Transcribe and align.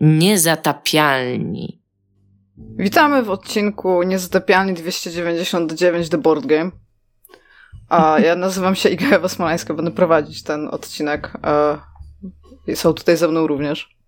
Niezatapialni. 0.00 1.80
Witamy 2.76 3.22
w 3.22 3.30
odcinku 3.30 4.02
Niezatapialni 4.02 4.74
299 4.74 6.08
The 6.08 6.18
Board 6.18 6.46
Game. 6.46 6.70
A 7.88 8.18
ja 8.20 8.34
nazywam 8.36 8.74
się 8.74 8.88
Iga 8.88 9.16
Ewa 9.16 9.28
Smolańska, 9.28 9.74
będę 9.74 9.90
prowadzić 9.90 10.42
ten 10.42 10.68
odcinek. 10.68 11.32
I 12.66 12.76
są 12.76 12.94
tutaj 12.94 13.16
ze 13.16 13.28
mną 13.28 13.46
również. 13.46 13.99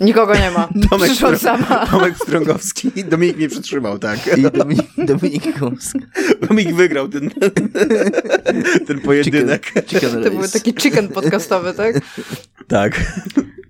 Nikogo 0.00 0.34
nie 0.34 0.50
ma. 0.50 0.68
Tomek, 0.90 1.10
Przyszłam 1.10 1.38
sama. 1.38 1.86
Tomek 1.90 2.16
Strągowski. 2.16 3.04
Dominik 3.04 3.36
mnie 3.36 3.48
przytrzymał, 3.48 3.98
tak. 3.98 4.38
I 4.38 4.42
Dominik, 4.42 4.86
Dominik 4.98 5.58
Gąska. 5.58 5.98
Dominik 6.48 6.74
wygrał 6.74 7.08
ten, 7.08 7.30
ten 8.86 9.00
pojedynek. 9.00 9.66
Chicken, 9.66 9.86
chicken 9.86 10.24
to 10.24 10.30
był 10.30 10.48
taki 10.48 10.74
chicken 10.74 11.08
podcastowy, 11.08 11.74
tak? 11.74 12.00
Tak. 12.68 12.92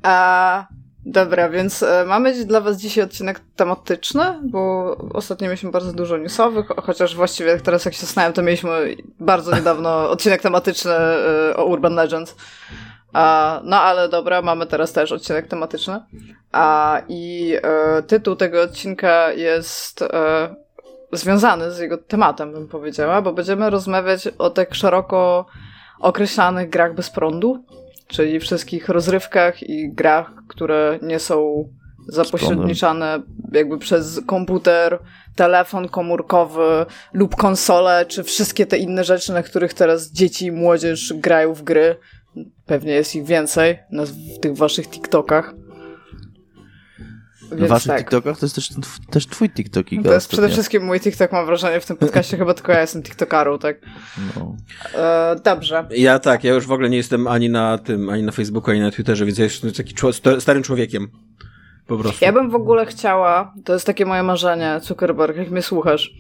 A, 0.03 0.67
dobra, 1.07 1.49
więc 1.49 1.83
e, 1.83 2.05
mamy 2.07 2.45
dla 2.45 2.61
was 2.61 2.77
dzisiaj 2.77 3.05
odcinek 3.05 3.41
tematyczny, 3.57 4.25
bo 4.43 4.97
ostatnio 5.15 5.47
mieliśmy 5.47 5.71
bardzo 5.71 5.93
dużo 5.93 6.17
newsowych, 6.17 6.67
chociaż 6.83 7.17
właściwie 7.17 7.61
teraz 7.61 7.85
jak 7.85 7.95
się 7.95 8.01
zastanawiam, 8.01 8.33
to 8.33 8.43
mieliśmy 8.43 8.97
bardzo 9.21 9.57
niedawno 9.57 10.11
odcinek 10.11 10.43
tematyczny 10.43 10.93
e, 10.93 11.57
o 11.57 11.65
Urban 11.65 11.95
Legends. 11.95 12.35
No 13.65 13.81
ale 13.81 14.09
dobra, 14.09 14.43
mamy 14.43 14.67
teraz 14.67 14.93
też 14.93 15.13
odcinek 15.13 15.47
tematyczny. 15.47 16.01
A, 16.53 17.03
I 17.09 17.55
e, 17.63 18.03
tytuł 18.03 18.37
tego 18.37 18.63
odcinka 18.63 19.33
jest 19.33 20.03
e, 20.03 20.55
związany 21.13 21.71
z 21.71 21.79
jego 21.79 21.99
tematem, 21.99 22.53
bym 22.53 22.69
powiedziała, 22.69 23.23
bo 23.23 23.33
będziemy 23.33 23.71
rozmawiać 23.71 24.29
o 24.39 24.51
tak 24.51 24.75
szeroko 24.75 25.47
określanych 26.01 26.71
grach 26.71 26.95
bez 26.95 27.11
prądu, 27.11 27.65
czyli 28.07 28.41
wszystkich 28.41 28.89
rozrywkach 28.89 29.63
i 29.63 29.93
grach, 29.93 30.31
które 30.49 30.99
nie 31.03 31.19
są 31.19 31.69
zapośredniczane 32.09 33.23
jakby 33.53 33.79
przez 33.79 34.21
komputer, 34.27 34.99
telefon 35.35 35.89
komórkowy 35.89 36.87
lub 37.13 37.37
konsolę, 37.37 38.07
czy 38.09 38.25
wszystkie 38.25 38.67
te 38.67 38.79
inne 38.79 39.05
rzeczy, 39.05 39.33
na 39.33 39.43
których 39.43 39.75
teraz 39.75 40.13
dzieci 40.13 40.47
i 40.47 40.53
młodzież 40.53 41.13
grają 41.17 41.55
w 41.55 41.63
gry, 41.63 41.97
Pewnie 42.69 42.93
jest 42.93 43.17
ich 43.17 43.25
więcej 43.25 43.79
w 44.37 44.39
tych 44.39 44.57
waszych 44.57 44.89
TikTokach. 44.89 45.55
Więc 47.51 47.63
w 47.63 47.69
waszych 47.69 47.89
tak. 47.89 47.99
TikTokach 47.99 48.39
to 48.39 48.47
jest 48.47 48.55
też, 48.55 48.71
też 49.11 49.27
twój 49.27 49.51
TikTok. 49.51 49.87
To 50.05 50.13
jest 50.13 50.29
przede 50.29 50.49
wszystkim 50.49 50.85
mój 50.85 51.01
TikTok, 51.01 51.33
mam 51.33 51.47
wrażenie, 51.47 51.81
w 51.81 51.87
tym 51.87 51.97
podcaście 51.97 52.37
chyba 52.37 52.55
tylko 52.55 52.73
ja 52.73 52.81
jestem 52.81 53.03
TikTokarą, 53.03 53.59
tak? 53.59 53.81
No. 54.37 54.57
E, 54.95 55.37
dobrze. 55.45 55.87
Ja 55.91 56.19
tak, 56.19 56.45
ja 56.45 56.55
już 56.55 56.67
w 56.67 56.73
ogóle 56.73 56.91
nie 56.91 56.97
jestem 56.97 57.27
ani 57.27 57.51
na 57.51 57.79
tym, 57.79 58.09
ani 58.09 58.23
na 58.23 58.33
Facebooku, 58.33 58.71
ani 58.71 58.81
na 58.81 58.91
Twitterze, 58.91 59.27
więc 59.27 59.39
ja 59.39 59.45
jestem 59.45 59.73
taki 59.73 59.95
starym 60.41 60.63
człowiekiem. 60.63 61.09
Po 61.87 61.99
prostu. 61.99 62.25
Ja 62.25 62.33
bym 62.33 62.51
w 62.51 62.55
ogóle 62.55 62.87
chciała, 62.87 63.55
to 63.65 63.73
jest 63.73 63.87
takie 63.87 64.07
moje 64.07 64.23
marzenie, 64.23 64.81
Zuckerberg, 64.83 65.37
jak 65.37 65.51
mnie 65.51 65.63
słuchasz, 65.63 66.15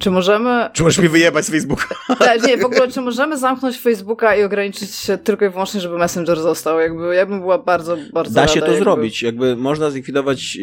czy 0.00 0.10
możemy... 0.10 0.70
Czy 0.72 0.82
możesz 0.82 0.98
mi 0.98 1.08
wyjebać 1.08 1.44
z 1.44 1.50
Facebooka? 1.50 1.94
Tak, 2.18 2.46
nie, 2.46 2.56
w 2.56 2.64
ogóle, 2.64 2.88
czy 2.88 3.00
możemy 3.00 3.38
zamknąć 3.38 3.78
Facebooka 3.78 4.36
i 4.36 4.42
ograniczyć 4.42 4.94
się 4.94 5.18
tylko 5.18 5.44
i 5.44 5.50
wyłącznie, 5.50 5.80
żeby 5.80 5.98
Messenger 5.98 6.40
został? 6.40 6.80
Jakby, 6.80 7.14
ja 7.14 7.26
bym 7.26 7.40
była 7.40 7.58
bardzo, 7.58 7.96
bardzo 8.12 8.34
Da 8.34 8.48
się 8.48 8.60
to 8.60 8.66
jakby... 8.66 8.80
zrobić. 8.80 9.22
Jakby 9.22 9.56
można 9.56 9.90
zlikwidować, 9.90 10.58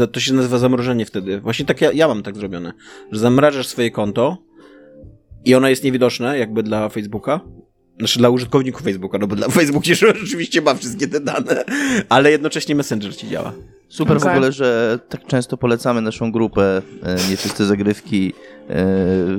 y, 0.00 0.06
to 0.12 0.20
się 0.20 0.34
nazywa 0.34 0.58
zamrożenie 0.58 1.06
wtedy. 1.06 1.40
Właśnie 1.40 1.64
tak 1.64 1.80
ja, 1.80 1.92
ja 1.92 2.08
mam 2.08 2.22
tak 2.22 2.36
zrobione, 2.36 2.72
że 3.12 3.20
zamrażasz 3.20 3.66
swoje 3.66 3.90
konto 3.90 4.38
i 5.44 5.54
ono 5.54 5.68
jest 5.68 5.84
niewidoczne 5.84 6.38
jakby 6.38 6.62
dla 6.62 6.88
Facebooka, 6.88 7.40
znaczy 7.98 8.18
dla 8.18 8.30
użytkowników 8.30 8.82
Facebooka, 8.82 9.18
no 9.18 9.26
bo 9.26 9.36
dla 9.36 9.48
Facebook 9.48 9.84
się 9.84 9.94
rzeczywiście 10.14 10.60
ma 10.60 10.74
wszystkie 10.74 11.08
te 11.08 11.20
dane, 11.20 11.64
ale 12.08 12.30
jednocześnie 12.30 12.74
Messenger 12.74 13.16
ci 13.16 13.28
działa. 13.28 13.52
Super 13.88 14.16
okay. 14.16 14.30
w 14.30 14.32
ogóle, 14.32 14.52
że 14.52 14.98
tak 15.08 15.26
często 15.26 15.56
polecamy 15.56 16.00
naszą 16.00 16.32
grupę 16.32 16.82
e, 17.02 17.16
Nieczyste 17.30 17.64
Zagrywki 17.64 18.32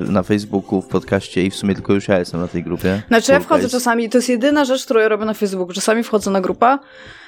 na 0.10 0.24
Facebooku, 0.24 0.82
w 0.82 0.88
podcaście 0.88 1.44
i 1.46 1.50
w 1.50 1.56
sumie 1.56 1.76
tylko 1.76 1.94
już 1.94 2.08
ja 2.08 2.20
jestem 2.20 2.42
na 2.42 2.48
tej 2.48 2.64
grupie. 2.64 3.02
Znaczy 3.08 3.32
ja 3.32 3.40
wchodzę 3.40 3.70
czasami, 3.70 4.10
to 4.10 4.18
jest 4.18 4.30
jedyna 4.30 4.66
rzecz, 4.66 4.86
którą 4.86 5.00
ja 5.00 5.08
robię 5.08 5.26
na 5.26 5.34
Facebooku. 5.34 5.74
Czasami 5.74 6.04
wchodzę 6.04 6.32
na 6.32 6.42
grupę. 6.42 6.78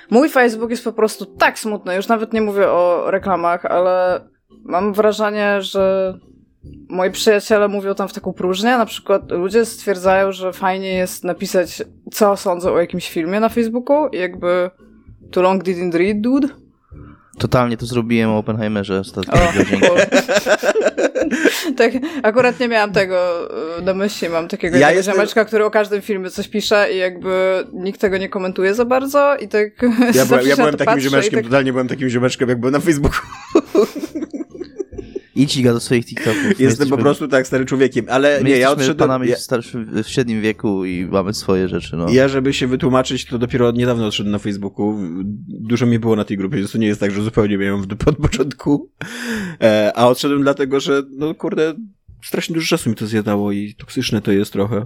Mój 0.09 0.29
Facebook 0.29 0.69
jest 0.69 0.83
po 0.83 0.93
prostu 0.93 1.25
tak 1.25 1.59
smutny, 1.59 1.95
już 1.95 2.07
nawet 2.07 2.33
nie 2.33 2.41
mówię 2.41 2.69
o 2.69 3.11
reklamach, 3.11 3.65
ale 3.65 4.21
mam 4.63 4.93
wrażenie, 4.93 5.61
że 5.61 6.13
moi 6.89 7.11
przyjaciele 7.11 7.67
mówią 7.67 7.95
tam 7.95 8.07
w 8.07 8.13
taką 8.13 8.33
próżnię. 8.33 8.77
Na 8.77 8.85
przykład 8.85 9.31
ludzie 9.31 9.65
stwierdzają, 9.65 10.31
że 10.31 10.53
fajnie 10.53 10.93
jest 10.93 11.23
napisać, 11.23 11.83
co 12.11 12.37
sądzą 12.37 12.73
o 12.73 12.79
jakimś 12.79 13.09
filmie 13.09 13.39
na 13.39 13.49
Facebooku 13.49 14.07
i 14.07 14.17
jakby 14.17 14.69
too 15.31 15.43
long 15.43 15.63
didn't 15.63 15.97
read, 15.97 16.21
dude. 16.21 16.47
Totalnie 17.37 17.77
to 17.77 17.85
zrobiłem 17.85 18.29
o 18.29 18.37
Oppenheimerze 18.37 18.99
ostatnio. 18.99 19.33
tak, 21.77 21.91
akurat 22.23 22.59
nie 22.59 22.67
miałam 22.67 22.93
tego 22.93 23.49
e, 23.77 23.81
na 23.81 23.93
myśli. 23.93 24.29
Mam 24.29 24.47
takiego 24.47 24.77
ja 24.77 24.91
jestem... 24.91 25.15
ziomeczka, 25.15 25.45
który 25.45 25.65
o 25.65 25.71
każdym 25.71 26.01
filmie 26.01 26.29
coś 26.29 26.47
pisze 26.47 26.87
i 26.93 26.97
jakby 26.97 27.63
nikt 27.73 28.01
tego 28.01 28.17
nie 28.17 28.29
komentuje 28.29 28.73
za 28.73 28.85
bardzo 28.85 29.35
i 29.35 29.47
tak 29.47 29.69
Ja 30.13 30.25
byłem, 30.29 30.47
ja 30.47 30.55
byłem 30.55 30.77
takim 30.77 30.99
ziomeczkiem, 30.99 31.39
tak... 31.39 31.45
totalnie 31.45 31.71
byłem 31.71 31.87
takim 31.87 32.09
ziomeczkiem, 32.09 32.49
jak 32.49 32.59
byłem 32.59 32.73
na 32.73 32.79
Facebooku. 32.79 33.21
Idź 35.35 35.63
do 35.63 35.79
swoich 35.79 36.05
TikToków. 36.05 36.59
Jestem 36.59 36.89
po 36.89 36.97
prostu 36.97 37.27
tak 37.27 37.47
starym 37.47 37.67
człowiekiem, 37.67 38.05
ale 38.09 38.39
My 38.43 38.49
nie, 38.49 38.57
ja 38.57 38.71
odszedłem... 38.71 38.97
panami 38.97 39.29
ja... 39.29 39.35
starszym, 39.35 40.03
w 40.03 40.07
średnim 40.07 40.41
wieku 40.41 40.85
i 40.85 41.05
mamy 41.05 41.33
swoje 41.33 41.67
rzeczy, 41.67 41.95
no. 41.95 42.09
Ja, 42.09 42.27
żeby 42.27 42.53
się 42.53 42.67
wytłumaczyć, 42.67 43.25
to 43.25 43.37
dopiero 43.37 43.71
niedawno 43.71 44.07
odszedłem 44.07 44.31
na 44.31 44.39
Facebooku. 44.39 44.99
Dużo 45.47 45.85
mi 45.85 45.99
było 45.99 46.15
na 46.15 46.25
tej 46.25 46.37
grupie, 46.37 46.57
więc 46.57 46.71
to 46.71 46.77
nie 46.77 46.87
jest 46.87 46.99
tak, 46.99 47.11
że 47.11 47.23
zupełnie 47.23 47.57
miałem 47.57 47.81
w 47.81 47.85
dupę 47.85 48.05
od 48.11 48.17
początku. 48.17 48.91
E, 49.61 49.91
a 49.95 50.07
odszedłem 50.07 50.41
dlatego, 50.41 50.79
że, 50.79 51.03
no 51.11 51.35
kurde, 51.35 51.73
strasznie 52.23 52.53
dużo 52.53 52.67
czasu 52.67 52.89
mi 52.89 52.95
to 52.95 53.07
zjadało 53.07 53.51
i 53.51 53.75
toksyczne 53.77 54.21
to 54.21 54.31
jest 54.31 54.53
trochę. 54.53 54.85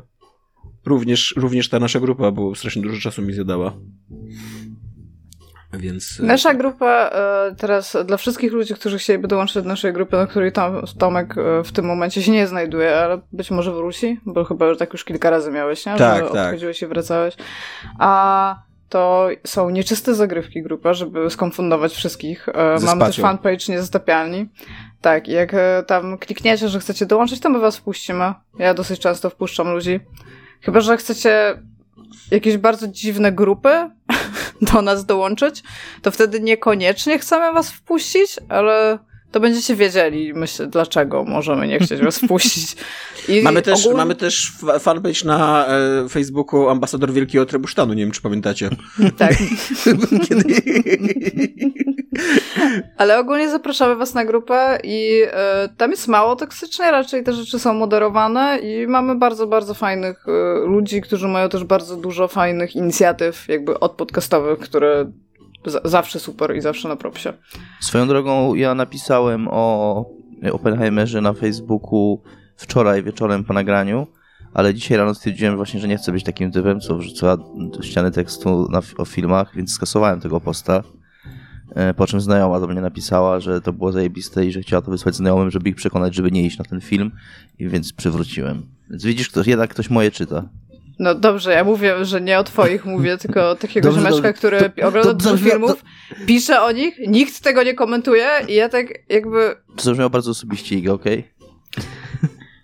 Również, 0.86 1.34
również 1.38 1.70
ta 1.70 1.80
nasza 1.80 2.00
grupa, 2.00 2.32
bo 2.32 2.56
strasznie 2.56 2.82
dużo 2.82 3.02
czasu 3.02 3.22
mi 3.22 3.34
zjadała. 3.34 3.78
Więc... 5.74 6.20
E, 6.20 6.24
Nasza 6.24 6.54
grupa 6.54 7.10
e, 7.14 7.56
teraz 7.58 7.98
dla 8.06 8.18
wszystkich 8.18 8.52
ludzi, 8.52 8.74
którzy 8.74 8.98
chcieliby 8.98 9.28
dołączyć 9.28 9.56
do 9.56 9.70
naszej 9.70 9.94
grupy, 9.94 10.18
na 10.18 10.28
której 10.28 10.52
Tom, 10.52 10.82
Tomek 10.98 11.36
e, 11.38 11.64
w 11.64 11.72
tym 11.72 11.86
momencie 11.86 12.24
się 12.24 12.32
nie 12.32 12.48
znajduje, 12.48 12.98
ale 12.98 13.22
być 13.32 13.52
może 13.52 13.72
wróci, 13.74 14.20
bo 14.26 14.46
chyba 14.46 14.68
już 14.68 14.78
tak 14.78 14.94
już 14.94 15.04
kilka 15.04 15.30
razy 15.30 15.52
miałeś, 15.52 15.86
nie? 15.86 15.96
Tak, 15.96 16.26
że 16.26 16.32
tak. 16.32 16.46
odchodziłeś 16.46 16.82
i 16.82 16.88
wracałeś. 16.88 17.36
A 18.00 18.56
to 18.90 19.28
są 19.44 19.70
nieczyste 19.70 20.16
zagrywki 20.16 20.64
grupa, 20.64 20.94
żeby 20.94 21.30
skonfundować 21.30 21.94
wszystkich. 21.94 22.48
Mamy 22.86 23.06
też 23.06 23.18
fanpage 23.18 23.66
Niezatapialni. 23.70 24.50
Tak, 25.02 25.28
jak 25.28 25.56
tam 25.88 26.18
klikniecie, 26.18 26.70
że 26.70 26.80
chcecie 26.80 27.06
dołączyć, 27.06 27.40
to 27.40 27.50
my 27.50 27.60
was 27.60 27.78
wpuścimy. 27.78 28.34
Ja 28.60 28.74
dosyć 28.74 29.00
często 29.00 29.30
wpuszczam 29.30 29.72
ludzi. 29.72 30.00
Chyba, 30.62 30.80
że 30.80 30.98
chcecie 30.98 31.62
jakieś 32.32 32.58
bardzo 32.58 32.88
dziwne 32.88 33.32
grupy 33.32 33.90
do 34.62 34.82
nas 34.82 35.06
dołączyć, 35.06 35.64
to 36.02 36.12
wtedy 36.12 36.40
niekoniecznie 36.40 37.20
chcemy 37.20 37.54
was 37.54 37.72
wpuścić, 37.72 38.36
ale 38.50 39.00
to 39.32 39.40
będziecie 39.40 39.76
wiedzieli, 39.76 40.34
myślę, 40.34 40.68
dlaczego 40.68 41.24
możemy 41.24 41.68
nie 41.68 41.80
chcieć 41.80 42.02
was 42.02 42.18
wpuścić. 42.20 42.76
I 43.28 43.42
mamy, 43.42 43.62
też, 43.62 43.80
ogólnie... 43.80 43.98
mamy 43.98 44.16
też 44.16 44.52
fanpage 44.80 45.26
na 45.26 45.68
e, 45.68 46.10
Facebooku 46.10 46.70
Ambasador 46.70 47.12
Wielkiego 47.12 47.46
Trebusztanu, 47.46 47.94
nie 47.94 48.04
wiem, 48.04 48.12
czy 48.12 48.22
pamiętacie. 48.22 48.70
Tak. 49.18 49.34
Kiedy... 50.28 50.44
Ale 52.98 53.20
ogólnie 53.20 53.50
zapraszamy 53.50 53.96
was 53.96 54.14
na 54.14 54.26
grupę 54.26 54.80
i 54.84 55.22
e, 55.32 55.70
tam 55.78 55.92
jest 55.92 56.08
mało 56.08 56.36
toksycznie, 56.36 56.92
raczej 56.92 57.24
te 57.24 57.34
rzeczy 57.34 57.60
są 57.60 57.74
moderowane 57.74 58.60
i 58.60 58.88
mamy 58.88 59.16
bardzo, 59.16 59.48
bardzo 59.48 59.74
fajnych 59.74 60.26
e, 60.28 60.66
ludzi, 60.68 61.02
którzy 61.02 61.28
mają 61.28 61.50
też 61.50 61.64
bardzo 61.64 61.96
dużo 61.98 62.28
fajnych 62.28 62.76
inicjatyw 62.76 63.48
jakby 63.48 63.80
od 63.80 63.92
podcastowych, 63.92 64.60
które 64.60 65.12
zawsze 65.84 66.20
super 66.20 66.56
i 66.56 66.62
zawsze 66.62 66.88
na 66.88 66.96
propsie. 66.96 67.34
Swoją 67.80 68.08
drogą 68.08 68.56
ja 68.56 68.76
napisałem 68.76 69.48
o 69.52 70.06
Oppenheimerze 70.52 71.22
na 71.22 71.34
Facebooku 71.34 72.22
wczoraj 72.56 73.04
wieczorem 73.04 73.44
po 73.44 73.54
nagraniu, 73.54 74.08
ale 74.54 74.74
dzisiaj 74.74 74.98
rano 74.98 75.16
stwierdziłem 75.16 75.56
właśnie, 75.56 75.80
że 75.80 75.88
nie 75.88 75.98
chcę 75.98 76.12
być 76.12 76.24
takim 76.24 76.52
typem, 76.52 76.80
co 76.80 76.98
wrzuca 76.98 77.38
ściany 77.82 78.12
tekstu 78.12 78.68
na, 78.72 78.82
o 78.98 79.06
filmach, 79.06 79.56
więc 79.56 79.74
skasowałem 79.74 80.20
tego 80.20 80.42
posta. 80.42 80.84
E, 81.76 81.94
po 81.94 82.08
czym 82.08 82.22
znajoma 82.22 82.60
do 82.60 82.68
mnie 82.68 82.82
napisała, 82.82 83.40
że 83.40 83.62
to 83.62 83.74
było 83.74 83.92
zajebiste 83.92 84.46
i 84.46 84.52
że 84.52 84.62
chciała 84.62 84.82
to 84.82 84.92
wysłać 84.92 85.16
znajomym, 85.16 85.52
żeby 85.52 85.70
ich 85.70 85.76
przekonać, 85.76 86.16
żeby 86.16 86.32
nie 86.32 86.46
iść 86.46 86.58
na 86.58 86.66
ten 86.66 86.82
film, 86.82 87.12
i 87.60 87.68
więc 87.68 87.94
przywróciłem. 87.94 88.62
Więc 88.90 89.04
widzisz, 89.04 89.30
ktoś, 89.30 89.48
jednak 89.48 89.70
ktoś 89.70 89.90
moje 89.90 90.12
czyta. 90.12 90.50
No 91.00 91.16
dobrze, 91.16 91.52
ja 91.52 91.64
mówię, 91.64 92.06
że 92.06 92.22
nie 92.22 92.40
o 92.40 92.44
twoich 92.44 92.86
mówię, 92.86 93.18
tylko 93.18 93.50
o 93.50 93.56
takiego 93.56 93.92
ziomeczka, 93.92 94.34
który 94.34 94.72
ogląda 94.84 95.14
dużo 95.14 95.38
filmów, 95.38 95.84
pisze 96.26 96.62
o 96.62 96.72
nich, 96.72 97.00
nikt 97.08 97.42
tego 97.42 97.64
nie 97.64 97.74
komentuje 97.74 98.28
i 98.48 98.54
ja 98.54 98.70
tak 98.70 98.88
jakby... 99.10 99.56
To 99.76 99.84
zabrzmiało 99.84 100.10
bardzo 100.10 100.32
osobiście, 100.32 100.94
okej? 100.94 100.94
Okay? 100.94 101.24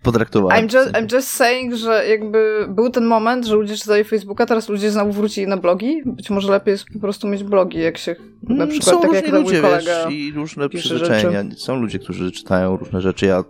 potraktowałem. 0.06 0.68
I'm 0.68 0.74
just, 0.74 0.92
I'm 0.92 1.14
just 1.16 1.28
saying, 1.28 1.76
że 1.76 2.08
jakby 2.08 2.66
był 2.70 2.90
ten 2.90 3.06
moment, 3.06 3.46
że 3.46 3.56
ludzie 3.56 3.78
czytali 3.78 4.04
Facebooka, 4.04 4.46
teraz 4.46 4.70
ludzie 4.70 4.92
znowu 4.92 5.12
wrócili 5.12 5.48
na 5.48 5.58
blogi. 5.58 6.02
Być 6.06 6.30
może 6.30 6.52
lepiej 6.52 6.72
jest 6.72 6.86
po 6.94 7.00
prostu 7.00 7.28
mieć 7.28 7.44
blogi, 7.44 7.80
jak 7.80 7.98
się 7.98 8.16
na 8.44 8.56
Mm, 8.56 8.70
przykład 8.70 8.96
Są 8.96 9.02
tak 9.02 9.14
jak 9.14 9.32
mój 9.32 9.42
ludzie, 9.42 9.62
kolega. 9.62 10.06
wiesz, 10.06 10.14
i 10.14 10.32
różne 10.32 10.70
przyzwyczajenia. 10.70 11.44
Są 11.58 11.76
ludzie, 11.82 12.00
którzy 12.00 12.32
czytają 12.32 12.78
różne 12.78 13.02
rzeczy. 13.02 13.26
Ja 13.26 13.44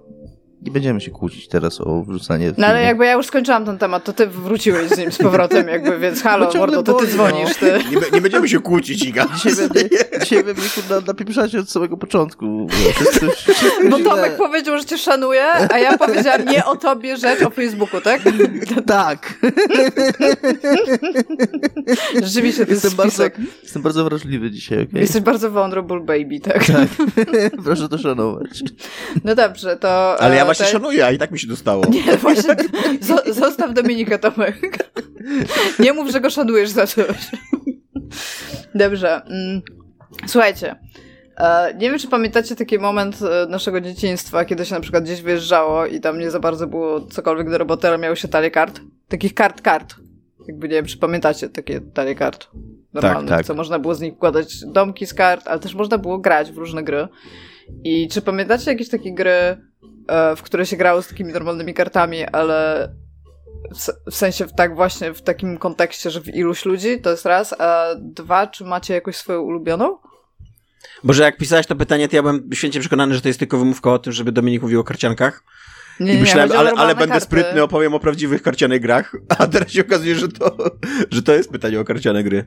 nie 0.66 0.72
będziemy 0.72 1.02
się 1.02 1.12
kłócić 1.12 1.48
teraz 1.48 1.82
o 1.82 2.04
wrzucanie 2.04 2.52
No 2.58 2.68
ale 2.68 2.84
jakby 2.84 3.06
ja 3.06 3.14
już 3.14 3.26
skończyłam 3.26 3.66
ten 3.66 3.78
temat, 3.78 4.04
to 4.04 4.14
ty 4.14 4.28
wróciłeś 4.28 4.90
z 4.90 4.98
nim 4.98 5.12
z 5.12 5.18
powrotem, 5.18 5.68
jakby, 5.68 6.00
więc 6.00 6.22
halo, 6.22 6.50
No 6.54 6.60
mordo, 6.60 6.84
to 6.84 6.94
ty 6.94 7.00
boli, 7.00 7.14
dzwonisz, 7.14 7.56
ty. 7.58 7.80
Nie, 7.92 7.98
nie 8.14 8.22
będziemy 8.22 8.50
się 8.50 8.60
kłócić, 8.60 9.06
Iga. 9.06 9.28
Dzisiaj 9.36 9.56
będę, 9.56 9.80
dzisiaj 10.20 10.44
będę 10.44 10.62
kurna 10.76 11.08
napieprzacie 11.08 11.60
od 11.60 11.70
samego 11.70 11.98
początku. 11.98 12.68
Wszystko, 12.96 13.28
wszystko 13.30 13.90
Bo 13.90 13.98
źle. 13.98 14.06
Tomek 14.06 14.38
powiedział, 14.38 14.78
że 14.78 14.86
cię 14.86 14.98
szanuje, 14.98 15.46
a 15.74 15.80
ja 15.80 15.98
powiedziałam 15.98 16.46
nie 16.46 16.66
o 16.66 16.76
tobie 16.76 17.18
rzecz 17.18 17.42
o 17.42 17.50
Facebooku, 17.50 18.02
tak? 18.02 18.22
Tak. 18.86 19.34
Rzeczywiście, 22.24 22.66
to 22.66 22.72
jest 22.72 22.84
Jestem 22.84 22.98
bardzo, 22.98 23.12
spisek. 23.12 23.38
jestem 23.64 23.82
bardzo 23.82 24.04
wrażliwy 24.04 24.52
dzisiaj, 24.52 24.84
okej? 24.84 25.02
Jesteś 25.02 25.22
bardzo 25.22 25.52
vulnerable 25.52 26.00
baby, 26.00 26.40
tak? 26.40 26.66
Tak. 26.66 26.88
Proszę 27.66 27.90
to 27.90 27.98
szanować. 27.98 28.64
No 29.24 29.36
dobrze, 29.36 29.78
to... 29.78 30.22
Ale 30.22 30.36
ja 30.36 30.46
e, 30.56 30.58
właśnie 30.58 30.66
to- 30.66 30.72
szanuję, 30.72 31.06
a 31.06 31.12
i 31.12 31.18
tak 31.18 31.32
mi 31.32 31.40
się 31.40 31.48
dostało. 31.48 31.86
Nie, 31.86 32.18
właśnie, 32.18 32.56
zo- 33.02 33.34
zostaw 33.34 33.74
Dominika, 33.74 34.18
Tomek. 34.18 34.90
Nie 35.80 35.94
mów, 35.94 36.12
że 36.12 36.22
go 36.22 36.30
szanujesz 36.30 36.70
za 36.70 36.88
coś. 36.88 37.08
Dobrze. 38.76 39.22
mm, 39.26 39.62
Słuchajcie, 40.28 40.76
e, 41.38 41.74
nie 41.74 41.90
wiem, 41.90 42.00
czy 42.00 42.08
pamiętacie 42.08 42.56
taki 42.56 42.80
moment 42.80 43.20
e, 43.22 43.48
naszego 43.50 43.82
dzieciństwa, 43.82 44.46
kiedy 44.46 44.66
się 44.66 44.76
na 44.76 44.82
przykład 44.82 45.04
gdzieś 45.04 45.22
wyjeżdżało 45.22 45.86
i 45.86 46.00
tam 46.00 46.20
nie 46.20 46.32
za 46.32 46.40
bardzo 46.40 46.68
było 46.68 47.02
cokolwiek 47.02 47.50
do 47.50 47.58
roboty, 47.58 47.88
ale 47.88 47.98
miało 47.98 48.16
się 48.16 48.28
talię 48.28 48.52
kart. 48.52 48.82
Takich 49.08 49.34
kart, 49.34 49.62
kart. 49.62 49.96
Jakby 50.48 50.68
nie 50.68 50.76
wiem, 50.76 50.86
czy 50.86 50.98
pamiętacie 50.98 51.50
takie 51.50 51.82
talie 51.82 52.16
kart. 52.16 52.48
Normalnych, 52.94 53.30
tak. 53.30 53.46
co 53.46 53.54
można 53.54 53.80
było 53.80 53.96
z 53.96 54.02
nich 54.02 54.14
układać 54.14 54.60
domki 54.66 55.06
z 55.06 55.14
kart, 55.14 55.48
ale 55.48 55.60
też 55.60 55.76
można 55.76 55.98
było 55.98 56.18
grać 56.18 56.52
w 56.52 56.58
różne 56.58 56.84
gry. 56.84 57.08
I 57.84 58.08
czy 58.08 58.22
pamiętacie 58.22 58.72
jakieś 58.72 58.90
takie 58.90 59.14
gry, 59.14 59.58
w 60.38 60.42
które 60.42 60.66
się 60.66 60.78
grało 60.78 61.02
z 61.02 61.08
takimi 61.08 61.34
normalnymi 61.34 61.74
kartami, 61.74 62.26
ale 62.26 62.90
w, 63.76 63.78
se- 63.82 63.94
w 64.12 64.16
sensie 64.16 64.48
w 64.48 64.54
tak 64.54 64.76
właśnie 64.76 65.14
w 65.14 65.22
takim 65.22 65.58
kontekście, 65.58 66.12
że 66.12 66.22
w 66.22 66.28
iluś 66.28 66.66
ludzi, 66.66 67.02
to 67.02 67.12
jest 67.12 67.26
raz, 67.26 67.54
a 67.60 67.86
dwa, 68.00 68.48
czy 68.48 68.64
macie 68.64 68.94
jakąś 68.94 69.16
swoją 69.16 69.42
ulubioną? 69.42 69.98
Bo 71.04 71.14
że 71.14 71.24
jak 71.24 71.38
pisałeś 71.38 71.66
to 71.68 71.76
pytanie, 71.76 72.08
to 72.10 72.16
ja 72.16 72.22
byłem 72.22 72.50
święcie 72.54 72.80
przekonany, 72.80 73.16
że 73.16 73.22
to 73.22 73.28
jest 73.28 73.40
tylko 73.40 73.58
wymówka 73.58 73.92
o 73.94 74.00
tym, 74.00 74.14
żeby 74.14 74.32
Dominik 74.32 74.62
mówił 74.62 74.80
o 74.80 74.84
karcianach. 74.84 75.44
Nie, 76.00 76.14
I 76.14 76.18
myślałem, 76.18 76.52
o 76.52 76.56
ale, 76.56 76.72
ale 76.72 76.96
będę 76.96 77.08
karty. 77.14 77.26
sprytny, 77.26 77.64
opowiem 77.64 77.94
o 77.94 78.00
prawdziwych 78.00 78.42
karcianych 78.42 78.82
grach. 78.82 79.16
A 79.40 79.48
teraz 79.48 79.72
się 79.72 79.82
okazuje, 79.82 80.16
że 80.16 80.28
to, 80.28 80.58
że 81.12 81.24
to 81.24 81.34
jest 81.34 81.50
pytanie 81.52 81.80
o 81.80 81.84
karciane 81.84 82.24
gry. 82.24 82.46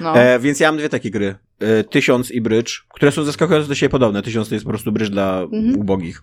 No. 0.00 0.14
E, 0.16 0.38
więc 0.38 0.60
ja 0.60 0.68
mam 0.68 0.78
dwie 0.78 0.88
takie 0.88 1.10
gry. 1.10 1.34
E, 1.60 1.84
Tysiąc 1.84 2.30
i 2.30 2.40
Bridge, 2.40 2.80
które 2.94 3.12
są 3.12 3.24
zaskakująco 3.24 3.68
do 3.68 3.74
siebie 3.74 3.90
podobne. 3.90 4.22
Tysiąc 4.22 4.48
to 4.48 4.54
jest 4.54 4.64
po 4.64 4.70
prostu 4.70 4.92
Bridge 4.92 5.10
dla 5.10 5.40
Mhm. 5.40 5.76
ubogich. 5.80 6.22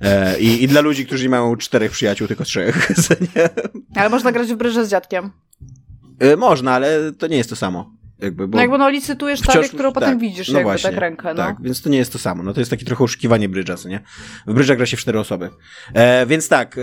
E, 0.00 0.40
i, 0.40 0.62
I 0.62 0.68
dla 0.68 0.80
ludzi, 0.80 1.06
którzy 1.06 1.22
nie 1.24 1.28
mają 1.30 1.56
czterech 1.56 1.92
przyjaciół, 1.92 2.28
tylko 2.28 2.44
trzech. 2.44 2.88
Ale 3.96 4.08
można 4.08 4.32
grać 4.32 4.52
w 4.52 4.56
bryże 4.56 4.86
z 4.86 4.90
dziadkiem. 4.90 5.30
E, 6.18 6.36
można, 6.36 6.72
ale 6.72 7.12
to 7.12 7.26
nie 7.26 7.36
jest 7.36 7.50
to 7.50 7.56
samo. 7.56 7.90
Jakby, 8.22 8.48
bo 8.48 8.56
No 8.56 8.62
jakby 8.62 8.78
no 8.78 8.88
licytujesz 8.88 9.40
wciąż- 9.40 9.52
talię, 9.52 9.68
którą 9.68 9.92
potem 9.92 10.10
tak, 10.10 10.18
widzisz 10.18 10.48
no 10.48 10.54
jakby 10.58 10.70
właśnie, 10.70 10.90
tak 10.90 11.00
rękę, 11.00 11.28
no. 11.28 11.34
Tak, 11.34 11.56
więc 11.62 11.82
to 11.82 11.90
nie 11.90 11.98
jest 11.98 12.12
to 12.12 12.18
samo. 12.18 12.42
No 12.42 12.52
to 12.52 12.60
jest 12.60 12.70
takie 12.70 12.84
trochę 12.84 13.04
oszukiwanie 13.04 13.48
brydża, 13.48 13.76
co 13.76 13.88
nie? 13.88 14.00
W 14.46 14.54
brydża 14.54 14.76
gra 14.76 14.86
się 14.86 14.96
w 14.96 15.00
cztery 15.00 15.18
osoby. 15.18 15.50
E, 15.94 16.26
więc 16.26 16.48
tak, 16.48 16.78
e, 16.78 16.80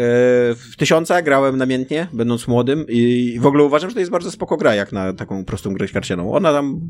w 0.56 0.73
tysiąca 0.77 1.21
grałem 1.21 1.57
namiętnie, 1.57 2.07
będąc 2.13 2.47
młodym 2.47 2.85
i 2.88 3.38
w 3.39 3.45
ogóle 3.45 3.63
uważam, 3.63 3.89
że 3.89 3.94
to 3.94 4.00
jest 4.00 4.11
bardzo 4.11 4.31
spoko 4.31 4.57
gra, 4.57 4.75
jak 4.75 4.91
na 4.91 5.13
taką 5.13 5.45
prostą 5.45 5.73
grę 5.73 5.88
karcianą. 5.88 6.33
Ona 6.33 6.53
tam 6.53 6.81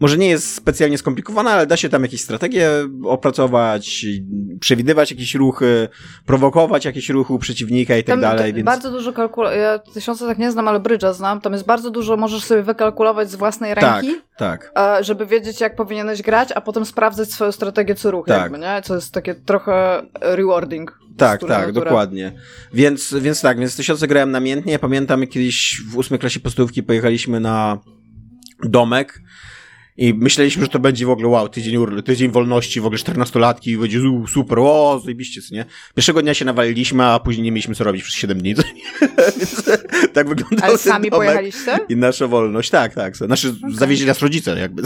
może 0.00 0.18
nie 0.18 0.28
jest 0.28 0.54
specjalnie 0.54 0.98
skomplikowana, 0.98 1.50
ale 1.50 1.66
da 1.66 1.76
się 1.76 1.88
tam 1.88 2.02
jakieś 2.02 2.22
strategie 2.22 2.70
opracować, 3.04 4.06
przewidywać 4.60 5.10
jakieś 5.10 5.34
ruchy, 5.34 5.88
prowokować 6.26 6.84
jakieś 6.84 7.08
ruchy 7.08 7.32
u 7.32 7.38
przeciwnika 7.38 7.96
i 7.96 8.04
tak 8.04 8.20
dalej, 8.20 8.52
więc... 8.52 8.66
Bardzo 8.66 8.90
dużo 8.90 9.12
kalkulacji. 9.12 9.60
Ja 9.60 9.78
tysiące 9.78 10.26
tak 10.26 10.38
nie 10.38 10.52
znam, 10.52 10.68
ale 10.68 10.80
brydża 10.80 11.12
znam. 11.12 11.40
Tam 11.40 11.52
jest 11.52 11.66
bardzo 11.66 11.90
dużo, 11.90 12.16
możesz 12.16 12.44
sobie 12.44 12.62
wykalkulować 12.62 13.30
z 13.30 13.34
własnej 13.34 13.74
Tak, 13.74 14.02
ręki, 14.02 14.20
tak. 14.36 14.72
e, 14.78 15.04
żeby 15.04 15.26
wiedzieć, 15.26 15.60
jak 15.60 15.76
powinieneś 15.76 16.22
grać, 16.22 16.48
a 16.54 16.60
potem 16.60 16.86
sprawdzać 16.86 17.32
swoją 17.32 17.52
strategię 17.52 17.94
co 17.94 18.10
ruch, 18.10 18.26
Tak. 18.26 18.42
jakby, 18.42 18.58
nie? 18.58 18.80
Co 18.84 18.94
jest 18.94 19.14
takie 19.14 19.34
trochę 19.34 20.02
rewarding. 20.20 20.98
Tak, 21.16 21.40
tak, 21.40 21.66
natura. 21.66 21.84
dokładnie. 21.84 22.32
Więc, 22.72 23.14
więc 23.20 23.40
tak, 23.40 23.58
więc 23.58 23.76
tysiące 23.76 24.06
grałem 24.06 24.30
namiętnie. 24.30 24.78
Pamiętam 24.78 25.26
kiedyś 25.26 25.82
w 25.88 25.96
ósmej 25.96 26.20
klasie 26.20 26.40
podstawówki 26.40 26.82
pojechaliśmy 26.82 27.40
na 27.40 27.78
domek 28.62 29.20
i 29.98 30.14
myśleliśmy, 30.14 30.62
że 30.62 30.68
to 30.68 30.78
będzie 30.78 31.06
w 31.06 31.10
ogóle 31.10 31.28
wow, 31.28 31.48
tydzień, 31.48 31.76
ur- 31.76 32.02
tydzień 32.02 32.30
wolności, 32.30 32.80
w 32.80 32.86
ogóle 32.86 32.98
14-latki 33.02 33.68
i 33.70 33.76
będzie 33.78 34.00
super, 34.28 34.58
o, 34.58 35.00
zajebiście, 35.04 35.42
co 35.42 35.54
nie? 35.54 35.64
Pierwszego 35.94 36.22
dnia 36.22 36.34
się 36.34 36.44
nawaliliśmy, 36.44 37.04
a 37.04 37.18
później 37.18 37.44
nie 37.44 37.52
mieliśmy 37.52 37.74
co 37.74 37.84
robić 37.84 38.02
przez 38.02 38.14
7 38.14 38.38
dni. 38.38 38.54
Więc 39.38 39.64
tak 40.12 40.28
wyglądał 40.28 40.68
Ale 40.68 40.78
sami 40.78 41.10
pojechaliście? 41.10 41.78
I 41.88 41.96
nasza 41.96 42.26
wolność, 42.28 42.70
tak, 42.70 42.94
tak. 42.94 43.16
Znaczy, 43.16 43.54
zawieźli 43.74 44.06
nas 44.06 44.20
rodzice, 44.22 44.58
jakby, 44.58 44.82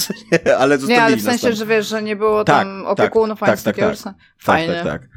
ale 0.59 0.79
zostawili 0.79 0.89
Nie, 0.99 1.03
ale 1.03 1.17
w 1.17 1.23
sensie, 1.23 1.53
że 1.53 1.67
wiesz, 1.67 1.89
że 1.89 2.03
nie 2.03 2.17
było 2.17 2.45
Tak, 2.45 2.57
tam 2.65 2.83
tak, 2.83 2.93
opiekunów, 2.99 3.41
tak, 3.41 3.63
tak, 3.63 3.77
tak. 3.77 3.97
że- 3.97 4.03
Tak, 4.05 4.15
Fajnie. 4.39 4.75
tak, 4.75 4.85
tak. 4.85 5.09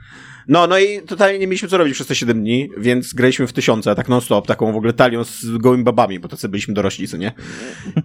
No, 0.48 0.68
no 0.68 0.80
i 0.80 1.02
totalnie 1.02 1.40
nie 1.40 1.48
mieliśmy 1.48 1.70
co 1.70 1.78
robić 1.78 1.94
przez 1.94 2.08
te 2.08 2.16
7 2.16 2.42
dni, 2.42 2.70
więc 2.78 3.14
graliśmy 3.14 3.48
w 3.48 3.54
tysiące, 3.54 3.96
tak 3.96 4.10
non-stop, 4.10 4.48
taką 4.48 4.74
w 4.74 4.76
ogóle 4.76 4.94
talią 4.94 5.24
z 5.24 5.58
gołymi 5.58 5.84
babami, 5.84 6.20
bo 6.20 6.28
tacy 6.28 6.50
byliśmy 6.50 6.74
dorośli, 6.74 7.08
co 7.08 7.18
nie? 7.18 7.32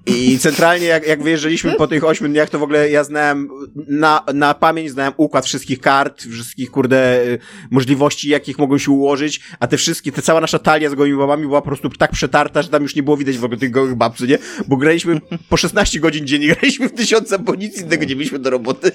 I 0.07 0.39
centralnie 0.39 0.87
jak, 0.87 1.07
jak 1.07 1.23
wyjeżdżaliśmy 1.23 1.75
po 1.75 1.87
tych 1.87 2.05
8 2.05 2.33
dniach, 2.33 2.51
to 2.51 2.59
w 2.59 2.63
ogóle 2.63 2.91
ja 2.91 3.05
znałem, 3.05 3.49
na, 3.89 4.25
na 4.35 4.55
pamięć 4.55 4.91
znałem 4.91 5.13
układ 5.17 5.47
wszystkich 5.47 5.81
kart, 5.81 6.23
wszystkich, 6.23 6.71
kurde, 6.71 7.23
y, 7.27 7.39
możliwości, 7.71 8.29
jakich 8.29 8.59
mogą 8.59 8.79
się 8.79 8.91
ułożyć, 8.91 9.41
a 9.61 9.67
te 9.67 9.77
wszystkie, 9.77 10.13
te 10.13 10.23
cała 10.23 10.41
nasza 10.41 10.59
talia 10.59 10.91
z 10.91 10.95
gołymi 10.95 11.19
babami 11.19 11.43
była 11.43 11.61
po 11.61 11.67
prostu 11.67 11.89
tak 11.89 12.13
przetarta, 12.13 12.63
że 12.63 12.69
tam 12.69 12.83
już 12.83 12.97
nie 12.97 13.03
było 13.03 13.17
widać 13.17 13.39
w 13.39 13.45
ogóle 13.45 13.61
tych 13.61 13.71
gołych 13.71 13.95
bab, 13.95 14.17
co 14.17 14.27
nie? 14.27 14.39
Bo 14.69 14.77
graliśmy 14.77 15.21
po 15.49 15.57
16 15.57 16.01
godzin 16.01 16.27
dziennie, 16.27 16.49
graliśmy 16.55 16.89
w 16.89 16.93
tysiące, 16.93 17.39
bo 17.39 17.55
nic 17.55 17.81
innego 17.81 18.05
nie 18.05 18.17
mieliśmy 18.17 18.39
do 18.39 18.51
roboty. 18.51 18.93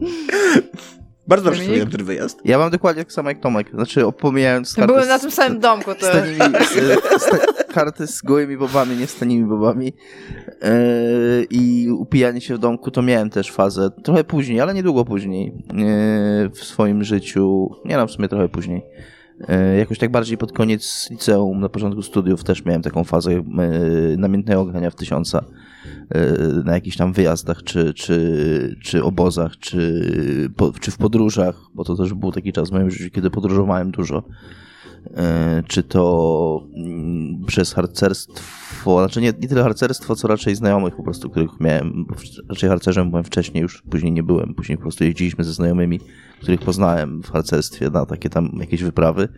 Bardzo 1.28 1.44
dobrze 1.44 1.64
sobie 1.64 1.86
ten 1.86 2.04
wyjazd. 2.04 2.40
Ja 2.44 2.58
mam 2.58 2.70
dokładnie 2.70 3.04
tak 3.04 3.12
samo 3.12 3.28
jak 3.28 3.40
Tomek. 3.40 3.70
Znaczy, 3.70 4.06
opomijając 4.06 4.74
karty 4.74 4.92
Były 4.92 5.04
z- 5.04 5.08
na 5.08 5.18
tym 5.18 5.30
samym 5.30 5.60
domku, 5.60 5.90
z 5.92 5.96
to... 5.98 6.12
tanimi, 6.12 6.38
z, 6.66 7.22
z, 7.22 7.30
karty 7.74 8.06
z 8.06 8.22
gołymi 8.22 8.56
bobami, 8.56 8.96
nie 8.96 9.06
z 9.06 9.16
tanimi 9.16 9.44
bobami. 9.44 9.86
Yy, 9.86 11.46
I 11.50 11.90
upijanie 11.90 12.40
się 12.40 12.54
w 12.54 12.58
domku 12.58 12.90
to 12.90 13.02
miałem 13.02 13.30
też 13.30 13.50
fazę. 13.52 13.90
Trochę 14.02 14.24
później, 14.24 14.60
ale 14.60 14.74
niedługo 14.74 15.04
później 15.04 15.46
yy, 15.46 16.50
w 16.50 16.58
swoim 16.58 17.04
życiu. 17.04 17.70
Nie 17.84 17.96
no, 17.96 18.06
w 18.06 18.10
sumie 18.10 18.28
trochę 18.28 18.48
później. 18.48 18.82
Yy, 19.48 19.78
jakoś 19.78 19.98
tak 19.98 20.10
bardziej 20.10 20.38
pod 20.38 20.52
koniec 20.52 21.08
liceum, 21.10 21.60
na 21.60 21.68
początku 21.68 22.02
studiów 22.02 22.44
też 22.44 22.64
miałem 22.64 22.82
taką 22.82 23.04
fazę 23.04 23.32
yy, 23.32 23.42
namiętnego 24.18 24.64
grania 24.64 24.90
w 24.90 24.94
tysiąca 24.94 25.44
yy, 25.48 25.67
na 26.64 26.74
jakichś 26.74 26.96
tam 26.96 27.12
wyjazdach, 27.12 27.62
czy, 27.62 27.94
czy, 27.94 28.76
czy 28.82 29.04
obozach, 29.04 29.58
czy, 29.58 30.50
po, 30.56 30.72
czy 30.80 30.90
w 30.90 30.96
podróżach, 30.96 31.60
bo 31.74 31.84
to 31.84 31.96
też 31.96 32.14
był 32.14 32.32
taki 32.32 32.52
czas 32.52 32.70
w 32.70 32.72
moim 32.72 32.90
życiu, 32.90 33.10
kiedy 33.10 33.30
podróżowałem 33.30 33.90
dużo. 33.90 34.22
E, 35.16 35.62
czy 35.66 35.82
to 35.82 36.66
mm, 36.76 37.44
przez 37.46 37.72
harcerstwo, 37.72 38.98
znaczy 38.98 39.20
nie, 39.20 39.32
nie 39.40 39.48
tyle 39.48 39.62
harcerstwo, 39.62 40.16
co 40.16 40.28
raczej 40.28 40.54
znajomych 40.54 40.96
po 40.96 41.02
prostu, 41.02 41.30
których 41.30 41.60
miałem, 41.60 42.06
raczej 42.48 42.68
harcerzem 42.68 43.10
byłem 43.10 43.24
wcześniej, 43.24 43.62
już 43.62 43.82
później 43.82 44.12
nie 44.12 44.22
byłem, 44.22 44.54
później 44.54 44.78
po 44.78 44.82
prostu 44.82 45.04
jeździliśmy 45.04 45.44
ze 45.44 45.52
znajomymi, 45.52 46.00
których 46.42 46.60
poznałem 46.60 47.22
w 47.22 47.30
harcerstwie 47.30 47.90
na 47.90 48.06
takie 48.06 48.30
tam 48.30 48.50
jakieś 48.60 48.82
wyprawy. 48.82 49.28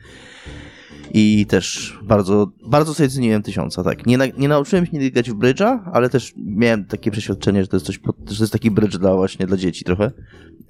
I 1.14 1.46
też 1.46 1.98
bardzo, 2.02 2.46
bardzo 2.66 2.94
sobie 2.94 3.08
ceniłem 3.08 3.42
tysiąca, 3.42 3.84
tak. 3.84 4.06
Nie, 4.06 4.18
na, 4.18 4.26
nie 4.26 4.48
nauczyłem 4.48 4.86
się 4.86 4.92
nigdy 4.92 5.10
grać 5.10 5.30
w 5.30 5.34
brydża, 5.34 5.90
ale 5.92 6.10
też 6.10 6.32
miałem 6.36 6.84
takie 6.84 7.10
przeświadczenie, 7.10 7.62
że 7.62 7.68
to 7.68 7.76
jest 7.76 7.86
coś, 7.86 8.00
że 8.28 8.36
to 8.36 8.42
jest 8.42 8.52
taki 8.52 8.70
brydż 8.70 8.98
dla 8.98 9.14
właśnie 9.14 9.46
dla 9.46 9.56
dzieci 9.56 9.84
trochę. 9.84 10.10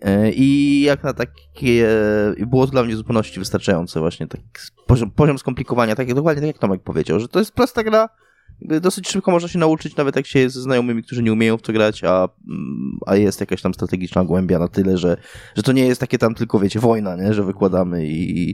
E, 0.02 0.32
I 0.32 0.80
jak 0.80 1.04
na 1.04 1.12
takie, 1.12 1.88
było 2.46 2.66
to 2.66 2.72
dla 2.72 2.82
mnie 2.82 2.94
w 2.94 2.96
zupełności 2.96 3.38
wystarczające 3.38 4.00
właśnie, 4.00 4.26
tak 4.26 4.40
poziom, 4.86 5.10
poziom 5.10 5.38
skomplikowania, 5.38 5.96
tak 5.96 6.14
dokładnie 6.14 6.40
tak 6.40 6.46
jak 6.46 6.58
Tomek 6.58 6.82
powiedział, 6.82 7.20
że 7.20 7.28
to 7.28 7.38
jest 7.38 7.52
prosta 7.52 7.82
gra, 7.84 8.08
dosyć 8.62 9.08
szybko 9.08 9.30
można 9.30 9.48
się 9.48 9.58
nauczyć, 9.58 9.96
nawet 9.96 10.16
jak 10.16 10.26
się 10.26 10.38
jest 10.38 10.54
ze 10.54 10.62
znajomymi, 10.62 11.02
którzy 11.02 11.22
nie 11.22 11.32
umieją 11.32 11.58
w 11.58 11.62
to 11.62 11.72
grać, 11.72 12.04
a, 12.04 12.28
mm, 12.48 12.98
a 13.06 13.16
jest 13.16 13.40
jakaś 13.40 13.62
tam 13.62 13.74
strategiczna 13.74 14.24
głębia 14.24 14.58
na 14.58 14.68
tyle, 14.68 14.98
że, 14.98 15.16
że 15.56 15.62
to 15.62 15.72
nie 15.72 15.86
jest 15.86 16.00
takie 16.00 16.18
tam 16.18 16.34
tylko, 16.34 16.58
wiecie, 16.58 16.80
wojna, 16.80 17.16
nie? 17.16 17.34
że 17.34 17.44
wykładamy 17.44 18.06
i... 18.06 18.50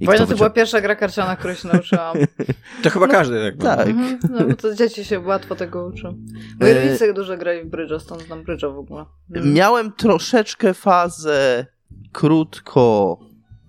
i 0.00 0.06
Wojna 0.06 0.26
to 0.26 0.36
była 0.36 0.48
wycią- 0.48 0.52
pierwsza 0.52 0.80
gra 0.80 0.96
karciana, 0.96 1.36
której 1.36 1.56
się 1.56 1.68
nauczyłam. 1.68 2.16
To 2.82 2.90
chyba 2.90 3.08
każdy 3.08 3.52
tak. 3.52 3.76
Tak. 3.76 3.88
Mhm, 3.88 4.18
no 4.30 4.46
bo 4.46 4.54
to 4.54 4.74
dzieci 4.74 5.04
się 5.04 5.20
łatwo 5.20 5.54
tego 5.56 5.86
uczą. 5.86 6.16
Moi 6.60 6.70
E, 6.70 6.84
rodzice 6.84 7.14
dużo 7.14 7.36
grali 7.36 7.62
w 7.62 7.66
brydża, 7.66 8.00
stąd 8.00 8.22
znam 8.22 8.44
brydża 8.44 8.68
w 8.68 8.78
ogóle. 8.78 9.04
Mhm. 9.30 9.54
Miałem 9.54 9.92
troszeczkę 9.92 10.74
fazę 10.74 11.66
krótko 12.12 13.18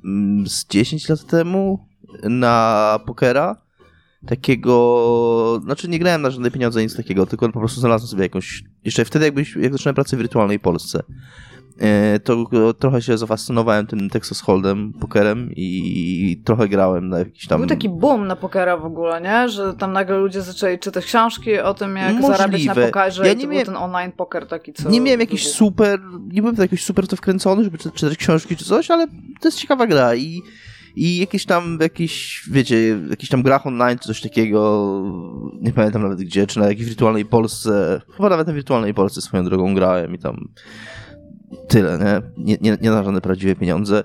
mm, 0.05 0.47
z 0.47 0.65
10 0.67 1.09
lat 1.09 1.25
temu 1.25 1.87
na 2.23 2.99
pokera. 3.05 3.66
Takiego, 4.25 5.61
znaczy 5.63 5.87
nie 5.87 5.99
grałem 5.99 6.21
na 6.21 6.29
żadne 6.31 6.51
pieniądze, 6.51 6.81
nic 6.83 6.95
takiego, 6.97 7.25
tylko 7.25 7.49
po 7.49 7.59
prostu 7.59 7.79
znalazłem 7.79 8.07
sobie 8.07 8.23
jakąś, 8.23 8.63
jeszcze 8.85 9.05
wtedy 9.05 9.25
jakbyś, 9.25 9.55
jak 9.55 9.71
zaczynałem 9.71 9.95
pracę 9.95 10.15
w 10.17 10.19
wirtualnej 10.19 10.59
Polsce, 10.59 11.03
e, 11.79 12.19
to 12.19 12.45
trochę 12.79 13.01
się 13.01 13.17
zafascynowałem 13.17 13.87
tym 13.87 14.09
Texas 14.09 14.43
Hold'em, 14.43 14.91
pokerem 14.99 15.49
i 15.55 16.41
trochę 16.45 16.67
grałem 16.69 17.09
na 17.09 17.19
jakiś 17.19 17.47
tam... 17.47 17.59
Był 17.59 17.69
taki 17.69 17.89
boom 17.89 18.27
na 18.27 18.35
pokera 18.35 18.77
w 18.77 18.85
ogóle, 18.85 19.21
nie? 19.21 19.49
Że 19.49 19.73
tam 19.73 19.93
nagle 19.93 20.17
ludzie 20.17 20.41
zaczęli 20.41 20.79
czytać 20.79 21.05
książki 21.05 21.59
o 21.59 21.73
tym, 21.73 21.95
jak 21.95 22.13
Możliwe. 22.13 22.37
zarabiać 22.37 22.65
na 22.65 22.75
pokerze 22.75 23.27
Ja 23.27 23.33
nie 23.33 23.47
miałem- 23.47 23.65
ten 23.65 23.77
online 23.77 24.11
poker 24.11 24.47
taki, 24.47 24.73
co... 24.73 24.89
Nie 24.89 25.01
miałem 25.01 25.19
jakiś 25.19 25.47
super, 25.47 25.99
nie 26.27 26.41
byłem 26.41 26.55
jakiś 26.55 26.83
super 26.85 27.07
to 27.07 27.15
wkręcony, 27.15 27.63
żeby 27.63 27.77
czy- 27.77 27.91
czytać 27.91 28.17
książki 28.17 28.55
czy 28.55 28.65
coś, 28.65 28.91
ale 28.91 29.07
to 29.07 29.47
jest 29.47 29.57
ciekawa 29.59 29.87
gra 29.87 30.15
i, 30.15 30.41
i 30.97 31.17
jakieś 31.17 31.45
tam, 31.45 31.77
jakieś, 31.81 32.43
wiecie, 32.51 32.99
jakiś 33.09 33.29
tam 33.29 33.43
grach 33.43 33.67
online 33.67 33.99
czy 33.99 34.07
coś 34.07 34.21
takiego, 34.21 35.03
nie 35.61 35.73
pamiętam 35.73 36.01
nawet 36.01 36.19
gdzie, 36.19 36.47
czy 36.47 36.59
na 36.59 36.67
jakiejś 36.67 36.87
wirtualnej 36.87 37.25
Polsce, 37.25 38.01
chyba 38.17 38.29
nawet 38.29 38.47
na 38.47 38.53
wirtualnej 38.53 38.93
Polsce 38.93 39.21
swoją 39.21 39.45
drogą 39.45 39.75
grałem 39.75 40.15
i 40.15 40.19
tam 40.19 40.47
tyle, 41.67 41.97
nie? 41.97 42.45
Nie, 42.45 42.57
nie, 42.61 42.77
nie 42.81 42.91
na 42.91 43.03
żadne 43.03 43.21
prawdziwe 43.21 43.55
pieniądze. 43.55 44.03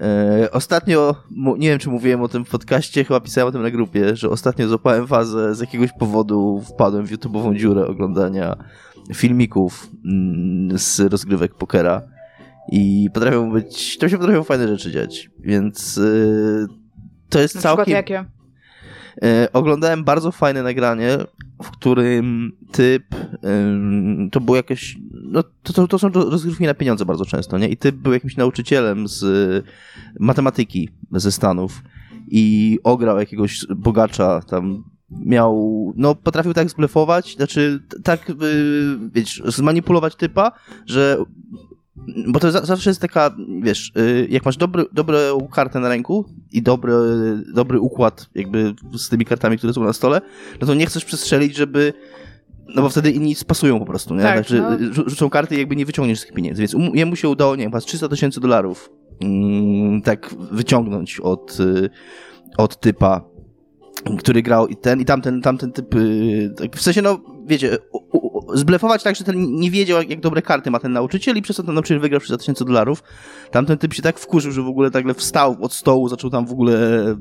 E, 0.00 0.48
ostatnio, 0.52 1.14
nie 1.58 1.68
wiem 1.68 1.78
czy 1.78 1.90
mówiłem 1.90 2.22
o 2.22 2.28
tym 2.28 2.44
w 2.44 2.50
podcaście, 2.50 3.04
chyba 3.04 3.20
pisałem 3.20 3.48
o 3.48 3.52
tym 3.52 3.62
na 3.62 3.70
grupie, 3.70 4.16
że 4.16 4.28
ostatnio 4.28 4.68
złapałem 4.68 5.06
fazę, 5.06 5.54
z 5.54 5.60
jakiegoś 5.60 5.90
powodu 5.98 6.62
wpadłem 6.74 7.06
w 7.06 7.12
YouTube'ową 7.12 7.56
dziurę 7.56 7.86
oglądania 7.86 8.56
filmików 9.14 9.90
mm, 10.04 10.78
z 10.78 11.00
rozgrywek 11.00 11.54
pokera 11.54 12.02
i 12.68 13.10
potrafią 13.14 13.52
być, 13.52 13.98
tam 13.98 14.10
się 14.10 14.18
potrafią 14.18 14.42
fajne 14.42 14.68
rzeczy 14.68 14.92
dziać, 14.92 15.30
więc 15.38 15.98
y, 15.98 16.66
to 17.28 17.40
jest 17.40 17.54
Na 17.54 17.60
całkiem... 17.60 17.94
jakie? 17.94 18.24
E, 19.22 19.48
oglądałem 19.52 20.04
bardzo 20.04 20.32
fajne 20.32 20.62
nagranie, 20.62 21.18
w 21.62 21.70
którym 21.70 22.52
typ, 22.72 23.04
to 24.32 24.40
było 24.40 24.56
jakieś, 24.56 24.98
no 25.12 25.42
to, 25.62 25.72
to, 25.72 25.88
to 25.88 25.98
są 25.98 26.08
rozgrywki 26.08 26.64
na 26.64 26.74
pieniądze 26.74 27.04
bardzo 27.04 27.24
często, 27.24 27.58
nie? 27.58 27.68
I 27.68 27.76
typ 27.76 27.96
był 27.96 28.12
jakimś 28.12 28.36
nauczycielem 28.36 29.08
z 29.08 29.22
y, 29.22 29.62
matematyki 30.20 30.88
ze 31.12 31.32
Stanów 31.32 31.82
i 32.28 32.78
ograł 32.84 33.18
jakiegoś 33.18 33.66
bogacza 33.76 34.40
tam 34.40 34.84
miał, 35.10 35.92
no 35.96 36.14
potrafił 36.14 36.54
tak 36.54 36.70
zblefować, 36.70 37.36
znaczy 37.36 37.82
tak, 38.04 38.30
y, 38.30 38.34
wiesz, 39.14 39.42
zmanipulować 39.46 40.16
typa, 40.16 40.52
że 40.86 41.18
bo 42.28 42.40
to 42.40 42.50
za- 42.52 42.64
zawsze 42.64 42.90
jest 42.90 43.00
taka, 43.00 43.36
wiesz, 43.62 43.92
y, 43.98 44.26
jak 44.30 44.44
masz 44.44 44.56
dobry, 44.56 44.84
dobrą 44.92 45.16
kartę 45.52 45.80
na 45.80 45.88
ręku 45.88 46.24
i 46.52 46.62
dobry, 46.62 46.92
dobry 47.54 47.80
układ 47.80 48.28
jakby 48.34 48.74
z 48.96 49.08
tymi 49.08 49.24
kartami, 49.24 49.58
które 49.58 49.72
są 49.72 49.84
na 49.84 49.92
stole, 49.92 50.20
no 50.60 50.66
to 50.66 50.74
nie 50.74 50.86
chcesz 50.86 51.04
przestrzelić, 51.04 51.56
żeby 51.56 51.92
no 52.74 52.82
bo 52.82 52.88
wtedy 52.88 53.10
inni 53.10 53.34
spasują 53.34 53.78
po 53.78 53.86
prostu, 53.86 54.14
nie? 54.14 54.22
Tak, 54.22 54.34
Znaczy, 54.36 54.60
no. 54.62 54.70
rzu- 54.92 55.08
rzucą 55.10 55.30
karty 55.30 55.54
i 55.54 55.58
jakby 55.58 55.76
nie 55.76 55.86
wyciągniesz 55.86 56.20
tych 56.20 56.32
pieniędzy, 56.32 56.62
więc 56.62 56.74
um- 56.74 56.94
jemu 56.96 57.16
się 57.16 57.28
udało, 57.28 57.56
nie 57.56 57.62
wiem, 57.62 57.70
chyba 57.70 57.80
z 57.80 57.84
300 57.84 58.08
tysięcy 58.08 58.40
dolarów 58.40 58.90
mm, 59.20 60.02
tak 60.02 60.34
wyciągnąć 60.50 61.20
od, 61.20 61.60
y, 61.60 61.90
od 62.58 62.80
typa, 62.80 63.24
który 64.18 64.42
grał 64.42 64.66
i 64.66 64.76
ten, 64.76 65.00
i 65.00 65.04
tamten, 65.04 65.40
tamten 65.42 65.72
typ, 65.72 65.94
y, 65.94 66.54
tak, 66.58 66.76
w 66.76 66.82
sensie, 66.82 67.02
no, 67.02 67.20
wiecie, 67.46 67.78
u, 67.92 67.98
u, 68.18 68.31
zblefować 68.54 69.02
tak, 69.02 69.16
że 69.16 69.24
ten 69.24 69.52
nie 69.54 69.70
wiedział, 69.70 69.98
jak, 69.98 70.10
jak 70.10 70.20
dobre 70.20 70.42
karty 70.42 70.70
ma 70.70 70.78
ten 70.78 70.92
nauczyciel 70.92 71.36
i 71.36 71.42
przez 71.42 71.56
to 71.56 71.62
ten 71.62 71.74
nauczyciel 71.74 72.00
wygrał 72.00 72.20
300 72.20 72.36
tysięcy 72.38 72.64
dolarów. 72.64 73.02
Tamten 73.50 73.78
typ 73.78 73.94
się 73.94 74.02
tak 74.02 74.18
wkurzył, 74.18 74.52
że 74.52 74.62
w 74.62 74.66
ogóle 74.66 74.90
nagle 74.94 75.14
wstał 75.14 75.56
od 75.60 75.72
stołu, 75.72 76.08
zaczął 76.08 76.30
tam 76.30 76.46
w 76.46 76.52
ogóle, 76.52 76.78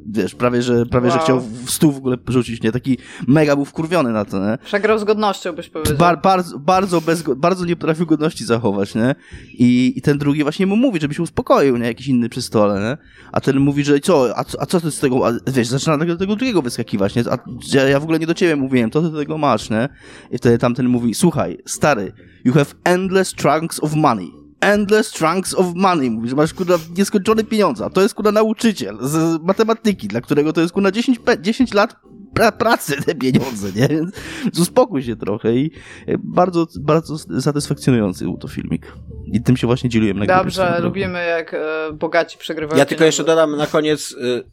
wiesz, 0.07 0.35
prawie, 0.35 0.61
że, 0.61 0.85
prawie, 0.85 1.09
że 1.11 1.15
Wow. 1.15 1.23
chciał 1.25 1.39
w 1.65 1.71
stół 1.71 1.91
w 1.91 1.97
ogóle 1.97 2.17
rzucić, 2.27 2.63
nie? 2.63 2.71
Taki 2.71 2.97
mega 3.27 3.55
był 3.55 3.65
wkurwiony 3.65 4.11
na 4.11 4.25
to, 4.25 4.39
nie? 4.39 4.57
Przegrał 4.65 4.99
z 4.99 5.03
godnością, 5.03 5.53
byś 5.53 5.69
powiedział. 5.69 5.97
Bar, 5.97 6.21
bardzo, 6.21 6.59
bardzo, 6.59 7.01
bez, 7.01 7.23
bardzo 7.37 7.65
nie 7.65 7.75
potrafił 7.75 8.05
godności 8.05 8.45
zachować, 8.45 8.95
nie? 8.95 9.15
I, 9.53 9.93
I 9.95 10.01
ten 10.01 10.17
drugi 10.17 10.43
właśnie 10.43 10.65
mu 10.65 10.75
mówi, 10.75 10.99
żeby 11.01 11.13
się 11.13 11.23
uspokoił, 11.23 11.77
nie? 11.77 11.85
Jakiś 11.85 12.07
inny 12.07 12.29
przy 12.29 12.41
stole, 12.41 12.79
nie? 12.81 12.97
A 13.31 13.41
ten 13.41 13.59
mówi, 13.59 13.83
że 13.83 13.99
co, 13.99 14.37
a, 14.37 14.43
co- 14.43 14.61
a 14.61 14.65
co 14.65 14.81
ty 14.81 14.91
z 14.91 14.99
tego, 14.99 15.27
a, 15.27 15.31
wiesz, 15.51 15.67
zaczyna 15.67 15.97
tego, 15.97 16.15
tego 16.17 16.35
drugiego 16.35 16.61
wyskakiwać, 16.61 17.15
nie? 17.15 17.23
A 17.31 17.37
ja, 17.73 17.83
ja 17.89 17.99
w 17.99 18.03
ogóle 18.03 18.19
nie 18.19 18.27
do 18.27 18.33
ciebie 18.33 18.55
mówiłem, 18.55 18.89
to 18.89 19.01
ty 19.01 19.17
tego 19.17 19.37
masz, 19.37 19.69
nie? 19.69 19.89
I 20.31 20.37
wtedy 20.37 20.57
tamten 20.57 20.85
mówi, 20.87 21.13
słuchaj, 21.21 21.57
stary, 21.65 22.11
you 22.45 22.53
have 22.53 22.65
endless 22.83 23.33
trunks 23.33 23.79
of 23.83 23.93
money. 23.95 24.31
Endless 24.61 25.11
trunks 25.11 25.53
of 25.53 25.65
money. 25.75 26.09
Mówi, 26.11 26.29
że 26.29 26.35
masz 26.35 26.53
kurwa 26.53 26.75
nieskończone 26.97 27.43
pieniądze. 27.43 27.89
To 27.93 28.01
jest 28.01 28.13
kurwa 28.13 28.31
nauczyciel 28.31 28.97
z 29.01 29.41
matematyki, 29.41 30.07
dla 30.07 30.21
którego 30.21 30.53
to 30.53 30.61
jest 30.61 30.73
kurwa 30.73 30.91
10, 30.91 31.19
pe- 31.19 31.41
10 31.41 31.73
lat 31.73 31.95
pra 32.33 32.51
pracy 32.51 33.01
te 33.05 33.15
pieniądze, 33.15 33.67
nie? 33.75 33.87
Więc 33.87 34.59
uspokój 34.59 35.03
się 35.03 35.15
trochę 35.15 35.55
i 35.55 35.71
e, 36.07 36.17
bardzo, 36.23 36.67
bardzo 36.79 37.17
satysfakcjonujący 37.41 38.23
był 38.23 38.37
to 38.37 38.47
filmik. 38.47 38.93
I 39.25 39.41
tym 39.41 39.57
się 39.57 39.67
właśnie 39.67 39.89
dzieliłem 39.89 40.19
na 40.19 40.25
Dobrze, 40.25 40.79
lubimy 40.81 41.25
jak 41.25 41.53
e, 41.53 41.59
bogaci 41.93 42.37
przegrywają 42.37 42.79
Ja 42.79 42.85
tylko 42.85 43.03
jeszcze 43.03 43.23
dodam 43.23 43.57
na 43.57 43.67
koniec, 43.67 44.11
y, 44.11 44.43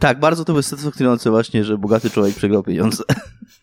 Tak, 0.00 0.20
bardzo 0.20 0.44
to 0.44 0.52
było 0.52 0.62
satysfakcjonujące 0.62 1.30
właśnie, 1.30 1.64
że 1.64 1.78
bogaty 1.78 2.10
człowiek 2.10 2.36
przegrał 2.36 2.62
pieniądze. 2.62 3.04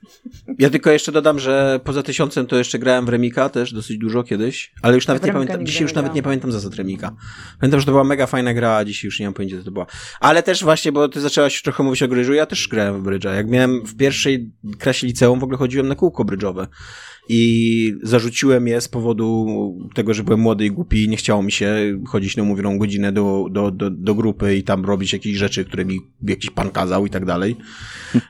ja 0.59 0.69
tylko 0.69 0.91
jeszcze 0.91 1.11
dodam, 1.11 1.39
że 1.39 1.79
poza 1.83 2.03
tysiącem 2.03 2.47
to 2.47 2.57
jeszcze 2.57 2.79
grałem 2.79 3.05
w 3.05 3.09
Remika 3.09 3.49
też 3.49 3.73
dosyć 3.73 3.97
dużo 3.97 4.23
kiedyś, 4.23 4.73
ale 4.81 4.95
już 4.95 5.07
nawet 5.07 5.23
w 5.23 5.25
nie 5.25 5.33
pamiętam, 5.33 5.65
dzisiaj 5.65 5.81
już 5.81 5.93
nawet 5.93 6.13
nie 6.13 6.23
pamiętam 6.23 6.51
zasad 6.51 6.75
Remika. 6.75 7.15
Pamiętam, 7.59 7.79
że 7.79 7.85
to 7.85 7.91
była 7.91 8.03
mega 8.03 8.27
fajna 8.27 8.53
gra, 8.53 8.75
a 8.75 8.85
dzisiaj 8.85 9.07
już 9.07 9.19
nie 9.19 9.25
mam 9.25 9.33
pojęcia, 9.33 9.57
co 9.57 9.63
to 9.63 9.71
była. 9.71 9.85
Ale 10.19 10.43
też 10.43 10.63
właśnie, 10.63 10.91
bo 10.91 11.09
ty 11.09 11.21
zaczęłaś 11.21 11.61
trochę 11.61 11.83
mówić 11.83 12.03
o 12.03 12.07
brydżu, 12.07 12.33
ja 12.33 12.45
też 12.45 12.67
grałem 12.67 12.99
w 12.99 13.03
brydża. 13.03 13.33
Jak 13.33 13.49
miałem 13.49 13.85
w 13.85 13.95
pierwszej 13.95 14.51
klasie 14.79 15.07
liceum, 15.07 15.39
w 15.39 15.43
ogóle 15.43 15.57
chodziłem 15.57 15.87
na 15.87 15.95
kółko 15.95 16.25
brydżowe. 16.25 16.67
I 17.29 17.93
zarzuciłem 18.03 18.67
je 18.67 18.81
z 18.81 18.87
powodu 18.87 19.47
tego, 19.95 20.13
że 20.13 20.23
byłem 20.23 20.39
młody 20.39 20.65
i 20.65 20.71
głupi 20.71 21.03
i 21.03 21.09
nie 21.09 21.17
chciało 21.17 21.43
mi 21.43 21.51
się 21.51 21.75
chodzić 22.07 22.37
na 22.37 22.43
umówioną 22.43 22.77
godzinę 22.77 23.11
do, 23.11 23.45
do, 23.51 23.71
do, 23.71 23.89
do 23.89 24.15
grupy 24.15 24.55
i 24.55 24.63
tam 24.63 24.85
robić 24.85 25.13
jakieś 25.13 25.37
rzeczy, 25.37 25.65
które 25.65 25.85
mi 25.85 25.99
jakiś 26.23 26.49
pan 26.49 26.69
kazał 26.69 27.05
i 27.05 27.09
tak 27.09 27.25
dalej. 27.25 27.55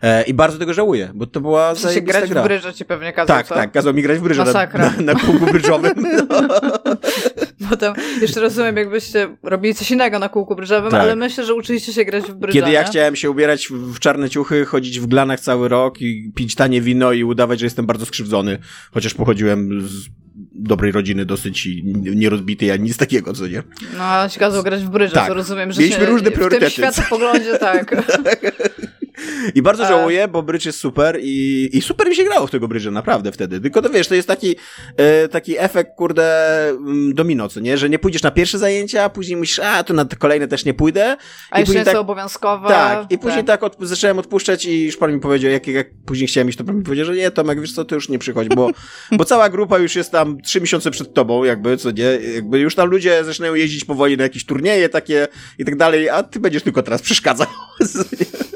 E, 0.02 0.24
I 0.24 0.34
bardzo 0.34 0.58
tego 0.60 0.74
żałuję, 0.74 1.12
bo 1.16 1.26
to 1.28 1.42
była 1.42 1.74
W 1.76 1.80
sensie 1.80 2.02
grać 2.02 2.30
gra. 2.30 2.42
w 2.42 2.46
brydże 2.46 2.74
ci 2.74 2.86
pewnie 2.86 3.14
kazał, 3.14 3.38
Tak, 3.38 3.48
co? 3.48 3.56
tak, 3.56 3.72
kazał 3.72 3.94
mi 3.94 4.02
grać 4.02 4.20
w 4.20 4.22
brydża 4.22 4.42
na, 4.46 4.46
Masakra. 4.54 4.94
na, 4.98 5.14
na 5.14 5.20
kółku 5.20 5.46
brydżowym. 5.46 5.94
Potem 7.70 7.94
jeszcze 8.22 8.42
rozumiem, 8.42 8.78
jakbyście 8.78 9.38
robili 9.44 9.76
coś 9.76 9.92
innego 9.92 10.20
na 10.20 10.30
kółku 10.30 10.56
brydżowym, 10.56 10.92
Tak. 10.92 11.02
ale 11.02 11.16
myślę, 11.16 11.46
że 11.46 11.54
uczyliście 11.54 11.94
się 11.94 12.06
grać 12.06 12.24
w 12.24 12.34
brydża, 12.34 12.60
Kiedy 12.60 12.72
ja 12.72 12.84
chciałem 12.84 13.16
się 13.16 13.30
ubierać 13.32 13.68
w, 13.68 13.94
w 13.94 14.00
czarne 14.00 14.30
ciuchy, 14.30 14.66
chodzić 14.66 15.00
w 15.00 15.06
glanach 15.08 15.40
cały 15.40 15.68
rok 15.68 16.02
i 16.02 16.32
pić 16.36 16.56
tanie 16.56 16.82
wino 16.82 17.12
i 17.14 17.24
udawać, 17.24 17.60
że 17.60 17.66
jestem 17.66 17.86
bardzo 17.86 18.06
skrzywdzony, 18.06 18.58
chociaż 18.92 19.14
pochodziłem 19.14 19.88
z 19.88 20.06
dobrej 20.56 20.92
rodziny 20.92 21.26
dosyć 21.26 21.66
i 21.66 21.84
nierozbitej, 22.16 22.72
ani 22.72 22.84
nic 22.84 22.98
takiego, 22.98 23.34
co 23.34 23.48
nie? 23.48 23.64
No, 23.98 24.04
ale 24.04 24.30
ci 24.30 24.40
kazał 24.40 24.64
grać 24.64 24.84
w 24.84 24.90
brydże, 24.90 25.14
Tak. 25.16 25.28
to 25.28 25.34
rozumiem, 25.34 25.72
że 25.72 25.82
Mieliśmy 25.82 26.00
się, 26.06 26.12
różne 26.12 26.30
w 26.32 26.34
priorytety. 26.34 26.66
tym 26.66 26.72
światopoglądzie, 26.72 27.58
tak. 27.58 27.96
I 29.56 29.62
bardzo 29.62 29.84
A- 29.84 29.88
żałuję, 29.88 30.28
bo 30.28 30.44
brydż 30.44 30.66
jest 30.66 30.80
super 30.80 31.20
i, 31.22 31.70
i 31.74 31.82
super 31.82 32.10
mi 32.10 32.16
się 32.16 32.24
grało 32.24 32.48
w 32.48 32.52
tego 32.52 32.68
brydża, 32.68 32.92
naprawdę 32.92 33.32
wtedy. 33.32 33.62
Tylko 33.62 33.82
to 33.82 33.90
wiesz, 33.90 34.08
to 34.08 34.16
jest 34.16 34.28
taki, 34.28 34.56
e, 34.98 35.28
taki 35.28 35.60
efekt, 35.60 35.92
kurde, 35.98 36.70
mm, 36.70 37.14
domino, 37.14 37.50
co 37.50 37.60
nie? 37.60 37.78
Że 37.78 37.90
nie 37.90 38.00
pójdziesz 38.00 38.24
na 38.24 38.32
pierwsze 38.32 38.58
zajęcia, 38.58 39.04
a 39.04 39.10
później 39.10 39.38
musisz, 39.38 39.60
a 39.60 39.84
to 39.84 39.94
na 39.94 40.06
kolejne 40.06 40.48
też 40.48 40.66
nie 40.66 40.74
pójdę. 40.74 41.18
A 41.52 41.58
I 41.58 41.60
jeszcze 41.60 41.86
tak- 41.86 41.94
to 41.94 42.00
obowiązkowe. 42.02 42.68
Tak, 42.68 43.12
i 43.12 43.18
później 43.18 43.44
tak, 43.44 43.64
od, 43.64 43.78
zacząłem 43.82 44.20
odpuszczać 44.20 44.66
i 44.66 44.86
już 44.86 44.98
pan 44.98 45.14
mi 45.14 45.20
powiedział, 45.20 45.52
jak, 45.52 45.68
jak 45.68 45.88
później 46.06 46.28
chciałem 46.28 46.50
iść, 46.50 46.58
to 46.58 46.64
pan 46.64 46.78
mi 46.78 46.84
powiedział, 46.84 47.06
że 47.06 47.16
nie, 47.16 47.32
Tomek, 47.32 47.62
wiesz 47.62 47.74
co, 47.74 47.86
to 47.86 47.96
już 47.96 48.10
nie 48.10 48.20
przychodź, 48.20 48.48
bo, 48.48 48.72
bo 49.12 49.26
cała 49.26 49.50
grupa 49.50 49.78
już 49.78 49.96
jest 49.96 50.12
tam 50.12 50.42
trzy 50.42 50.62
miesiące 50.62 50.92
przed 50.92 51.14
tobą, 51.14 51.44
jakby, 51.44 51.78
co 51.78 51.92
nie, 51.92 52.04
jakby 52.36 52.60
już 52.60 52.76
tam 52.76 52.90
ludzie 52.90 53.24
zaczynają 53.24 53.56
jeździć 53.56 53.86
powoli 53.86 54.18
na 54.18 54.24
jakieś 54.24 54.46
turnieje 54.46 54.90
takie 54.90 55.28
i 55.60 55.66
tak 55.66 55.76
dalej, 55.76 56.10
a 56.10 56.24
ty 56.24 56.40
będziesz 56.40 56.64
tylko 56.64 56.84
teraz 56.84 57.02
przeszkadzał. 57.02 57.48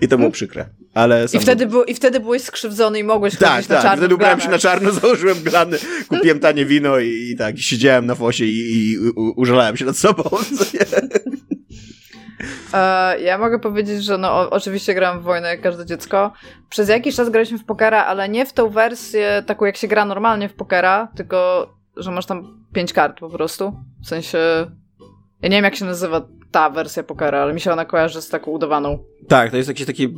I 0.00 0.08
to 0.08 0.18
było 0.18 0.30
przykre. 0.30 0.66
Ale 0.94 1.26
I 1.32 1.38
wtedy, 1.38 1.66
był, 1.66 1.84
I 1.84 1.94
wtedy 1.94 2.20
byłeś 2.20 2.42
skrzywdzony 2.42 2.98
i 2.98 3.04
mogłeś 3.04 3.36
tak, 3.36 3.50
chodzić 3.50 3.68
na 3.68 3.74
tak. 3.74 3.84
czarno 3.84 3.96
Wtedy 3.96 4.14
w 4.14 4.16
ubrałem 4.16 4.40
się 4.40 4.48
na 4.48 4.58
czarno, 4.58 4.90
założyłem 5.00 5.38
glany, 5.38 5.78
kupiłem 6.08 6.40
tanie 6.48 6.66
wino 6.66 6.98
i, 6.98 7.08
i 7.08 7.36
tak, 7.36 7.58
siedziałem 7.58 8.06
na 8.06 8.14
fosie 8.14 8.44
i, 8.44 8.90
i 8.90 8.98
u, 8.98 9.32
użalałem 9.36 9.76
się 9.76 9.84
nad 9.84 9.96
sobą. 9.96 10.22
E, 12.74 13.20
ja 13.20 13.38
mogę 13.38 13.58
powiedzieć, 13.58 14.04
że 14.04 14.18
no 14.18 14.50
oczywiście 14.50 14.94
gram 14.94 15.20
w 15.20 15.22
wojnę 15.22 15.48
jak 15.48 15.60
każde 15.60 15.86
dziecko. 15.86 16.32
Przez 16.70 16.88
jakiś 16.88 17.16
czas 17.16 17.30
graliśmy 17.30 17.58
w 17.58 17.64
pokera, 17.64 18.04
ale 18.04 18.28
nie 18.28 18.46
w 18.46 18.52
tą 18.52 18.68
wersję 18.68 19.42
taką 19.46 19.64
jak 19.64 19.76
się 19.76 19.88
gra 19.88 20.04
normalnie 20.04 20.48
w 20.48 20.54
pokera, 20.54 21.08
tylko 21.16 21.68
że 21.96 22.10
masz 22.10 22.26
tam 22.26 22.64
pięć 22.72 22.92
kart 22.92 23.20
po 23.20 23.30
prostu. 23.30 23.72
W 24.02 24.08
sensie 24.08 24.38
ja 25.42 25.48
nie 25.48 25.56
wiem 25.56 25.64
jak 25.64 25.76
się 25.76 25.84
nazywa 25.84 26.28
ta 26.50 26.70
wersja 26.70 27.02
pokera, 27.02 27.42
ale 27.42 27.52
mi 27.52 27.60
się 27.60 27.72
ona 27.72 27.84
kojarzy 27.84 28.22
z 28.22 28.28
taką 28.28 28.50
udawaną. 28.50 28.98
Tak, 29.28 29.50
to 29.50 29.56
jest 29.56 29.68
jakiś 29.68 29.86
taki 29.86 30.14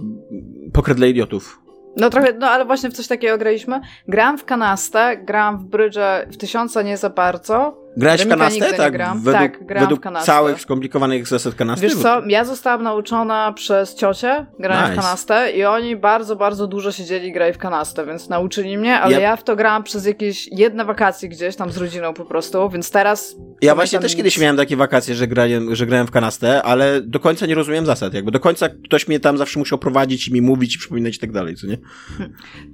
pokret 0.72 0.96
dla 0.96 1.06
idiotów. 1.06 1.62
No 1.96 2.10
trochę, 2.10 2.32
no 2.32 2.46
ale 2.46 2.64
właśnie 2.64 2.90
w 2.90 2.92
coś 2.92 3.06
takiego 3.06 3.38
graliśmy. 3.38 3.80
Grałam 4.08 4.38
w 4.38 4.44
kanastę, 4.44 5.16
grałam 5.16 5.58
w 5.58 5.64
brydże 5.64 6.26
w 6.32 6.36
tysiąca 6.36 6.82
nie 6.82 6.96
za 6.96 7.10
bardzo. 7.10 7.81
Grałeś 7.96 8.22
w 8.24 8.28
kanastę? 8.28 8.72
Tak, 8.72 8.92
według, 8.92 9.32
Tak, 9.32 9.66
grałam 9.66 9.84
według 9.84 10.00
w 10.00 10.02
kanastę. 10.02 10.26
całych 10.26 10.60
skomplikowanych 10.60 11.26
zasad 11.26 11.54
kanasty? 11.54 11.86
Wiesz 11.86 11.96
co, 11.96 12.22
ja 12.28 12.44
zostałam 12.44 12.82
nauczona 12.82 13.52
przez 13.52 13.94
ciocię 13.94 14.46
grania 14.58 14.82
Nice. 14.82 14.92
w 14.92 14.96
kanastę 14.96 15.52
i 15.52 15.64
oni 15.64 15.96
bardzo, 15.96 16.36
bardzo 16.36 16.66
dużo 16.66 16.92
siedzieli 16.92 17.32
grali 17.32 17.52
w 17.52 17.58
kanastę, 17.58 18.06
więc 18.06 18.28
nauczyli 18.28 18.78
mnie, 18.78 19.00
ale 19.00 19.12
Ja- 19.14 19.20
ja 19.20 19.36
w 19.36 19.44
to 19.44 19.56
grałam 19.56 19.82
przez 19.82 20.06
jakieś 20.06 20.48
jedne 20.52 20.84
wakacje 20.84 21.28
gdzieś 21.28 21.56
tam 21.56 21.70
z 21.72 21.76
rodziną 21.76 22.14
po 22.14 22.24
prostu, 22.24 22.70
więc 22.70 22.90
teraz... 22.90 23.36
Ja 23.62 23.74
właśnie 23.74 23.98
też 23.98 24.16
kiedyś 24.16 24.36
nic. 24.36 24.42
miałem 24.42 24.56
takie 24.56 24.76
wakacje, 24.76 25.14
że 25.14 25.26
grałem, 25.26 25.74
że 25.74 25.86
grałem 25.86 26.06
w 26.06 26.10
kanastę, 26.10 26.62
ale 26.62 27.00
do 27.00 27.20
końca 27.20 27.46
nie 27.46 27.54
rozumiem 27.54 27.86
zasad. 27.86 28.14
Jakby 28.14 28.30
do 28.30 28.40
końca 28.40 28.68
ktoś 28.84 29.08
mnie 29.08 29.20
tam 29.20 29.38
zawsze 29.38 29.58
musiał 29.58 29.78
prowadzić 29.78 30.28
i 30.28 30.32
mi 30.32 30.42
mówić 30.42 30.74
i 30.76 30.78
przypominać 30.78 31.16
i 31.16 31.18
tak 31.18 31.32
dalej, 31.32 31.56
co 31.56 31.66
nie? 31.66 31.78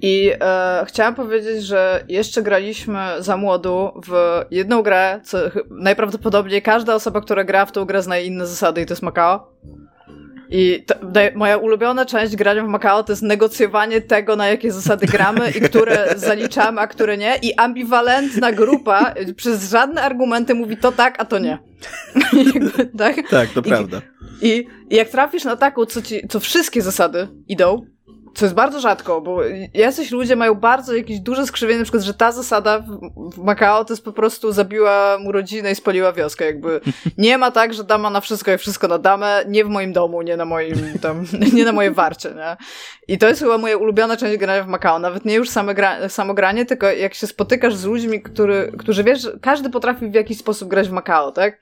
I 0.02 0.30
e, 0.40 0.84
chciałam 0.88 1.14
powiedzieć, 1.14 1.64
że 1.64 2.04
jeszcze 2.08 2.42
graliśmy 2.42 2.98
za 3.18 3.36
młodu 3.36 3.90
w 4.06 4.42
jedną 4.50 4.82
grę, 4.82 5.07
co 5.24 5.38
najprawdopodobniej 5.70 6.62
każda 6.62 6.94
osoba, 6.94 7.20
która 7.20 7.44
gra 7.44 7.66
w 7.66 7.72
tą 7.72 7.84
grę 7.84 8.02
zna 8.02 8.18
inne 8.18 8.46
zasady 8.46 8.80
i 8.80 8.86
to 8.86 8.92
jest 8.92 9.02
Macao. 9.02 9.52
I 10.50 10.84
to, 10.86 10.94
moja 11.34 11.56
ulubiona 11.56 12.06
część 12.06 12.36
grania 12.36 12.64
w 12.64 12.68
Macao 12.68 13.02
to 13.02 13.12
jest 13.12 13.22
negocjowanie 13.22 14.00
tego, 14.00 14.36
na 14.36 14.48
jakie 14.48 14.72
zasady 14.72 15.06
gramy 15.06 15.50
i 15.50 15.60
które 15.60 16.08
zaliczamy, 16.16 16.80
a 16.80 16.86
które 16.86 17.16
nie. 17.16 17.36
I 17.42 17.54
ambiwalentna 17.54 18.52
grupa 18.52 19.14
przez 19.36 19.70
żadne 19.70 20.02
argumenty 20.02 20.54
mówi 20.54 20.76
to 20.76 20.92
tak, 20.92 21.14
a 21.20 21.24
to 21.24 21.38
nie. 21.38 21.58
Jakby, 22.54 22.86
tak? 22.86 23.16
Tak, 23.30 23.48
to 23.48 23.60
I- 23.60 23.62
prawda. 23.62 24.02
I, 24.42 24.66
I 24.90 24.96
jak 24.96 25.08
trafisz 25.08 25.44
na 25.44 25.56
taką, 25.56 25.86
co, 25.86 26.02
ci, 26.02 26.28
co 26.28 26.40
wszystkie 26.40 26.82
zasady 26.82 27.28
idą, 27.48 27.86
co 28.38 28.44
jest 28.44 28.54
bardzo 28.54 28.80
rzadko, 28.80 29.20
bo 29.20 29.40
jacyś 29.74 30.10
ludzie 30.10 30.36
mają 30.36 30.54
bardzo 30.54 30.94
jakieś 30.94 31.20
duże 31.20 31.46
skrzywienie, 31.46 31.78
na 31.78 31.84
przykład, 31.84 32.02
że 32.02 32.14
ta 32.14 32.32
zasada 32.32 32.78
w, 32.78 33.38
Macao 33.44 33.84
to 33.84 33.92
jest 33.92 34.04
po 34.04 34.12
prostu 34.12 34.52
zabiła 34.52 35.18
mu 35.20 35.32
rodzinę 35.32 35.72
i 35.72 35.74
spaliła 35.74 36.12
wioskę, 36.12 36.44
jakby 36.44 36.80
nie 37.18 37.38
ma 37.38 37.50
tak, 37.50 37.74
że 37.74 37.84
dama 37.84 38.10
na 38.10 38.20
wszystko 38.20 38.52
i 38.52 38.58
wszystko 38.58 38.88
na 38.88 38.98
damę, 38.98 39.44
nie 39.48 39.64
w 39.64 39.68
moim 39.68 39.92
domu, 39.92 40.22
nie 40.22 40.36
na 40.36 40.44
moim 40.44 40.98
tam, 41.02 41.24
nie 41.54 41.64
na 41.64 41.72
moje 41.72 41.90
warcie, 41.90 42.28
nie? 42.28 42.56
I 43.08 43.18
to 43.18 43.28
jest 43.28 43.40
chyba 43.40 43.58
moja 43.58 43.76
ulubiona 43.76 44.16
część 44.16 44.38
grania 44.38 44.64
w 44.64 44.68
Macao, 44.68 44.98
nawet 44.98 45.24
nie 45.24 45.34
już 45.34 45.50
same 45.50 45.74
gra, 45.74 46.08
samo 46.08 46.34
granie, 46.34 46.66
tylko 46.66 46.86
jak 46.86 47.14
się 47.14 47.26
spotykasz 47.26 47.74
z 47.74 47.84
ludźmi, 47.84 48.22
który, 48.22 48.72
którzy 48.78 49.04
wiesz, 49.04 49.22
że 49.22 49.38
każdy 49.42 49.70
potrafi 49.70 50.10
w 50.10 50.14
jakiś 50.14 50.38
sposób 50.38 50.68
grać 50.68 50.88
w 50.88 50.92
Macao, 50.92 51.32
tak? 51.32 51.60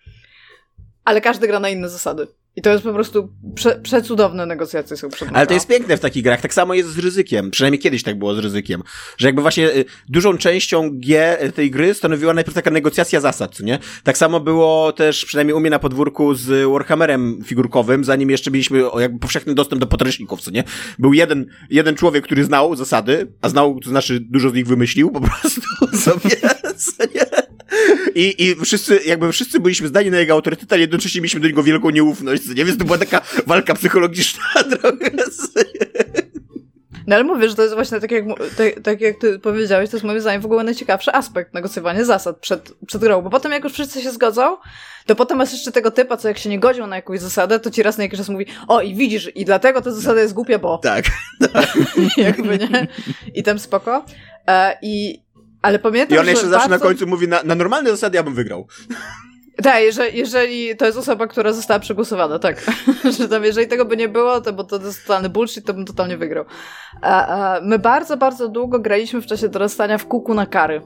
Ale 1.04 1.21
każdy 1.21 1.47
gra 1.47 1.61
na 1.61 1.68
inne 1.68 1.88
zasady. 1.88 2.26
I 2.57 2.63
to 2.63 2.71
jest 2.71 2.85
po 2.85 2.93
prostu 2.93 3.29
prze, 3.55 3.81
przecudowne 3.81 4.47
negocjacje 4.47 4.97
są 4.97 5.09
przed 5.09 5.29
Ale 5.33 5.47
to 5.47 5.55
jest 5.55 5.67
piękne 5.67 5.97
w 5.97 6.01
takich 6.01 6.25
grach. 6.25 6.41
Tak 6.41 6.55
samo 6.55 6.75
jest 6.75 6.89
z 6.89 6.99
ryzykiem. 6.99 7.51
Przynajmniej 7.51 7.81
kiedyś 7.81 8.03
tak 8.03 8.19
było 8.19 8.35
z 8.35 8.39
ryzykiem. 8.39 8.83
Że 9.19 9.29
jakby 9.29 9.43
właśnie 9.43 9.75
y, 9.75 9.85
dużą 10.09 10.39
częścią 10.39 10.91
G 10.93 11.43
y, 11.45 11.53
tej 11.53 11.71
gry 11.71 11.95
stanowiła 11.95 12.35
najpierw 12.35 12.55
taka 12.55 12.71
negocjacja 12.71 13.21
zasad, 13.21 13.55
co 13.55 13.65
nie? 13.65 13.79
Tak 14.05 14.19
samo 14.19 14.41
było 14.41 14.93
też 14.93 15.25
przynajmniej 15.25 15.55
u 15.55 15.61
mnie 15.61 15.71
na 15.71 15.79
podwórku 15.79 16.35
z 16.35 16.71
Warhammerem 16.73 17.43
figurkowym, 17.45 18.05
zanim 18.05 18.31
jeszcze 18.31 18.51
mieliśmy 18.51 18.83
jakby 18.99 19.19
powszechny 19.19 19.55
dostęp 19.55 19.81
do 19.81 19.87
podręczników, 19.87 20.41
co 20.41 20.51
nie? 20.51 20.65
Był 20.99 21.13
jeden, 21.13 21.47
jeden 21.71 21.95
człowiek, 21.95 22.25
który 22.25 22.45
znał 22.45 22.77
zasady, 22.77 23.33
a 23.43 23.49
znał, 23.49 23.81
to 23.81 23.91
znaczy 23.91 24.21
dużo 24.21 24.51
z 24.51 24.55
nich 24.55 24.67
wymyślił 24.67 25.11
po 25.11 25.21
prostu 25.21 25.61
sobie, 25.97 26.37
co 26.85 27.05
nie? 27.15 27.25
I, 28.14 28.35
I 28.38 28.64
wszyscy, 28.64 29.00
jakby 29.06 29.33
wszyscy 29.33 29.61
byliśmy 29.61 29.88
zdani 29.88 30.11
na 30.11 30.18
jego 30.18 30.33
autorytet, 30.33 30.73
ale 30.73 30.80
jednocześnie 30.80 31.21
mieliśmy 31.21 31.40
do 31.40 31.47
niego 31.47 31.62
wielką 31.62 31.90
nieufność, 31.90 32.49
nie? 32.49 32.64
Więc 32.64 32.78
to 32.78 32.85
była 32.85 32.99
taka 32.99 33.21
walka 33.47 33.75
psychologiczna 33.75 34.45
trochę. 34.71 35.11
No 37.06 37.14
ale 37.14 37.25
mówię, 37.25 37.49
że 37.49 37.54
to 37.54 37.62
jest 37.62 37.75
właśnie 37.75 38.00
tak 38.00 38.11
jak, 38.11 38.25
tak, 38.56 38.80
tak 38.83 39.00
jak 39.00 39.18
ty 39.18 39.38
powiedziałeś, 39.38 39.90
to 39.90 39.97
jest 39.97 40.04
moim 40.04 40.21
zdaniem 40.21 40.42
w 40.42 40.45
ogóle 40.45 40.64
najciekawszy 40.64 41.12
aspekt 41.12 41.54
negocjowania 41.54 42.04
zasad 42.04 42.38
przed, 42.38 42.73
przed 42.87 43.00
grą, 43.00 43.23
bo 43.23 43.30
potem 43.30 43.52
jak 43.52 43.64
już 43.64 43.73
wszyscy 43.73 44.02
się 44.02 44.11
zgodzą, 44.11 44.56
to 45.06 45.16
potem 45.16 45.38
masz 45.38 45.52
jeszcze 45.52 45.73
tego 45.73 45.90
typa, 45.90 46.16
co 46.16 46.28
jak 46.28 46.38
się 46.38 46.50
nie 46.50 46.59
godził 46.59 46.87
na 46.87 46.97
jakąś 46.97 47.21
zasadę, 47.21 47.61
to 47.61 47.71
ci 47.71 47.83
raz 47.83 47.99
na 47.99 48.04
jakiś 48.04 48.18
czas 48.18 48.28
mówi, 48.28 48.47
o 48.68 48.80
i 48.80 48.95
widzisz, 48.95 49.37
i 49.37 49.45
dlatego 49.45 49.83
ta 49.83 49.90
zasada 49.90 50.21
jest 50.21 50.35
głupia, 50.35 50.59
bo 50.59 50.78
Tak. 50.78 51.04
jakby 52.16 52.59
nie, 52.59 52.87
i 53.35 53.42
tam 53.42 53.59
spoko. 53.59 54.04
E, 54.49 54.78
I, 54.83 55.23
ale 55.66 55.78
pamiętam, 55.78 56.16
I 56.16 56.18
on 56.18 56.25
że 56.25 56.30
jeszcze 56.30 56.49
zawsze 56.49 56.68
na 56.68 56.70
bardzo... 56.70 56.85
końcu 56.85 57.06
mówi, 57.06 57.28
na, 57.28 57.42
na 57.42 57.54
normalne 57.54 57.90
zasady 57.90 58.16
ja 58.16 58.22
bym 58.22 58.35
wygrał. 58.35 58.66
Tak, 59.62 59.83
jeżeli, 59.83 60.18
jeżeli 60.18 60.76
to 60.76 60.87
jest 60.87 60.98
osoba, 60.98 61.26
która 61.26 61.52
została 61.52 61.81
przegłosowana, 61.81 62.38
tak. 62.38 62.66
że 63.18 63.29
tam, 63.29 63.44
jeżeli 63.44 63.68
tego 63.68 63.85
by 63.85 63.96
nie 63.96 64.09
było, 64.09 64.40
to 64.40 64.52
bo 64.52 64.64
to 64.64 64.81
jest 64.83 65.07
totalny 65.07 65.29
bullshit, 65.29 65.66
to 65.66 65.74
bym 65.74 65.85
totalnie 65.85 66.16
wygrał. 66.16 66.44
A, 67.02 67.26
a 67.26 67.61
my 67.61 67.79
bardzo, 67.79 68.16
bardzo 68.16 68.48
długo 68.48 68.79
graliśmy 68.79 69.20
w 69.20 69.26
czasie 69.26 69.48
dorastania 69.48 69.98
w 69.98 70.07
kuku 70.07 70.35
na 70.35 70.46
kary. 70.46 70.83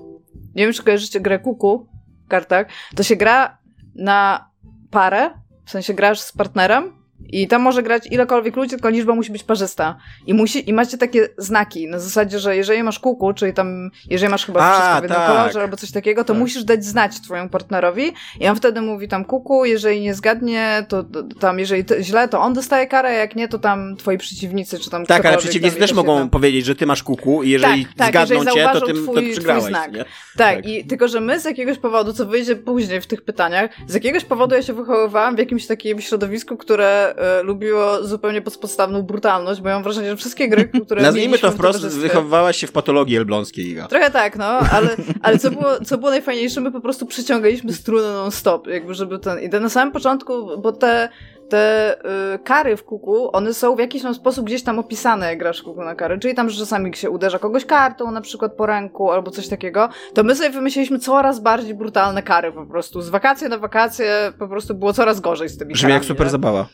Nie 0.55 0.65
wiem, 0.65 0.73
czy 0.73 0.83
kojarzycie 0.83 1.21
grę 1.21 1.39
kuku 1.39 1.89
w 2.27 2.29
kartach. 2.29 2.67
To 2.97 3.03
się 3.03 3.17
gra 3.17 3.59
na 3.95 4.51
parę, 4.91 5.31
w 5.67 5.71
sensie 5.71 5.95
grasz 5.95 6.21
z 6.21 6.33
partnerem 6.33 7.00
i 7.29 7.49
tam 7.49 7.63
może 7.63 7.83
grać 7.83 8.07
ilekolwiek 8.07 8.57
ludzi, 8.57 8.71
tylko 8.71 8.89
liczba 8.89 9.15
musi 9.15 9.33
być 9.33 9.43
parzysta. 9.43 9.97
I, 10.27 10.35
musi, 10.35 10.71
I 10.71 10.73
macie 10.73 10.99
takie 10.99 11.29
znaki, 11.39 11.89
na 11.89 11.99
zasadzie, 11.99 12.39
że 12.39 12.57
jeżeli 12.57 12.83
masz 12.83 12.99
kuku, 12.99 13.33
czyli 13.33 13.53
tam, 13.55 13.91
jeżeli 14.11 14.31
masz 14.31 14.47
chyba 14.47 14.61
A, 14.61 14.73
wszystko 14.73 14.99
w 15.01 15.03
jednym 15.03 15.21
tak. 15.21 15.29
kolorze 15.29 15.61
albo 15.63 15.77
coś 15.77 15.91
takiego, 15.91 16.25
to 16.25 16.33
Tak. 16.33 16.41
musisz 16.41 16.65
dać 16.65 16.85
znać 16.85 17.21
twojemu 17.21 17.49
partnerowi 17.49 18.13
i 18.41 18.49
on 18.49 18.57
wtedy 18.57 18.81
mówi 18.81 19.09
tam 19.09 19.25
kuku, 19.25 19.65
jeżeli 19.65 20.01
nie 20.01 20.15
zgadnie, 20.15 20.87
to, 20.89 21.03
to 21.05 21.23
tam, 21.23 21.59
jeżeli 21.59 21.85
to, 21.85 22.03
źle, 22.03 22.29
to 22.29 22.41
on 22.41 22.53
dostaje 22.53 22.87
karę, 22.87 23.13
jak 23.15 23.37
nie, 23.37 23.49
to 23.49 23.59
tam 23.59 23.97
twoi 23.97 24.19
przeciwnicy, 24.19 24.79
czy 24.79 24.91
tam 24.91 25.07
Tak, 25.07 25.27
ale 25.27 25.39
przeciwnicy 25.39 25.77
też 25.77 25.93
mogą 25.93 26.19
tam- 26.19 26.31
powiedzieć, 26.31 26.65
że 26.67 26.75
ty 26.75 26.87
masz 26.87 27.03
kuku 27.03 27.43
i 27.43 27.51
jeżeli 27.51 27.85
Tak, 27.87 27.95
tak, 27.97 28.09
zgadną 28.09 28.35
jeżeli 28.37 28.57
cię, 28.57 28.69
to 28.73 28.81
ty 28.87 28.93
twój- 28.93 29.07
to 29.07 29.13
twój 29.13 29.33
przegrałeś. 29.33 29.65
znak. 29.65 29.93
Nie? 29.93 29.99
Tak, 29.99 30.57
Tak. 30.57 30.67
i 30.67 30.85
tylko, 30.85 31.09
że 31.09 31.21
my 31.21 31.41
z 31.41 31.45
jakiegoś 31.45 31.79
powodu, 31.79 32.13
co 32.13 32.27
wyjdzie 32.27 32.57
później 32.57 33.01
w 33.01 33.07
tych 33.07 33.23
pytaniach, 33.23 33.71
z 33.87 33.95
jakiegoś 33.95 34.25
powodu 34.25 34.55
ja 34.55 34.63
się 34.63 34.73
wychowywałam 34.73 35.37
w 35.37 35.39
jakimś 35.39 35.67
takim 35.67 36.01
środowisku, 36.01 36.57
które 36.57 37.10
e, 37.17 37.43
lubiło 37.43 38.05
zupełnie 38.05 38.41
bezpodstawną 38.41 39.03
brutalność, 39.03 39.61
bo 39.61 39.69
ja 39.69 39.75
mam 39.75 39.83
wrażenie, 39.83 40.11
że 40.11 40.17
wszystkie 40.17 40.49
gry, 40.49 40.69
które 40.87 41.03
Nazwijmy 41.03 41.39
to 41.39 41.51
wprost, 41.51 41.87
wychowywałaś 41.87 42.57
się 42.57 42.67
w 42.67 42.73
patologii 42.73 43.17
elbląskiej, 43.17 43.67
Iga. 43.67 43.89
Trochę 43.89 44.11
tak, 44.11 44.37
no, 44.37 44.45
ale, 44.45 44.97
ale 45.23 45.39
co, 45.39 45.51
było, 45.51 45.81
co 45.85 45.99
było 45.99 46.11
najfajniejsze, 46.11 46.61
my 46.61 46.73
po 46.73 46.81
prostu 46.81 47.07
przyciągaliśmy 47.07 47.73
strunę 47.73 48.13
non-stop, 48.13 48.67
jakby 48.67 48.95
żeby 48.95 49.19
ten... 49.19 49.41
I 49.41 49.49
na 49.49 49.69
samym 49.69 49.93
początku, 49.93 50.61
bo 50.63 50.73
te, 50.73 51.09
te 51.51 51.97
y, 52.35 52.39
kary 52.39 52.77
w 52.77 52.85
kuku, 52.85 53.37
one 53.37 53.55
są 53.55 53.77
w 53.77 53.79
jakiś 53.79 54.03
tam 54.03 54.15
sposób 54.15 54.47
gdzieś 54.47 54.63
tam 54.63 54.79
opisane, 54.79 55.27
jak 55.27 55.39
grasz 55.39 55.61
w 55.61 55.65
kuku 55.65 55.83
na 55.85 55.95
kary, 55.95 56.19
czyli 56.19 56.35
tam, 56.35 56.51
że 56.51 56.59
czasami 56.61 56.95
się 56.97 57.11
uderza 57.11 57.39
kogoś 57.39 57.65
kartą, 57.65 58.11
na 58.11 58.21
przykład 58.21 58.53
po 58.57 58.67
ręku, 58.67 59.11
albo 59.11 59.31
coś 59.31 59.49
takiego, 59.49 59.89
to 60.15 60.23
my 60.25 60.35
sobie 60.35 60.51
wymyśliliśmy 60.51 60.99
coraz 60.99 61.41
bardziej 61.41 61.75
brutalne 61.75 62.23
kary 62.23 62.53
po 62.53 62.67
prostu. 62.67 63.03
Z 63.03 63.09
wakacje 63.09 63.49
na 63.49 63.59
wakacje 63.59 64.33
po 64.39 64.49
prostu 64.49 64.75
było 64.75 64.93
coraz 64.93 65.21
gorzej 65.21 65.49
z 65.49 65.59
tymi 65.59 65.73
Brzmi 65.73 65.83
karami. 65.83 65.95
jak 65.95 66.05
super 66.05 66.27
nie? 66.27 66.31
zabawa. 66.31 66.67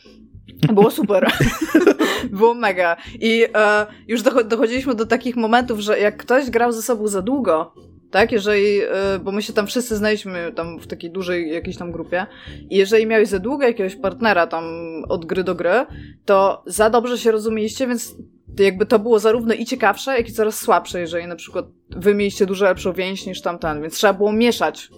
Było 0.73 0.91
super. 0.99 1.31
Było 2.31 2.53
mega. 2.53 2.97
I 3.19 3.45
e, 3.55 3.85
już 4.07 4.21
docho- 4.21 4.43
dochodziliśmy 4.43 4.95
do 4.95 5.05
takich 5.05 5.35
momentów, 5.35 5.79
że 5.79 5.99
jak 5.99 6.17
ktoś 6.17 6.49
grał 6.49 6.71
ze 6.71 6.81
sobą 6.81 7.07
za 7.07 7.21
długo, 7.21 7.73
tak, 8.11 8.31
jeżeli, 8.31 8.81
e, 8.81 9.19
bo 9.23 9.31
my 9.31 9.41
się 9.41 9.53
tam 9.53 9.67
wszyscy 9.67 9.95
znaliśmy 9.95 10.51
tam 10.55 10.79
w 10.79 10.87
takiej 10.87 11.11
dużej 11.11 11.53
jakiejś 11.53 11.77
tam 11.77 11.91
grupie 11.91 12.25
i 12.69 12.77
jeżeli 12.77 13.05
miałeś 13.05 13.29
za 13.29 13.39
długo 13.39 13.65
jakiegoś 13.65 13.95
partnera 13.95 14.47
tam 14.47 14.63
od 15.09 15.25
gry 15.25 15.43
do 15.43 15.55
gry, 15.55 15.85
to 16.25 16.63
za 16.65 16.89
dobrze 16.89 17.17
się 17.17 17.31
rozumieliście, 17.31 17.87
więc 17.87 18.15
jakby 18.59 18.85
to 18.85 18.99
było 18.99 19.19
zarówno 19.19 19.53
i 19.53 19.65
ciekawsze, 19.65 20.17
jak 20.17 20.29
i 20.29 20.33
coraz 20.33 20.59
słabsze, 20.59 20.99
jeżeli 20.99 21.27
na 21.27 21.35
przykład 21.35 21.65
wy 21.89 22.15
mieliście 22.15 22.45
dużo 22.45 22.65
lepszą 22.65 22.93
więź 22.93 23.25
niż 23.25 23.41
tamten, 23.41 23.81
więc 23.81 23.93
trzeba 23.93 24.13
było 24.13 24.31
mieszać 24.31 24.89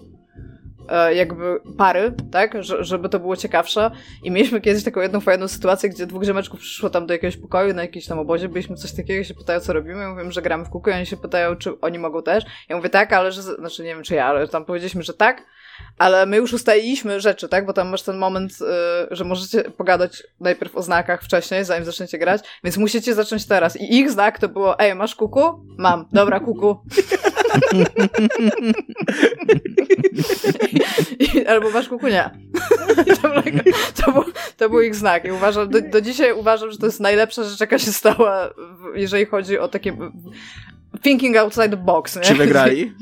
jakby 1.14 1.60
pary, 1.78 2.12
tak, 2.32 2.64
Że, 2.64 2.84
żeby 2.84 3.08
to 3.08 3.20
było 3.20 3.36
ciekawsze. 3.36 3.90
I 4.22 4.30
mieliśmy 4.30 4.60
kiedyś 4.60 4.84
taką 4.84 5.00
jedną 5.00 5.20
fajną 5.20 5.48
sytuację, 5.48 5.88
gdzie 5.90 6.06
dwóch 6.06 6.24
ziomeczków 6.24 6.60
przyszło 6.60 6.90
tam 6.90 7.06
do 7.06 7.14
jakiegoś 7.14 7.36
pokoju 7.36 7.74
na 7.74 7.82
jakimś 7.82 8.06
tam 8.06 8.18
obozie, 8.18 8.48
byliśmy 8.48 8.76
coś 8.76 8.92
takiego, 8.92 9.24
się 9.24 9.34
pytają, 9.34 9.60
co 9.60 9.72
robimy, 9.72 10.00
ja 10.00 10.08
mówię, 10.08 10.32
że 10.32 10.42
gramy 10.42 10.64
w 10.64 10.68
kółko 10.68 10.90
i 10.90 10.94
oni 10.94 11.06
się 11.06 11.16
pytają, 11.16 11.56
czy 11.56 11.80
oni 11.80 11.98
mogą 11.98 12.22
też. 12.22 12.44
Ja 12.68 12.76
mówię, 12.76 12.88
tak, 12.88 13.12
ale 13.12 13.32
że, 13.32 13.42
znaczy 13.42 13.82
nie 13.82 13.94
wiem, 13.94 14.02
czy 14.02 14.14
ja, 14.14 14.26
ale 14.26 14.48
tam 14.48 14.64
powiedzieliśmy, 14.64 15.02
że 15.02 15.14
tak, 15.14 15.44
ale 15.98 16.26
my 16.26 16.36
już 16.36 16.52
ustaliliśmy 16.52 17.20
rzeczy, 17.20 17.48
tak, 17.48 17.66
bo 17.66 17.72
tam 17.72 17.88
masz 17.88 18.02
ten 18.02 18.18
moment, 18.18 18.52
y, 18.52 18.56
że 19.10 19.24
możecie 19.24 19.62
pogadać 19.64 20.22
najpierw 20.40 20.76
o 20.76 20.82
znakach 20.82 21.22
wcześniej, 21.22 21.64
zanim 21.64 21.84
zaczniecie 21.84 22.18
grać, 22.18 22.42
więc 22.64 22.76
musicie 22.76 23.14
zacząć 23.14 23.46
teraz. 23.46 23.80
I 23.80 23.98
ich 23.98 24.10
znak 24.10 24.38
to 24.38 24.48
było, 24.48 24.78
ej, 24.78 24.94
masz 24.94 25.14
kuku? 25.14 25.40
Mam. 25.78 26.08
Dobra, 26.12 26.40
kuku. 26.40 26.76
I, 31.18 31.46
albo 31.50 31.70
masz 31.70 31.88
kuku? 31.88 32.08
Nie. 32.08 32.30
I 33.06 33.16
to, 34.02 34.12
był, 34.12 34.24
to 34.56 34.70
był 34.70 34.80
ich 34.80 34.94
znak. 34.94 35.24
I 35.24 35.30
uważam, 35.30 35.70
do, 35.70 35.80
do 35.80 36.00
dzisiaj 36.00 36.32
uważam, 36.32 36.70
że 36.70 36.78
to 36.78 36.86
jest 36.86 37.00
najlepsza 37.00 37.44
rzecz, 37.44 37.60
jaka 37.60 37.78
się 37.78 37.92
stała, 37.92 38.50
jeżeli 38.94 39.26
chodzi 39.26 39.58
o 39.58 39.68
takie 39.68 39.96
thinking 41.02 41.36
outside 41.36 41.68
the 41.68 41.76
box. 41.76 42.16
Nie? 42.16 42.22
Czy 42.22 42.34
wygrali? 42.34 42.92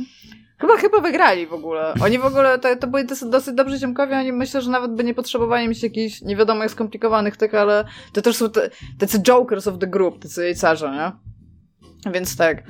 Chyba, 0.61 0.77
chyba 0.77 1.01
wygrali 1.01 1.47
w 1.47 1.53
ogóle. 1.53 1.95
Oni 2.05 2.19
w 2.19 2.25
ogóle, 2.25 2.59
to, 2.59 2.77
to 2.77 2.87
byli 2.87 3.07
dosyć, 3.07 3.29
dosyć 3.29 3.55
dobrzy 3.55 3.79
ziomkowie, 3.79 4.17
oni 4.17 4.33
myślę, 4.33 4.63
że 4.63 4.71
nawet 4.71 4.95
by 4.95 5.05
nie 5.05 5.15
potrzebowali 5.15 5.69
mieć 5.69 5.83
jakichś 5.83 6.23
nie 6.23 6.37
wiadomo 6.37 6.63
jak 6.63 6.71
skomplikowanych 6.71 7.37
tych, 7.37 7.55
ale 7.55 7.85
to 8.13 8.23
też 8.23 8.37
są 8.37 8.51
te, 8.51 8.71
tacy 8.99 9.19
jokers 9.29 9.67
of 9.67 9.79
the 9.79 9.87
group, 9.87 10.23
tacy 10.23 10.45
jajcarze, 10.45 10.91
nie? 10.91 12.13
Więc 12.13 12.37
tak. 12.37 12.63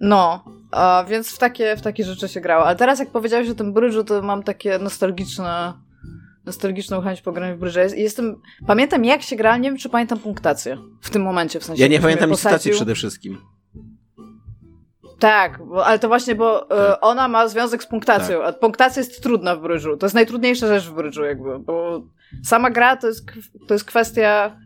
No. 0.00 0.44
A, 0.70 1.04
więc 1.08 1.34
w 1.34 1.38
takie, 1.38 1.76
w 1.76 1.80
takie 1.82 2.04
rzeczy 2.04 2.28
się 2.28 2.40
grało. 2.40 2.66
Ale 2.66 2.76
teraz 2.76 2.98
jak 2.98 3.10
powiedziałeś 3.10 3.48
o 3.48 3.54
tym 3.54 3.72
brydżu, 3.72 4.04
to 4.04 4.22
mam 4.22 4.42
takie 4.42 4.78
nostalgiczne 4.78 5.72
nostalgiczną 6.46 7.00
chęć 7.00 7.22
pogrania 7.22 7.56
w 7.56 7.58
brydże. 7.58 7.86
Jestem, 7.86 8.40
pamiętam 8.66 9.04
jak 9.04 9.22
się 9.22 9.36
gra, 9.36 9.56
nie 9.56 9.68
wiem 9.68 9.78
czy 9.78 9.88
pamiętam 9.88 10.18
punktację 10.18 10.78
w 11.00 11.10
tym 11.10 11.22
momencie, 11.22 11.60
w 11.60 11.64
sensie. 11.64 11.82
Ja 11.82 11.88
nie 11.88 12.00
pamiętam 12.00 12.30
licytacji 12.30 12.72
przede 12.72 12.94
wszystkim. 12.94 13.38
Tak, 15.18 15.66
bo, 15.66 15.86
ale 15.86 15.98
to 15.98 16.08
właśnie, 16.08 16.34
bo 16.34 16.60
tak. 16.64 16.98
ona 17.00 17.28
ma 17.28 17.48
związek 17.48 17.82
z 17.82 17.86
punktacją, 17.86 18.38
tak. 18.38 18.48
a 18.48 18.52
punktacja 18.52 19.00
jest 19.00 19.22
trudna 19.22 19.56
w 19.56 19.60
brydżu. 19.60 19.96
To 19.96 20.06
jest 20.06 20.14
najtrudniejsza 20.14 20.66
rzecz 20.66 20.84
w 20.84 20.94
brydżu 20.94 21.24
jakby, 21.24 21.58
bo 21.58 22.02
sama 22.44 22.70
gra 22.70 22.96
to 22.96 23.06
jest, 23.06 23.26
to 23.68 23.74
jest 23.74 23.84
kwestia 23.84 24.56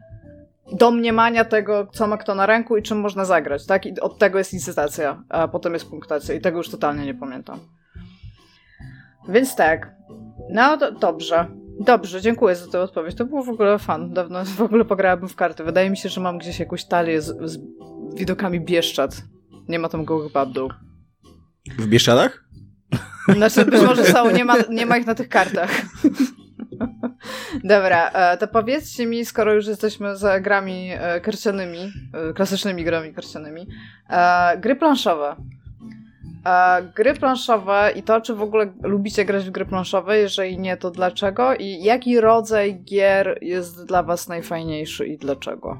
domniemania 0.72 1.44
tego, 1.44 1.86
co 1.92 2.06
ma 2.06 2.16
kto 2.16 2.34
na 2.34 2.46
ręku 2.46 2.76
i 2.76 2.82
czym 2.82 3.00
można 3.00 3.24
zagrać, 3.24 3.66
tak? 3.66 3.86
I 3.86 4.00
od 4.00 4.18
tego 4.18 4.38
jest 4.38 4.52
licytacja, 4.52 5.22
a 5.28 5.48
potem 5.48 5.74
jest 5.74 5.90
punktacja 5.90 6.34
i 6.34 6.40
tego 6.40 6.58
już 6.58 6.68
totalnie 6.68 7.04
nie 7.04 7.14
pamiętam. 7.14 7.60
Więc 9.28 9.56
tak. 9.56 9.94
No, 10.50 10.76
to, 10.76 10.92
dobrze. 10.92 11.46
Dobrze, 11.80 12.20
dziękuję 12.20 12.56
za 12.56 12.70
tę 12.70 12.80
odpowiedź. 12.80 13.16
To 13.16 13.24
było 13.24 13.42
w 13.42 13.48
ogóle 13.48 13.78
fan. 13.78 14.12
Dawno 14.12 14.44
w 14.56 14.60
ogóle 14.60 14.84
pograłabym 14.84 15.28
w 15.28 15.36
karty. 15.36 15.64
Wydaje 15.64 15.90
mi 15.90 15.96
się, 15.96 16.08
że 16.08 16.20
mam 16.20 16.38
gdzieś 16.38 16.60
jakąś 16.60 16.84
talię 16.84 17.22
z, 17.22 17.50
z 17.50 17.58
widokami 18.14 18.60
Bieszczad. 18.60 19.22
Nie 19.68 19.78
ma 19.78 19.88
tam 19.88 20.04
gołych 20.04 20.32
babdół. 20.32 20.70
W 21.78 21.86
Bieszczadach? 21.86 22.44
Znaczy, 23.28 23.64
być 23.64 23.82
może 23.90 24.04
są, 24.04 24.30
nie 24.30 24.44
ma, 24.44 24.54
nie 24.70 24.86
ma 24.86 24.96
ich 24.96 25.06
na 25.06 25.14
tych 25.14 25.28
kartach. 25.28 25.70
Dobra, 27.64 28.10
e, 28.10 28.36
to 28.36 28.48
powiedzcie 28.48 29.06
mi, 29.06 29.24
skoro 29.24 29.54
już 29.54 29.66
jesteśmy 29.66 30.16
za 30.16 30.40
grami 30.40 30.90
e, 30.92 31.20
karcianymi, 31.20 31.92
e, 32.30 32.32
klasycznymi 32.32 32.84
grami 32.84 33.14
karcianymi, 33.14 33.66
gry 34.58 34.76
planszowe. 34.76 35.36
Gry 36.96 37.14
planszowe 37.14 37.92
i 37.96 38.02
to, 38.02 38.20
czy 38.20 38.34
w 38.34 38.42
ogóle 38.42 38.72
lubicie 38.82 39.24
grać 39.24 39.44
w 39.44 39.50
gry 39.50 39.66
planszowe, 39.66 40.18
jeżeli 40.18 40.58
nie, 40.58 40.76
to 40.76 40.90
dlaczego? 40.90 41.54
I 41.54 41.82
jaki 41.82 42.20
rodzaj 42.20 42.80
gier 42.84 43.38
jest 43.42 43.86
dla 43.86 44.02
was 44.02 44.28
najfajniejszy 44.28 45.06
i 45.06 45.18
dlaczego? 45.18 45.78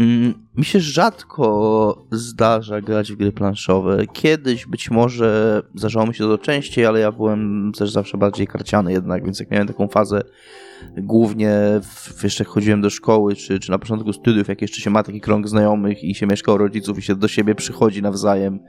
Mm, 0.00 0.34
mi 0.56 0.64
się 0.64 0.80
rzadko 0.80 2.06
zdarza 2.10 2.80
grać 2.80 3.12
w 3.12 3.16
gry 3.16 3.32
planszowe. 3.32 4.06
Kiedyś 4.06 4.66
być 4.66 4.90
może 4.90 5.62
zdarzało 5.74 6.06
mi 6.06 6.14
się 6.14 6.24
to 6.24 6.38
częściej, 6.38 6.86
ale 6.86 7.00
ja 7.00 7.12
byłem 7.12 7.72
też 7.78 7.90
zawsze 7.90 8.18
bardziej 8.18 8.46
karciany 8.46 8.92
jednak, 8.92 9.24
więc 9.24 9.40
jak 9.40 9.50
miałem 9.50 9.68
taką 9.68 9.88
fazę 9.88 10.22
głównie 10.96 11.80
w, 11.82 12.24
jeszcze 12.24 12.44
chodziłem 12.44 12.80
do 12.80 12.90
szkoły, 12.90 13.34
czy, 13.34 13.58
czy 13.58 13.70
na 13.70 13.78
początku 13.78 14.12
studiów, 14.12 14.48
jak 14.48 14.62
jeszcze 14.62 14.80
się 14.80 14.90
ma 14.90 15.02
taki 15.02 15.20
krąg 15.20 15.48
znajomych 15.48 16.04
i 16.04 16.14
się 16.14 16.26
mieszka 16.26 16.52
u 16.52 16.58
rodziców 16.58 16.98
i 16.98 17.02
się 17.02 17.14
do 17.14 17.28
siebie 17.28 17.54
przychodzi 17.54 18.02
nawzajem 18.02 18.60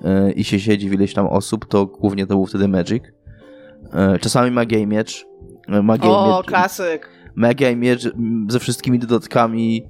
yy, 0.00 0.32
i 0.32 0.44
się 0.44 0.60
siedzi 0.60 0.88
w 0.88 0.92
ileś 0.92 1.14
tam 1.14 1.26
osób, 1.26 1.66
to 1.66 1.86
głównie 1.86 2.26
to 2.26 2.34
był 2.34 2.46
wtedy 2.46 2.68
Magic. 2.68 3.02
Yy, 3.02 4.18
czasami 4.18 4.50
Magia 4.50 4.78
i 4.78 4.86
Miecz. 4.86 5.26
E, 5.68 5.82
Magia 5.82 6.10
o, 6.10 6.38
miecz, 6.38 6.46
klasyk. 6.46 7.08
Magia 7.34 7.70
i 7.70 7.76
Miecz 7.76 8.08
ze 8.48 8.60
wszystkimi 8.60 8.98
dodatkami 8.98 9.82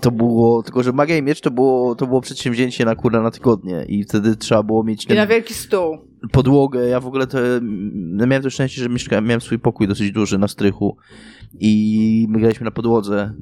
to 0.00 0.10
było, 0.10 0.62
tylko 0.62 0.82
że 0.82 0.92
Magia 0.92 1.16
i 1.16 1.22
Miecz 1.22 1.40
to 1.40 1.50
było, 1.50 1.94
to 1.94 2.06
było 2.06 2.20
przedsięwzięcie 2.20 2.84
na 2.84 2.94
kurę 2.94 3.20
na 3.20 3.30
tygodnie 3.30 3.84
i 3.88 4.04
wtedy 4.04 4.36
trzeba 4.36 4.62
było 4.62 4.84
mieć... 4.84 5.04
I 5.04 5.14
na 5.14 5.26
wielki 5.26 5.54
stół. 5.54 5.98
Podłogę, 6.32 6.88
ja 6.88 7.00
w 7.00 7.06
ogóle 7.06 7.26
to, 7.26 7.38
miałem 8.26 8.42
to 8.42 8.50
szczęście, 8.50 8.82
że 8.82 8.88
mieszkałem, 8.88 9.26
miałem 9.26 9.40
swój 9.40 9.58
pokój 9.58 9.88
dosyć 9.88 10.12
duży 10.12 10.38
na 10.38 10.48
strychu 10.48 10.96
i 11.60 12.26
my 12.28 12.38
graliśmy 12.38 12.64
na 12.64 12.70
podłodze, 12.70 13.32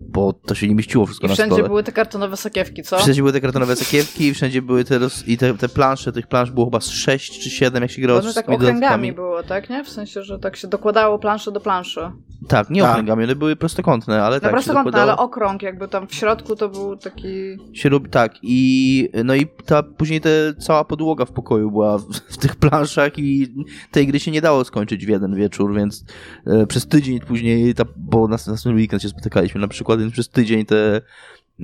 bo 0.00 0.32
to 0.32 0.54
się 0.54 0.68
nie 0.68 0.74
mieściło 0.74 1.06
wszystko 1.06 1.26
I 1.26 1.28
na 1.28 1.34
stole. 1.34 1.48
wszędzie 1.48 1.68
były 1.68 1.82
te 1.82 1.92
kartonowe 1.92 2.36
sakiewki, 2.36 2.82
co? 2.82 2.98
Wszędzie 2.98 3.22
były 3.22 3.32
te 3.32 3.40
kartonowe 3.40 3.76
sakiewki 3.76 4.26
i 4.26 4.34
wszędzie 4.34 4.62
były 4.62 4.84
te, 4.84 5.00
i 5.26 5.38
te, 5.38 5.54
te 5.54 5.68
plansze, 5.68 6.12
tych 6.12 6.26
plansz 6.26 6.50
było 6.50 6.66
chyba 6.66 6.80
6 6.80 7.40
czy 7.40 7.50
7, 7.50 7.82
jak 7.82 7.90
się 7.90 8.02
grało 8.02 8.22
z 8.22 8.34
tak 8.34 8.48
okręgami 8.48 9.12
było, 9.12 9.42
tak, 9.42 9.70
nie? 9.70 9.84
W 9.84 9.88
sensie, 9.88 10.22
że 10.22 10.38
tak 10.38 10.56
się 10.56 10.68
dokładało 10.68 11.18
planszę 11.18 11.52
do 11.52 11.60
planszy. 11.60 12.10
Tak, 12.48 12.70
nie 12.70 12.82
tak. 12.82 12.90
okręgami, 12.90 13.24
one 13.24 13.36
były 13.36 13.56
prostokątne, 13.56 14.22
ale 14.22 14.36
no 14.36 14.40
tak 14.40 14.50
prostokątne, 14.50 14.92
dokładało... 14.92 15.18
ale 15.18 15.28
okrąg 15.28 15.62
jakby 15.62 15.88
tam 15.88 16.08
w 16.08 16.14
środku 16.14 16.56
to 16.56 16.68
był 16.68 16.96
taki... 16.96 17.28
Się 17.72 17.88
robi, 17.88 18.10
tak 18.10 18.32
i 18.42 19.08
no 19.24 19.34
i 19.34 19.46
ta, 19.46 19.82
później 19.82 20.20
te, 20.20 20.54
cała 20.58 20.84
podłoga 20.84 21.24
w 21.24 21.32
pokoju 21.32 21.70
była 21.70 21.98
w, 21.98 22.04
w, 22.04 22.36
tych 22.36 22.56
planszach 22.56 23.18
i 23.18 23.54
tej 23.90 24.06
gry 24.06 24.20
się 24.20 24.30
nie 24.30 24.40
dało 24.40 24.64
skończyć 24.64 25.06
w 25.06 25.08
jeden 25.08 25.34
wieczór, 25.34 25.74
więc 25.74 26.04
e, 26.46 26.66
przez 26.66 26.86
tydzień 26.86 27.20
później, 27.20 27.74
ta, 27.74 27.84
bo 27.96 28.28
na 28.28 28.36
następny 28.46 28.72
weekend 28.72 29.02
się 29.02 29.08
spotykaliśmy 29.08 29.60
na 29.60 29.68
przykład, 29.68 29.85
więc 29.96 30.12
przez 30.12 30.28
tydzień 30.28 30.64
te, 30.66 31.00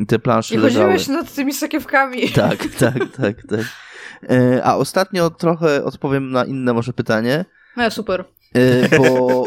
te 0.08 0.18
plansze 0.18 0.54
I 0.54 0.58
leżały. 0.58 0.84
chodziłeś 0.92 1.08
nad 1.08 1.34
tymi 1.34 1.52
sakiewkami. 1.52 2.28
Tak, 2.34 2.66
tak, 2.78 2.94
tak, 3.16 3.36
tak. 3.48 3.64
E, 4.30 4.64
a 4.64 4.74
ostatnio 4.76 5.30
trochę 5.30 5.84
odpowiem 5.84 6.30
na 6.30 6.44
inne 6.44 6.72
może 6.72 6.92
pytanie. 6.92 7.44
No 7.76 7.90
super. 7.90 8.24
E, 8.54 8.98
bo 8.98 9.44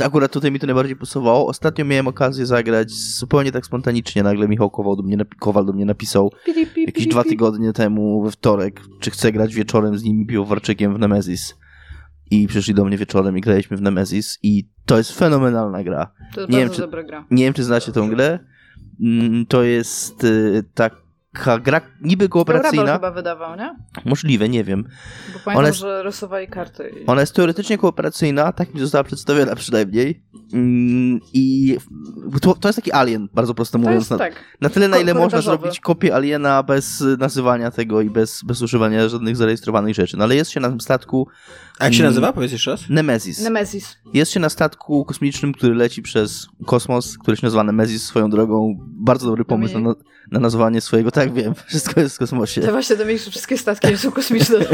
e, 0.00 0.04
akurat 0.04 0.32
tutaj 0.32 0.50
mi 0.50 0.60
to 0.60 0.66
najbardziej 0.66 0.96
pasowało. 0.96 1.46
Ostatnio 1.46 1.84
miałem 1.84 2.08
okazję 2.08 2.46
zagrać 2.46 2.90
zupełnie 2.90 3.52
tak 3.52 3.66
spontanicznie. 3.66 4.22
Nagle 4.22 4.48
Michał 4.48 4.70
Kowal 4.70 4.96
do 4.96 5.02
mnie, 5.02 5.16
Kowal 5.40 5.64
do 5.66 5.72
mnie 5.72 5.84
napisał 5.84 6.32
jakieś 6.76 7.06
dwa 7.06 7.24
tygodnie 7.24 7.72
temu 7.72 8.22
we 8.22 8.30
wtorek, 8.30 8.80
czy 9.00 9.10
chcę 9.10 9.32
grać 9.32 9.54
wieczorem 9.54 9.98
z 9.98 10.02
nimi 10.02 10.26
piwowarczykiem 10.26 10.94
w 10.94 10.98
Nemesis. 10.98 11.54
I 12.32 12.46
przyszli 12.46 12.74
do 12.74 12.84
mnie 12.84 12.98
wieczorem 12.98 13.38
i 13.38 13.40
graliśmy 13.40 13.76
w 13.76 13.82
Nemesis 13.82 14.38
i 14.42 14.68
to 14.86 14.98
jest 14.98 15.18
fenomenalna 15.18 15.84
gra. 15.84 16.12
To 16.34 16.40
nie 16.40 16.46
bardzo 16.46 16.58
wiem, 16.58 16.70
czy, 16.70 16.80
dobra 16.80 17.02
gra. 17.02 17.24
Nie 17.30 17.44
wiem, 17.44 17.54
czy 17.54 17.64
znacie 17.64 17.92
tę 17.92 18.08
grę. 18.10 18.38
Mm, 19.00 19.46
to 19.46 19.62
jest 19.62 20.24
y, 20.24 20.64
taka 20.74 21.58
gra 21.58 21.80
niby 22.00 22.28
kooperacyjna. 22.28 22.82
Rebel 22.82 22.94
chyba 22.94 23.10
wydawał, 23.10 23.56
nie? 23.56 23.76
Możliwe, 24.04 24.48
nie 24.48 24.64
wiem. 24.64 24.84
Bo 25.32 25.38
pamiętam, 25.44 25.66
jest, 25.66 25.78
że 25.78 26.02
rysowali 26.02 26.48
karty. 26.48 26.92
I... 27.02 27.06
Ona 27.06 27.20
jest 27.20 27.34
teoretycznie 27.34 27.78
kooperacyjna, 27.78 28.52
tak 28.52 28.74
mi 28.74 28.80
została 28.80 29.04
przedstawiona 29.04 29.56
przynajmniej. 29.56 30.22
Mm, 30.52 31.20
I 31.32 31.76
to, 32.40 32.54
to 32.54 32.68
jest 32.68 32.76
taki 32.76 32.92
alien, 32.92 33.28
bardzo 33.34 33.54
prosto 33.54 33.78
mówiąc. 33.78 34.00
Jest, 34.00 34.10
na, 34.10 34.18
tak. 34.18 34.34
na 34.60 34.68
tyle, 34.68 34.88
na 34.88 34.98
ile 34.98 35.14
można 35.14 35.40
zrobić 35.40 35.80
kopię 35.80 36.14
aliena 36.14 36.62
bez 36.62 37.04
nazywania 37.18 37.70
tego 37.70 38.00
i 38.00 38.10
bez, 38.10 38.42
bez 38.44 38.62
używania 38.62 39.08
żadnych 39.08 39.36
zarejestrowanych 39.36 39.94
rzeczy. 39.94 40.16
No 40.16 40.24
ale 40.24 40.34
jest 40.34 40.50
się 40.50 40.60
na 40.60 40.68
tym 40.68 40.80
statku. 40.80 41.28
A 41.78 41.84
jak 41.84 41.94
się 41.94 42.00
mm, 42.00 42.10
nazywa? 42.10 42.32
Powiedz 42.32 42.52
jeszcze 42.52 42.70
raz. 42.70 42.88
Nemesis. 42.88 43.40
Nemesis. 43.40 43.96
Jest 44.14 44.32
się 44.32 44.40
na 44.40 44.48
statku 44.48 45.04
kosmicznym, 45.04 45.52
który 45.52 45.74
leci 45.74 46.02
przez 46.02 46.46
kosmos, 46.66 47.18
który 47.18 47.36
się 47.36 47.46
nazywa 47.46 47.64
Nemesis 47.64 48.04
swoją 48.04 48.30
drogą. 48.30 48.78
Bardzo 48.80 49.26
dobry 49.26 49.44
pomysł 49.44 49.78
na, 49.78 49.94
na 50.30 50.40
nazwanie 50.40 50.80
swojego. 50.80 51.10
Tak, 51.10 51.32
wiem, 51.32 51.54
wszystko 51.68 52.00
jest 52.00 52.16
w 52.16 52.18
kosmosie. 52.18 52.60
To 52.60 52.72
właśnie 52.72 52.96
do 52.96 53.04
mnie, 53.04 53.18
że 53.18 53.30
wszystkie 53.30 53.58
statki 53.58 53.96
są 53.96 54.12
kosmiczne. 54.12 54.58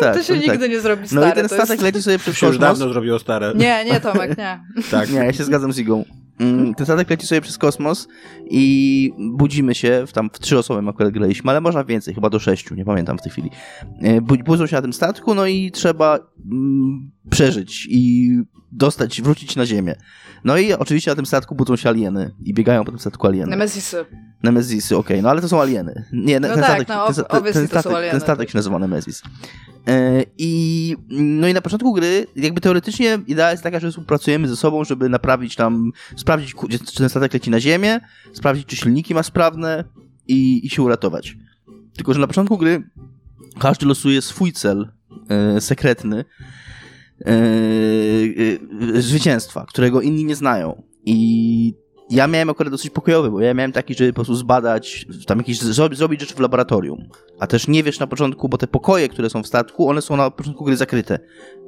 tak, 0.00 0.16
to 0.16 0.22
się 0.22 0.34
tak. 0.34 0.42
nigdy 0.42 0.68
nie 0.68 0.80
zrobi 0.80 1.08
stare. 1.08 1.26
No 1.26 1.32
i 1.32 1.34
ten 1.34 1.48
statek 1.48 1.70
jest... 1.70 1.82
leci 1.82 2.02
sobie 2.02 2.18
przez 2.18 2.34
kosmos. 2.34 2.48
już 2.48 2.58
dawno 2.58 2.88
zrobiło 2.88 3.18
stare. 3.18 3.52
Nie, 3.54 3.84
nie 3.84 4.00
Tomek, 4.00 4.38
nie. 4.38 4.60
tak. 4.90 5.10
Nie, 5.10 5.18
ja 5.18 5.32
się 5.32 5.44
zgadzam 5.44 5.72
z 5.72 5.78
Igą. 5.78 6.04
Mm, 6.40 6.74
ten 6.74 6.86
statek 6.86 7.10
leci 7.10 7.26
sobie 7.26 7.40
przez 7.40 7.58
kosmos 7.58 8.08
i 8.50 9.12
budzimy 9.18 9.74
się, 9.74 10.04
w 10.06 10.12
tam 10.12 10.30
w 10.32 10.38
trzy 10.38 10.58
osoby 10.58 10.88
akurat 10.88 11.12
graliśmy, 11.12 11.50
ale 11.50 11.60
można 11.60 11.84
więcej, 11.84 12.14
chyba 12.14 12.30
do 12.30 12.38
sześciu, 12.38 12.74
nie 12.74 12.84
pamiętam 12.84 13.18
w 13.18 13.22
tej 13.22 13.32
chwili. 13.32 13.50
E, 14.02 14.20
budzą 14.20 14.66
się 14.66 14.76
na 14.76 14.82
tym 14.82 14.92
statku, 14.92 15.34
no 15.34 15.46
i 15.46 15.70
trzeba 15.70 16.18
mm, 16.52 17.10
przeżyć 17.30 17.86
i 17.90 18.30
dostać, 18.72 19.22
wrócić 19.22 19.56
na 19.56 19.66
ziemię. 19.66 19.94
No 20.44 20.58
i 20.58 20.72
oczywiście 20.72 21.10
na 21.10 21.14
tym 21.14 21.26
statku 21.26 21.54
budzą 21.54 21.76
się 21.76 21.88
alieny 21.88 22.34
i 22.44 22.54
biegają 22.54 22.84
po 22.84 22.90
tym 22.90 22.98
statku 22.98 23.26
alieny. 23.26 23.50
Nemezisy. 23.50 24.04
Nemezisy, 24.42 24.96
okej, 24.96 25.16
okay. 25.16 25.22
no 25.22 25.30
ale 25.30 25.40
to 25.40 25.48
są 25.48 25.60
alieny. 25.60 26.04
Nie, 26.12 26.40
no 26.40 26.48
ten, 26.48 26.56
tak, 26.56 26.82
statek, 26.82 26.88
no, 26.88 27.06
ten, 27.06 27.42
ten, 27.42 27.52
ten, 27.52 27.68
statek, 27.68 27.92
alieny, 27.92 28.10
ten 28.10 28.20
statek 28.20 28.50
się 28.50 28.58
nazywa 28.58 28.78
Nemezis. 28.78 29.22
E, 29.88 30.24
I, 30.38 30.96
no 31.10 31.48
i 31.48 31.54
na 31.54 31.60
początku 31.60 31.92
gry, 31.92 32.26
jakby 32.36 32.60
teoretycznie 32.60 33.18
idea 33.26 33.50
jest 33.50 33.62
taka, 33.62 33.80
że 33.80 33.90
współpracujemy 33.90 34.48
ze 34.48 34.56
sobą, 34.56 34.84
żeby 34.84 35.08
naprawić 35.08 35.56
tam, 35.56 35.92
sprawdzić, 36.26 36.54
czy 36.68 36.94
ten 36.94 37.08
statek 37.08 37.34
leci 37.34 37.50
na 37.50 37.60
ziemię, 37.60 38.00
sprawdzić, 38.32 38.66
czy 38.66 38.76
silniki 38.76 39.14
ma 39.14 39.22
sprawne 39.22 39.84
i, 40.28 40.66
i 40.66 40.70
się 40.70 40.82
uratować. 40.82 41.36
Tylko, 41.96 42.14
że 42.14 42.20
na 42.20 42.26
początku 42.26 42.58
gry 42.58 42.90
każdy 43.58 43.86
losuje 43.86 44.22
swój 44.22 44.52
cel 44.52 44.92
e, 45.28 45.60
sekretny, 45.60 46.24
yy, 47.26 49.02
zwycięstwa, 49.02 49.66
którego 49.68 50.00
inni 50.00 50.24
nie 50.24 50.36
znają. 50.36 50.82
I 51.04 51.74
ja 52.10 52.26
miałem 52.26 52.50
akurat 52.50 52.72
dosyć 52.72 52.90
pokojowy, 52.90 53.30
bo 53.30 53.40
ja 53.40 53.54
miałem 53.54 53.72
taki, 53.72 53.94
żeby 53.94 54.12
po 54.12 54.14
prostu 54.14 54.34
zbadać, 54.34 55.06
tam 55.26 55.38
jakieś, 55.38 55.60
zrobić 55.60 56.20
rzeczy 56.20 56.34
w 56.34 56.40
laboratorium. 56.40 57.08
A 57.38 57.46
też 57.46 57.68
nie 57.68 57.82
wiesz 57.82 57.98
na 57.98 58.06
początku, 58.06 58.48
bo 58.48 58.58
te 58.58 58.66
pokoje, 58.66 59.08
które 59.08 59.30
są 59.30 59.42
w 59.42 59.46
statku, 59.46 59.88
one 59.88 60.02
są 60.02 60.16
na 60.16 60.30
początku 60.30 60.64
gry 60.64 60.76
zakryte. 60.76 61.18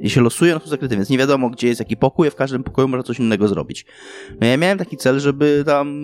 I 0.01 0.11
się 0.11 0.21
losują, 0.21 0.55
one 0.55 0.65
są 0.65 0.71
zakryte, 0.71 0.97
więc 0.97 1.09
nie 1.09 1.19
wiadomo, 1.19 1.51
gdzie 1.51 1.69
jest 1.69 1.81
jaki 1.81 1.97
pokój, 1.97 2.29
a 2.29 2.31
w 2.31 2.35
każdym 2.35 2.65
pokoju 2.65 2.89
można 2.89 3.03
coś 3.03 3.19
innego 3.19 3.49
zrobić. 3.49 3.87
No 4.41 4.47
ja 4.47 4.57
miałem 4.57 4.79
taki 4.79 4.97
cel, 4.97 5.21
żeby 5.21 5.63
tam 5.67 6.03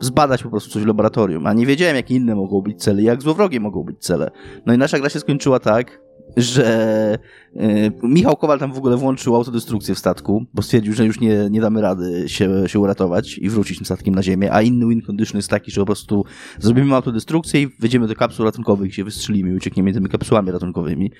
zbadać 0.00 0.42
po 0.42 0.50
prostu 0.50 0.70
coś 0.70 0.82
w 0.82 0.86
laboratorium, 0.86 1.46
a 1.46 1.52
nie 1.52 1.66
wiedziałem, 1.66 1.96
jakie 1.96 2.14
inne 2.14 2.34
mogą 2.34 2.60
być 2.60 2.82
cele, 2.82 3.02
jak 3.02 3.22
złowrogie 3.22 3.60
mogą 3.60 3.82
być 3.82 3.98
cele. 3.98 4.30
No 4.66 4.74
i 4.74 4.78
nasza 4.78 4.98
gra 4.98 5.08
się 5.08 5.20
skończyła 5.20 5.60
tak, 5.60 6.00
że 6.36 7.18
y, 7.56 7.92
Michał 8.02 8.36
Kowal 8.36 8.58
tam 8.58 8.72
w 8.72 8.78
ogóle 8.78 8.96
włączył 8.96 9.36
autodestrukcję 9.36 9.94
w 9.94 9.98
statku, 9.98 10.46
bo 10.54 10.62
stwierdził, 10.62 10.92
że 10.92 11.06
już 11.06 11.20
nie, 11.20 11.50
nie 11.50 11.60
damy 11.60 11.80
rady 11.80 12.24
się, 12.26 12.68
się 12.68 12.78
uratować 12.78 13.38
i 13.38 13.48
wrócić 13.48 13.78
tym 13.78 13.84
statkiem 13.84 14.14
na 14.14 14.22
ziemię, 14.22 14.52
a 14.52 14.62
inny 14.62 14.86
win 14.86 15.02
condition 15.02 15.36
jest 15.36 15.50
taki, 15.50 15.70
że 15.70 15.80
po 15.80 15.86
prostu 15.86 16.24
zrobimy 16.58 16.94
autodestrukcję 16.94 17.62
i 17.62 17.68
wejdziemy 17.80 18.06
do 18.06 18.14
kapsuł 18.14 18.44
ratunkowych, 18.44 18.94
się 18.94 19.04
wystrzelimy 19.04 19.50
i 19.50 19.54
uciekniemy 19.54 19.92
tymi 19.92 20.08
kapsułami 20.08 20.50
ratunkowymi. 20.50 21.12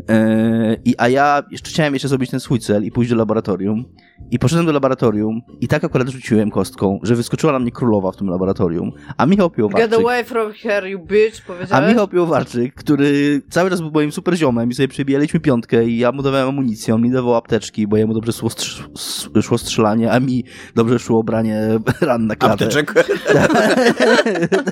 Y, 0.00 0.80
I, 0.84 0.94
a 0.98 1.08
ja 1.08 1.42
jeszcze 1.50 1.70
chciałem 1.70 1.92
jeszcze 1.94 2.08
zrobić 2.08 2.30
ten 2.30 2.40
swój 2.40 2.60
cel 2.60 2.84
i 2.84 2.90
pójść 2.90 3.10
do 3.10 3.16
laboratorium 3.16 3.84
i 4.30 4.38
poszedłem 4.38 4.66
do 4.66 4.72
laboratorium 4.72 5.40
i 5.60 5.68
tak 5.68 5.84
akurat 5.84 6.08
rzuciłem 6.08 6.50
kostką, 6.50 7.00
że 7.02 7.14
wyskoczyła 7.14 7.52
na 7.52 7.58
mnie 7.58 7.70
królowa 7.70 8.12
w 8.12 8.16
tym 8.16 8.28
laboratorium, 8.28 8.92
a 9.16 9.26
Michał 9.26 9.50
Piłowarczyk... 9.50 9.90
Get 9.90 10.00
away 10.00 10.24
from 10.24 10.52
here, 10.52 10.90
you 10.90 10.98
bitch, 10.98 11.42
A 11.42 11.46
powiedziałeś? 11.46 11.88
Michał 11.88 12.08
Piłowarczyk, 12.08 12.74
który 12.74 13.42
cały 13.50 13.70
czas 13.70 13.80
był 13.80 13.90
moim 13.90 14.12
super 14.12 14.35
ziomem 14.36 14.70
i 14.70 14.74
sobie 14.74 14.88
przebijaliśmy 14.88 15.40
piątkę 15.40 15.84
i 15.84 15.98
ja 15.98 16.12
mu 16.12 16.22
dawałem 16.22 16.48
amunicję, 16.48 16.94
on 16.94 17.02
mi 17.02 17.10
dawał 17.10 17.34
apteczki, 17.34 17.86
bo 17.86 17.96
jemu 17.96 18.14
dobrze 18.14 18.32
szło, 18.32 18.48
strz- 18.48 18.82
s- 18.94 19.28
szło 19.44 19.58
strzelanie, 19.58 20.12
a 20.12 20.20
mi 20.20 20.44
dobrze 20.74 20.98
szło 20.98 21.22
branie 21.22 21.60
ran 22.00 22.26
na 22.26 22.36
klatę. 22.36 22.52
Apteczek. 22.64 22.94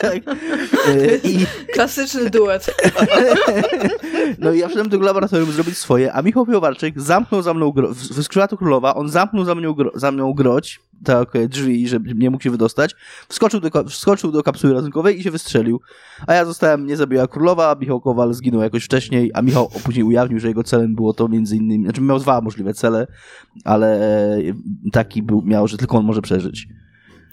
tak. 0.01 0.15
Y, 0.89 1.21
I, 1.31 1.47
Klasyczny 1.73 2.31
duet. 2.31 2.75
no 4.39 4.53
i 4.53 4.59
ja 4.59 4.67
wszedłem 4.69 4.89
do 4.89 4.97
tego 4.97 5.07
laboratorium 5.07 5.53
zrobić 5.53 5.79
swoje, 5.79 6.13
a 6.13 6.23
Michał 6.23 6.47
Piłowarczyk 6.47 7.01
zamknął 7.01 7.43
za 7.43 7.55
mną, 7.55 7.71
gro- 7.71 7.95
wyskoczyła 8.15 8.49
tu 8.49 8.57
królowa, 8.57 8.95
on 8.95 9.09
zamknął 9.09 9.45
za 9.45 9.55
mną, 9.55 9.73
gro- 9.73 9.91
za 9.99 10.13
mną 10.13 10.33
groć, 10.35 10.81
tak, 11.05 11.37
e, 11.37 11.49
drzwi, 11.49 11.89
żeby 11.89 12.15
nie 12.15 12.31
mógł 12.31 12.43
się 12.43 12.51
wydostać, 12.51 12.95
wskoczył 13.29 13.61
do, 13.61 13.85
wskoczył 13.85 14.33
do 14.33 14.43
kapsuły 14.43 14.75
ratunkowej 14.75 15.21
i 15.21 15.23
się 15.23 15.31
wystrzelił. 15.31 15.81
A 16.27 16.35
ja 16.35 16.45
zostałem, 16.45 16.81
mnie 16.81 16.97
zabiła 16.97 17.29
królowa, 17.29 17.77
Michał 17.81 18.01
Kowal 18.01 18.35
zginął 18.35 18.63
jakoś 18.63 18.85
wcześniej, 18.85 19.31
a 19.35 19.43
Michał 19.43 19.69
później 19.85 20.05
ujawnił, 20.05 20.39
że 20.39 20.49
jego 20.49 20.63
celem 20.63 20.95
było 20.95 21.15
to 21.15 21.29
między 21.29 21.57
innymi, 21.57 21.85
znaczy 21.85 22.01
miał 22.01 22.19
dwa 22.19 22.41
możliwe 22.41 22.75
cele, 22.75 23.07
ale 23.65 24.01
taki 24.93 25.23
był, 25.23 25.43
miał, 25.43 25.69
że 25.69 25.77
tylko 25.77 25.99
on 25.99 26.05
może 26.05 26.23
przeżyć. 26.23 26.69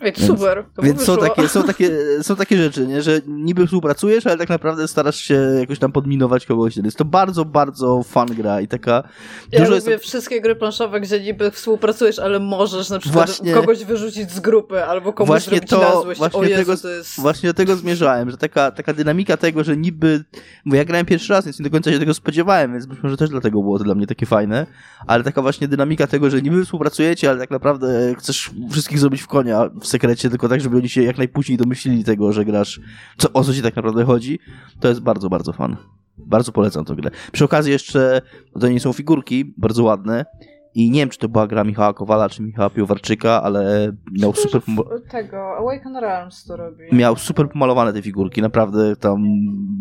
Ej, 0.01 0.13
Więc- 0.17 0.27
super. 0.27 0.65
Więc 0.83 1.01
są 1.03 1.17
takie, 1.17 1.47
są, 1.47 1.63
takie, 1.73 1.89
są 2.23 2.35
takie 2.35 2.57
rzeczy, 2.57 2.87
nie? 2.87 3.01
że 3.01 3.21
niby 3.27 3.65
współpracujesz, 3.65 4.27
ale 4.27 4.37
tak 4.37 4.49
naprawdę 4.49 4.87
starasz 4.87 5.15
się 5.15 5.33
jakoś 5.59 5.79
tam 5.79 5.91
podminować 5.91 6.45
kogoś. 6.45 6.77
Jest 6.77 6.97
to 6.97 7.05
bardzo, 7.05 7.45
bardzo 7.45 8.03
fun 8.03 8.25
gra 8.25 8.61
i 8.61 8.67
taka... 8.67 9.03
Ja 9.51 9.59
dużo 9.59 9.75
lubię 9.75 9.91
jest... 9.91 10.03
wszystkie 10.03 10.41
gry 10.41 10.55
planszowe, 10.55 11.01
gdzie 11.01 11.19
niby 11.19 11.51
współpracujesz, 11.51 12.19
ale 12.19 12.39
możesz 12.39 12.89
na 12.89 12.99
przykład 12.99 13.25
Właśnie- 13.29 13.53
kogoś 13.53 13.85
wyrzucić 13.85 14.31
z 14.31 14.39
grupy, 14.39 14.83
albo 14.85 15.13
komuś 15.13 15.27
Właśnie 15.27 15.49
zrobić 15.51 15.69
to- 15.69 15.79
na 15.81 16.01
złość. 16.01 16.19
właśnie 16.19 16.39
o 16.39 16.43
Jezu, 16.43 16.61
tego- 16.61 16.77
to 16.77 16.89
jest... 16.89 17.19
Właśnie 17.19 17.49
do 17.49 17.53
tego 17.53 17.75
zmierzałem, 17.75 18.31
że 18.31 18.37
taka, 18.37 18.71
taka 18.71 18.93
dynamika 18.93 19.37
tego, 19.37 19.63
że 19.63 19.77
niby, 19.77 20.23
bo 20.65 20.75
ja 20.75 20.85
grałem 20.85 21.05
pierwszy 21.05 21.33
raz, 21.33 21.45
więc 21.45 21.59
nie 21.59 21.63
do 21.63 21.69
końca 21.69 21.91
się 21.91 21.99
tego 21.99 22.13
spodziewałem, 22.13 22.71
więc 22.73 22.85
być 22.85 23.03
może 23.03 23.17
też 23.17 23.29
dlatego 23.29 23.61
było 23.61 23.77
to 23.77 23.83
dla 23.83 23.95
mnie 23.95 24.07
takie 24.07 24.25
fajne, 24.25 24.67
ale 25.07 25.23
taka 25.23 25.41
właśnie 25.41 25.67
dynamika 25.67 26.07
tego, 26.07 26.29
że 26.29 26.41
niby 26.41 26.65
współpracujecie, 26.65 27.29
ale 27.29 27.39
tak 27.39 27.51
naprawdę 27.51 28.15
chcesz 28.17 28.51
wszystkich 28.71 28.99
zrobić 28.99 29.21
w 29.21 29.27
konia 29.27 29.69
w 29.81 29.87
sekrecie, 29.91 30.29
tylko 30.29 30.49
tak, 30.49 30.61
żeby 30.61 30.77
oni 30.77 30.89
się 30.89 31.03
jak 31.03 31.17
najpóźniej 31.17 31.57
domyślili 31.57 32.03
tego, 32.03 32.33
że 32.33 32.45
grasz, 32.45 32.81
co, 33.17 33.33
o 33.33 33.43
co 33.43 33.53
ci 33.53 33.61
tak 33.61 33.75
naprawdę 33.75 34.05
chodzi, 34.05 34.39
to 34.79 34.87
jest 34.87 35.01
bardzo, 35.01 35.29
bardzo 35.29 35.53
fan. 35.53 35.77
Bardzo 36.17 36.51
polecam 36.51 36.85
tę 36.85 36.95
grę. 36.95 37.11
Przy 37.31 37.45
okazji 37.45 37.71
jeszcze, 37.71 38.21
to 38.59 38.67
nie 38.67 38.79
są 38.79 38.93
figurki, 38.93 39.53
bardzo 39.57 39.83
ładne, 39.83 40.25
i 40.73 40.91
nie 40.91 40.99
wiem, 40.99 41.09
czy 41.09 41.19
to 41.19 41.29
była 41.29 41.47
gra 41.47 41.63
Michała 41.63 41.93
Kowala, 41.93 42.29
czy 42.29 42.43
Michała 42.43 42.69
Piłowarczyka, 42.69 43.43
ale 43.43 43.91
miał 44.19 44.31
Myślę, 44.31 44.49
super... 44.49 44.85
Tego, 45.09 45.57
Awaken 45.57 45.95
Realms 45.95 46.45
to 46.45 46.57
robi. 46.57 46.83
Miał 46.91 47.15
super 47.15 47.49
pomalowane 47.49 47.93
te 47.93 48.01
figurki, 48.01 48.41
naprawdę 48.41 48.95
tam, 48.95 49.23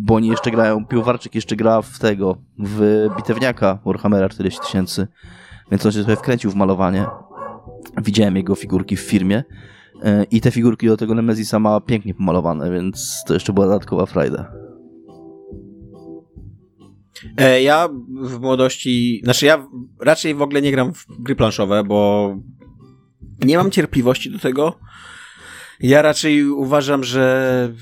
bo 0.04 0.14
oni 0.14 0.28
jeszcze 0.28 0.50
grają, 0.50 0.86
Piłowarczyk 0.86 1.34
jeszcze 1.34 1.56
gra 1.56 1.82
w 1.82 1.98
tego, 1.98 2.36
w 2.58 3.08
bitewniaka 3.16 3.78
Warhammera 3.84 4.28
40 4.28 4.60
tysięcy, 4.60 5.08
więc 5.70 5.86
on 5.86 5.92
się 5.92 5.98
trochę 5.98 6.16
wkręcił 6.16 6.50
w 6.50 6.54
malowanie. 6.54 7.06
Widziałem 8.02 8.36
jego 8.36 8.54
figurki 8.54 8.96
w 8.96 9.00
firmie 9.00 9.44
i 10.30 10.40
te 10.40 10.50
figurki 10.50 10.86
do 10.86 10.96
tego 10.96 11.14
Nemezisa 11.14 11.58
ma 11.58 11.80
pięknie 11.80 12.14
pomalowane, 12.14 12.70
więc 12.70 13.22
to 13.26 13.34
jeszcze 13.34 13.52
była 13.52 13.66
dodatkowa 13.66 14.06
frajda. 14.06 14.52
E, 17.36 17.62
ja 17.62 17.88
w 18.22 18.40
młodości, 18.40 19.20
znaczy 19.24 19.46
ja 19.46 19.66
raczej 20.00 20.34
w 20.34 20.42
ogóle 20.42 20.62
nie 20.62 20.72
gram 20.72 20.94
w 20.94 21.06
gry 21.08 21.36
planszowe, 21.36 21.84
bo 21.84 22.30
nie 23.44 23.56
mam 23.56 23.70
cierpliwości 23.70 24.30
do 24.30 24.38
tego. 24.38 24.78
Ja 25.80 26.02
raczej 26.02 26.44
uważam, 26.44 27.04
że 27.04 27.72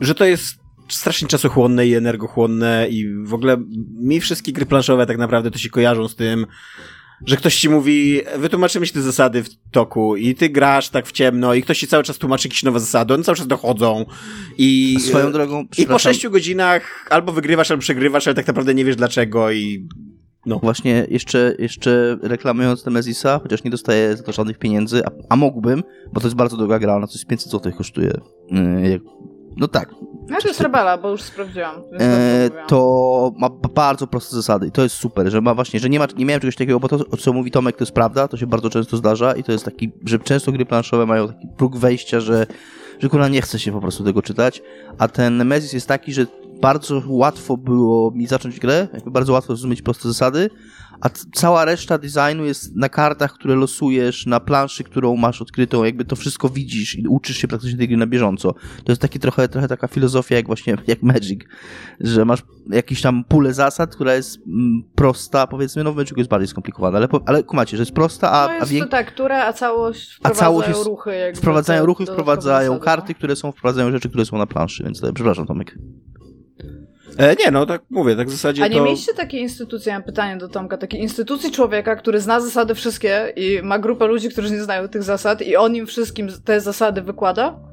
że 0.00 0.14
to 0.14 0.24
jest 0.24 0.58
strasznie 0.88 1.28
czasochłonne 1.28 1.86
i 1.86 1.94
energochłonne 1.94 2.86
i 2.90 3.14
w 3.24 3.34
ogóle 3.34 3.56
mi 4.00 4.20
wszystkie 4.20 4.52
gry 4.52 4.66
planszowe 4.66 5.06
tak 5.06 5.18
naprawdę 5.18 5.50
to 5.50 5.58
się 5.58 5.70
kojarzą 5.70 6.08
z 6.08 6.16
tym, 6.16 6.46
że 7.26 7.36
ktoś 7.36 7.56
ci 7.60 7.68
mówi, 7.68 8.20
wytłumaczymy 8.38 8.86
ci 8.86 8.92
te 8.92 9.02
zasady 9.02 9.42
w 9.42 9.48
toku 9.70 10.16
i 10.16 10.34
ty 10.34 10.48
grasz 10.48 10.88
tak 10.88 11.06
w 11.06 11.12
ciemno 11.12 11.54
i 11.54 11.62
ktoś 11.62 11.78
ci 11.78 11.86
cały 11.86 12.02
czas 12.02 12.18
tłumaczy 12.18 12.48
jakieś 12.48 12.62
nowe 12.62 12.80
zasady, 12.80 13.14
one 13.14 13.24
cały 13.24 13.36
czas 13.36 13.46
dochodzą 13.46 14.04
i... 14.58 14.96
Swoją 15.00 15.32
drogą, 15.32 15.64
I 15.78 15.86
po 15.86 15.98
sześciu 15.98 16.30
godzinach 16.30 17.06
albo 17.10 17.32
wygrywasz, 17.32 17.70
albo 17.70 17.80
przegrywasz, 17.80 18.26
ale 18.26 18.34
tak 18.34 18.46
naprawdę 18.46 18.74
nie 18.74 18.84
wiesz 18.84 18.96
dlaczego 18.96 19.50
i 19.52 19.88
no. 20.46 20.58
Właśnie 20.58 21.06
jeszcze, 21.10 21.54
jeszcze 21.58 22.18
reklamując 22.22 22.86
Nemezisa, 22.86 23.40
chociaż 23.42 23.64
nie 23.64 23.70
dostaję 23.70 24.16
za 24.16 24.22
to 24.22 24.32
żadnych 24.32 24.58
pieniędzy, 24.58 25.02
a, 25.06 25.10
a 25.28 25.36
mógłbym, 25.36 25.82
bo 26.12 26.20
to 26.20 26.26
jest 26.26 26.36
bardzo 26.36 26.56
droga 26.56 26.78
gra, 26.78 26.96
ona 26.96 27.06
coś 27.06 27.24
500 27.24 27.52
zł 27.52 27.72
kosztuje. 27.72 28.12
Yy, 28.50 28.90
jak- 28.90 29.02
No 29.56 29.68
tak, 29.68 29.90
No 30.28 30.40
to 30.40 30.48
jest 30.48 30.60
Rebela, 30.60 30.98
bo 30.98 31.10
już 31.10 31.22
sprawdziłam. 31.22 31.74
E, 32.00 32.50
to 32.68 33.32
ma 33.36 33.50
bardzo 33.50 34.06
proste 34.06 34.36
zasady 34.36 34.66
i 34.66 34.70
to 34.70 34.82
jest 34.82 34.96
super, 34.96 35.30
że 35.30 35.40
ma 35.40 35.54
właśnie, 35.54 35.80
że 35.80 35.88
nie 35.88 35.98
ma, 35.98 36.06
nie 36.16 36.24
miałem 36.24 36.40
czegoś 36.40 36.56
takiego, 36.56 36.80
bo 36.80 36.88
to, 36.88 37.16
co 37.16 37.32
mówi 37.32 37.50
Tomek, 37.50 37.76
to 37.76 37.84
jest 37.84 37.92
prawda, 37.92 38.28
to 38.28 38.36
się 38.36 38.46
bardzo 38.46 38.70
często 38.70 38.96
zdarza 38.96 39.32
i 39.32 39.42
to 39.42 39.52
jest 39.52 39.64
taki, 39.64 39.92
że 40.06 40.18
często 40.18 40.52
gry 40.52 40.66
planszowe 40.66 41.06
mają 41.06 41.28
taki 41.28 41.48
próg 41.56 41.76
wejścia, 41.76 42.20
że, 42.20 42.46
że 42.98 43.08
kurwa 43.08 43.28
nie 43.28 43.42
chce 43.42 43.58
się 43.58 43.72
po 43.72 43.80
prostu 43.80 44.04
tego 44.04 44.22
czytać, 44.22 44.62
a 44.98 45.08
ten 45.08 45.36
Nemesis 45.36 45.72
jest 45.72 45.88
taki, 45.88 46.12
że 46.12 46.26
bardzo 46.62 47.02
łatwo 47.06 47.56
było 47.56 48.10
mi 48.10 48.26
zacząć 48.26 48.60
grę, 48.60 48.88
jakby 48.92 49.10
bardzo 49.10 49.32
łatwo 49.32 49.56
zrozumieć 49.56 49.82
proste 49.82 50.08
zasady, 50.08 50.50
a 51.00 51.08
cała 51.34 51.64
reszta 51.64 51.98
designu 51.98 52.44
jest 52.44 52.76
na 52.76 52.88
kartach, 52.88 53.32
które 53.32 53.54
losujesz, 53.54 54.26
na 54.26 54.40
planszy, 54.40 54.84
którą 54.84 55.16
masz 55.16 55.42
odkrytą, 55.42 55.84
jakby 55.84 56.04
to 56.04 56.16
wszystko 56.16 56.48
widzisz 56.48 56.98
i 56.98 57.08
uczysz 57.08 57.36
się 57.36 57.48
praktycznie 57.48 57.78
tej 57.78 57.88
gry 57.88 57.96
na 57.96 58.06
bieżąco. 58.06 58.54
To 58.84 58.92
jest 58.92 59.02
taki 59.02 59.18
trochę, 59.18 59.48
trochę 59.48 59.68
taka 59.68 59.88
filozofia 59.88 60.36
jak 60.36 60.46
właśnie, 60.46 60.76
jak 60.86 61.02
Magic, 61.02 61.40
że 62.00 62.24
masz 62.24 62.42
jakiś 62.70 63.02
tam 63.02 63.24
pulę 63.24 63.54
zasad, 63.54 63.94
która 63.94 64.14
jest 64.14 64.38
mm, 64.46 64.82
prosta, 64.94 65.46
powiedzmy, 65.46 65.84
no 65.84 65.92
w 65.92 65.96
Magicu 65.96 66.14
jest 66.16 66.30
bardziej 66.30 66.48
skomplikowana, 66.48 66.98
ale, 66.98 67.08
ale 67.26 67.42
kumacie, 67.42 67.76
że 67.76 67.82
jest 67.82 67.92
prosta, 67.92 68.32
a, 68.32 68.46
no 68.46 68.52
a, 68.52 68.56
jest 68.56 68.72
wiek- 68.72 68.84
to 68.84 68.90
tak, 68.90 69.06
które, 69.06 69.44
a 69.44 69.52
całość 69.52 70.10
A 70.22 70.28
wprowadzają 70.28 70.50
całość 70.50 70.68
jest- 70.68 70.86
ruchy. 70.86 71.14
Jakby, 71.14 71.40
wprowadzają 71.40 71.80
te 71.82 71.86
ruchy, 71.86 72.06
wprowadzają 72.06 72.78
karty, 72.78 73.08
no. 73.12 73.14
które 73.14 73.36
są, 73.36 73.52
wprowadzają 73.52 73.90
rzeczy, 73.90 74.08
które 74.08 74.24
są 74.24 74.38
na 74.38 74.46
planszy, 74.46 74.84
więc 74.84 75.00
to, 75.00 75.12
przepraszam 75.12 75.46
Tomek. 75.46 75.78
E, 77.18 77.36
nie, 77.44 77.50
no 77.50 77.66
tak 77.66 77.82
mówię, 77.90 78.16
tak 78.16 78.28
w 78.28 78.30
zasadzie 78.30 78.64
A 78.64 78.68
nie 78.68 78.76
to... 78.76 78.84
mieliście 78.84 79.14
takiej 79.14 79.40
instytucji, 79.40 79.92
mam 79.92 80.02
pytanie 80.02 80.36
do 80.36 80.48
Tomka, 80.48 80.76
takiej 80.76 81.00
instytucji 81.00 81.50
człowieka, 81.50 81.96
który 81.96 82.20
zna 82.20 82.40
zasady 82.40 82.74
wszystkie 82.74 83.32
i 83.36 83.60
ma 83.62 83.78
grupę 83.78 84.06
ludzi, 84.06 84.28
którzy 84.28 84.50
nie 84.50 84.62
znają 84.62 84.88
tych 84.88 85.02
zasad 85.02 85.42
i 85.42 85.56
on 85.56 85.76
im 85.76 85.86
wszystkim 85.86 86.28
te 86.44 86.60
zasady 86.60 87.02
wykłada? 87.02 87.72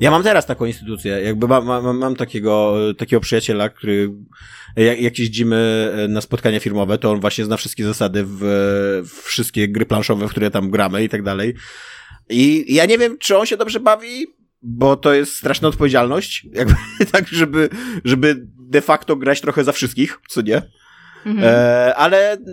Ja 0.00 0.10
mam 0.10 0.22
teraz 0.22 0.46
taką 0.46 0.64
instytucję, 0.64 1.20
jakby 1.20 1.48
mam, 1.48 1.66
mam, 1.66 1.98
mam 1.98 2.16
takiego, 2.16 2.76
takiego 2.98 3.20
przyjaciela, 3.20 3.68
który 3.68 4.10
jak, 4.76 5.00
jak 5.00 5.18
jeździmy 5.18 5.90
na 6.08 6.20
spotkania 6.20 6.60
firmowe, 6.60 6.98
to 6.98 7.10
on 7.10 7.20
właśnie 7.20 7.44
zna 7.44 7.56
wszystkie 7.56 7.84
zasady 7.84 8.24
w, 8.24 8.40
w 9.04 9.22
wszystkie 9.22 9.68
gry 9.68 9.86
planszowe, 9.86 10.28
w 10.28 10.30
które 10.30 10.50
tam 10.50 10.70
gramy 10.70 11.04
i 11.04 11.08
tak 11.08 11.22
dalej. 11.22 11.54
I 12.28 12.74
ja 12.74 12.86
nie 12.86 12.98
wiem, 12.98 13.18
czy 13.18 13.38
on 13.38 13.46
się 13.46 13.56
dobrze 13.56 13.80
bawi, 13.80 14.26
bo 14.62 14.96
to 14.96 15.14
jest 15.14 15.36
straszna 15.36 15.68
odpowiedzialność, 15.68 16.46
jakby 16.52 16.74
tak, 17.12 17.28
żeby, 17.28 17.68
żeby 18.04 18.46
de 18.58 18.80
facto 18.80 19.16
grać 19.16 19.40
trochę 19.40 19.64
za 19.64 19.72
wszystkich, 19.72 20.18
co 20.28 20.40
nie? 20.40 20.62
Mhm. 21.26 21.54
E, 21.54 21.94
ale 21.94 22.32
mm, 22.32 22.46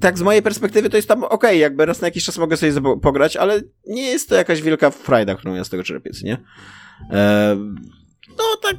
tak 0.00 0.18
z 0.18 0.22
mojej 0.22 0.42
perspektywy 0.42 0.90
to 0.90 0.96
jest 0.96 1.08
tam 1.08 1.24
okej, 1.24 1.60
jakby 1.60 1.86
raz 1.86 2.00
na 2.00 2.06
jakiś 2.06 2.24
czas 2.24 2.38
mogę 2.38 2.56
sobie 2.56 3.00
pograć, 3.02 3.36
ale 3.36 3.60
nie 3.86 4.02
jest 4.02 4.28
to 4.28 4.34
jakaś 4.34 4.62
wielka 4.62 4.90
frajda, 4.90 5.34
którą 5.34 5.54
ja 5.54 5.64
z 5.64 5.68
tego 5.68 5.82
czerpię, 5.82 6.10
nie? 6.22 6.38
E, 7.10 7.56
no 8.38 8.44
tak, 8.62 8.76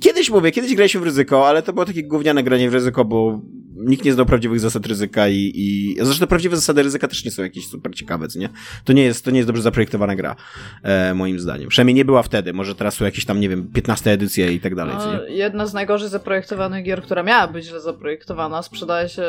kiedyś 0.00 0.30
mówię, 0.30 0.50
kiedyś 0.52 0.74
graliśmy 0.74 1.00
w 1.00 1.04
ryzyko, 1.04 1.48
ale 1.48 1.62
to 1.62 1.72
było 1.72 1.86
takie 1.86 2.02
gówniane 2.02 2.42
granie 2.42 2.70
w 2.70 2.74
ryzyko, 2.74 3.04
bo 3.04 3.40
nikt 3.76 4.04
nie 4.04 4.12
znał 4.12 4.26
prawdziwych 4.26 4.60
zasad 4.60 4.86
ryzyka 4.86 5.28
i, 5.28 5.52
i 5.54 5.96
zresztą 6.02 6.26
prawdziwe 6.26 6.56
zasady 6.56 6.82
ryzyka 6.82 7.08
też 7.08 7.24
nie 7.24 7.30
są 7.30 7.42
jakieś 7.42 7.68
super 7.68 7.94
ciekawe, 7.94 8.28
co 8.28 8.38
nie? 8.38 8.48
To 8.84 8.92
nie 8.92 9.02
jest, 9.02 9.24
to 9.24 9.30
nie 9.30 9.36
jest 9.36 9.48
dobrze 9.48 9.62
zaprojektowana 9.62 10.16
gra, 10.16 10.36
e, 10.82 11.14
moim 11.14 11.40
zdaniem. 11.40 11.68
Przynajmniej 11.68 11.94
nie 11.94 12.04
była 12.04 12.22
wtedy, 12.22 12.52
może 12.52 12.74
teraz 12.74 12.94
są 12.94 13.04
jakieś 13.04 13.24
tam, 13.24 13.40
nie 13.40 13.48
wiem, 13.48 13.68
15 13.72 14.10
edycje 14.10 14.52
i 14.52 14.60
tak 14.60 14.74
dalej, 14.74 14.94
co 14.98 15.12
nie? 15.12 15.18
No, 15.18 15.24
jedna 15.26 15.66
z 15.66 15.74
najgorzej 15.74 16.08
zaprojektowanych 16.08 16.84
gier, 16.84 17.02
która 17.02 17.22
miała 17.22 17.48
być 17.48 17.64
źle 17.64 17.80
zaprojektowana, 17.80 18.62
sprzedaje 18.62 19.08
się 19.08 19.22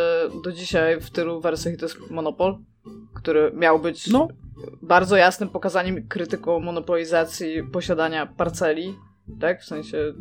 do 0.44 0.52
dzisiaj 0.52 1.02
w 1.02 1.10
tylu 1.10 1.42
wersjach 1.42 1.74
i 1.74 1.78
to 1.78 1.86
jest 1.86 1.98
Monopol, 2.10 2.58
który 3.16 3.52
miał 3.56 3.80
być 3.80 4.08
No. 4.08 4.28
bardzo 4.82 5.16
jasnym 5.16 5.50
pokazaniem 5.50 6.08
krytyką 6.08 6.60
monopolizacji 6.60 7.64
posiadania 7.72 8.26
parceli, 8.26 8.96
tak? 9.40 9.62
W 9.62 9.66
sensie 9.66 10.14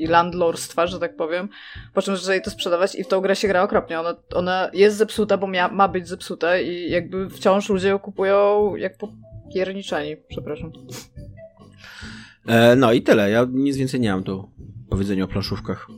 i 0.00 0.06
landlordstwa, 0.06 0.86
że 0.86 0.98
tak 0.98 1.16
powiem, 1.16 1.48
po 1.94 2.02
czym 2.02 2.16
zaczęli 2.16 2.42
to 2.42 2.50
sprzedawać 2.50 2.94
i 2.94 3.04
w 3.04 3.08
tą 3.08 3.20
grę 3.20 3.36
się 3.36 3.48
gra 3.48 3.62
okropnie. 3.62 4.00
Ona, 4.00 4.14
ona 4.34 4.70
jest 4.72 4.96
zepsuta, 4.96 5.36
bo 5.36 5.46
mia, 5.46 5.68
ma 5.68 5.88
być 5.88 6.08
zepsuta 6.08 6.58
i 6.58 6.90
jakby 6.90 7.30
wciąż 7.30 7.68
ludzie 7.68 7.88
ją 7.88 7.98
kupują 7.98 8.76
jak 8.76 8.92
popierniczeni, 8.98 10.16
przepraszam. 10.28 10.72
E, 12.46 12.76
no 12.76 12.92
i 12.92 13.02
tyle, 13.02 13.30
ja 13.30 13.46
nic 13.50 13.76
więcej 13.76 14.00
nie 14.00 14.12
mam 14.12 14.22
do 14.22 14.48
powiedzenia 14.90 15.24
o 15.24 15.28
planszówkach. 15.28 15.88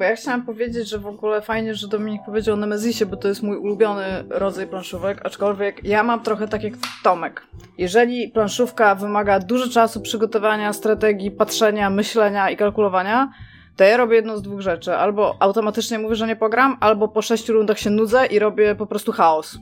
Bo 0.00 0.04
ja 0.04 0.16
chciałam 0.16 0.42
powiedzieć, 0.42 0.88
że 0.88 0.98
w 0.98 1.06
ogóle 1.06 1.42
fajnie, 1.42 1.74
że 1.74 1.88
Dominik 1.88 2.22
powiedział 2.26 2.54
o 2.54 2.58
Nemezisie, 2.58 3.06
bo 3.06 3.16
to 3.16 3.28
jest 3.28 3.42
mój 3.42 3.56
ulubiony 3.56 4.04
rodzaj 4.28 4.66
planszówek, 4.66 5.26
aczkolwiek 5.26 5.84
ja 5.84 6.02
mam 6.02 6.22
trochę 6.22 6.48
tak 6.48 6.62
jak 6.62 6.74
Tomek. 7.02 7.46
Jeżeli 7.78 8.28
planszówka 8.28 8.94
wymaga 8.94 9.38
dużo 9.38 9.68
czasu 9.68 10.00
przygotowania, 10.00 10.72
strategii, 10.72 11.30
patrzenia, 11.30 11.90
myślenia 11.90 12.50
i 12.50 12.56
kalkulowania, 12.56 13.32
to 13.76 13.84
ja 13.84 13.96
robię 13.96 14.16
jedną 14.16 14.36
z 14.36 14.42
dwóch 14.42 14.60
rzeczy. 14.60 14.94
Albo 14.94 15.36
automatycznie 15.40 15.98
mówię, 15.98 16.14
że 16.14 16.26
nie 16.26 16.36
pogram, 16.36 16.76
albo 16.80 17.08
po 17.08 17.22
sześciu 17.22 17.52
rundach 17.52 17.78
się 17.78 17.90
nudzę 17.90 18.26
i 18.26 18.38
robię 18.38 18.74
po 18.74 18.86
prostu 18.86 19.12
chaos. 19.12 19.58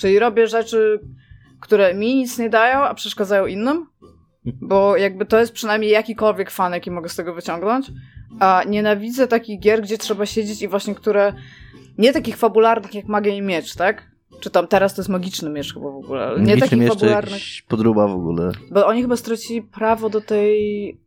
Czyli 0.00 0.18
robię 0.18 0.46
rzeczy, 0.46 1.00
które 1.60 1.94
mi 1.94 2.16
nic 2.16 2.38
nie 2.38 2.50
dają, 2.50 2.78
a 2.78 2.94
przeszkadzają 2.94 3.46
innym, 3.46 3.86
bo 4.44 4.96
jakby 4.96 5.26
to 5.26 5.38
jest 5.38 5.52
przynajmniej 5.52 5.90
jakikolwiek 5.90 6.50
fan, 6.50 6.72
jaki 6.72 6.90
mogę 6.90 7.08
z 7.08 7.16
tego 7.16 7.34
wyciągnąć. 7.34 7.90
A 8.40 8.62
nienawidzę 8.68 9.28
takich 9.28 9.60
gier, 9.60 9.82
gdzie 9.82 9.98
trzeba 9.98 10.26
siedzieć 10.26 10.62
i 10.62 10.68
właśnie 10.68 10.94
które. 10.94 11.32
Nie 11.98 12.12
takich 12.12 12.36
fabularnych 12.36 12.94
jak 12.94 13.06
Magia 13.06 13.34
i 13.34 13.42
Miecz, 13.42 13.74
tak? 13.74 14.10
Czy 14.40 14.50
tam 14.50 14.66
teraz 14.66 14.94
to 14.94 15.00
jest 15.00 15.08
magiczny 15.08 15.50
miecz 15.50 15.74
chyba 15.74 15.90
w 15.90 15.96
ogóle, 15.96 16.24
ale 16.24 16.40
nie 16.40 16.56
Magiczny 16.56 16.88
fabularnych. 16.88 17.32
jakiś 17.32 17.62
podruba 17.62 18.08
w 18.08 18.12
ogóle. 18.14 18.52
Bo 18.70 18.86
oni 18.86 19.02
chyba 19.02 19.16
stracili 19.16 19.62
prawo 19.62 20.10
do 20.10 20.20
tej. 20.20 21.00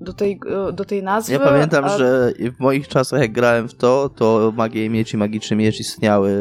do 0.00 0.12
tej, 0.12 0.40
do 0.72 0.84
tej 0.84 1.02
nazwy. 1.02 1.32
Ja 1.32 1.38
pamiętam, 1.40 1.84
a... 1.84 1.98
że 1.98 2.32
w 2.56 2.60
moich 2.60 2.88
czasach 2.88 3.20
jak 3.20 3.32
grałem 3.32 3.68
w 3.68 3.74
to, 3.74 4.08
to 4.08 4.52
Magia 4.56 4.84
i 4.84 4.90
Miecz 4.90 5.14
i 5.14 5.16
Magiczny 5.16 5.56
Miecz 5.56 5.80
istniały 5.80 6.32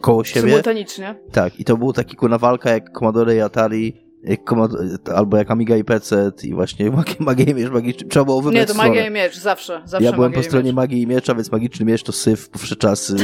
koło 0.00 0.24
siebie. 0.24 0.48
Symultanicznie. 0.48 1.14
Tak, 1.32 1.60
i 1.60 1.64
to 1.64 1.76
był 1.76 1.92
taki 1.92 2.16
kurna 2.16 2.38
walka 2.38 2.70
jak 2.70 2.92
Commodore 2.98 3.36
i 3.36 3.40
Atari, 3.40 3.96
jak 4.24 4.44
Commodore, 4.44 4.84
albo 5.14 5.36
jak 5.36 5.50
Amiga 5.50 5.76
i 5.76 5.84
PC 5.84 6.32
i 6.44 6.54
właśnie 6.54 6.90
Magia, 7.20 7.44
i 7.44 7.54
Miecz 7.54 7.70
Magiczny. 7.70 8.08
Trzeba 8.08 8.24
było 8.24 8.42
wybrać 8.42 8.68
Nie, 8.68 8.74
to. 8.74 8.82
Magia 8.82 9.06
i 9.06 9.10
Miecz, 9.10 9.38
zawsze. 9.38 9.82
zawsze 9.84 10.04
Ja 10.04 10.12
byłem 10.12 10.32
po 10.32 10.42
stronie. 10.42 10.72
Magii 10.72 11.02
i 11.02 11.06
Miecza, 11.06 11.34
więc 11.34 11.52
Magiczny 11.52 11.86
Miecz 11.86 12.02
to 12.02 12.12
syf 12.12 12.48
po 12.48 12.58
czasy. 12.76 13.16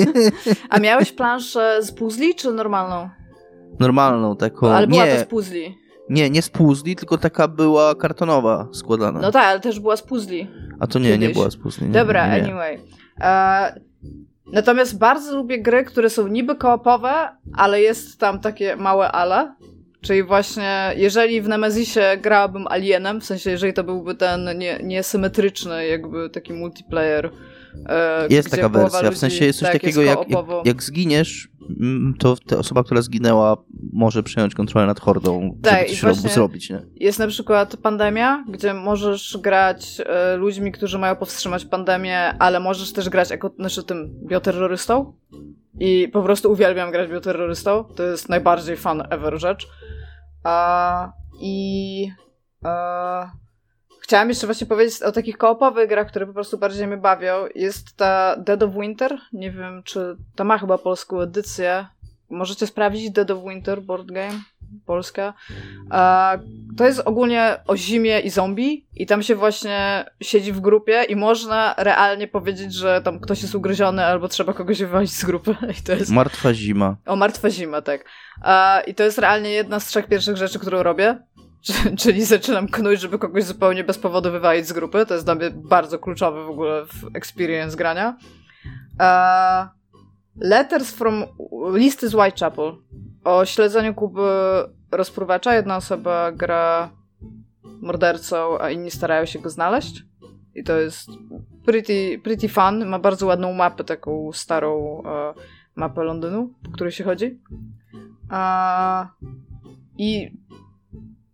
A 0.70 0.78
miałeś 0.88 1.12
planszę 1.12 1.78
z 1.82 1.92
puzli, 1.92 2.34
czy 2.34 2.52
normalną? 2.52 3.08
Normalną, 3.80 4.36
taką... 4.36 4.68
ale 4.68 4.86
była 4.86 5.06
to 5.06 5.12
nie, 5.12 5.18
z 5.20 5.24
puzli. 5.24 5.78
nie, 6.10 6.30
nie 6.30 6.42
z 6.42 6.48
puzli, 6.48 6.96
tylko 6.96 7.18
taka 7.18 7.48
była 7.48 7.94
kartonowa 7.94 8.68
składana. 8.72 9.20
No 9.20 9.32
tak, 9.32 9.44
ale 9.44 9.60
też 9.60 9.80
była 9.80 9.96
z 9.96 10.02
puzli. 10.02 10.48
A 10.80 10.86
to 10.86 10.98
nie, 10.98 11.10
nie 11.10 11.18
kiedyś. 11.18 11.34
była 11.36 11.50
z 11.50 11.56
puzli. 11.56 11.86
Nie, 11.86 11.92
Dobra, 11.92 12.26
nie. 12.36 12.44
anyway. 12.44 12.78
E, 13.20 13.80
natomiast 14.52 14.98
bardzo 14.98 15.36
lubię 15.36 15.62
gry, 15.62 15.84
które 15.84 16.10
są 16.10 16.28
niby 16.28 16.56
koopowe, 16.56 17.28
ale 17.54 17.80
jest 17.80 18.20
tam 18.20 18.40
takie 18.40 18.76
małe 18.76 19.12
ale. 19.12 19.54
Czyli 20.00 20.22
właśnie, 20.22 20.92
jeżeli 20.96 21.42
w 21.42 21.48
Nemezisie 21.48 22.02
grałabym 22.22 22.66
alienem, 22.66 23.20
w 23.20 23.24
sensie, 23.24 23.50
jeżeli 23.50 23.72
to 23.72 23.84
byłby 23.84 24.14
ten 24.14 24.58
nie, 24.58 24.78
niesymetryczny, 24.82 25.86
jakby 25.86 26.30
taki 26.30 26.52
multiplayer. 26.52 27.30
E, 27.86 28.26
Jest 28.30 28.50
taka 28.50 28.68
wersja, 28.68 29.00
w 29.00 29.04
ludzi, 29.04 29.16
sensie 29.18 29.44
jest 29.44 29.58
coś 29.58 29.68
tak, 29.72 29.82
takiego, 29.82 30.02
jak, 30.02 30.18
jak, 30.30 30.44
jak 30.64 30.82
zginiesz, 30.82 31.48
to 32.18 32.36
ta 32.46 32.56
osoba, 32.58 32.84
która 32.84 33.02
zginęła, 33.02 33.56
może 33.92 34.22
przejąć 34.22 34.54
kontrolę 34.54 34.86
nad 34.86 35.00
hordą, 35.00 35.58
Tak, 35.62 35.88
żeby 35.88 35.90
coś 35.90 36.00
właśnie- 36.00 36.30
zrobić, 36.30 36.70
nie? 36.70 36.82
Jest 36.94 37.18
na 37.18 37.26
przykład 37.26 37.76
pandemia, 37.76 38.44
gdzie 38.48 38.74
możesz 38.74 39.38
grać 39.42 40.02
e, 40.06 40.36
ludźmi, 40.36 40.72
którzy 40.72 40.98
mają 40.98 41.16
powstrzymać 41.16 41.64
pandemię, 41.64 42.18
ale 42.38 42.60
możesz 42.60 42.92
też 42.92 43.08
grać 43.08 43.30
jako, 43.30 43.50
znaczy 43.58 43.82
tym 43.84 44.20
bioterrorystą. 44.28 45.12
I 45.80 46.08
po 46.12 46.22
prostu 46.22 46.52
uwielbiam 46.52 46.90
grać 46.90 47.10
bioterrorystą. 47.10 47.84
To 47.84 48.02
jest 48.02 48.28
najbardziej 48.28 48.76
fun 48.76 49.02
ever 49.10 49.40
rzecz. 49.40 49.68
A, 50.44 51.12
I 51.40 52.10
a, 52.64 53.30
chciałam 54.08 54.28
jeszcze 54.28 54.46
właśnie 54.46 54.66
powiedzieć 54.66 55.02
o 55.02 55.12
takich 55.12 55.38
koopowych 55.38 55.88
grach, 55.88 56.08
które 56.08 56.26
po 56.26 56.32
prostu 56.32 56.58
bardziej 56.58 56.86
mnie 56.86 56.96
bawią. 56.96 57.32
Jest 57.54 57.96
ta 57.96 58.36
Dead 58.36 58.62
of 58.62 58.74
Winter. 58.74 59.18
Nie 59.32 59.50
wiem, 59.50 59.82
czy 59.84 60.16
ta 60.36 60.44
ma 60.44 60.58
chyba 60.58 60.78
polską 60.78 61.20
edycję. 61.20 61.86
Możecie 62.30 62.66
sprawdzić 62.66 63.10
Dead 63.10 63.30
of 63.30 63.44
Winter 63.44 63.82
board 63.82 64.06
game. 64.06 64.40
Polska. 64.86 65.34
To 66.76 66.86
jest 66.86 67.00
ogólnie 67.04 67.56
o 67.66 67.76
zimie 67.76 68.20
i 68.20 68.30
zombie 68.30 68.86
i 68.94 69.06
tam 69.06 69.22
się 69.22 69.34
właśnie 69.34 70.04
siedzi 70.20 70.52
w 70.52 70.60
grupie 70.60 71.04
i 71.08 71.16
można 71.16 71.74
realnie 71.78 72.28
powiedzieć, 72.28 72.74
że 72.74 73.00
tam 73.04 73.20
ktoś 73.20 73.42
jest 73.42 73.54
ugryziony 73.54 74.04
albo 74.04 74.28
trzeba 74.28 74.52
kogoś 74.52 74.78
wywalić 74.78 75.12
z 75.12 75.24
grupy 75.24 75.56
i 75.80 75.82
to 75.82 75.92
jest... 75.92 76.10
Martwa 76.10 76.54
zima. 76.54 76.96
O, 77.06 77.16
martwa 77.16 77.50
zima, 77.50 77.82
tak. 77.82 78.04
I 78.86 78.94
to 78.94 79.02
jest 79.02 79.18
realnie 79.18 79.50
jedna 79.50 79.80
z 79.80 79.86
trzech 79.86 80.06
pierwszych 80.06 80.36
rzeczy, 80.36 80.58
którą 80.58 80.82
robię. 80.82 81.18
Czy- 81.62 81.96
Czyli 81.96 82.24
zaczynam 82.24 82.68
knuć, 82.68 83.00
żeby 83.00 83.18
kogoś 83.18 83.44
zupełnie 83.44 83.84
bez 83.84 83.98
powodu 83.98 84.30
wywalić 84.32 84.66
z 84.66 84.72
grupy. 84.72 85.06
To 85.06 85.14
jest 85.14 85.26
dla 85.26 85.34
mnie 85.34 85.50
bardzo 85.50 85.98
kluczowe 85.98 86.44
w 86.44 86.48
ogóle 86.48 86.86
w 86.86 87.16
experience 87.16 87.76
grania. 87.76 88.16
A, 88.98 89.70
Letters 90.40 90.90
from 90.90 91.24
listy 91.74 92.08
z 92.08 92.14
Whitechapel. 92.14 92.72
O 93.24 93.44
śledzeniu 93.44 93.94
Kuby 93.94 94.20
rozpruwacza. 94.90 95.54
Jedna 95.54 95.76
osoba 95.76 96.32
gra 96.32 96.90
mordercą, 97.64 98.58
a 98.60 98.70
inni 98.70 98.90
starają 98.90 99.26
się 99.26 99.38
go 99.38 99.50
znaleźć. 99.50 100.02
I 100.54 100.64
to 100.64 100.78
jest 100.78 101.08
pretty, 101.64 102.20
pretty 102.24 102.48
fun. 102.48 102.86
Ma 102.86 102.98
bardzo 102.98 103.26
ładną 103.26 103.52
mapę, 103.52 103.84
taką 103.84 104.30
starą 104.32 105.02
e, 105.06 105.34
mapę 105.76 106.04
Londynu, 106.04 106.54
po 106.64 106.70
której 106.70 106.92
się 106.92 107.04
chodzi. 107.04 107.40
A, 108.30 109.08
I 109.98 110.30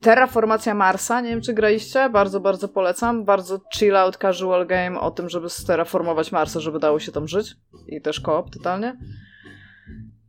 Terraformacja 0.04 0.74
Marsa, 0.74 1.20
nie 1.20 1.30
wiem 1.30 1.40
czy 1.40 1.54
graliście, 1.54 2.10
bardzo, 2.10 2.40
bardzo 2.40 2.68
polecam. 2.68 3.24
Bardzo 3.24 3.60
chill 3.74 3.96
out, 3.96 4.16
casual 4.16 4.66
game 4.66 5.00
o 5.00 5.10
tym, 5.10 5.28
żeby 5.28 5.48
terraformować 5.66 6.32
Marsa, 6.32 6.60
żeby 6.60 6.78
dało 6.78 7.00
się 7.00 7.12
tam 7.12 7.28
żyć. 7.28 7.56
I 7.86 8.00
też 8.00 8.20
koop 8.20 8.50
totalnie. 8.50 8.96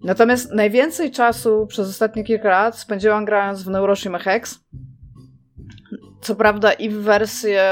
Natomiast 0.03 0.51
najwięcej 0.51 1.11
czasu 1.11 1.67
przez 1.67 1.89
ostatnie 1.89 2.23
kilka 2.23 2.49
lat 2.49 2.77
spędziłam 2.77 3.25
grając 3.25 3.63
w 3.63 3.69
Neuroshima 3.69 4.19
Hex. 4.19 4.59
Co 6.21 6.35
prawda 6.35 6.73
i 6.73 6.89
w 6.89 6.97
wersję 6.97 7.63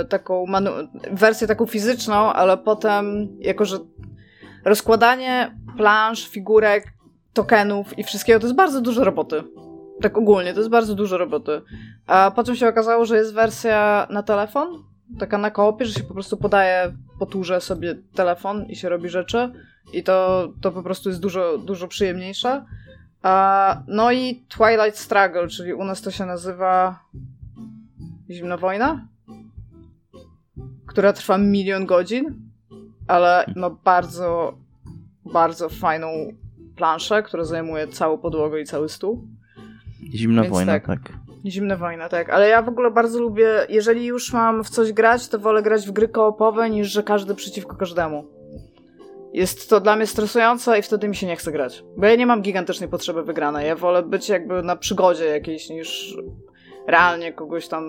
y, 0.00 0.04
taką 0.04 0.44
manu- 0.46 0.88
wersję 1.12 1.46
taką 1.46 1.66
fizyczną, 1.66 2.32
ale 2.32 2.58
potem 2.58 3.28
jako, 3.40 3.64
że 3.64 3.78
rozkładanie 4.64 5.56
plansz, 5.76 6.28
figurek, 6.28 6.84
tokenów 7.32 7.98
i 7.98 8.04
wszystkiego 8.04 8.40
to 8.40 8.46
jest 8.46 8.56
bardzo 8.56 8.80
dużo 8.80 9.04
roboty. 9.04 9.42
Tak 10.02 10.18
ogólnie, 10.18 10.52
to 10.52 10.58
jest 10.58 10.70
bardzo 10.70 10.94
dużo 10.94 11.18
roboty. 11.18 11.62
A 12.06 12.32
potem 12.36 12.56
się 12.56 12.68
okazało, 12.68 13.04
że 13.04 13.16
jest 13.16 13.34
wersja 13.34 14.06
na 14.10 14.22
telefon, 14.22 14.84
taka 15.18 15.38
na 15.38 15.50
koopie, 15.50 15.84
że 15.84 15.92
się 15.92 16.02
po 16.02 16.14
prostu 16.14 16.36
podaje 16.36 16.92
po 17.18 17.60
sobie 17.60 17.94
telefon 18.14 18.66
i 18.66 18.76
się 18.76 18.88
robi 18.88 19.08
rzeczy. 19.08 19.52
I 19.92 20.02
to, 20.02 20.48
to 20.60 20.72
po 20.72 20.82
prostu 20.82 21.08
jest 21.08 21.20
dużo, 21.20 21.58
dużo 21.58 21.88
przyjemniejsze. 21.88 22.64
A, 23.22 23.82
no 23.86 24.12
i 24.12 24.44
Twilight 24.48 24.98
Struggle, 24.98 25.48
czyli 25.48 25.74
u 25.74 25.84
nas 25.84 26.02
to 26.02 26.10
się 26.10 26.26
nazywa 26.26 27.04
Zimna 28.30 28.56
Wojna, 28.56 29.06
która 30.86 31.12
trwa 31.12 31.38
milion 31.38 31.86
godzin, 31.86 32.50
ale 33.06 33.44
ma 33.56 33.70
bardzo, 33.70 34.54
bardzo 35.32 35.68
fajną 35.68 36.08
planszę, 36.76 37.22
która 37.22 37.44
zajmuje 37.44 37.88
całą 37.88 38.18
podłogę 38.18 38.60
i 38.60 38.64
cały 38.64 38.88
stół. 38.88 39.28
Zimna 40.14 40.42
Więc 40.42 40.54
wojna, 40.54 40.72
tak. 40.72 40.86
tak. 40.86 41.12
Zimna 41.46 41.76
wojna, 41.76 42.08
tak. 42.08 42.30
Ale 42.30 42.48
ja 42.48 42.62
w 42.62 42.68
ogóle 42.68 42.90
bardzo 42.90 43.20
lubię, 43.20 43.48
jeżeli 43.68 44.06
już 44.06 44.32
mam 44.32 44.64
w 44.64 44.70
coś 44.70 44.92
grać, 44.92 45.28
to 45.28 45.38
wolę 45.38 45.62
grać 45.62 45.86
w 45.86 45.90
gry 45.90 46.08
koopowe, 46.08 46.70
niż 46.70 46.88
że 46.92 47.02
każdy 47.02 47.34
przeciwko 47.34 47.76
każdemu. 47.76 48.24
Jest 49.32 49.70
to 49.70 49.80
dla 49.80 49.96
mnie 49.96 50.06
stresujące 50.06 50.78
i 50.78 50.82
wtedy 50.82 51.08
mi 51.08 51.16
się 51.16 51.26
nie 51.26 51.36
chce 51.36 51.52
grać. 51.52 51.84
Bo 51.96 52.06
ja 52.06 52.16
nie 52.16 52.26
mam 52.26 52.42
gigantycznej 52.42 52.88
potrzeby 52.88 53.22
wygranej. 53.22 53.66
Ja 53.66 53.76
wolę 53.76 54.02
być 54.02 54.28
jakby 54.28 54.62
na 54.62 54.76
przygodzie 54.76 55.24
jakiejś, 55.24 55.70
niż 55.70 56.16
realnie 56.88 57.32
kogoś 57.32 57.68
tam 57.68 57.84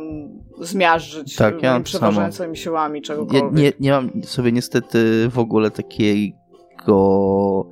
zmiażdżyć 0.59 1.35
Tak, 1.35 1.63
ja 1.63 1.79
przeważającymi 1.79 2.57
siłami, 2.57 2.99
Ja 2.99 3.03
czegokolwiek. 3.05 3.51
nie, 3.53 3.71
nie 3.79 3.91
mam 3.91 4.23
sobie 4.23 4.51
niestety 4.51 5.29
w 5.29 5.39
ogóle 5.39 5.71
takiego 5.71 7.65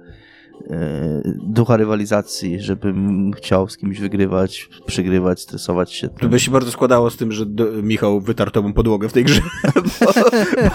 ducha 1.44 1.78
rywalizacji, 1.78 2.62
żebym 2.62 3.32
chciał 3.34 3.70
z 3.70 3.78
kimś 3.78 4.00
wygrywać, 4.00 4.70
przegrywać, 4.86 5.42
stresować 5.42 5.94
się. 5.94 6.10
To 6.10 6.30
by 6.30 6.40
się 6.40 6.52
bardzo 6.52 6.72
składało 6.72 7.10
z 7.10 7.18
tym, 7.18 7.32
że 7.32 7.46
do, 7.46 7.66
Michał 7.84 8.22
wytarł 8.22 8.52
tobą 8.52 8.74
podłogę 8.74 9.10
w 9.10 9.14
tej 9.14 9.24
grze. 9.24 9.42
Bo, 10.02 10.14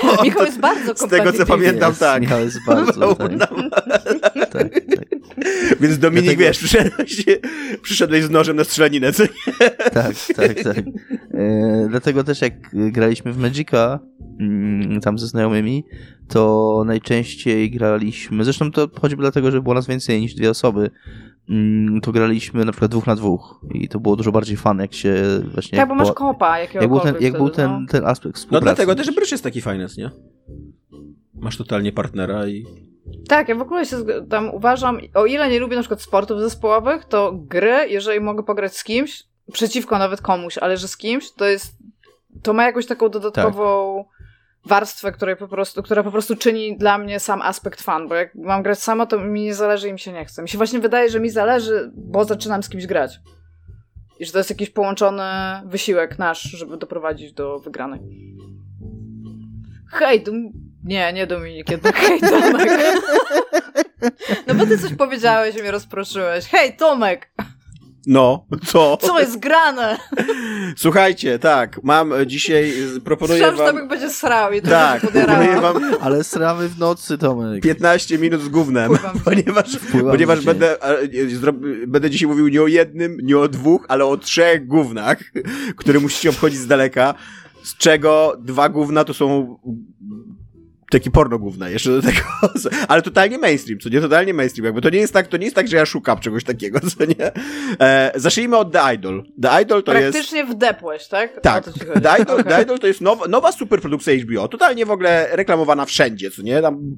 bo 0.02 0.22
Michał 0.24 0.44
jest 0.44 0.60
bardzo 0.60 1.06
z 1.06 1.08
tego, 1.08 1.32
co 1.32 1.46
pamiętam, 1.46 1.88
Jest, 1.88 2.00
tak. 2.00 2.20
Michał 2.20 2.40
jest 2.40 2.58
bardzo... 2.66 3.14
tak, 3.14 3.30
tak, 4.50 4.52
tak. 4.52 5.14
Więc 5.80 5.98
Dominik, 5.98 6.24
Dlatego- 6.24 6.40
wiesz, 6.40 6.58
przyszedłeś, 6.58 7.26
przyszedłeś 7.82 8.24
z 8.24 8.30
nożem 8.30 8.56
na 8.56 8.64
strzelanינę, 8.64 9.12
co 9.12 9.22
nie? 9.22 9.70
Tak, 9.70 10.14
tak, 10.36 10.62
tak. 10.62 10.78
E, 11.34 11.86
dlatego 11.90 12.24
też 12.24 12.40
jak 12.40 12.52
graliśmy 12.72 13.32
w 13.32 13.38
Magica, 13.38 14.00
mm, 14.40 15.00
tam 15.00 15.18
ze 15.18 15.26
znajomymi, 15.26 15.84
to 16.28 16.82
najczęściej 16.86 17.70
graliśmy, 17.70 18.44
zresztą 18.44 18.70
to 18.70 18.88
choćby 19.00 19.22
dlatego, 19.22 19.50
że 19.50 19.62
było 19.62 19.74
nas 19.74 19.86
więcej 19.86 20.20
niż 20.20 20.34
dwie 20.34 20.50
osoby, 20.50 20.90
mm, 21.50 22.00
to 22.00 22.12
graliśmy 22.12 22.64
na 22.64 22.72
przykład 22.72 22.90
dwóch 22.90 23.06
na 23.06 23.16
dwóch 23.16 23.60
i 23.70 23.88
to 23.88 24.00
było 24.00 24.16
dużo 24.16 24.32
bardziej 24.32 24.56
fan, 24.56 24.78
jak 24.78 24.94
się 24.94 25.14
właśnie... 25.52 25.78
Tak, 25.78 25.88
bo 25.88 25.94
masz 25.94 26.12
kopa 26.12 26.58
jak 26.58 26.88
był 26.88 27.00
ten, 27.00 27.14
jak 27.20 27.32
był 27.32 27.50
ten, 27.50 27.70
no. 27.70 27.86
ten 27.88 28.06
aspekt 28.06 28.34
No 28.34 28.38
współpracy. 28.38 28.64
dlatego 28.64 28.94
też 28.94 29.14
Bryż 29.14 29.32
jest 29.32 29.44
taki 29.44 29.60
fajny, 29.60 29.86
nie? 29.98 30.10
Masz 31.34 31.56
totalnie 31.56 31.92
partnera 31.92 32.46
i... 32.46 32.64
Tak, 33.28 33.48
ja 33.48 33.54
w 33.54 33.62
ogóle 33.62 33.86
się 33.86 33.96
tam 34.30 34.50
uważam, 34.54 34.98
o 35.14 35.26
ile 35.26 35.50
nie 35.50 35.60
lubię 35.60 35.76
na 35.76 35.82
przykład 35.82 36.02
sportów 36.02 36.40
zespołowych, 36.40 37.04
to 37.04 37.32
gry, 37.34 37.88
jeżeli 37.88 38.20
mogę 38.20 38.42
pograć 38.42 38.76
z 38.76 38.84
kimś, 38.84 39.24
przeciwko 39.52 39.98
nawet 39.98 40.22
komuś, 40.22 40.58
ale 40.58 40.76
że 40.76 40.88
z 40.88 40.96
kimś, 40.96 41.32
to 41.32 41.44
jest, 41.44 41.76
to 42.42 42.52
ma 42.52 42.64
jakąś 42.64 42.86
taką 42.86 43.08
dodatkową 43.08 44.04
warstwę, 44.66 45.12
której 45.12 45.36
po 45.36 45.48
prostu, 45.48 45.82
która 45.82 46.02
po 46.02 46.10
prostu 46.10 46.36
czyni 46.36 46.76
dla 46.76 46.98
mnie 46.98 47.20
sam 47.20 47.42
aspekt 47.42 47.82
fan, 47.82 48.08
bo 48.08 48.14
jak 48.14 48.34
mam 48.34 48.62
grać 48.62 48.78
sama, 48.78 49.06
to 49.06 49.18
mi 49.18 49.42
nie 49.42 49.54
zależy 49.54 49.88
i 49.88 49.92
mi 49.92 49.98
się 49.98 50.12
nie 50.12 50.24
chce. 50.24 50.42
Mi 50.42 50.48
się 50.48 50.58
właśnie 50.58 50.80
wydaje, 50.80 51.10
że 51.10 51.20
mi 51.20 51.30
zależy, 51.30 51.90
bo 51.94 52.24
zaczynam 52.24 52.62
z 52.62 52.68
kimś 52.68 52.86
grać. 52.86 53.20
I 54.18 54.24
że 54.24 54.32
to 54.32 54.38
jest 54.38 54.50
jakiś 54.50 54.70
połączony 54.70 55.22
wysiłek 55.64 56.18
nasz, 56.18 56.42
żeby 56.42 56.76
doprowadzić 56.76 57.32
do 57.32 57.58
wygranej. 57.58 58.00
Hej, 59.90 60.22
dum... 60.22 60.52
nie, 60.84 61.12
nie 61.12 61.26
Dominik, 61.26 61.70
jednak 61.70 61.96
hej 61.96 62.20
Tomek. 62.20 62.70
No 64.46 64.54
bo 64.54 64.66
ty 64.66 64.78
coś 64.78 64.94
powiedziałeś 64.94 65.56
i 65.56 65.60
mnie 65.60 65.70
rozproszyłeś. 65.70 66.46
Hej 66.46 66.76
Tomek, 66.76 67.30
No, 68.06 68.46
co? 68.66 68.96
co 68.96 69.20
jest 69.20 69.38
grane? 69.38 69.98
Słuchajcie, 70.76 71.38
tak, 71.38 71.80
mam 71.82 72.12
e, 72.12 72.26
dzisiaj, 72.26 72.72
e, 72.96 73.00
proponuję 73.00 73.38
Słyszałam, 73.38 73.56
że 73.56 73.62
wam... 73.62 73.74
Tomek 73.74 73.88
będzie 73.88 74.10
srał 74.10 74.52
i 74.52 74.62
to 74.62 74.68
Tak, 74.70 75.02
się 75.02 75.08
proponuję 75.08 75.60
wam 75.60 75.76
Ale 76.00 76.24
sramy 76.24 76.68
w 76.68 76.78
nocy, 76.78 77.18
Tomek. 77.18 77.62
15 77.62 78.18
minut 78.18 78.42
z 78.42 78.48
gównem, 78.48 78.94
Wpływam 78.94 79.20
ponieważ, 79.24 79.76
Wpływam 79.76 80.10
ponieważ 80.12 80.44
będę, 80.44 80.82
e, 80.82 80.98
będę 81.86 82.10
dzisiaj 82.10 82.28
mówił 82.28 82.48
nie 82.48 82.62
o 82.62 82.66
jednym, 82.66 83.16
nie 83.22 83.38
o 83.38 83.48
dwóch, 83.48 83.86
ale 83.88 84.04
o 84.04 84.16
trzech 84.16 84.66
gównach, 84.66 85.18
które 85.76 86.00
musicie 86.00 86.30
obchodzić 86.30 86.58
z 86.58 86.66
daleka, 86.66 87.14
z 87.62 87.76
czego 87.76 88.36
dwa 88.40 88.68
gówna 88.68 89.04
to 89.04 89.14
są 89.14 89.58
takie 90.94 91.10
porno 91.10 91.38
gówna 91.38 91.68
jeszcze 91.68 91.90
do 91.90 92.02
tego, 92.02 92.20
ale 92.88 93.02
totalnie 93.02 93.38
mainstream, 93.38 93.80
co 93.80 93.88
nie, 93.88 94.00
totalnie 94.00 94.34
mainstream, 94.34 94.64
jakby 94.64 94.80
to 94.80 94.90
nie 94.90 94.98
jest 94.98 95.12
tak, 95.12 95.26
to 95.26 95.36
nie 95.36 95.44
jest 95.44 95.56
tak, 95.56 95.68
że 95.68 95.76
ja 95.76 95.86
szukam 95.86 96.18
czegoś 96.18 96.44
takiego, 96.44 96.80
co 96.98 97.04
nie. 97.04 97.32
E, 97.80 98.12
zacznijmy 98.14 98.56
od 98.56 98.72
The 98.72 98.94
Idol. 98.94 99.24
The 99.42 99.62
Idol 99.62 99.82
to 99.82 99.92
jest... 99.92 100.12
Praktycznie 100.12 100.44
wdepłeś, 100.44 101.08
tak? 101.08 101.40
Tak, 101.40 101.64
to. 101.64 101.72
The 102.00 102.22
Idol, 102.22 102.40
Okej. 102.40 102.44
The 102.52 102.62
Idol 102.62 102.78
to 102.78 102.86
jest 102.86 103.00
nowa, 103.00 103.28
nowa 103.28 103.52
superprodukcja 103.52 104.14
HBO, 104.14 104.48
totalnie 104.48 104.86
w 104.86 104.90
ogóle 104.90 105.28
reklamowana 105.32 105.84
wszędzie, 105.84 106.30
co 106.30 106.42
nie, 106.42 106.62
tam 106.62 106.96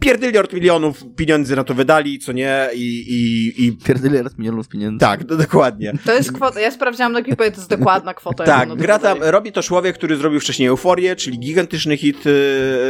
pierdyliard 0.00 0.52
milionów 0.52 1.04
pieniędzy 1.16 1.56
na 1.56 1.64
to 1.64 1.74
wydali, 1.74 2.18
co 2.18 2.32
nie, 2.32 2.68
i, 2.74 3.04
i, 3.08 3.66
i 3.66 3.72
Pierdyliard 3.72 4.38
milionów 4.38 4.68
pieniędzy. 4.68 4.98
tak, 4.98 5.28
no, 5.28 5.36
dokładnie. 5.36 5.92
To 6.04 6.12
jest 6.12 6.32
kwota, 6.32 6.60
ja 6.60 6.70
sprawdziłam 6.70 7.12
na 7.12 7.18
Wikipedii, 7.22 7.52
to 7.52 7.58
jest 7.58 7.70
dokładna 7.70 8.14
kwota. 8.14 8.44
Tak, 8.44 8.74
gra 8.74 8.98
tam, 8.98 9.18
robi 9.20 9.52
to 9.52 9.62
człowiek, 9.62 9.96
który 9.96 10.16
zrobił 10.16 10.40
wcześniej 10.40 10.68
Euforię, 10.68 11.16
czyli 11.16 11.38
gigantyczny 11.38 11.96
hit 11.96 12.26
y, 12.26 12.30
y, 12.30 12.89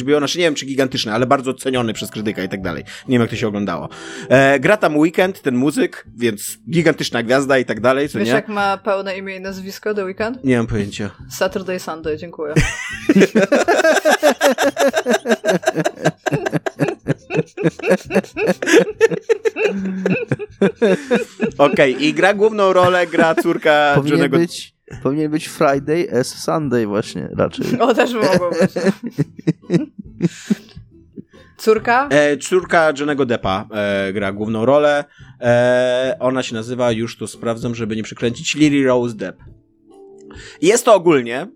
HBO, 0.00 0.18
znaczy 0.18 0.38
nie 0.38 0.44
wiem 0.44 0.54
czy 0.54 0.66
gigantyczny, 0.66 1.12
ale 1.12 1.26
bardzo 1.26 1.54
ceniony 1.54 1.92
przez 1.92 2.10
krytyka 2.10 2.44
i 2.44 2.48
tak 2.48 2.62
dalej. 2.62 2.84
Nie 3.08 3.12
wiem 3.12 3.20
jak 3.20 3.30
to 3.30 3.36
się 3.36 3.48
oglądało. 3.48 3.88
E, 4.28 4.60
gra 4.60 4.76
tam 4.76 4.96
Weekend, 4.96 5.42
ten 5.42 5.54
muzyk, 5.54 6.06
więc 6.16 6.58
gigantyczna 6.70 7.22
gwiazda 7.22 7.58
i 7.58 7.64
tak 7.64 7.80
dalej, 7.80 8.08
co 8.08 8.18
Wiesz 8.18 8.28
nie? 8.28 8.34
jak 8.34 8.48
ma 8.48 8.76
pełne 8.78 9.18
imię 9.18 9.36
i 9.36 9.40
nazwisko 9.40 9.94
The 9.94 10.04
Weekend? 10.04 10.44
Nie 10.44 10.56
mam 10.56 10.66
pojęcia. 10.66 11.10
Saturday 11.38 11.80
Sunday, 11.80 12.16
dziękuję. 12.16 12.54
Okej, 21.58 22.04
i 22.06 22.14
gra 22.14 22.34
główną 22.34 22.72
rolę, 22.72 23.06
gra 23.06 23.34
córka 23.34 23.92
Powinien 23.94 24.18
Johnego... 24.18 24.38
być, 24.38 24.74
powinien 25.02 25.30
być 25.30 25.48
Friday 25.48 26.08
as 26.20 26.28
Sunday 26.44 26.86
właśnie 26.86 27.28
raczej. 27.36 27.66
O, 27.80 27.94
też 27.94 28.12
mogło 28.14 28.50
być. 28.50 28.70
Córka? 31.56 32.08
E, 32.10 32.36
córka 32.36 32.92
Johnego 32.98 33.26
Deppa 33.26 33.66
e, 33.74 34.12
gra 34.12 34.32
główną 34.32 34.64
rolę. 34.66 35.04
E, 35.40 36.16
ona 36.20 36.42
się 36.42 36.54
nazywa, 36.54 36.92
już 36.92 37.16
to 37.18 37.26
sprawdzam, 37.26 37.74
żeby 37.74 37.96
nie 37.96 38.02
przekręcić, 38.02 38.54
Lily 38.54 38.86
Rose 38.86 39.14
Depp. 39.16 39.44
Jest 40.62 40.84
to 40.84 40.94
ogólnie. 40.94 41.46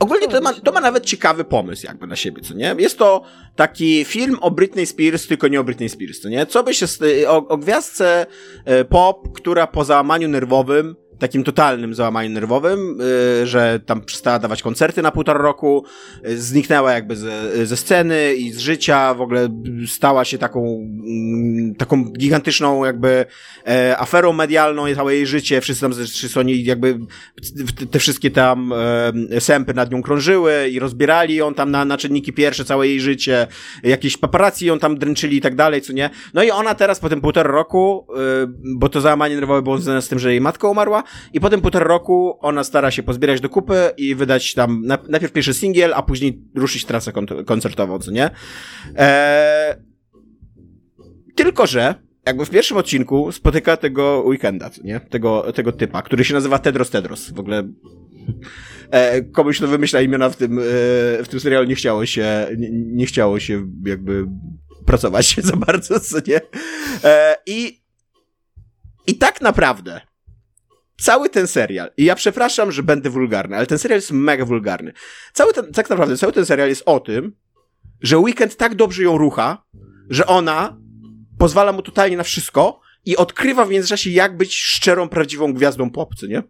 Ogólnie 0.00 0.28
to 0.28 0.40
ma, 0.40 0.52
to 0.52 0.72
ma 0.72 0.80
nawet 0.80 1.04
ciekawy 1.04 1.44
pomysł 1.44 1.86
jakby 1.86 2.06
na 2.06 2.16
siebie, 2.16 2.42
co 2.42 2.54
nie? 2.54 2.74
Jest 2.78 2.98
to 2.98 3.22
taki 3.56 4.04
film 4.04 4.36
o 4.40 4.50
Britney 4.50 4.86
Spears, 4.86 5.26
tylko 5.26 5.48
nie 5.48 5.60
o 5.60 5.64
Britney 5.64 5.88
Spears, 5.88 6.20
co 6.20 6.28
nie? 6.28 6.46
Co 6.46 6.62
by 6.62 6.74
się... 6.74 6.86
z- 6.86 7.00
O, 7.28 7.48
o 7.48 7.56
gwiazdce 7.58 8.26
e, 8.64 8.84
pop, 8.84 9.32
która 9.36 9.66
po 9.66 9.84
załamaniu 9.84 10.28
nerwowym 10.28 10.96
takim 11.18 11.44
totalnym 11.44 11.94
załamaniu 11.94 12.30
nerwowym, 12.30 13.00
y, 13.42 13.46
że 13.46 13.80
tam 13.86 14.00
przestała 14.00 14.38
dawać 14.38 14.62
koncerty 14.62 15.02
na 15.02 15.10
półtora 15.10 15.42
roku, 15.42 15.84
y, 16.26 16.38
zniknęła 16.38 16.92
jakby 16.92 17.16
ze, 17.16 17.66
ze 17.66 17.76
sceny 17.76 18.34
i 18.34 18.52
z 18.52 18.58
życia, 18.58 19.14
w 19.14 19.20
ogóle 19.20 19.48
stała 19.86 20.24
się 20.24 20.38
taką, 20.38 20.60
mm, 21.06 21.74
taką 21.74 22.04
gigantyczną 22.04 22.84
jakby 22.84 23.26
e, 23.66 23.98
aferą 23.98 24.32
medialną, 24.32 24.94
całe 24.94 25.14
jej 25.14 25.26
życie, 25.26 25.60
wszyscy 25.60 25.80
tam, 25.80 25.92
wszyscy 25.92 26.40
oni 26.40 26.64
jakby 26.64 26.98
te, 27.90 27.98
wszystkie 27.98 28.30
tam 28.30 28.72
e, 29.32 29.40
sępy 29.40 29.74
nad 29.74 29.90
nią 29.90 30.02
krążyły 30.02 30.68
i 30.68 30.78
rozbierali 30.78 31.34
ją 31.34 31.54
tam 31.54 31.70
na, 31.70 31.84
na 31.84 31.96
czynniki 31.96 32.32
pierwsze, 32.32 32.64
całe 32.64 32.88
jej 32.88 33.00
życie, 33.00 33.46
jakieś 33.82 34.16
paparazzi 34.16 34.66
ją 34.66 34.78
tam 34.78 34.98
dręczyli 34.98 35.36
i 35.36 35.40
tak 35.40 35.54
dalej, 35.54 35.82
co 35.82 35.92
nie. 35.92 36.10
No 36.34 36.42
i 36.42 36.50
ona 36.50 36.74
teraz 36.74 37.00
po 37.00 37.08
tym 37.08 37.20
półtora 37.20 37.50
roku, 37.50 38.06
y, 38.44 38.46
bo 38.76 38.88
to 38.88 39.00
załamanie 39.00 39.34
nerwowe 39.34 39.62
było 39.62 39.78
związane 39.78 40.02
z 40.02 40.08
tym, 40.08 40.18
że 40.18 40.30
jej 40.30 40.40
matka 40.40 40.68
umarła 40.68 41.03
i 41.32 41.40
po 41.40 41.50
tym 41.50 41.60
półtora 41.60 41.86
roku 41.86 42.38
ona 42.40 42.64
stara 42.64 42.90
się 42.90 43.02
pozbierać 43.02 43.40
do 43.40 43.48
kupy 43.48 43.90
i 43.96 44.14
wydać 44.14 44.54
tam 44.54 44.82
na, 44.86 44.98
najpierw 45.08 45.32
pierwszy 45.32 45.54
singiel, 45.54 45.94
a 45.94 46.02
później 46.02 46.42
ruszyć 46.54 46.84
trasę 46.84 47.12
kon- 47.12 47.44
koncertową, 47.46 47.98
co 47.98 48.10
nie. 48.10 48.30
Eee, 48.96 49.74
tylko, 51.34 51.66
że 51.66 51.94
jakby 52.26 52.44
w 52.44 52.50
pierwszym 52.50 52.76
odcinku 52.76 53.32
spotyka 53.32 53.76
tego 53.76 54.22
weekenda, 54.26 54.70
nie? 54.84 55.00
Tego, 55.00 55.52
tego 55.52 55.72
typa, 55.72 56.02
który 56.02 56.24
się 56.24 56.34
nazywa 56.34 56.58
Tedros 56.58 56.90
Tedros. 56.90 57.30
W 57.30 57.38
ogóle 57.38 57.68
e, 58.90 59.22
komuś 59.22 59.60
to 59.60 59.68
wymyśla 59.68 60.00
imiona 60.00 60.30
w 60.30 60.36
tym, 60.36 60.58
e, 60.58 60.62
w 61.22 61.26
tym 61.30 61.40
serialu 61.40 61.66
nie 61.66 61.74
chciało 61.74 62.06
się, 62.06 62.46
nie, 62.58 62.68
nie 62.70 63.06
chciało 63.06 63.40
się 63.40 63.66
jakby 63.86 64.26
pracować 64.86 65.36
za 65.42 65.56
bardzo, 65.56 66.00
co 66.00 66.18
nie? 66.26 66.40
E, 67.04 67.36
I 67.46 67.84
i 69.06 69.14
tak 69.14 69.40
naprawdę 69.40 70.00
cały 70.96 71.30
ten 71.30 71.46
serial, 71.46 71.90
i 71.96 72.04
ja 72.04 72.14
przepraszam, 72.14 72.72
że 72.72 72.82
będę 72.82 73.10
wulgarny, 73.10 73.56
ale 73.56 73.66
ten 73.66 73.78
serial 73.78 73.98
jest 73.98 74.12
mega 74.12 74.44
wulgarny. 74.44 74.92
Cały 75.32 75.52
ten, 75.52 75.72
tak 75.72 75.90
naprawdę 75.90 76.16
cały 76.16 76.32
ten 76.32 76.46
serial 76.46 76.68
jest 76.68 76.82
o 76.86 77.00
tym, 77.00 77.36
że 78.00 78.18
Weekend 78.18 78.56
tak 78.56 78.74
dobrze 78.74 79.02
ją 79.02 79.18
rucha, 79.18 79.64
że 80.10 80.26
ona 80.26 80.76
pozwala 81.38 81.72
mu 81.72 81.82
totalnie 81.82 82.16
na 82.16 82.22
wszystko 82.22 82.80
i 83.04 83.16
odkrywa 83.16 83.64
w 83.64 83.70
międzyczasie, 83.70 84.10
jak 84.10 84.36
być 84.36 84.56
szczerą, 84.56 85.08
prawdziwą 85.08 85.52
gwiazdą 85.52 85.90
pop, 85.90 86.14
co 86.14 86.26
nie? 86.26 86.42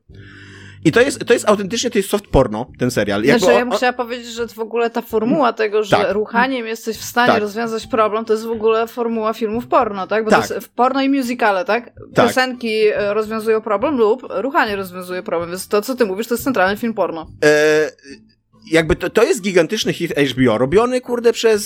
I 0.85 0.93
to 0.93 1.01
jest, 1.01 1.27
to 1.27 1.33
jest 1.33 1.49
autentycznie, 1.49 1.91
to 1.91 1.99
jest 1.99 2.11
soft 2.11 2.27
porno, 2.27 2.67
ten 2.79 2.91
serial. 2.91 3.23
Jakby 3.23 3.39
Znaczy, 3.39 3.55
ja 3.59 3.67
bym 3.67 3.77
chciała 3.77 3.93
powiedzieć, 3.93 4.27
że 4.27 4.47
w 4.49 4.59
ogóle 4.59 4.91
ta 4.91 5.03
formuła 5.03 5.53
tego, 5.53 5.83
że 5.85 5.97
Tak. 5.97 6.13
ruchaniem 6.13 6.67
jesteś 6.67 6.97
w 6.97 7.05
stanie 7.05 7.33
Tak. 7.33 7.41
rozwiązać 7.43 7.87
problem, 7.87 8.25
to 8.25 8.33
jest 8.33 8.45
w 8.45 8.51
ogóle 8.51 8.87
formuła 8.87 9.33
filmów 9.33 9.67
porno, 9.67 10.07
tak? 10.07 10.25
Bo 10.25 10.31
Tak. 10.31 10.49
to 10.49 10.55
jest 10.55 10.67
w 10.67 10.71
porno 10.71 11.03
i 11.03 11.09
musicale, 11.09 11.65
tak? 11.65 11.85
Tak. 12.15 12.27
Piosenki 12.27 12.87
e, 12.95 13.15
rozwiązują 13.15 13.61
problem 13.61 13.97
lub 13.97 14.23
ruchanie 14.31 14.77
rozwiązuje 14.77 15.23
problem, 15.23 15.51
więc 15.51 15.69
to, 15.69 15.83
co 15.83 15.95
ty 15.95 16.05
mówisz, 16.07 16.27
to 16.29 16.35
jest 16.35 16.45
centralny 16.45 16.77
film 16.77 16.95
porno. 16.95 17.27
e, 17.45 17.91
jakby 18.67 18.97
to, 18.97 19.11
to 19.11 19.25
jest 19.25 19.43
gigantyczny 19.43 19.93
hit 19.93 20.13
HBO, 20.31 20.59
robiony, 20.59 21.01
kurde, 21.01 21.33
przez, 21.33 21.63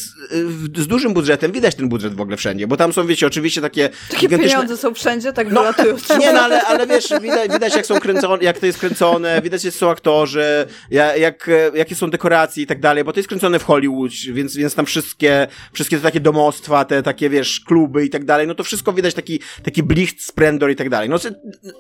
y, 0.76 0.82
z 0.82 0.86
dużym 0.86 1.14
budżetem. 1.14 1.52
Widać 1.52 1.74
ten 1.74 1.88
budżet 1.88 2.14
w 2.14 2.20
ogóle 2.20 2.36
wszędzie, 2.36 2.66
bo 2.66 2.76
tam 2.76 2.92
są, 2.92 3.06
wiecie, 3.06 3.26
oczywiście 3.26 3.60
takie 3.60 3.88
Takie 3.88 4.20
gigantyczne... 4.26 4.52
pieniądze 4.52 4.76
są 4.76 4.94
wszędzie, 4.94 5.32
tak 5.32 5.52
No, 5.52 5.60
wylatują. 5.60 5.96
Nie, 6.20 6.32
no 6.32 6.40
ale, 6.40 6.62
ale 6.62 6.86
wiesz, 6.86 7.08
widać, 7.22 7.52
widać 7.52 7.76
jak 7.76 7.86
są 7.86 8.00
kręcone, 8.00 8.44
jak 8.44 8.58
to 8.58 8.66
jest 8.66 8.78
kręcone, 8.78 9.42
widać 9.42 9.64
jak 9.64 9.74
są 9.74 9.90
aktorzy, 9.90 10.66
ja- 10.90 11.16
jak, 11.16 11.48
e, 11.48 11.70
jakie 11.78 11.94
są 11.94 12.10
dekoracje 12.10 12.62
i 12.62 12.66
tak 12.66 12.80
dalej, 12.80 13.04
bo 13.04 13.12
to 13.12 13.18
jest 13.20 13.28
kręcone 13.28 13.58
w 13.58 13.64
Hollywood, 13.64 14.12
więc, 14.32 14.56
więc 14.56 14.74
tam 14.74 14.86
wszystkie, 14.86 15.46
wszystkie 15.72 15.96
te 15.96 16.02
takie 16.02 16.20
domostwa, 16.20 16.84
te 16.84 17.02
takie, 17.02 17.30
wiesz, 17.30 17.60
kluby 17.60 18.04
i 18.04 18.10
tak 18.10 18.24
dalej, 18.24 18.46
no 18.46 18.54
to 18.54 18.64
wszystko 18.64 18.92
widać 18.92 19.14
taki, 19.14 19.40
taki 19.62 19.82
blicht, 19.82 20.22
splendor 20.24 20.70
i 20.70 20.76
tak 20.76 20.90
dalej. 20.90 21.08
No, 21.08 21.16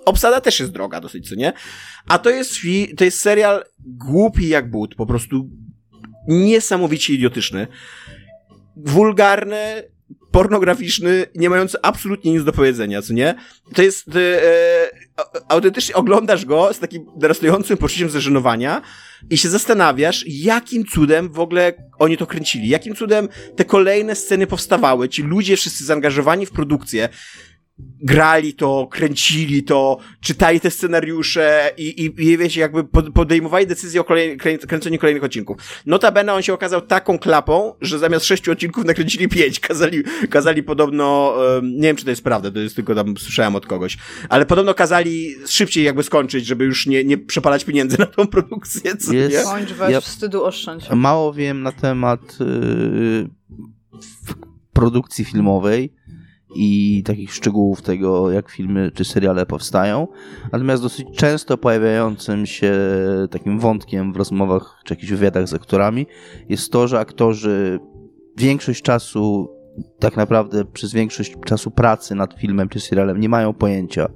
obsada 0.04 0.40
też 0.40 0.60
jest 0.60 0.72
droga 0.72 1.00
dosyć, 1.00 1.28
co 1.28 1.34
nie? 1.34 1.52
A 2.08 2.18
to 2.18 2.30
jest, 2.30 2.54
to 2.96 3.04
jest 3.04 3.20
serial 3.20 3.64
głupi 3.86 4.48
jak 4.48 4.70
but, 4.70 4.94
po 4.94 5.06
prostu 5.06 5.50
niesamowicie 6.28 7.14
idiotyczny, 7.14 7.66
wulgarny, 8.76 9.82
pornograficzny, 10.30 11.26
nie 11.34 11.50
mający 11.50 11.78
absolutnie 11.82 12.32
nic 12.32 12.44
do 12.44 12.52
powiedzenia, 12.52 13.02
co 13.02 13.12
nie? 13.12 13.34
To 13.74 13.82
jest, 13.82 14.08
e, 14.16 14.40
autentycznie 15.48 15.94
oglądasz 15.94 16.44
go 16.44 16.74
z 16.74 16.78
takim 16.78 17.06
narastającym 17.16 17.76
poczuciem 17.76 18.10
zażenowania 18.10 18.82
i 19.30 19.38
się 19.38 19.48
zastanawiasz, 19.48 20.24
jakim 20.26 20.84
cudem 20.84 21.32
w 21.32 21.40
ogóle 21.40 21.72
oni 21.98 22.16
to 22.16 22.26
kręcili, 22.26 22.68
jakim 22.68 22.94
cudem 22.94 23.28
te 23.56 23.64
kolejne 23.64 24.14
sceny 24.14 24.46
powstawały, 24.46 25.08
ci 25.08 25.22
ludzie 25.22 25.56
wszyscy 25.56 25.84
zaangażowani 25.84 26.46
w 26.46 26.50
produkcję, 26.50 27.08
grali 28.00 28.54
to, 28.54 28.88
kręcili 28.90 29.62
to, 29.62 29.98
czytali 30.20 30.60
te 30.60 30.70
scenariusze 30.70 31.70
i, 31.76 31.88
i, 31.88 32.04
i 32.04 32.38
wiecie, 32.38 32.60
jakby 32.60 32.84
podejmowali 33.14 33.66
decyzję 33.66 34.00
o 34.00 34.04
kolej, 34.04 34.36
kręceniu 34.68 34.98
kolejnych 34.98 35.24
odcinków. 35.24 35.56
Notabene 35.86 36.34
on 36.34 36.42
się 36.42 36.54
okazał 36.54 36.80
taką 36.80 37.18
klapą, 37.18 37.74
że 37.80 37.98
zamiast 37.98 38.26
sześciu 38.26 38.52
odcinków 38.52 38.84
nakręcili 38.84 39.28
pięć. 39.28 39.60
Kazali, 39.68 40.02
kazali 40.30 40.62
podobno, 40.62 41.34
nie 41.62 41.82
wiem 41.82 41.96
czy 41.96 42.04
to 42.04 42.10
jest 42.10 42.24
prawda, 42.24 42.50
to 42.50 42.58
jest 42.58 42.76
tylko 42.76 42.94
tam 42.94 43.16
słyszałem 43.16 43.56
od 43.56 43.66
kogoś, 43.66 43.98
ale 44.28 44.46
podobno 44.46 44.74
kazali 44.74 45.34
szybciej 45.46 45.84
jakby 45.84 46.02
skończyć, 46.02 46.46
żeby 46.46 46.64
już 46.64 46.86
nie, 46.86 47.04
nie 47.04 47.18
przepalać 47.18 47.64
pieniędzy 47.64 47.98
na 47.98 48.06
tą 48.06 48.26
produkcję, 48.26 48.96
co 48.96 49.12
jest, 49.12 49.36
nie? 49.36 49.42
Kończ, 49.42 49.72
weź, 49.72 49.92
ja 49.92 50.00
wstydu 50.00 50.44
oszczędź. 50.44 50.90
Mało 50.90 51.32
wiem 51.32 51.62
na 51.62 51.72
temat 51.72 52.38
yy, 52.40 53.28
produkcji 54.72 55.24
filmowej, 55.24 55.97
i 56.54 57.02
takich 57.06 57.34
szczegółów 57.34 57.82
tego, 57.82 58.30
jak 58.30 58.50
filmy 58.50 58.90
czy 58.94 59.04
seriale 59.04 59.46
powstają. 59.46 60.08
Natomiast 60.52 60.82
dosyć 60.82 61.06
często 61.16 61.58
pojawiającym 61.58 62.46
się 62.46 62.72
takim 63.30 63.58
wątkiem 63.58 64.12
w 64.12 64.16
rozmowach 64.16 64.80
czy 64.84 64.94
jakichś 64.94 65.12
wywiadach 65.12 65.48
z 65.48 65.54
aktorami 65.54 66.06
jest 66.48 66.72
to, 66.72 66.88
że 66.88 66.98
aktorzy 66.98 67.80
większość 68.36 68.82
czasu, 68.82 69.48
tak 69.98 70.16
naprawdę 70.16 70.64
przez 70.64 70.92
większość 70.92 71.36
czasu 71.44 71.70
pracy 71.70 72.14
nad 72.14 72.34
filmem 72.34 72.68
czy 72.68 72.80
serialem 72.80 73.20
nie 73.20 73.28
mają 73.28 73.52
pojęcia, 73.52 74.08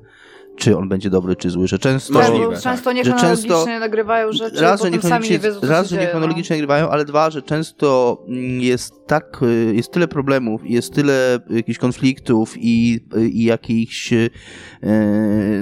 czy 0.56 0.76
on 0.76 0.88
będzie 0.88 1.10
dobry, 1.10 1.36
czy 1.36 1.50
zły, 1.50 1.68
że 1.68 1.78
często... 1.78 2.12
Możliwe, 2.12 2.52
tak. 2.52 2.62
często 2.62 2.92
niechronologicznie 2.92 3.48
że 3.48 3.54
często, 3.54 3.80
nagrywają 3.80 4.32
rzeczy, 4.32 4.60
raz, 4.60 4.82
że 4.82 4.90
niechronologicznie, 4.90 5.36
nie 5.36 5.42
wiedzą, 5.42 5.60
Raz, 5.62 5.88
że 5.88 5.96
niechronologicznie 5.96 6.56
no. 6.56 6.58
nagrywają, 6.58 6.90
ale 6.90 7.04
dwa, 7.04 7.30
że 7.30 7.42
często 7.42 8.18
mm, 8.28 8.60
jest 8.60 9.06
tak, 9.06 9.42
y, 9.42 9.74
jest 9.74 9.92
tyle 9.92 10.08
problemów, 10.08 10.60
jest 10.64 10.94
tyle 10.94 11.40
jakichś 11.50 11.78
konfliktów 11.78 12.54
i, 12.56 13.00
i 13.30 13.44
jakichś 13.44 14.12
y, 14.12 14.30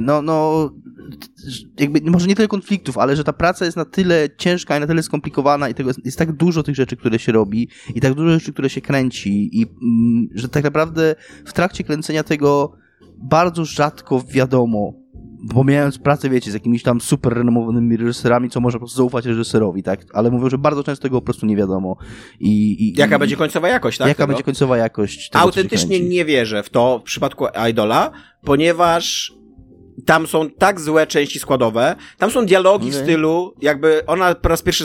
no, 0.00 0.22
no 0.22 0.70
jakby 1.78 2.10
może 2.10 2.26
nie 2.26 2.36
tyle 2.36 2.48
konfliktów, 2.48 2.98
ale 2.98 3.16
że 3.16 3.24
ta 3.24 3.32
praca 3.32 3.64
jest 3.64 3.76
na 3.76 3.84
tyle 3.84 4.28
ciężka 4.38 4.76
i 4.76 4.80
na 4.80 4.86
tyle 4.86 5.02
skomplikowana 5.02 5.68
i 5.68 5.74
tego 5.74 5.90
jest 6.04 6.18
tak 6.18 6.32
dużo 6.32 6.62
tych 6.62 6.74
rzeczy, 6.74 6.96
które 6.96 7.18
się 7.18 7.32
robi 7.32 7.68
i 7.94 8.00
tak 8.00 8.14
dużo 8.14 8.30
rzeczy, 8.30 8.52
które 8.52 8.70
się 8.70 8.80
kręci 8.80 9.60
i 9.60 9.62
mm, 9.62 10.28
że 10.34 10.48
tak 10.48 10.64
naprawdę 10.64 11.14
w 11.44 11.52
trakcie 11.52 11.84
kręcenia 11.84 12.22
tego 12.22 12.72
bardzo 13.20 13.64
rzadko 13.64 14.22
wiadomo, 14.28 14.92
pomijając 15.54 15.98
pracę, 15.98 16.30
wiecie, 16.30 16.50
z 16.50 16.54
jakimiś 16.54 16.82
tam 16.82 17.00
super 17.00 17.34
renomowanymi 17.34 17.96
reżyserami, 17.96 18.50
co 18.50 18.60
może 18.60 18.78
po 18.78 18.80
prostu 18.80 18.96
zaufać 18.96 19.26
reżyserowi, 19.26 19.82
tak? 19.82 20.00
Ale 20.12 20.30
mówią, 20.30 20.50
że 20.50 20.58
bardzo 20.58 20.84
często 20.84 21.02
tego 21.02 21.20
po 21.20 21.24
prostu 21.24 21.46
nie 21.46 21.56
wiadomo. 21.56 21.96
I, 22.40 22.84
i 22.84 22.98
jaka 22.98 23.16
i, 23.16 23.18
będzie 23.18 23.36
końcowa 23.36 23.68
jakość, 23.68 23.98
tak? 23.98 24.08
Jaka 24.08 24.18
tego? 24.18 24.28
będzie 24.28 24.42
końcowa 24.42 24.76
jakość 24.76 25.30
tego, 25.30 25.42
Autentycznie 25.42 26.00
nie 26.00 26.24
wierzę 26.24 26.62
w 26.62 26.70
to 26.70 26.98
w 26.98 27.02
przypadku 27.02 27.46
Idola, 27.70 28.10
ponieważ 28.44 29.32
tam 30.06 30.26
są 30.26 30.50
tak 30.50 30.80
złe 30.80 31.06
części 31.06 31.38
składowe, 31.38 31.96
tam 32.18 32.30
są 32.30 32.46
dialogi 32.46 32.88
okay. 32.88 33.00
w 33.00 33.02
stylu, 33.04 33.54
jakby 33.62 34.06
ona 34.06 34.34
po 34.34 34.48
raz 34.48 34.62
pierwszy 34.62 34.84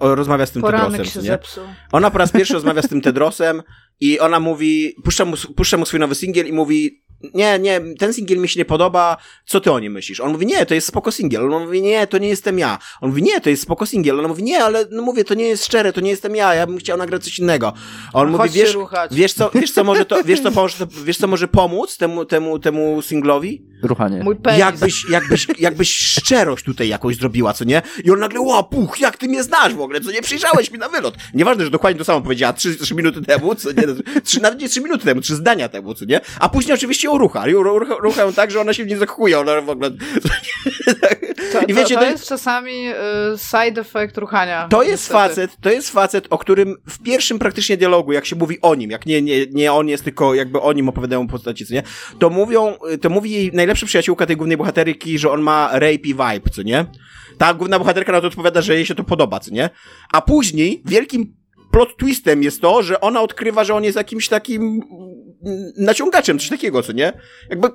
rozmawia 0.00 0.46
z 0.46 0.50
tym 0.50 0.62
Poranek 0.62 0.90
Tedrosem. 0.90 1.12
Się 1.12 1.20
nie? 1.20 1.26
Zepsuł. 1.26 1.64
Ona 1.92 2.10
po 2.10 2.18
raz 2.18 2.32
pierwszy 2.32 2.54
rozmawia 2.54 2.82
z 2.82 2.88
tym 2.88 3.00
Tedrosem 3.00 3.62
i 4.00 4.20
ona 4.20 4.40
mówi, 4.40 4.94
puszcza 5.04 5.24
mu, 5.24 5.36
puszcza 5.56 5.76
mu 5.76 5.86
swój 5.86 6.00
nowy 6.00 6.14
singiel 6.14 6.46
i 6.46 6.52
mówi, 6.52 7.01
nie, 7.34 7.58
nie, 7.58 7.80
ten 7.98 8.12
singiel 8.12 8.38
mi 8.38 8.48
się 8.48 8.60
nie 8.60 8.64
podoba, 8.64 9.16
co 9.46 9.60
ty 9.60 9.72
o 9.72 9.78
nim 9.78 9.92
myślisz? 9.92 10.20
On 10.20 10.32
mówi, 10.32 10.46
nie, 10.46 10.66
to 10.66 10.74
jest 10.74 10.86
spoko 10.86 11.12
singiel. 11.12 11.54
On 11.54 11.64
mówi, 11.64 11.82
nie, 11.82 12.06
to 12.06 12.18
nie 12.18 12.28
jestem 12.28 12.58
ja. 12.58 12.78
On 13.00 13.08
mówi, 13.08 13.22
nie, 13.22 13.40
to 13.40 13.50
jest 13.50 13.62
spoko 13.62 13.86
singiel. 13.86 14.20
On 14.20 14.28
mówi, 14.28 14.42
nie, 14.42 14.64
ale 14.64 14.86
no 14.90 15.02
mówię, 15.02 15.24
to 15.24 15.34
nie 15.34 15.44
jest 15.44 15.64
szczere, 15.64 15.92
to 15.92 16.00
nie 16.00 16.10
jestem 16.10 16.36
ja, 16.36 16.54
ja 16.54 16.66
bym 16.66 16.78
chciał 16.78 16.98
nagrać 16.98 17.24
coś 17.24 17.38
innego. 17.38 17.72
On 18.12 18.32
no, 18.32 18.38
mówi, 18.38 18.50
wiesz, 18.50 18.76
wiesz 19.10 19.32
co, 19.32 19.50
wiesz 19.54 19.72
co 19.72 19.84
może 19.84 20.04
to, 20.04 20.24
wiesz 20.24 20.40
co, 20.40 20.50
może, 20.50 20.86
wiesz 21.04 21.18
co 21.18 21.26
może 21.26 21.48
pomóc 21.48 21.96
temu, 21.96 22.24
temu, 22.24 22.58
temu 22.58 23.02
singlowi? 23.02 23.72
Ruchanie. 23.82 24.22
Mój 24.24 24.36
penis. 24.36 24.60
Jakbyś, 24.60 25.10
jakbyś, 25.10 25.46
jakbyś 25.58 25.96
szczerość 25.96 26.64
tutaj 26.64 26.88
jakąś 26.88 27.16
zrobiła, 27.16 27.52
co 27.52 27.64
nie? 27.64 27.82
I 28.04 28.10
on 28.10 28.18
nagle, 28.18 28.40
ła, 28.40 28.62
puch, 28.62 29.00
jak 29.00 29.16
ty 29.16 29.28
mnie 29.28 29.42
znasz 29.42 29.74
w 29.74 29.80
ogóle, 29.80 30.00
co 30.00 30.10
nie 30.10 30.22
przyjrzałeś 30.22 30.70
mi 30.70 30.78
na 30.78 30.88
wylot. 30.88 31.14
Nieważne, 31.34 31.64
że 31.64 31.70
dokładnie 31.70 31.98
to 31.98 32.04
samo 32.04 32.20
powiedziała 32.20 32.52
trzy, 32.52 32.76
trzy 32.76 32.94
minuty 32.94 33.22
temu, 33.22 33.54
co 33.54 33.72
nie, 33.72 33.82
trzy, 34.24 34.40
nawet 34.40 34.60
nie 34.60 34.68
trzy 34.68 34.80
minuty 34.80 35.04
temu, 35.04 35.20
trzy 35.20 35.36
zdania 35.36 35.68
temu, 35.68 35.94
co 35.94 36.04
nie? 36.04 36.20
A 36.40 36.48
później 36.48 36.74
oczywiście 36.74 37.10
ją 37.12 37.62
rucha, 37.62 37.78
rucha, 37.78 37.94
ruchają 37.94 38.32
tak, 38.32 38.50
że 38.50 38.60
ona 38.60 38.72
się 38.72 38.86
nie 38.86 38.96
zakuje, 38.96 39.40
ona 39.40 39.60
w 39.60 39.70
ogóle... 39.70 39.90
To, 41.52 41.60
I 41.68 41.74
wiecie, 41.74 41.94
to, 41.94 42.00
to 42.00 42.06
jest 42.06 42.28
czasami 42.28 42.88
y, 42.88 42.94
side 43.38 43.80
effect 43.80 44.18
ruchania. 44.18 44.68
To 44.68 44.82
jest 44.82 44.92
niestety. 44.92 45.12
facet, 45.12 45.56
to 45.60 45.70
jest 45.70 45.90
facet, 45.90 46.26
o 46.30 46.38
którym 46.38 46.76
w 46.88 47.02
pierwszym 47.02 47.38
praktycznie 47.38 47.76
dialogu, 47.76 48.12
jak 48.12 48.26
się 48.26 48.36
mówi 48.36 48.58
o 48.60 48.74
nim, 48.74 48.90
jak 48.90 49.06
nie, 49.06 49.22
nie, 49.22 49.46
nie 49.46 49.72
on 49.72 49.88
jest, 49.88 50.04
tylko 50.04 50.34
jakby 50.34 50.60
o 50.60 50.72
nim 50.72 50.88
opowiadają 50.88 51.28
postaci, 51.28 51.66
co 51.66 51.74
nie? 51.74 51.82
To 52.18 52.30
mówią, 52.30 52.74
to 53.00 53.10
mówi 53.10 53.30
jej 53.30 53.52
najlepsza 53.52 53.86
przyjaciółka 53.86 54.26
tej 54.26 54.36
głównej 54.36 54.56
bohaterki, 54.56 55.18
że 55.18 55.30
on 55.30 55.40
ma 55.40 55.70
rapey 55.72 55.98
vibe, 56.02 56.50
co 56.52 56.62
nie? 56.62 56.86
Ta 57.38 57.54
główna 57.54 57.78
bohaterka 57.78 58.12
na 58.12 58.20
to 58.20 58.26
odpowiada, 58.26 58.60
że 58.60 58.74
jej 58.74 58.86
się 58.86 58.94
to 58.94 59.04
podoba, 59.04 59.40
co 59.40 59.50
nie? 59.50 59.70
A 60.12 60.20
później 60.20 60.82
wielkim 60.86 61.41
plot 61.72 61.96
twistem 61.96 62.42
jest 62.42 62.60
to, 62.60 62.82
że 62.82 63.00
ona 63.00 63.20
odkrywa, 63.20 63.64
że 63.64 63.74
on 63.74 63.84
jest 63.84 63.96
jakimś 63.96 64.28
takim 64.28 64.80
naciągaczem, 65.76 66.38
coś 66.38 66.48
takiego, 66.48 66.82
co 66.82 66.92
nie? 66.92 67.12
Jakby, 67.50 67.68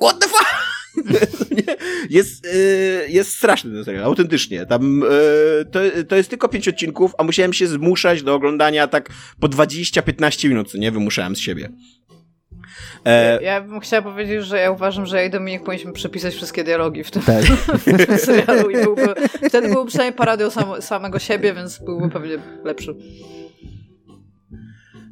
what 0.00 0.20
the 0.20 0.28
fuck? 0.28 0.68
jest, 2.10 2.44
yy, 2.44 3.08
jest 3.08 3.36
straszny 3.36 3.70
ten 3.70 3.84
serial, 3.84 4.04
autentycznie. 4.04 4.66
Tam, 4.66 5.00
yy, 5.00 5.64
to, 5.64 5.80
to 6.08 6.16
jest 6.16 6.30
tylko 6.30 6.48
pięć 6.48 6.68
odcinków, 6.68 7.12
a 7.18 7.24
musiałem 7.24 7.52
się 7.52 7.66
zmuszać 7.66 8.22
do 8.22 8.34
oglądania 8.34 8.86
tak 8.86 9.10
po 9.40 9.48
20-15 9.48 10.48
minut, 10.48 10.70
co 10.70 10.78
nie? 10.78 10.92
Wymuszałem 10.92 11.36
z 11.36 11.38
siebie. 11.38 11.72
E... 13.04 13.42
Ja 13.42 13.60
bym 13.60 13.80
chciała 13.80 14.02
powiedzieć, 14.02 14.44
że 14.44 14.58
ja 14.58 14.70
uważam, 14.70 15.06
że 15.06 15.16
ja 15.16 15.24
i 15.24 15.30
Dominik 15.30 15.64
powinniśmy 15.64 15.92
przepisać 15.92 16.34
wszystkie 16.34 16.64
dialogi 16.64 17.04
w 17.04 17.10
tym, 17.10 17.22
tak. 17.22 17.44
w 17.44 18.06
tym 18.06 18.18
serialu 18.18 18.70
i 18.70 18.74
byłby, 18.74 19.14
wtedy 19.48 19.68
byłby 19.68 19.88
przynajmniej 19.88 20.16
parodią 20.18 20.50
sam, 20.50 20.82
samego 20.82 21.18
siebie, 21.18 21.54
więc 21.54 21.78
byłby 21.78 22.08
pewnie 22.10 22.38
lepszy. 22.64 22.94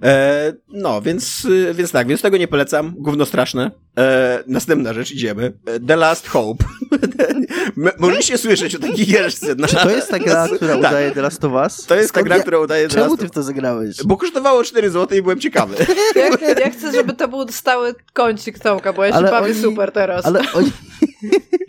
E, 0.03 0.53
no, 0.69 1.03
więc, 1.03 1.47
więc 1.75 1.93
tak, 1.93 2.07
więc 2.07 2.23
tego 2.23 2.37
nie 2.37 2.49
polecam. 2.49 2.95
Gówno 2.99 3.27
straszne. 3.27 3.71
E, 3.99 4.43
następna 4.47 4.93
rzecz, 4.93 5.13
idziemy. 5.13 5.53
E, 5.67 5.81
The 5.81 5.97
Last 5.97 6.29
Hope. 6.29 6.65
Mogliście 7.99 8.39
słyszeć 8.39 8.75
o 8.75 8.79
takiej 8.79 9.07
gierce. 9.07 9.55
Na... 9.55 9.69
Czy 9.69 9.77
to 9.77 9.91
jest 9.91 10.11
ta 10.11 10.19
gra, 10.19 10.49
która 10.57 10.73
tak. 10.73 10.91
udaje 10.91 11.11
The 11.11 11.23
Last 11.23 11.45
of 11.45 11.53
Us? 11.53 11.87
To 11.87 11.95
jest 11.95 12.09
Skąd 12.09 12.25
ta 12.25 12.29
gra, 12.29 12.37
ja... 12.37 12.43
która 12.43 12.59
udaje 12.59 12.89
The 12.89 12.97
Last 12.97 13.07
of 13.07 13.11
Us. 13.11 13.19
Czemu 13.19 13.29
ty 13.29 13.33
w 13.33 13.35
to 13.35 13.43
zagrałeś? 13.43 13.97
Bo 14.05 14.17
kosztowało 14.17 14.65
4 14.65 14.91
zł 14.91 15.19
i 15.19 15.23
byłem 15.23 15.41
ciekawy. 15.41 15.77
Ja, 16.17 16.53
ja 16.61 16.71
chcę, 16.71 16.93
żeby 16.93 17.13
to 17.13 17.29
był 17.29 17.49
stały 17.49 17.95
kącik 18.13 18.59
Tomka, 18.59 18.93
bo 18.93 19.05
ja 19.05 19.11
się 19.11 19.17
ale 19.17 19.31
bawię 19.31 19.53
oni... 19.53 19.63
super 19.63 19.93
teraz. 19.93 20.27
Ale 20.27 20.41
oni... 20.55 20.73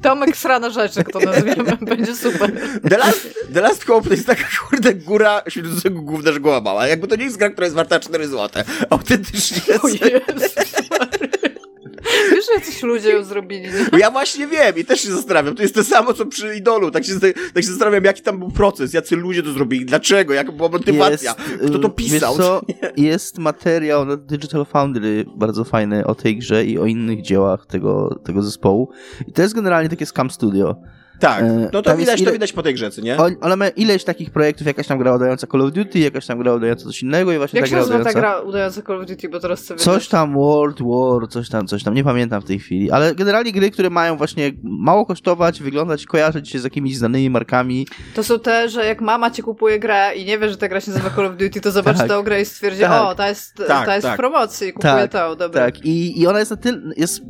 Tomek 0.02 0.38
srana 0.38 0.70
rzeczy, 0.70 1.04
to 1.04 1.20
nazwiemy, 1.20 1.78
będzie 1.82 2.16
super. 2.16 2.52
The 2.90 2.98
Last, 2.98 3.28
The 3.54 3.62
Last 3.62 3.86
Hope 3.86 4.08
to 4.08 4.14
jest 4.14 4.28
taka 4.28 4.44
kurde 4.70 4.94
góra 4.94 5.42
śledzącego 5.48 6.02
gówna 6.02 6.62
mała. 6.62 6.88
Jakby 6.88 7.08
to 7.08 7.16
nie 7.16 7.24
jest 7.24 7.38
gra, 7.38 7.50
która 7.50 7.66
jest 7.66 7.76
warta 7.76 8.00
4 8.00 8.28
zł. 8.28 8.64
Autentycznie 8.90 9.62
jest. 9.68 9.86
O 9.86 9.88
Jezus. 9.88 10.77
Że 12.48 12.54
jacyś 12.54 12.84
ludzie 12.84 13.10
ją 13.10 13.24
zrobili. 13.24 13.62
Nie? 13.62 14.00
Ja 14.00 14.12
właśnie 14.12 14.48
wiem 14.48 14.78
i 14.78 14.86
też 14.86 15.02
się 15.02 15.12
zastanawiam. 15.12 15.56
To 15.56 15.62
jest 15.62 15.76
to 15.76 15.84
samo, 15.84 16.14
co 16.14 16.26
przy 16.26 16.56
Idolu. 16.56 16.92
Tak 16.92 17.06
się, 17.06 17.14
tak 17.54 17.64
się 17.64 17.70
zastanawiam, 17.70 18.04
jaki 18.04 18.22
tam 18.22 18.40
był 18.40 18.52
proces, 18.52 18.94
jacy 18.94 19.16
ludzie 19.16 19.44
to 19.44 19.52
zrobili, 19.52 19.86
dlaczego, 19.86 20.34
jaka 20.34 20.52
była 20.52 20.70
motywacja, 20.70 21.36
jest, 21.52 21.70
kto 21.70 21.80
to 21.80 21.90
pisał. 21.90 22.38
Co, 22.38 22.62
jest 22.98 23.38
materiał 23.38 24.06
na 24.06 24.18
Digital 24.18 24.66
Foundry 24.66 25.26
bardzo 25.36 25.64
fajny 25.64 26.06
o 26.06 26.16
tej 26.16 26.38
grze 26.38 26.66
i 26.66 26.80
o 26.80 26.86
innych 26.86 27.22
dziełach 27.22 27.66
tego, 27.66 28.20
tego 28.24 28.42
zespołu. 28.42 28.90
I 29.28 29.32
to 29.32 29.42
jest 29.42 29.56
generalnie 29.56 29.90
takie 29.90 30.06
Scam 30.06 30.30
Studio. 30.30 30.76
Tak, 31.20 31.44
e, 31.44 31.70
no 31.74 31.82
to 31.82 31.98
widać, 31.98 32.22
ile... 32.22 32.28
to 32.28 32.34
widać 32.34 32.54
po 32.54 32.64
tej 32.64 32.74
grze, 32.74 32.90
nie? 33.04 33.18
On, 33.18 33.36
ale 33.42 33.56
ma 33.56 33.68
ileś 33.68 34.04
takich 34.04 34.30
projektów, 34.30 34.68
jakaś 34.68 34.88
tam 34.88 35.00
gra 35.00 35.16
udająca 35.16 35.48
Call 35.48 35.62
of 35.62 35.72
Duty, 35.72 36.00
jakaś 36.00 36.26
tam 36.26 36.40
gra 36.40 36.54
udająca 36.54 36.86
coś 36.86 37.04
innego 37.04 37.34
i 37.34 37.38
właśnie 37.38 37.60
Jak 37.60 37.70
ta 37.70 37.76
gra 37.76 37.86
udająca... 37.86 38.10
Jak 38.10 38.14
ta 38.14 38.20
gra 38.20 38.42
udająca 38.42 38.82
Call 38.82 39.02
of 39.02 39.08
Duty, 39.08 39.30
bo 39.30 39.40
teraz 39.40 39.64
sobie 39.64 39.80
Coś 39.80 40.08
tam 40.08 40.34
World 40.34 40.78
War, 40.82 41.30
coś 41.30 41.50
tam, 41.50 41.68
coś 41.68 41.84
tam, 41.84 41.94
nie 41.94 42.04
pamiętam 42.04 42.42
w 42.42 42.46
tej 42.46 42.60
chwili, 42.60 42.92
ale 42.92 43.16
generalnie 43.16 43.52
gry, 43.52 43.72
które 43.72 43.90
mają 43.90 44.18
właśnie 44.18 44.52
mało 44.64 45.06
kosztować, 45.06 45.62
wyglądać, 45.62 46.06
kojarzyć 46.06 46.50
się 46.50 46.60
z 46.60 46.64
jakimiś 46.64 46.98
znanymi 46.98 47.30
markami. 47.30 47.88
To 48.16 48.24
są 48.24 48.40
te, 48.40 48.70
że 48.70 48.86
jak 48.86 49.02
mama 49.02 49.32
ci 49.32 49.42
kupuje 49.42 49.80
grę 49.80 50.16
i 50.16 50.26
nie 50.26 50.40
wie, 50.40 50.50
że 50.50 50.58
ta 50.58 50.68
gra 50.68 50.82
się 50.82 50.92
nazywa 50.92 51.10
Call 51.10 51.26
of 51.26 51.38
Duty, 51.38 51.62
to 51.62 51.72
zobaczy 51.72 52.00
tak. 52.00 52.08
tę 52.08 52.24
grę 52.24 52.42
i 52.42 52.46
stwierdzi, 52.46 52.82
tak. 52.82 53.02
o, 53.02 53.16
ta 53.16 53.30
jest, 53.30 53.56
tak, 53.68 53.86
ta 53.86 53.96
jest 53.96 54.08
tak. 54.08 54.14
w 54.14 54.18
promocji, 54.18 54.74
kupuje 54.74 55.08
tak, 55.08 55.12
to, 55.12 55.36
dobra. 55.36 55.66
Tak, 55.66 55.86
I, 55.86 56.22
i 56.22 56.28
ona 56.28 56.40
jest 56.40 56.52
na 56.52 56.58
tyle, 56.58 56.82
jest 56.98 57.22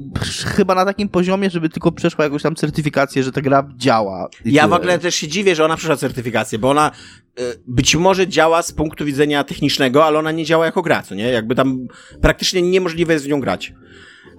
chyba 0.46 0.76
na 0.76 0.86
takim 0.86 1.10
poziomie, 1.10 1.50
żeby 1.50 1.70
tylko 1.70 1.92
przeszła 1.92 2.24
jakąś 2.24 2.44
tam 2.44 2.56
certyfikację, 2.56 3.24
że 3.24 3.32
ta 3.32 3.42
gra 3.42 3.64
działa. 3.78 4.30
Ja 4.46 4.68
w 4.68 4.74
ogóle 4.74 5.00
też 5.00 5.16
się 5.16 5.28
dziwię, 5.28 5.56
że 5.56 5.66
ona 5.66 5.78
przeszła 5.78 5.96
certyfikację, 5.96 6.60
bo 6.60 6.70
ona 6.70 6.92
y, 7.40 7.44
być 7.68 7.96
może 7.96 8.28
działa 8.28 8.62
z 8.62 8.72
punktu 8.72 9.06
widzenia 9.06 9.44
technicznego, 9.44 10.06
ale 10.06 10.20
ona 10.20 10.32
nie 10.32 10.46
działa 10.46 10.66
jako 10.66 10.82
gra, 10.82 11.02
co 11.04 11.16
nie? 11.16 11.24
Jakby 11.24 11.56
tam 11.56 11.88
praktycznie 12.22 12.62
niemożliwe 12.62 13.14
jest 13.14 13.26
w 13.26 13.30
nią 13.30 13.40
grać. 13.40 13.74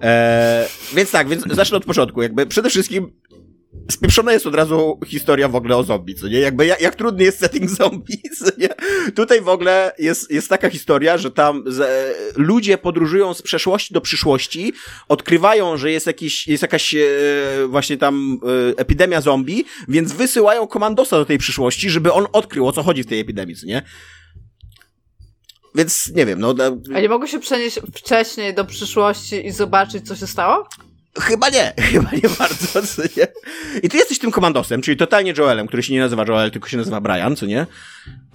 E, 0.01 0.67
więc 0.95 1.11
tak, 1.11 1.27
więc 1.29 1.43
zacznę 1.51 1.77
od 1.77 1.85
początku. 1.85 2.21
Jakby 2.21 2.45
przede 2.45 2.69
wszystkim 2.69 3.11
spieprzona 3.91 4.33
jest 4.33 4.47
od 4.47 4.55
razu 4.55 4.99
historia 5.05 5.49
w 5.49 5.55
ogóle 5.55 5.77
o 5.77 5.83
zombie, 5.83 6.15
co 6.15 6.27
nie? 6.27 6.39
Jakby 6.39 6.65
jak, 6.65 6.81
jak 6.81 6.95
trudny 6.95 7.23
jest 7.23 7.39
setting 7.39 7.69
zombie, 7.79 8.21
co 8.37 8.45
nie? 8.57 8.69
Tutaj 9.15 9.41
w 9.41 9.49
ogóle 9.49 9.91
jest, 9.99 10.31
jest 10.31 10.49
taka 10.49 10.69
historia, 10.69 11.17
że 11.17 11.31
tam 11.31 11.63
z, 11.67 12.15
ludzie 12.37 12.77
podróżują 12.77 13.33
z 13.33 13.41
przeszłości 13.41 13.93
do 13.93 14.01
przyszłości, 14.01 14.73
odkrywają, 15.07 15.77
że 15.77 15.91
jest 15.91 16.07
jakiś, 16.07 16.47
jest 16.47 16.61
jakaś 16.61 16.95
e, 16.95 17.07
właśnie 17.67 17.97
tam 17.97 18.39
e, 18.43 18.79
epidemia 18.79 19.21
zombie, 19.21 19.65
więc 19.87 20.13
wysyłają 20.13 20.67
komandosa 20.67 21.17
do 21.17 21.25
tej 21.25 21.37
przyszłości, 21.37 21.89
żeby 21.89 22.13
on 22.13 22.27
odkrył, 22.31 22.67
o 22.67 22.71
co 22.71 22.83
chodzi 22.83 23.03
w 23.03 23.07
tej 23.07 23.19
epidemii, 23.19 23.55
co 23.55 23.65
nie? 23.65 23.81
Więc 25.75 26.11
nie 26.15 26.25
wiem, 26.25 26.39
no. 26.39 26.55
A 26.95 26.99
nie 26.99 27.09
mogło 27.09 27.27
się 27.27 27.39
przenieść 27.39 27.79
wcześniej 27.95 28.53
do 28.53 28.65
przyszłości 28.65 29.47
i 29.47 29.51
zobaczyć, 29.51 30.07
co 30.07 30.15
się 30.15 30.27
stało? 30.27 30.67
Chyba 31.19 31.49
nie, 31.49 31.73
chyba 31.91 32.11
nie 32.11 32.29
bardzo, 32.39 32.81
co 32.81 33.01
nie? 33.01 33.27
I 33.83 33.89
ty 33.89 33.97
jesteś 33.97 34.19
tym 34.19 34.31
komandosem, 34.31 34.81
czyli 34.81 34.97
totalnie 34.97 35.33
Joelem, 35.37 35.67
który 35.67 35.83
się 35.83 35.93
nie 35.93 35.99
nazywa 35.99 36.25
Joel, 36.27 36.51
tylko 36.51 36.69
się 36.69 36.77
nazywa 36.77 37.01
Brian, 37.01 37.35
co 37.35 37.45
nie? 37.45 37.65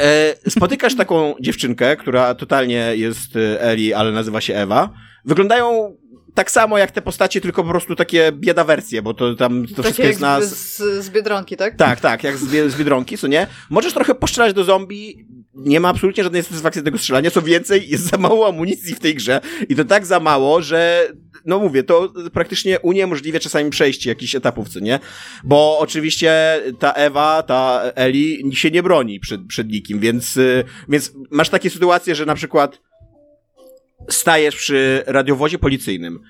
E, 0.01 0.51
spotykasz 0.51 0.97
taką 0.97 1.35
dziewczynkę, 1.41 1.97
która 1.97 2.35
totalnie 2.35 2.93
jest 2.97 3.37
e, 3.37 3.61
Eli, 3.61 3.95
ale 3.95 4.13
nazywa 4.13 4.41
się 4.41 4.55
Ewa. 4.55 4.91
Wyglądają 5.25 5.97
tak 6.35 6.51
samo 6.51 6.79
jak 6.79 6.91
te 6.91 7.03
postacie, 7.03 7.41
tylko 7.41 7.65
po 7.65 7.71
prostu 7.71 7.97
takie 7.97 8.33
bieda 8.33 8.65
wersje, 8.65 9.03
bo 9.03 9.15
to 9.15 9.35
tam 9.35 9.67
to 9.67 9.83
takie 9.83 9.83
wszystko 9.83 10.03
jest 10.03 10.21
na... 10.21 10.41
Z, 10.41 10.77
z 10.77 11.11
Biedronki, 11.11 11.57
tak? 11.57 11.77
Tak, 11.77 12.01
tak, 12.01 12.25
jak 12.25 12.37
z, 12.39 12.73
z 12.73 12.77
Biedronki, 12.77 13.19
co 13.19 13.27
nie? 13.27 13.47
Możesz 13.71 13.93
trochę 13.93 14.15
postrzelać 14.15 14.55
do 14.55 14.65
zombie, 14.65 15.27
nie 15.55 15.81
ma 15.81 15.89
absolutnie 15.89 16.25
żadnej 16.25 16.43
satysfakcji 16.43 16.83
tego 16.83 16.99
strzelania, 16.99 17.31
co 17.31 17.43
więcej, 17.43 17.89
jest 17.89 18.11
za 18.11 18.19
mało 18.19 18.49
amunicji 18.49 18.95
w 18.95 19.01
tej 19.01 19.15
grze 19.15 19.41
i 19.69 19.77
to 19.77 19.85
tak 19.85 20.07
za 20.07 20.21
mało, 20.21 20.63
że 20.63 21.09
no 21.45 21.59
mówię, 21.59 21.83
to 21.83 22.13
praktycznie 22.33 22.81
uniemożliwia 22.81 23.41
czasami 23.41 23.71
przejście 23.71 24.11
jakichś 24.11 24.35
etapów, 24.35 24.69
co 24.69 24.81
nie? 24.81 25.01
Bo 25.45 25.79
oczywiście 25.79 26.61
ta 26.79 26.93
Ewa, 26.93 27.43
ta 27.43 27.83
Eli 27.95 28.57
się 28.57 28.71
nie 28.71 28.83
broni 28.83 29.21
przed, 29.21 29.47
przed 29.47 29.69
nikim, 29.69 30.01
więc, 30.01 30.37
y, 30.37 30.65
więc 30.89 31.13
masz 31.31 31.49
takie 31.49 31.71
sytuacje, 31.71 32.15
że 32.15 32.27
na 32.27 32.35
przykład 32.35 32.81
stajesz 34.11 34.57
przy 34.57 35.03
radiowozie 35.07 35.59
policyjnym 35.59 36.21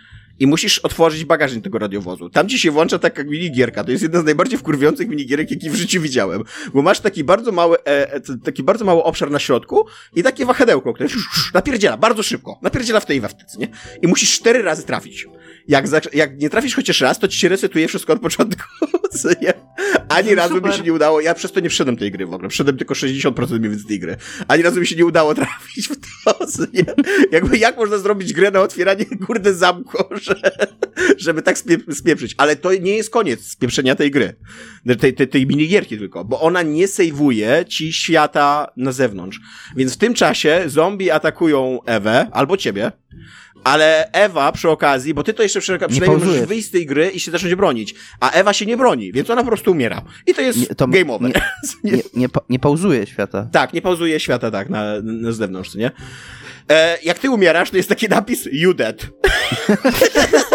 i 0.41 0.47
musisz 0.47 0.78
otworzyć 0.78 1.24
bagażnik 1.24 1.64
tego 1.64 1.78
radiowozu. 1.78 2.30
Tam 2.30 2.49
ci 2.49 2.59
się 2.59 2.70
włącza 2.70 2.99
taka 2.99 3.24
minigierka. 3.24 3.85
To 3.85 3.91
jest 3.91 4.03
jedna 4.03 4.20
z 4.20 4.24
najbardziej 4.24 4.59
wkurwiających 4.59 5.09
minigierek, 5.09 5.51
jakie 5.51 5.70
w 5.70 5.74
życiu 5.74 6.01
widziałem. 6.01 6.43
Bo 6.74 6.82
masz 6.82 7.01
taki 7.01 7.24
bardzo 7.24 7.53
mały, 7.53 7.76
e, 7.85 8.14
e 8.14 8.20
taki 8.45 8.62
bardzo 8.62 8.85
mały 8.85 9.03
obszar 9.03 9.30
na 9.30 9.39
środku 9.39 9.87
i 10.16 10.22
takie 10.22 10.47
wahadełko, 10.47 10.93
które 10.93 11.09
napierdziela 11.55 11.97
bardzo 11.97 12.22
szybko. 12.22 12.59
Napierdziela 12.62 13.01
w 13.01 13.07
tej 13.07 13.18
i 13.18 13.59
nie? 13.59 13.68
I 14.03 14.09
musisz 14.09 14.32
cztery 14.32 14.62
razy 14.62 14.82
trafić. 14.82 15.26
Jak, 15.69 15.89
za, 15.89 16.01
jak 16.12 16.39
nie 16.39 16.51
trafisz 16.51 16.75
chociaż 16.75 17.01
raz, 17.01 17.19
to 17.19 17.29
ci 17.29 17.39
się 17.39 17.49
resetuje 17.49 17.89
wszystko 17.89 18.12
od 18.12 18.21
początku. 18.21 18.62
Ani 20.09 20.31
no, 20.31 20.37
razu 20.37 20.61
mi 20.61 20.73
się 20.73 20.83
nie 20.83 20.93
udało. 20.93 21.21
Ja 21.21 21.35
przez 21.35 21.53
to 21.53 21.61
nie 21.61 21.69
wszedłem 21.69 21.97
tej 21.97 22.11
gry 22.11 22.27
w 22.27 22.35
ogóle. 22.35 22.49
Wszedłem 22.49 22.77
tylko 22.77 22.95
60% 22.95 23.59
mniej 23.59 23.71
więcej 23.71 23.89
tej 23.89 24.01
gry. 24.01 24.17
Ani 24.49 24.62
razu 24.62 24.81
mi 24.81 24.87
się 24.87 24.97
nie 24.97 25.07
udało 25.07 25.35
trafić 25.45 25.89
w 25.89 25.97
to. 26.25 26.47
Nie? 26.73 26.85
Jakby 27.33 27.59
jak 27.59 27.77
można 27.77 27.99
zrobić 27.99 28.33
grę 28.33 28.51
na 28.51 28.61
otwieranie 28.61 29.05
kurde 29.27 29.55
zamku, 29.55 30.05
że, 30.23 30.35
żeby 31.19 31.43
tak 31.43 31.59
spie, 31.59 31.77
spieprzyć. 31.93 32.35
Ale 32.39 32.57
to 32.57 32.75
nie 32.75 32.97
jest 32.97 33.11
koniec 33.11 33.47
spieprzenia 33.47 33.95
tej 33.95 34.11
gry. 34.11 34.35
Tej, 35.01 35.15
tej, 35.15 35.29
tej 35.29 35.47
minigierki 35.47 35.99
tylko. 35.99 36.25
Bo 36.25 36.41
ona 36.41 36.62
nie 36.62 36.89
sejwuje 36.89 37.65
ci 37.69 37.93
świata 37.93 38.67
na 38.77 38.93
zewnątrz. 38.93 39.41
Więc 39.77 39.95
w 39.95 39.97
tym 39.97 40.15
czasie 40.15 40.62
zombie 40.67 41.11
atakują 41.11 41.79
Ewę 41.87 42.29
albo 42.33 42.57
ciebie 42.57 42.93
ale 43.65 44.12
Ewa 44.12 44.53
przy 44.53 44.71
okazji, 44.71 45.15
bo 45.15 45.23
ty 45.23 45.35
to 45.35 45.43
jeszcze 45.43 45.61
przy, 45.61 45.79
przynajmniej 45.89 46.27
możesz 46.27 46.47
wyjść 46.47 46.69
z 46.69 46.71
tej 46.71 46.87
gry 46.87 47.11
i 47.11 47.21
się 47.21 47.31
zacząć 47.31 47.55
bronić, 47.55 47.95
a 48.21 48.31
Ewa 48.31 48.53
się 48.53 48.67
nie 48.67 48.77
broni, 48.77 49.12
więc 49.12 49.31
ona 49.31 49.43
po 49.43 49.49
prostu 49.49 49.71
umiera. 49.71 50.03
I 50.27 50.35
to 50.35 50.41
jest 50.41 50.59
nie, 50.59 50.67
to 50.67 50.87
game 50.87 51.12
over. 51.12 51.31
Nie, 51.31 51.43
nie, 51.93 52.03
nie, 52.15 52.29
nie 52.49 52.59
pauzuje 52.59 53.07
świata. 53.07 53.49
Tak, 53.53 53.73
nie 53.73 53.83
pauzuje 53.83 54.21
świata, 54.21 54.51
tak, 54.51 54.71
na, 54.71 54.85
na 55.03 55.33
zewnątrz, 55.33 55.75
nie? 55.75 55.91
E, 56.71 56.99
jak 57.03 57.19
ty 57.19 57.31
umierasz, 57.31 57.71
to 57.71 57.77
jest 57.77 57.89
taki 57.89 58.09
napis 58.09 58.49
you 58.53 58.75
dead. 58.75 59.07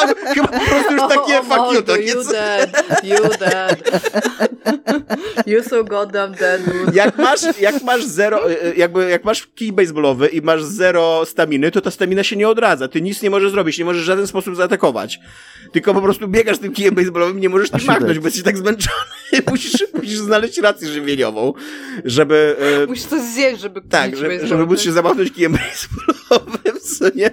chyba, 0.00 0.34
chyba 0.34 0.48
po 0.48 0.64
prostu 0.64 0.92
już 0.92 1.02
takie 1.08 1.38
oh, 1.38 1.42
fuck 1.42 1.74
you, 1.74 1.82
to 1.82 1.96
you 1.96 2.24
dead, 2.24 2.84
you 3.04 3.38
dead. 3.38 4.02
You 5.46 5.62
so 5.62 5.84
goddamn 5.84 6.32
dead. 6.32 6.60
Jak 6.94 7.18
masz, 7.18 7.40
jak 7.60 7.82
masz 7.82 8.04
zero, 8.04 8.50
e, 8.50 8.62
e, 8.62 8.74
jakby, 8.74 9.10
jak 9.10 9.24
masz 9.24 9.46
kij 9.46 9.72
baseballowy 9.72 10.28
i 10.28 10.42
masz 10.42 10.64
zero 10.64 11.26
staminy, 11.26 11.70
to 11.70 11.80
ta 11.80 11.90
stamina 11.90 12.22
się 12.24 12.36
nie 12.36 12.48
odradza. 12.48 12.88
Ty 12.88 13.00
nic 13.00 13.22
nie 13.22 13.30
możesz 13.30 13.50
zrobić, 13.50 13.78
nie 13.78 13.84
możesz 13.84 14.02
w 14.02 14.06
żaden 14.06 14.26
sposób 14.26 14.56
zaatakować. 14.56 15.20
Tylko 15.72 15.94
po 15.94 16.02
prostu 16.02 16.28
biegasz 16.28 16.58
tym 16.58 16.72
kijem 16.72 16.94
baseballowym 16.94 17.38
i 17.38 17.40
nie 17.40 17.48
możesz 17.48 17.70
tym 17.70 17.80
machnąć, 17.86 18.18
bo 18.18 18.24
jesteś 18.24 18.42
tak 18.42 18.58
zmęczony. 18.58 18.96
musisz, 19.50 19.84
musisz 19.94 20.18
znaleźć 20.18 20.58
rację 20.58 20.88
żywieniową, 20.88 21.52
żeby... 22.04 22.56
E... 22.82 22.86
Musisz 22.86 23.04
coś 23.04 23.20
zjeść, 23.20 23.60
żeby... 23.60 23.80
Tak, 23.82 24.16
żeby, 24.16 24.46
żeby 24.46 24.66
móc 24.66 24.80
się 24.80 24.92
zamachnąć 24.92 25.32
kijem 25.32 25.52
baseballowym, 25.52 26.80
co 26.80 27.04
nie? 27.14 27.30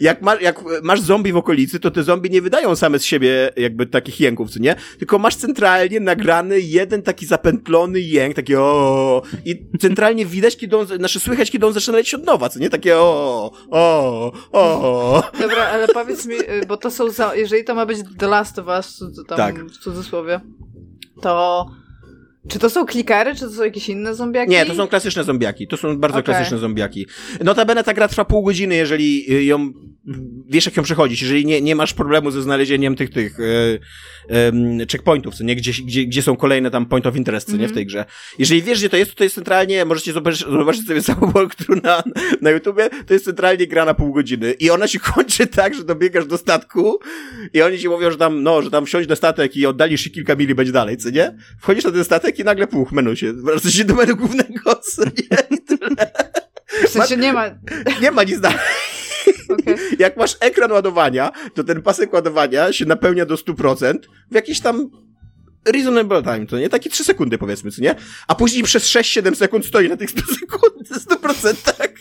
Jak, 0.00 0.22
ma, 0.22 0.34
jak 0.40 0.60
masz 0.82 1.00
zombie 1.00 1.32
w 1.32 1.36
okolicy, 1.36 1.80
to 1.80 1.89
te 1.90 2.02
zombie 2.02 2.30
nie 2.30 2.42
wydają 2.42 2.76
same 2.76 2.98
z 2.98 3.04
siebie 3.04 3.50
jakby 3.56 3.86
takich 3.86 4.20
jęków, 4.20 4.50
co 4.50 4.58
nie? 4.58 4.76
Tylko 4.98 5.18
masz 5.18 5.36
centralnie 5.36 6.00
nagrany 6.00 6.60
jeden 6.60 7.02
taki 7.02 7.26
zapętlony 7.26 8.00
jęk, 8.00 8.36
taki 8.36 8.56
o 8.56 9.22
i 9.44 9.66
centralnie 9.80 10.26
widać, 10.26 10.56
kiedy 10.56 10.76
on, 10.76 10.86
znaczy 10.86 11.20
słychać, 11.20 11.50
kiedy 11.50 11.66
on 11.66 11.72
zaczyna 11.72 11.96
lecieć 11.96 12.14
od 12.14 12.24
nowa, 12.24 12.48
co 12.48 12.58
nie? 12.58 12.70
Takie 12.70 12.96
o 12.96 13.50
o 13.70 14.32
o 14.52 15.22
Dobra, 15.40 15.68
ale 15.68 15.88
powiedz 15.88 16.26
mi, 16.26 16.34
y, 16.34 16.66
bo 16.68 16.76
to 16.76 16.90
są, 16.90 17.10
za, 17.10 17.34
jeżeli 17.34 17.64
to 17.64 17.74
ma 17.74 17.86
być 17.86 17.98
The 18.18 18.26
Last 18.26 18.58
of 18.58 18.66
Us, 18.66 19.04
tam 19.28 19.36
tak. 19.36 19.64
w 19.64 19.78
cudzysłowie, 19.78 20.40
to 21.20 21.66
czy 22.48 22.58
to 22.58 22.70
są 22.70 22.86
klikery, 22.86 23.34
czy 23.34 23.40
to 23.40 23.50
są 23.50 23.64
jakieś 23.64 23.88
inne 23.88 24.14
zombiaki? 24.14 24.50
Nie, 24.50 24.66
to 24.66 24.74
są 24.74 24.88
klasyczne 24.88 25.24
zombiaki. 25.24 25.66
To 25.66 25.76
są 25.76 25.98
bardzo 25.98 26.18
okay. 26.18 26.34
klasyczne 26.34 26.58
zombiaki. 26.58 27.06
Notabene 27.44 27.84
ta 27.84 27.94
gra 27.94 28.08
trwa 28.08 28.24
pół 28.24 28.42
godziny, 28.42 28.74
jeżeli 28.74 29.46
ją 29.46 29.72
wiesz 30.48 30.66
jak 30.66 30.76
ją 30.76 30.82
przechodzić, 30.82 31.22
jeżeli 31.22 31.46
nie, 31.46 31.60
nie 31.60 31.76
masz 31.76 31.94
problemu 31.94 32.30
ze 32.30 32.42
znalezieniem 32.42 32.96
tych, 32.96 33.10
tych 33.10 33.38
e, 33.40 34.86
checkpointów, 34.92 35.34
co 35.34 35.44
nie? 35.44 35.56
Gdzie, 35.56 35.72
gdzie, 35.84 36.04
gdzie 36.04 36.22
są 36.22 36.36
kolejne 36.36 36.70
tam 36.70 36.86
point 36.86 37.06
of 37.06 37.16
interest, 37.16 37.50
co 37.50 37.56
nie, 37.56 37.68
w 37.68 37.72
tej 37.72 37.86
grze. 37.86 38.04
Jeżeli 38.38 38.62
wiesz, 38.62 38.78
gdzie 38.78 38.88
to 38.88 38.96
jest, 38.96 39.10
to, 39.10 39.16
to 39.16 39.24
jest 39.24 39.34
centralnie, 39.34 39.84
możecie 39.84 40.12
zobaczyć, 40.12 40.40
zobaczyć 40.40 40.86
sobie 40.86 41.02
samą 41.12 41.30
walkthrough 41.30 41.82
na, 41.82 42.02
na 42.40 42.50
YouTubie, 42.50 42.90
to 43.06 43.12
jest 43.14 43.24
centralnie 43.24 43.66
gra 43.66 43.84
na 43.84 43.94
pół 43.94 44.12
godziny 44.12 44.52
i 44.52 44.70
ona 44.70 44.88
się 44.88 44.98
kończy 45.14 45.46
tak, 45.46 45.74
że 45.74 45.84
dobiegasz 45.84 46.26
do 46.26 46.38
statku 46.38 46.98
i 47.54 47.62
oni 47.62 47.78
ci 47.78 47.88
mówią, 47.88 48.10
że 48.10 48.16
tam, 48.16 48.42
no, 48.42 48.62
że 48.62 48.70
tam 48.70 48.86
wsiądź 48.86 49.06
do 49.06 49.16
statek 49.16 49.56
i 49.56 49.66
oddalisz 49.66 50.00
się 50.00 50.10
kilka 50.10 50.36
mili, 50.36 50.54
będzie 50.54 50.72
dalej, 50.72 50.96
co 50.96 51.10
nie? 51.10 51.36
Wchodzisz 51.60 51.84
na 51.84 51.90
ten 51.90 52.04
statek 52.04 52.38
i 52.40 52.44
nagle 52.44 52.66
puch, 52.66 52.92
menu 52.92 53.16
się, 53.16 53.32
wracasz 53.32 53.72
się 53.72 53.84
do 53.84 53.94
menu 53.94 54.16
głównego, 54.16 54.74
co 54.94 55.04
nie? 55.04 55.56
I 55.56 55.62
tyle. 55.62 56.10
W 56.86 56.88
sensie 56.88 57.16
nie 57.16 57.32
ma... 57.32 57.44
Nie 58.02 58.10
ma 58.10 58.22
nic 58.22 58.40
dalej. 58.40 58.58
Okay. 59.48 59.76
Jak 59.98 60.16
masz 60.16 60.36
ekran 60.40 60.72
ładowania, 60.72 61.32
to 61.54 61.64
ten 61.64 61.82
pasek 61.82 62.12
ładowania 62.12 62.72
się 62.72 62.84
napełnia 62.84 63.26
do 63.26 63.34
100% 63.34 63.98
w 64.30 64.34
jakiś 64.34 64.60
tam 64.60 64.90
reasonable 65.64 66.22
time, 66.22 66.46
to 66.46 66.58
nie? 66.58 66.68
Takie 66.68 66.90
3 66.90 67.04
sekundy 67.04 67.38
powiedzmy, 67.38 67.70
co 67.70 67.82
nie? 67.82 67.94
A 68.28 68.34
później 68.34 68.62
przez 68.62 68.84
6-7 68.84 69.34
sekund 69.34 69.66
stoi 69.66 69.88
na 69.88 69.96
tych 69.96 70.10
100 70.10 70.22
sekund, 70.34 70.88
100%, 70.90 71.76
tak? 71.76 71.94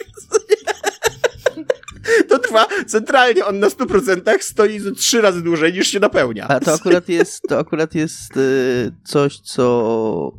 To 2.30 2.40
trwa 2.40 2.68
centralnie, 2.88 3.46
on 3.46 3.60
na 3.60 3.68
100% 3.68 4.40
stoi 4.40 4.80
trzy 4.98 5.22
razy 5.22 5.42
dłużej 5.42 5.74
niż 5.74 5.88
się 5.88 6.00
napełnia. 6.00 6.48
A 6.48 6.60
to 6.60 6.74
akurat 6.74 7.10
jest, 7.10 7.42
to 7.50 7.60
akurat 7.60 7.96
jest 7.96 8.38
y, 8.38 8.92
coś, 9.04 9.40
co 9.40 10.32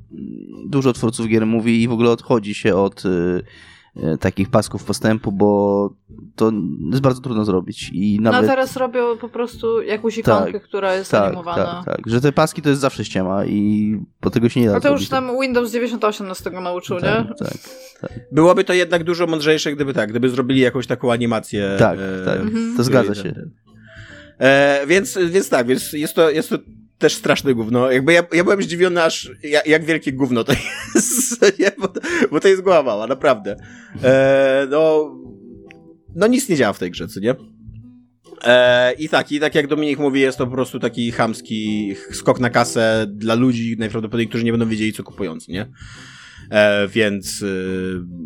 dużo 0.66 0.93
twórców 0.93 1.27
gier 1.27 1.47
mówi 1.47 1.83
i 1.83 1.89
w 1.89 1.93
ogóle 1.93 2.11
odchodzi 2.11 2.55
się 2.55 2.77
od 2.77 3.05
y, 3.05 3.43
takich 4.21 4.51
pasków 4.51 4.85
postępu, 4.85 5.33
bo 5.33 5.91
to 6.37 6.53
jest 6.91 7.03
bardzo 7.03 7.21
trudno 7.21 7.45
zrobić. 7.45 7.91
I 7.95 8.19
no, 8.21 8.31
nawet... 8.31 8.49
No 8.49 8.55
teraz 8.55 8.77
robią 8.77 9.17
po 9.17 9.29
prostu 9.29 9.83
jakąś 9.83 10.19
ikonkę, 10.19 10.53
tak, 10.53 10.63
która 10.63 10.95
jest 10.95 11.11
tak, 11.11 11.25
animowana. 11.25 11.83
Tak, 11.87 11.97
tak, 11.97 12.07
że 12.07 12.21
te 12.21 12.33
paski 12.33 12.63
to 12.63 12.69
jest 12.69 12.81
zawsze 12.81 13.05
ściema 13.05 13.45
i 13.45 13.97
po 14.21 14.31
tego 14.31 14.49
się 14.49 14.61
nie 14.61 14.67
da 14.67 14.73
No 14.73 14.81
to 14.81 14.83
zrobić. 14.83 15.01
już 15.01 15.11
tam 15.11 15.41
Windows 15.41 15.73
98 15.73 16.29
nas 16.29 16.43
tego 16.43 16.61
nauczył, 16.61 17.01
tak, 17.01 17.29
nie? 17.29 17.35
Tak, 17.35 17.49
tak. 18.01 18.11
Byłoby 18.33 18.65
to 18.65 18.73
jednak 18.73 19.05
dużo 19.05 19.27
mądrzejsze, 19.27 19.73
gdyby 19.73 19.95
tak, 19.95 20.11
gdyby 20.11 20.29
zrobili 20.29 20.61
jakąś 20.61 20.87
taką 20.87 21.13
animację. 21.13 21.77
Tak, 21.79 21.99
e, 21.99 22.25
tak, 22.25 22.41
mhm. 22.41 22.77
to 22.77 22.85
zgadza 22.85 23.15
się. 23.15 23.35
E, 24.39 24.87
więc, 24.87 25.19
więc 25.31 25.49
tak, 25.49 25.67
więc 25.67 25.93
jest 25.93 26.15
to, 26.15 26.31
jest 26.31 26.49
to 26.49 26.59
też 27.01 27.15
straszne 27.15 27.55
gówno. 27.55 27.91
Jakby 27.91 28.13
ja, 28.13 28.23
ja 28.33 28.45
byłem 28.45 28.63
zdziwiony 28.63 29.03
aż, 29.03 29.31
jak, 29.67 29.85
wielkie 29.85 30.13
gówno 30.13 30.45
to 30.45 30.53
jest? 30.95 31.41
Bo, 31.79 31.89
bo 32.31 32.41
to 32.41 32.49
jest 32.49 32.63
głowa 32.63 32.83
mała, 32.83 33.07
naprawdę. 33.07 33.57
E, 34.03 34.67
no, 34.71 35.15
no 36.15 36.27
nic 36.27 36.49
nie 36.49 36.57
działa 36.57 36.73
w 36.73 36.79
tej 36.79 36.91
grze, 36.91 37.09
co 37.09 37.21
nie? 37.21 37.35
E, 38.45 38.93
I 38.93 39.09
tak, 39.09 39.33
i 39.33 39.41
tak 39.41 39.55
jak 39.55 39.67
Dominik 39.67 39.99
mówi, 39.99 40.21
jest 40.21 40.39
to 40.39 40.47
po 40.47 40.53
prostu 40.53 40.79
taki 40.79 41.13
chamski 41.13 41.95
skok 42.13 42.41
na 42.41 42.51
kasę 42.51 43.07
dla 43.09 43.35
ludzi 43.35 43.77
najprawdopodobniej, 43.79 44.29
którzy 44.29 44.45
nie 44.45 44.53
będą 44.53 44.69
wiedzieli, 44.69 44.93
co 44.93 45.05
kupując, 45.05 45.49
nie? 45.49 45.67
E, 46.51 46.89
więc, 46.89 47.43
e, 47.43 47.47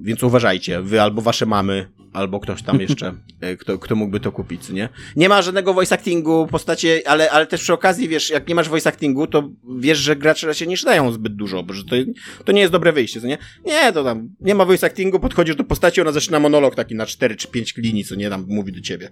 więc 0.03 0.23
uważajcie, 0.23 0.83
wy 0.83 1.03
albo 1.03 1.23
wasze 1.23 1.47
mamy, 1.47 1.87
albo 2.15 2.41
ktoś 2.41 2.63
tam 2.63 2.81
jeszcze, 2.81 3.15
e, 3.41 3.57
kto, 3.57 3.79
kto 3.79 3.97
mógłby 3.97 4.21
to 4.21 4.33
kupić, 4.33 4.69
nie? 4.69 4.89
Nie 5.17 5.29
ma 5.29 5.43
żadnego 5.43 5.75
voice 5.75 5.95
actingu, 5.95 6.47
postacie, 6.51 7.03
ale, 7.07 7.31
ale 7.31 7.47
też 7.47 7.61
przy 7.61 7.73
okazji, 7.73 8.09
wiesz, 8.09 8.31
jak 8.31 8.49
nie 8.49 8.55
masz 8.55 8.69
voice 8.69 8.89
actingu, 8.89 9.27
to 9.27 9.51
wiesz, 9.79 9.99
że 9.99 10.17
gracze 10.17 10.55
się 10.55 10.67
nie 10.67 10.77
czytają 10.77 11.13
zbyt 11.13 11.37
dużo, 11.37 11.63
bo 11.63 11.75
że 11.75 11.85
to, 11.85 11.97
to 12.45 12.53
nie 12.53 12.61
jest 12.61 12.73
dobre 12.73 12.93
wyjście, 12.93 13.21
co 13.21 13.27
nie? 13.27 13.39
Nie, 13.65 13.93
to 13.93 14.05
tam, 14.05 14.29
nie 14.41 14.55
ma 14.55 14.65
voice 14.65 14.87
actingu, 14.87 15.21
podchodzisz 15.21 15.57
do 15.57 15.65
postaci, 15.65 16.01
ona 16.01 16.13
zaczyna 16.13 16.41
monolog 16.41 16.75
taki 16.75 16.95
na 16.95 17.07
4 17.07 17.37
czy 17.37 17.49
5 17.49 17.77
linii, 17.77 18.05
co 18.05 18.15
nie, 18.15 18.31
tam 18.31 18.45
mówi 18.49 18.73
do 18.73 18.81
ciebie. 18.81 19.09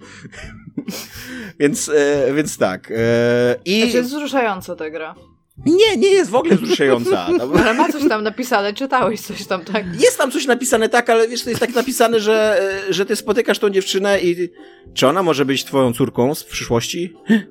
więc, 1.61 1.88
e, 1.88 2.34
więc 2.34 2.59
tak. 2.59 2.92
E, 2.96 3.57
i... 3.64 3.80
Znaczy 3.80 3.96
jest 3.96 4.09
wzruszająca 4.09 4.76
ta 4.76 4.90
gra. 4.90 5.14
Nie, 5.66 5.96
nie 5.96 6.09
jest 6.09 6.30
w 6.30 6.34
ogóle 6.34 6.57
wzruszająca. 6.57 7.26
Ale 7.61 7.74
ma 7.74 7.88
coś 7.88 8.09
tam 8.09 8.22
napisane, 8.22 8.74
czytałeś 8.74 9.20
coś 9.20 9.46
tam, 9.46 9.64
tak? 9.64 9.84
Jest 10.00 10.18
tam 10.18 10.30
coś 10.30 10.46
napisane, 10.46 10.88
tak, 10.88 11.11
ale 11.11 11.28
wiesz, 11.28 11.42
to 11.42 11.50
jest 11.50 11.61
tak 11.61 11.74
napisane, 11.74 12.20
że, 12.20 12.61
e, 12.88 12.92
że 12.92 13.07
ty 13.07 13.16
spotykasz 13.16 13.59
tą 13.59 13.70
dziewczynę 13.70 14.20
i 14.20 14.48
czy 14.94 15.07
ona 15.07 15.22
może 15.22 15.44
być 15.44 15.64
twoją 15.64 15.92
córką 15.92 16.34
w 16.34 16.44
przyszłości? 16.44 17.14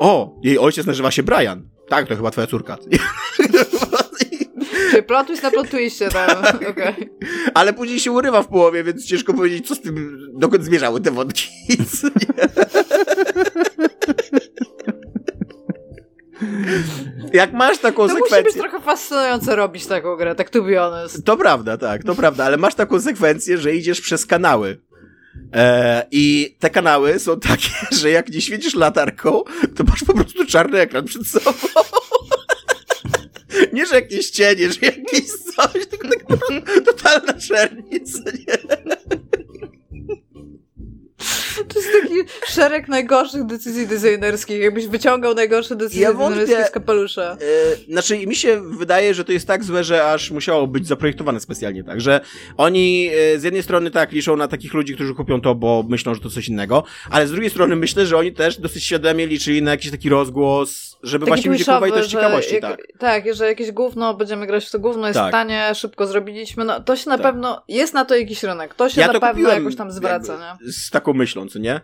O, 0.00 0.40
jej 0.42 0.58
ojciec 0.58 0.86
nazywa 0.86 1.10
się 1.10 1.22
Brian. 1.22 1.68
Tak, 1.88 2.08
to 2.08 2.16
chyba 2.16 2.30
twoja 2.30 2.46
córka. 2.46 2.78
Czy 4.90 5.02
plot 5.02 5.26
twist 5.26 5.42
na 5.42 5.50
plot 5.50 5.70
twistie 5.70 6.08
tam, 6.08 6.42
okay. 6.70 6.94
Ale 7.54 7.72
później 7.72 8.00
się 8.00 8.12
urywa 8.12 8.42
w 8.42 8.48
połowie, 8.48 8.84
więc 8.84 9.06
ciężko 9.06 9.34
powiedzieć, 9.34 9.68
co 9.68 9.74
z 9.74 9.80
tym, 9.80 10.18
dokąd 10.34 10.64
zmierzały 10.64 11.00
te 11.00 11.10
wątki. 11.10 11.48
Jak 17.32 17.52
masz 17.52 17.78
taką 17.78 18.08
to 18.08 18.14
sekwencję... 18.14 18.36
To 18.36 18.44
musi 18.44 18.58
być 18.58 18.70
trochę 18.70 18.84
fascynujące 18.84 19.56
robić 19.56 19.86
taką 19.86 20.16
grę, 20.16 20.34
tak 20.34 20.50
to 20.50 20.62
be 20.62 20.76
honest. 20.76 21.24
To 21.24 21.36
prawda, 21.36 21.76
tak, 21.76 22.04
to 22.04 22.14
prawda, 22.14 22.44
ale 22.44 22.56
masz 22.56 22.74
taką 22.74 23.00
sekwencję, 23.00 23.58
że 23.58 23.74
idziesz 23.74 24.00
przez 24.00 24.26
kanały. 24.26 24.78
E, 25.54 26.06
I 26.10 26.56
te 26.58 26.70
kanały 26.70 27.18
są 27.18 27.40
takie, 27.40 27.70
że 28.00 28.10
jak 28.10 28.28
nie 28.28 28.40
świecisz 28.40 28.74
latarką, 28.74 29.42
to 29.76 29.84
masz 29.84 30.04
po 30.04 30.14
prostu 30.14 30.46
czarny 30.46 30.78
ekran 30.78 31.04
przed 31.04 31.26
sobą. 31.26 31.52
Nie, 33.72 33.86
że 33.86 33.94
jakieś 33.94 34.30
cienie, 34.30 34.72
że 34.72 34.78
jakieś 34.82 35.24
coś, 35.32 35.86
tylko 35.86 36.08
tak 36.08 36.70
totalna 36.84 37.32
czernica, 37.32 38.18
nie? 38.24 38.78
To 41.68 41.78
jest 41.78 41.92
taki 42.02 42.14
szereg 42.46 42.88
najgorszych 42.88 43.46
decyzji 43.46 43.86
designerskich, 43.86 44.60
jakbyś 44.60 44.86
wyciągał 44.86 45.34
najgorsze 45.34 45.76
decyzje 45.76 46.02
ja 46.02 46.12
designerskie 46.12 46.64
z 46.64 46.70
kapelusza. 46.70 47.36
Yy, 47.86 47.92
znaczy, 47.92 48.26
mi 48.26 48.36
się 48.36 48.62
wydaje, 48.78 49.14
że 49.14 49.24
to 49.24 49.32
jest 49.32 49.46
tak 49.46 49.64
złe, 49.64 49.84
że 49.84 50.10
aż 50.10 50.30
musiało 50.30 50.66
być 50.66 50.86
zaprojektowane 50.86 51.40
specjalnie 51.40 51.84
tak, 51.84 52.00
że 52.00 52.20
oni 52.56 53.04
yy, 53.04 53.40
z 53.40 53.42
jednej 53.42 53.62
strony 53.62 53.90
tak 53.90 54.12
liczą 54.12 54.36
na 54.36 54.48
takich 54.48 54.74
ludzi, 54.74 54.94
którzy 54.94 55.14
kupią 55.14 55.40
to, 55.40 55.54
bo 55.54 55.84
myślą, 55.88 56.14
że 56.14 56.20
to 56.20 56.30
coś 56.30 56.48
innego, 56.48 56.84
ale 57.10 57.26
z 57.26 57.30
drugiej 57.30 57.50
strony 57.50 57.76
myślę, 57.76 58.06
że 58.06 58.16
oni 58.16 58.32
też 58.32 58.60
dosyć 58.60 58.84
świadomie 58.84 59.26
liczyli 59.26 59.62
na 59.62 59.70
jakiś 59.70 59.90
taki 59.90 60.08
rozgłos, 60.08 60.96
żeby 61.02 61.26
taki 61.26 61.30
właśnie 61.30 61.50
ludzie 61.50 61.64
kupowali 61.64 61.92
też 61.92 62.06
ciekawości, 62.06 62.54
jak, 62.54 62.62
tak. 62.62 62.80
Tak, 62.98 63.34
że 63.34 63.46
jakieś 63.46 63.72
gówno, 63.72 64.14
będziemy 64.14 64.46
grać 64.46 64.66
w 64.66 64.70
to 64.70 64.78
gówno, 64.78 65.06
jest 65.06 65.18
tak. 65.18 65.32
tanie, 65.32 65.74
szybko 65.74 66.06
zrobiliśmy, 66.06 66.64
no 66.64 66.80
to 66.80 66.96
się 66.96 67.10
na 67.10 67.18
tak. 67.18 67.26
pewno, 67.26 67.62
jest 67.68 67.94
na 67.94 68.04
to 68.04 68.16
jakiś 68.16 68.42
rynek, 68.42 68.74
to 68.74 68.88
się 68.88 69.00
ja 69.00 69.12
na 69.12 69.20
pewno 69.20 69.48
jakoś 69.48 69.76
tam 69.76 69.92
zwraca, 69.92 70.58
nie? 70.60 70.72
Z 70.72 70.90
taką 70.90 71.12
myślą, 71.12 71.47
co 71.48 71.58
nie? 71.58 71.80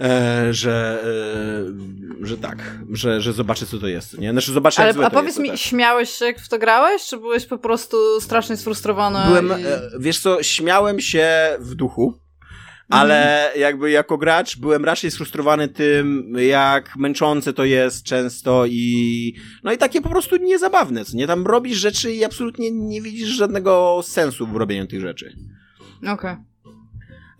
E, 0.00 0.54
że, 0.54 1.02
e, 2.20 2.26
że 2.26 2.36
tak, 2.36 2.78
że, 2.92 3.20
że 3.20 3.32
zobaczę, 3.32 3.66
co 3.66 3.78
to 3.78 3.86
jest, 3.86 4.18
nie? 4.18 4.30
Znaczy, 4.30 4.52
zobaczę, 4.52 4.82
Ale, 4.82 5.06
A 5.06 5.10
powiedz 5.10 5.38
mi, 5.38 5.48
tak. 5.48 5.58
śmiałeś 5.58 6.10
się, 6.10 6.24
jak 6.24 6.40
w 6.40 6.48
to 6.48 6.58
grałeś, 6.58 7.06
czy 7.06 7.16
byłeś 7.16 7.46
po 7.46 7.58
prostu 7.58 8.20
strasznie 8.20 8.56
sfrustrowany? 8.56 9.18
Byłem, 9.26 9.60
i... 9.60 9.64
e, 9.66 9.80
wiesz 9.98 10.18
co, 10.18 10.42
śmiałem 10.42 11.00
się 11.00 11.28
w 11.58 11.74
duchu, 11.74 12.20
ale 12.90 13.44
mhm. 13.44 13.60
jakby 13.60 13.90
jako 13.90 14.18
gracz 14.18 14.56
byłem 14.56 14.84
raczej 14.84 15.10
sfrustrowany 15.10 15.68
tym, 15.68 16.34
jak 16.38 16.96
męczące 16.96 17.52
to 17.52 17.64
jest 17.64 18.04
często 18.04 18.66
i 18.66 19.34
no 19.64 19.72
i 19.72 19.78
takie 19.78 20.00
po 20.00 20.08
prostu 20.08 20.36
niezabawne, 20.36 21.04
co 21.04 21.16
nie? 21.16 21.26
Tam 21.26 21.46
robisz 21.46 21.78
rzeczy 21.78 22.12
i 22.12 22.24
absolutnie 22.24 22.70
nie 22.70 23.02
widzisz 23.02 23.28
żadnego 23.28 24.00
sensu 24.04 24.46
w 24.46 24.56
robieniu 24.56 24.86
tych 24.86 25.00
rzeczy. 25.00 25.36
Okej. 25.98 26.12
Okay. 26.12 26.49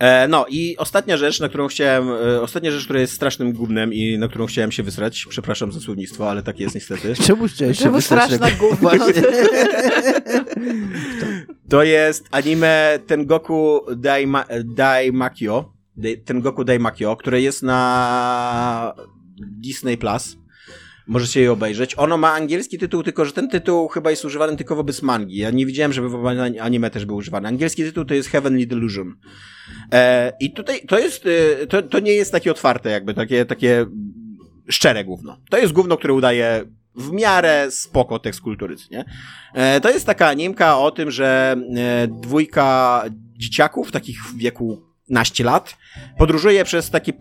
E, 0.01 0.29
no 0.29 0.47
i 0.49 0.77
ostatnia 0.77 1.17
rzecz, 1.17 1.41
na 1.41 1.49
którą 1.49 1.69
chciałem, 1.69 2.09
e, 2.09 2.41
ostatnia 2.41 2.71
rzecz, 2.71 2.85
która 2.85 3.01
jest 3.01 3.13
strasznym 3.13 3.53
gównem 3.53 3.95
i 3.95 4.19
na 4.19 4.29
którą 4.29 4.47
chciałem 4.47 4.73
się 4.73 4.83
wysrać, 4.83 5.27
przepraszam 5.29 5.73
za 5.73 5.81
słownictwo, 5.81 6.31
ale 6.31 6.43
tak 6.43 6.61
jest 6.61 6.75
niestety. 6.75 7.15
Czemu 7.27 7.49
chciałeś 7.49 7.79
się 7.79 7.85
Czemu 7.85 8.01
straszna 8.01 8.51
gówno? 8.51 8.91
to 11.71 11.83
jest 11.83 12.29
anime 12.31 12.99
Tengoku 13.07 13.81
Daima, 13.97 14.45
Daimakyo, 14.65 15.73
Tengoku 16.25 16.65
Daimakyo, 16.65 17.17
które 17.17 17.41
jest 17.41 17.63
na 17.63 18.95
Disney 19.61 19.97
Plus. 19.97 20.40
Możecie 21.11 21.41
je 21.41 21.53
obejrzeć. 21.53 21.95
Ono 21.99 22.17
ma 22.17 22.33
angielski 22.33 22.79
tytuł, 22.79 23.03
tylko 23.03 23.25
że 23.25 23.33
ten 23.33 23.49
tytuł 23.49 23.89
chyba 23.89 24.11
jest 24.11 24.25
używany 24.25 24.57
tylko 24.57 24.77
wobec 24.77 25.03
mangi. 25.03 25.37
Ja 25.37 25.51
nie 25.51 25.67
widziałem, 25.67 25.93
żeby 25.93 26.09
w 26.09 26.27
anime 26.61 26.91
też 26.91 27.05
był 27.05 27.17
używany. 27.17 27.49
Angielski 27.49 27.83
tytuł 27.83 28.05
to 28.05 28.15
jest 28.15 28.29
Heavenly 28.29 28.67
Delusion. 28.67 29.17
E, 29.93 30.33
I 30.41 30.53
tutaj 30.53 30.87
to 30.89 30.99
jest, 30.99 31.25
e, 31.63 31.67
to, 31.67 31.83
to 31.83 32.01
nie 32.01 32.13
jest 32.13 32.33
takie 32.33 32.51
otwarte, 32.51 32.91
jakby 32.91 33.15
takie, 33.15 33.45
takie 33.45 33.87
szczere 34.69 35.05
gówno. 35.05 35.37
To 35.51 35.59
jest 35.59 35.73
gówno, 35.73 35.97
które 35.97 36.15
udaje 36.15 36.65
w 36.95 37.13
miarę 37.13 37.71
spoko 37.71 38.19
tekst 38.19 38.41
kultury, 38.41 38.77
nie? 38.91 39.05
E, 39.55 39.81
to 39.81 39.91
jest 39.91 40.07
taka 40.07 40.29
animka 40.29 40.79
o 40.79 40.91
tym, 40.91 41.11
że 41.11 41.57
e, 41.77 42.09
dwójka 42.09 43.05
dzieciaków, 43.37 43.93
takich 43.93 44.25
w 44.25 44.37
wieku 44.37 44.90
naście 45.11 45.45
lat, 45.45 45.77
podróżuje 46.19 46.65
przez 46.65 46.91
takie 46.91 47.13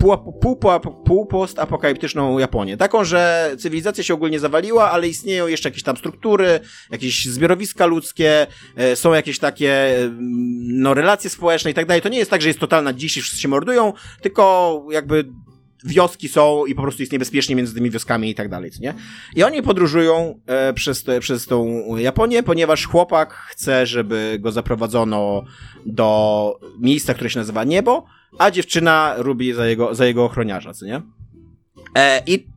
półpost-apokaliptyczną 1.05 2.39
Japonię. 2.39 2.77
Taką, 2.77 3.03
że 3.03 3.51
cywilizacja 3.59 4.03
się 4.03 4.13
ogólnie 4.13 4.39
zawaliła, 4.39 4.91
ale 4.91 5.07
istnieją 5.07 5.47
jeszcze 5.47 5.69
jakieś 5.69 5.83
tam 5.83 5.97
struktury, 5.97 6.59
jakieś 6.91 7.25
zbiorowiska 7.25 7.85
ludzkie, 7.85 8.47
e, 8.75 8.95
są 8.95 9.13
jakieś 9.13 9.39
takie 9.39 9.95
no, 10.61 10.93
relacje 10.93 11.29
społeczne 11.29 11.71
i 11.71 11.73
tak 11.73 11.85
dalej. 11.85 12.01
To 12.01 12.09
nie 12.09 12.17
jest 12.17 12.31
tak, 12.31 12.41
że 12.41 12.47
jest 12.47 12.59
totalna 12.59 12.93
dziś 12.93 13.17
i 13.17 13.21
wszyscy 13.21 13.41
się 13.41 13.47
mordują, 13.47 13.93
tylko 14.21 14.85
jakby 14.91 15.25
wioski 15.85 16.29
są 16.29 16.65
i 16.65 16.75
po 16.75 16.81
prostu 16.81 17.01
jest 17.01 17.11
niebezpiecznie 17.11 17.55
między 17.55 17.73
tymi 17.73 17.89
wioskami 17.89 18.29
i 18.29 18.35
tak 18.35 18.49
dalej, 18.49 18.71
nie? 18.79 18.93
I 19.35 19.43
oni 19.43 19.61
podróżują 19.61 20.39
e, 20.45 20.73
przez, 20.73 21.03
te, 21.03 21.19
przez 21.19 21.45
tą 21.45 21.83
Japonię, 21.97 22.43
ponieważ 22.43 22.85
chłopak 22.85 23.33
chce, 23.33 23.85
żeby 23.85 24.37
go 24.39 24.51
zaprowadzono 24.51 25.43
do 25.85 26.59
miejsca, 26.79 27.13
które 27.13 27.29
się 27.29 27.39
nazywa 27.39 27.63
Niebo, 27.63 28.05
a 28.37 28.51
dziewczyna 28.51 29.13
robi 29.17 29.53
za 29.53 29.67
jego, 29.67 29.95
za 29.95 30.05
jego 30.05 30.25
ochroniarza, 30.25 30.73
co 30.73 30.85
nie? 30.85 31.01
E, 31.95 32.23
I 32.27 32.47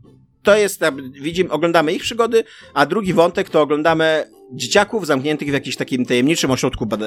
to 0.43 0.57
jest, 0.57 0.81
widzimy, 1.21 1.51
oglądamy 1.51 1.93
ich 1.93 2.03
przygody, 2.03 2.45
a 2.75 2.87
drugi 2.87 3.13
wątek 3.13 3.51
to 3.51 3.63
oglądamy 3.63 4.25
dzieciaków 4.53 5.07
zamkniętych 5.07 5.49
w 5.49 5.53
jakimś 5.53 5.77
takim 5.77 6.07
tajemniczym 6.07 6.51
ośrodku 6.51 6.85
e, 6.85 6.99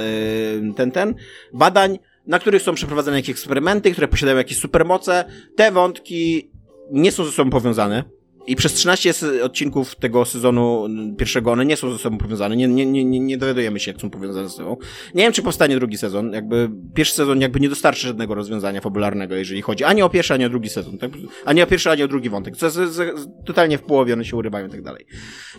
ten, 0.75 0.91
ten, 0.91 1.15
badań, 1.53 1.99
na 2.27 2.39
których 2.39 2.61
są 2.61 2.73
przeprowadzane 2.75 3.17
jakieś 3.17 3.29
eksperymenty, 3.29 3.91
które 3.91 4.07
posiadają 4.07 4.37
jakieś 4.37 4.57
supermoce. 4.57 5.25
Te 5.55 5.71
wątki 5.71 6.51
nie 6.91 7.11
są 7.11 7.25
ze 7.25 7.31
sobą 7.31 7.49
powiązane. 7.49 8.03
I 8.47 8.55
przez 8.55 8.73
13 8.73 9.13
odcinków 9.43 9.95
tego 9.95 10.25
sezonu 10.25 10.87
pierwszego 11.17 11.51
one 11.51 11.65
nie 11.65 11.77
są 11.77 11.91
ze 11.91 11.97
sobą 11.97 12.17
powiązane. 12.17 12.55
Nie, 12.55 12.67
nie, 12.67 12.85
nie, 12.85 13.19
nie 13.19 13.37
dowiadujemy 13.37 13.79
się, 13.79 13.91
jak 13.91 14.01
są 14.01 14.09
powiązane 14.09 14.49
ze 14.49 14.55
sobą. 14.55 14.77
Nie 15.15 15.23
wiem, 15.23 15.33
czy 15.33 15.41
powstanie 15.41 15.75
drugi 15.75 15.97
sezon. 15.97 16.33
Jakby 16.33 16.69
pierwszy 16.95 17.13
sezon 17.13 17.41
jakby 17.41 17.59
nie 17.59 17.69
dostarczy 17.69 18.07
żadnego 18.07 18.35
rozwiązania 18.35 18.81
fabularnego, 18.81 19.35
jeżeli 19.35 19.61
chodzi 19.61 19.83
ani 19.83 20.01
o 20.01 20.09
pierwszy, 20.09 20.33
ani 20.33 20.45
o 20.45 20.49
drugi 20.49 20.69
sezon. 20.69 20.97
Tak? 20.97 21.11
Ani 21.45 21.61
o 21.61 21.67
pierwszy, 21.67 21.89
ani 21.89 22.03
o 22.03 22.07
drugi 22.07 22.29
wątek. 22.29 22.57
Co 22.57 22.65
jest 22.65 23.01
totalnie 23.45 23.77
w 23.77 23.81
połowie, 23.81 24.13
one 24.13 24.25
się 24.25 24.35
urywają 24.37 24.67
i 24.67 24.69
tak 24.69 24.81
dalej. 24.81 25.05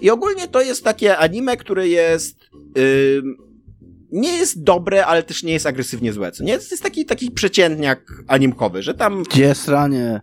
I 0.01 0.11
ogólnie 0.11 0.49
to 0.49 0.63
jest 0.63 0.85
takie 0.85 1.19
anime, 1.19 1.57
które 1.57 1.89
jest... 1.89 2.51
Yy, 2.77 3.46
nie 4.13 4.37
jest 4.37 4.63
dobre, 4.63 5.07
ale 5.07 5.23
też 5.23 5.43
nie 5.43 5.53
jest 5.53 5.67
agresywnie 5.67 6.13
złe. 6.13 6.33
Co? 6.33 6.45
Nie? 6.45 6.59
To 6.59 6.65
jest 6.71 6.83
taki, 6.83 7.05
taki 7.05 7.31
przeciętniak 7.31 8.13
animkowy, 8.29 8.83
że 8.83 8.95
tam... 8.95 9.23
Gdzie 9.23 9.55
sranie? 9.55 10.21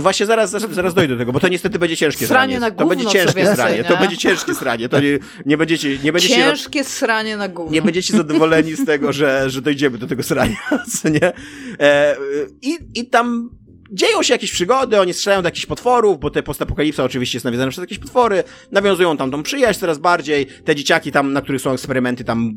Właśnie 0.00 0.26
zaraz, 0.26 0.50
zaraz, 0.50 0.70
zaraz 0.70 0.94
dojdę 0.94 1.14
do 1.14 1.18
tego, 1.18 1.32
bo 1.32 1.40
to 1.40 1.48
niestety 1.48 1.78
będzie 1.78 1.96
ciężkie 1.96 2.26
sranie. 2.26 2.58
sranie. 2.58 2.60
Na 2.60 2.70
to 2.70 2.86
będzie 2.86 3.06
ciężkie 3.06 3.54
sranie. 3.54 3.76
Nie? 3.76 3.84
To 3.84 3.96
będzie 3.96 4.16
ciężkie 4.16 4.54
sranie. 4.54 4.88
To 4.88 5.00
nie, 5.00 5.18
nie 5.46 5.56
będziecie, 5.56 5.98
nie 5.98 6.12
będziecie. 6.12 6.34
Ciężkie 6.34 6.84
sranie 6.84 7.36
na 7.36 7.48
górę. 7.48 7.70
Nie 7.70 7.82
będziecie 7.82 8.16
zadowoleni 8.16 8.74
z 8.74 8.84
tego, 8.84 9.12
że, 9.12 9.50
że 9.50 9.62
dojdziemy 9.62 9.98
do 9.98 10.06
tego 10.06 10.22
srania. 10.22 10.56
Co 11.00 11.08
nie? 11.08 11.32
E, 11.80 12.16
i, 12.62 12.78
I 12.94 13.06
tam 13.06 13.50
dzieją 13.92 14.22
się 14.22 14.34
jakieś 14.34 14.52
przygody, 14.52 15.00
oni 15.00 15.14
strzelają 15.14 15.42
do 15.42 15.46
jakichś 15.46 15.66
potworów, 15.66 16.20
bo 16.20 16.30
te 16.30 16.42
postapokalipsa 16.42 17.04
oczywiście 17.04 17.36
jest 17.36 17.44
nawiązana 17.44 17.70
przez 17.70 17.82
jakieś 17.82 17.98
potwory, 17.98 18.44
nawiązują 18.72 19.16
tam 19.16 19.30
tą 19.30 19.42
przyjaźń 19.42 19.80
coraz 19.80 19.98
bardziej, 19.98 20.46
te 20.46 20.76
dzieciaki 20.76 21.12
tam, 21.12 21.32
na 21.32 21.42
których 21.42 21.60
są 21.60 21.72
eksperymenty, 21.72 22.24
tam 22.24 22.52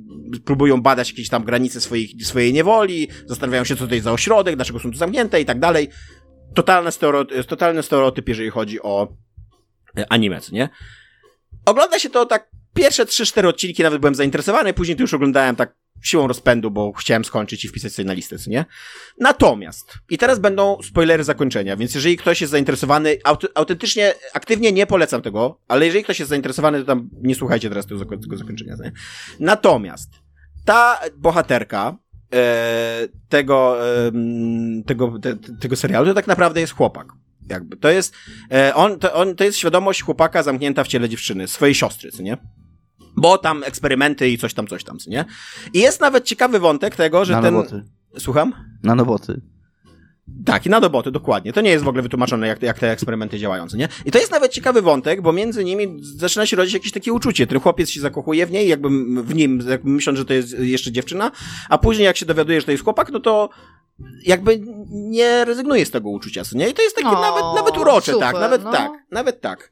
próbują 0.45 0.81
badać 0.81 1.09
jakieś 1.09 1.29
tam 1.29 1.43
granice 1.43 1.81
swojej, 1.81 2.09
swojej 2.23 2.53
niewoli, 2.53 3.07
zastanawiają 3.25 3.63
się, 3.63 3.75
co 3.75 3.87
jest 3.91 4.03
za 4.03 4.11
ośrodek, 4.11 4.55
dlaczego 4.55 4.79
są 4.79 4.91
tu 4.91 4.97
zamknięte 4.97 5.41
i 5.41 5.45
tak 5.45 5.59
dalej. 5.59 5.89
Totalne, 6.55 6.91
stereotyp, 6.91 7.45
totalny 7.45 7.83
stereotyp, 7.83 8.29
jeżeli 8.29 8.49
chodzi 8.49 8.81
o 8.81 9.07
e, 9.97 10.05
anime, 10.09 10.39
nie? 10.51 10.69
Ogląda 11.65 11.99
się 11.99 12.09
to 12.09 12.25
tak, 12.25 12.49
pierwsze 12.73 13.05
3-4 13.05 13.47
odcinki 13.47 13.83
nawet 13.83 13.99
byłem 13.99 14.15
zainteresowany, 14.15 14.73
później 14.73 14.97
to 14.97 15.03
już 15.03 15.13
oglądałem 15.13 15.55
tak 15.55 15.75
siłą 16.01 16.27
rozpędu, 16.27 16.71
bo 16.71 16.93
chciałem 16.93 17.25
skończyć 17.25 17.65
i 17.65 17.67
wpisać 17.67 17.93
sobie 17.93 18.05
na 18.05 18.13
listę, 18.13 18.37
co 18.37 18.49
nie? 18.49 18.65
Natomiast, 19.19 19.93
i 20.09 20.17
teraz 20.17 20.39
będą 20.39 20.77
spoilery 20.83 21.23
zakończenia, 21.23 21.77
więc 21.77 21.95
jeżeli 21.95 22.17
ktoś 22.17 22.41
jest 22.41 22.51
zainteresowany, 22.51 23.17
aut- 23.23 23.47
autentycznie, 23.55 24.13
aktywnie 24.33 24.71
nie 24.71 24.87
polecam 24.87 25.21
tego, 25.21 25.59
ale 25.67 25.85
jeżeli 25.85 26.03
ktoś 26.03 26.19
jest 26.19 26.29
zainteresowany, 26.29 26.79
to 26.79 26.85
tam 26.85 27.09
nie 27.21 27.35
słuchajcie 27.35 27.69
teraz 27.69 27.87
tego, 27.87 28.05
tego 28.05 28.37
zakończenia, 28.37 28.75
nie? 28.83 28.91
Natomiast, 29.39 30.09
ta 30.65 30.99
bohaterka, 31.17 31.97
e, 32.33 33.07
tego, 33.29 33.77
em, 34.07 34.83
tego, 34.83 35.19
te, 35.19 35.35
tego 35.61 35.75
serialu, 35.75 36.07
to 36.07 36.13
tak 36.13 36.27
naprawdę 36.27 36.61
jest 36.61 36.73
chłopak. 36.73 37.07
Jakby. 37.49 37.77
To 37.77 37.89
jest, 37.89 38.13
e, 38.51 38.75
on, 38.75 38.99
to, 38.99 39.13
on, 39.13 39.35
to 39.35 39.43
jest 39.43 39.57
świadomość 39.57 40.01
chłopaka 40.01 40.43
zamknięta 40.43 40.83
w 40.83 40.87
ciele 40.87 41.09
dziewczyny, 41.09 41.47
swojej 41.47 41.75
siostry, 41.75 42.11
co 42.11 42.23
nie? 42.23 42.37
Bo 43.17 43.37
tam 43.37 43.63
eksperymenty 43.63 44.29
i 44.29 44.37
coś 44.37 44.53
tam, 44.53 44.67
coś 44.67 44.83
tam, 44.83 44.99
co 44.99 45.09
nie? 45.09 45.25
I 45.73 45.79
jest 45.79 46.01
nawet 46.01 46.25
ciekawy 46.25 46.59
wątek 46.59 46.95
tego, 46.95 47.25
że 47.25 47.41
ten... 47.41 47.63
Słucham? 48.17 48.53
Nanoboty. 48.83 49.41
Tak, 50.45 50.65
i 50.65 50.69
na 50.69 50.81
doboty, 50.81 51.11
dokładnie. 51.11 51.53
To 51.53 51.61
nie 51.61 51.69
jest 51.69 51.85
w 51.85 51.87
ogóle 51.87 52.03
wytłumaczone, 52.03 52.47
jak, 52.47 52.61
jak 52.61 52.79
te 52.79 52.91
eksperymenty 52.91 53.39
działają, 53.39 53.67
co 53.67 53.77
nie? 53.77 53.87
I 54.05 54.11
to 54.11 54.19
jest 54.19 54.31
nawet 54.31 54.51
ciekawy 54.51 54.81
wątek, 54.81 55.21
bo 55.21 55.33
między 55.33 55.63
nimi 55.65 55.97
zaczyna 56.01 56.45
się 56.45 56.57
rodzić 56.57 56.73
jakieś 56.73 56.91
takie 56.91 57.13
uczucie. 57.13 57.47
Ten 57.47 57.59
chłopiec 57.59 57.89
się 57.89 58.01
zakochuje 58.01 58.45
w 58.45 58.51
niej, 58.51 58.67
jakby 58.67 58.89
w 59.23 59.35
nim, 59.35 59.63
jakby 59.69 59.89
myśląc, 59.89 60.19
że 60.19 60.25
to 60.25 60.33
jest 60.33 60.59
jeszcze 60.59 60.91
dziewczyna, 60.91 61.31
a 61.69 61.77
później 61.77 62.05
jak 62.05 62.17
się 62.17 62.25
dowiaduje, 62.25 62.59
że 62.59 62.65
to 62.65 62.71
jest 62.71 62.83
chłopak, 62.83 63.11
no 63.11 63.19
to 63.19 63.49
jakby 64.25 64.59
nie 64.89 65.45
rezygnuje 65.45 65.85
z 65.85 65.91
tego 65.91 66.09
uczucia, 66.09 66.43
co 66.43 66.57
nie? 66.57 66.69
I 66.69 66.73
to 66.73 66.81
jest 66.81 66.95
takie 66.95 67.07
O, 67.07 67.21
nawet, 67.21 67.43
nawet 67.55 67.77
urocze, 67.77 68.11
super, 68.11 68.31
tak, 68.31 68.41
nawet 68.41 68.63
no. 68.63 68.71
tak, 68.71 68.91
nawet 69.11 69.41
tak. 69.41 69.71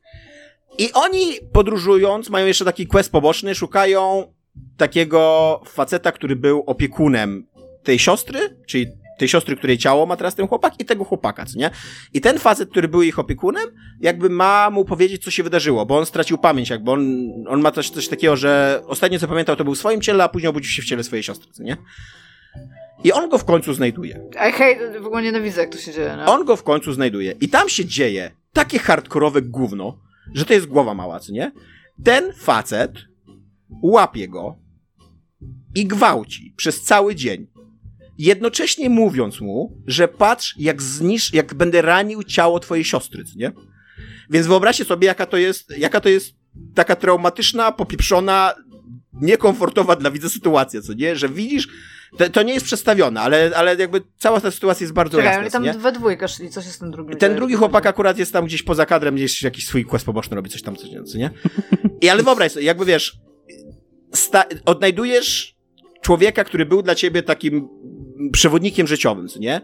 I 0.77 0.93
oni 0.93 1.33
podróżując, 1.53 2.29
mają 2.29 2.45
jeszcze 2.45 2.65
taki 2.65 2.87
quest 2.87 3.11
poboczny, 3.11 3.55
szukają 3.55 4.33
takiego 4.77 5.61
faceta, 5.65 6.11
który 6.11 6.35
był 6.35 6.63
opiekunem 6.65 7.47
tej 7.83 7.99
siostry, 7.99 8.39
czyli 8.67 8.87
tej 9.17 9.27
siostry, 9.27 9.55
której 9.55 9.77
ciało 9.77 10.05
ma 10.05 10.15
teraz 10.15 10.35
ten 10.35 10.47
chłopak 10.47 10.73
i 10.79 10.85
tego 10.85 11.03
chłopaka, 11.03 11.45
co 11.45 11.59
nie? 11.59 11.69
I 12.13 12.21
ten 12.21 12.39
facet, 12.39 12.69
który 12.69 12.87
był 12.87 13.01
ich 13.01 13.19
opiekunem, 13.19 13.63
jakby 14.01 14.29
ma 14.29 14.69
mu 14.69 14.85
powiedzieć, 14.85 15.23
co 15.23 15.31
się 15.31 15.43
wydarzyło, 15.43 15.85
bo 15.85 15.97
on 15.97 16.05
stracił 16.05 16.37
pamięć, 16.37 16.69
jakby 16.69 16.91
on, 16.91 17.29
on 17.47 17.61
ma 17.61 17.71
coś, 17.71 17.89
coś 17.89 18.07
takiego, 18.07 18.35
że 18.35 18.81
ostatnio 18.87 19.19
co 19.19 19.27
pamiętał, 19.27 19.55
to 19.55 19.63
był 19.63 19.75
w 19.75 19.77
swoim 19.77 20.01
ciele, 20.01 20.23
a 20.23 20.29
później 20.29 20.49
obudził 20.49 20.71
się 20.71 20.81
w 20.81 20.85
ciele 20.85 21.03
swojej 21.03 21.23
siostry, 21.23 21.51
co 21.51 21.63
nie? 21.63 21.77
I 23.03 23.11
on 23.11 23.29
go 23.29 23.37
w 23.37 23.45
końcu 23.45 23.73
znajduje. 23.73 24.21
Ej, 24.39 24.51
hej, 24.51 24.77
w 25.01 25.05
ogóle 25.05 25.21
nienawidzę, 25.21 25.61
jak 25.61 25.71
to 25.71 25.77
się 25.77 25.93
dzieje, 25.93 26.15
nie? 26.17 26.25
On 26.25 26.45
go 26.45 26.55
w 26.55 26.63
końcu 26.63 26.93
znajduje. 26.93 27.35
I 27.41 27.49
tam 27.49 27.69
się 27.69 27.85
dzieje 27.85 28.31
takie 28.53 28.79
hardkorowe 28.79 29.41
gówno, 29.41 29.97
że 30.33 30.45
to 30.45 30.53
jest 30.53 30.65
głowa 30.65 30.93
mała, 30.93 31.19
co 31.19 31.31
nie? 31.31 31.51
Ten 32.03 32.33
facet 32.33 32.91
łapie 33.81 34.27
go 34.27 34.57
i 35.75 35.85
gwałci 35.85 36.53
przez 36.57 36.81
cały 36.81 37.15
dzień. 37.15 37.47
Jednocześnie 38.17 38.89
mówiąc 38.89 39.41
mu, 39.41 39.81
że 39.87 40.07
patrz, 40.07 40.55
jak 40.57 40.81
znisz, 40.81 41.33
jak 41.33 41.53
będę 41.53 41.81
ranił 41.81 42.23
ciało 42.23 42.59
twojej 42.59 42.83
siostry, 42.83 43.23
co 43.23 43.39
nie? 43.39 43.51
Więc 44.29 44.47
wyobraźcie 44.47 44.85
sobie, 44.85 45.07
jaka 45.07 45.25
to 45.25 45.37
jest, 45.37 45.77
jaka 45.77 46.01
to 46.01 46.09
jest 46.09 46.33
taka 46.75 46.95
traumatyczna, 46.95 47.71
popieprzona, 47.71 48.53
niekomfortowa 49.21 49.95
dla 49.95 50.11
widza 50.11 50.29
sytuacja, 50.29 50.81
co 50.81 50.93
nie? 50.93 51.15
Że 51.15 51.29
widzisz, 51.29 51.67
to, 52.17 52.29
to 52.29 52.43
nie 52.43 52.53
jest 52.53 52.65
przedstawione, 52.65 53.21
ale, 53.21 53.51
ale 53.55 53.75
jakby 53.75 54.01
cała 54.17 54.41
ta 54.41 54.51
sytuacja 54.51 54.83
jest 54.83 54.93
bardzo 54.93 55.17
Czekaj, 55.17 55.33
jasna, 55.33 55.45
co 55.45 55.51
tam 55.51 55.63
nie? 55.63 55.73
we 55.73 55.91
dwójkę 55.91 56.27
szli, 56.27 56.49
co 56.49 56.61
się 56.61 56.69
z 56.69 56.79
tym 56.79 56.91
drugim 56.91 57.17
Ten 57.17 57.35
drugi 57.35 57.55
chłopak 57.55 57.85
akurat 57.85 58.17
jest 58.17 58.33
tam 58.33 58.45
gdzieś 58.45 58.63
poza 58.63 58.85
kadrem, 58.85 59.15
gdzieś 59.15 59.43
jakiś 59.43 59.67
swój 59.67 59.85
quest 59.85 60.05
poboczny 60.05 60.35
robi, 60.35 60.49
coś 60.49 60.61
tam, 60.61 60.75
coś, 60.75 60.89
co 61.11 61.17
nie? 61.17 61.29
I 62.01 62.09
ale 62.09 62.23
wyobraź 62.23 62.51
sobie, 62.51 62.65
jakby 62.65 62.85
wiesz, 62.85 63.17
odnajdujesz 64.65 65.55
człowieka, 66.01 66.43
który 66.43 66.65
był 66.65 66.81
dla 66.81 66.95
ciebie 66.95 67.23
takim 67.23 67.69
przewodnikiem 68.31 68.87
życiowym, 68.87 69.27
co 69.27 69.39
nie? 69.39 69.61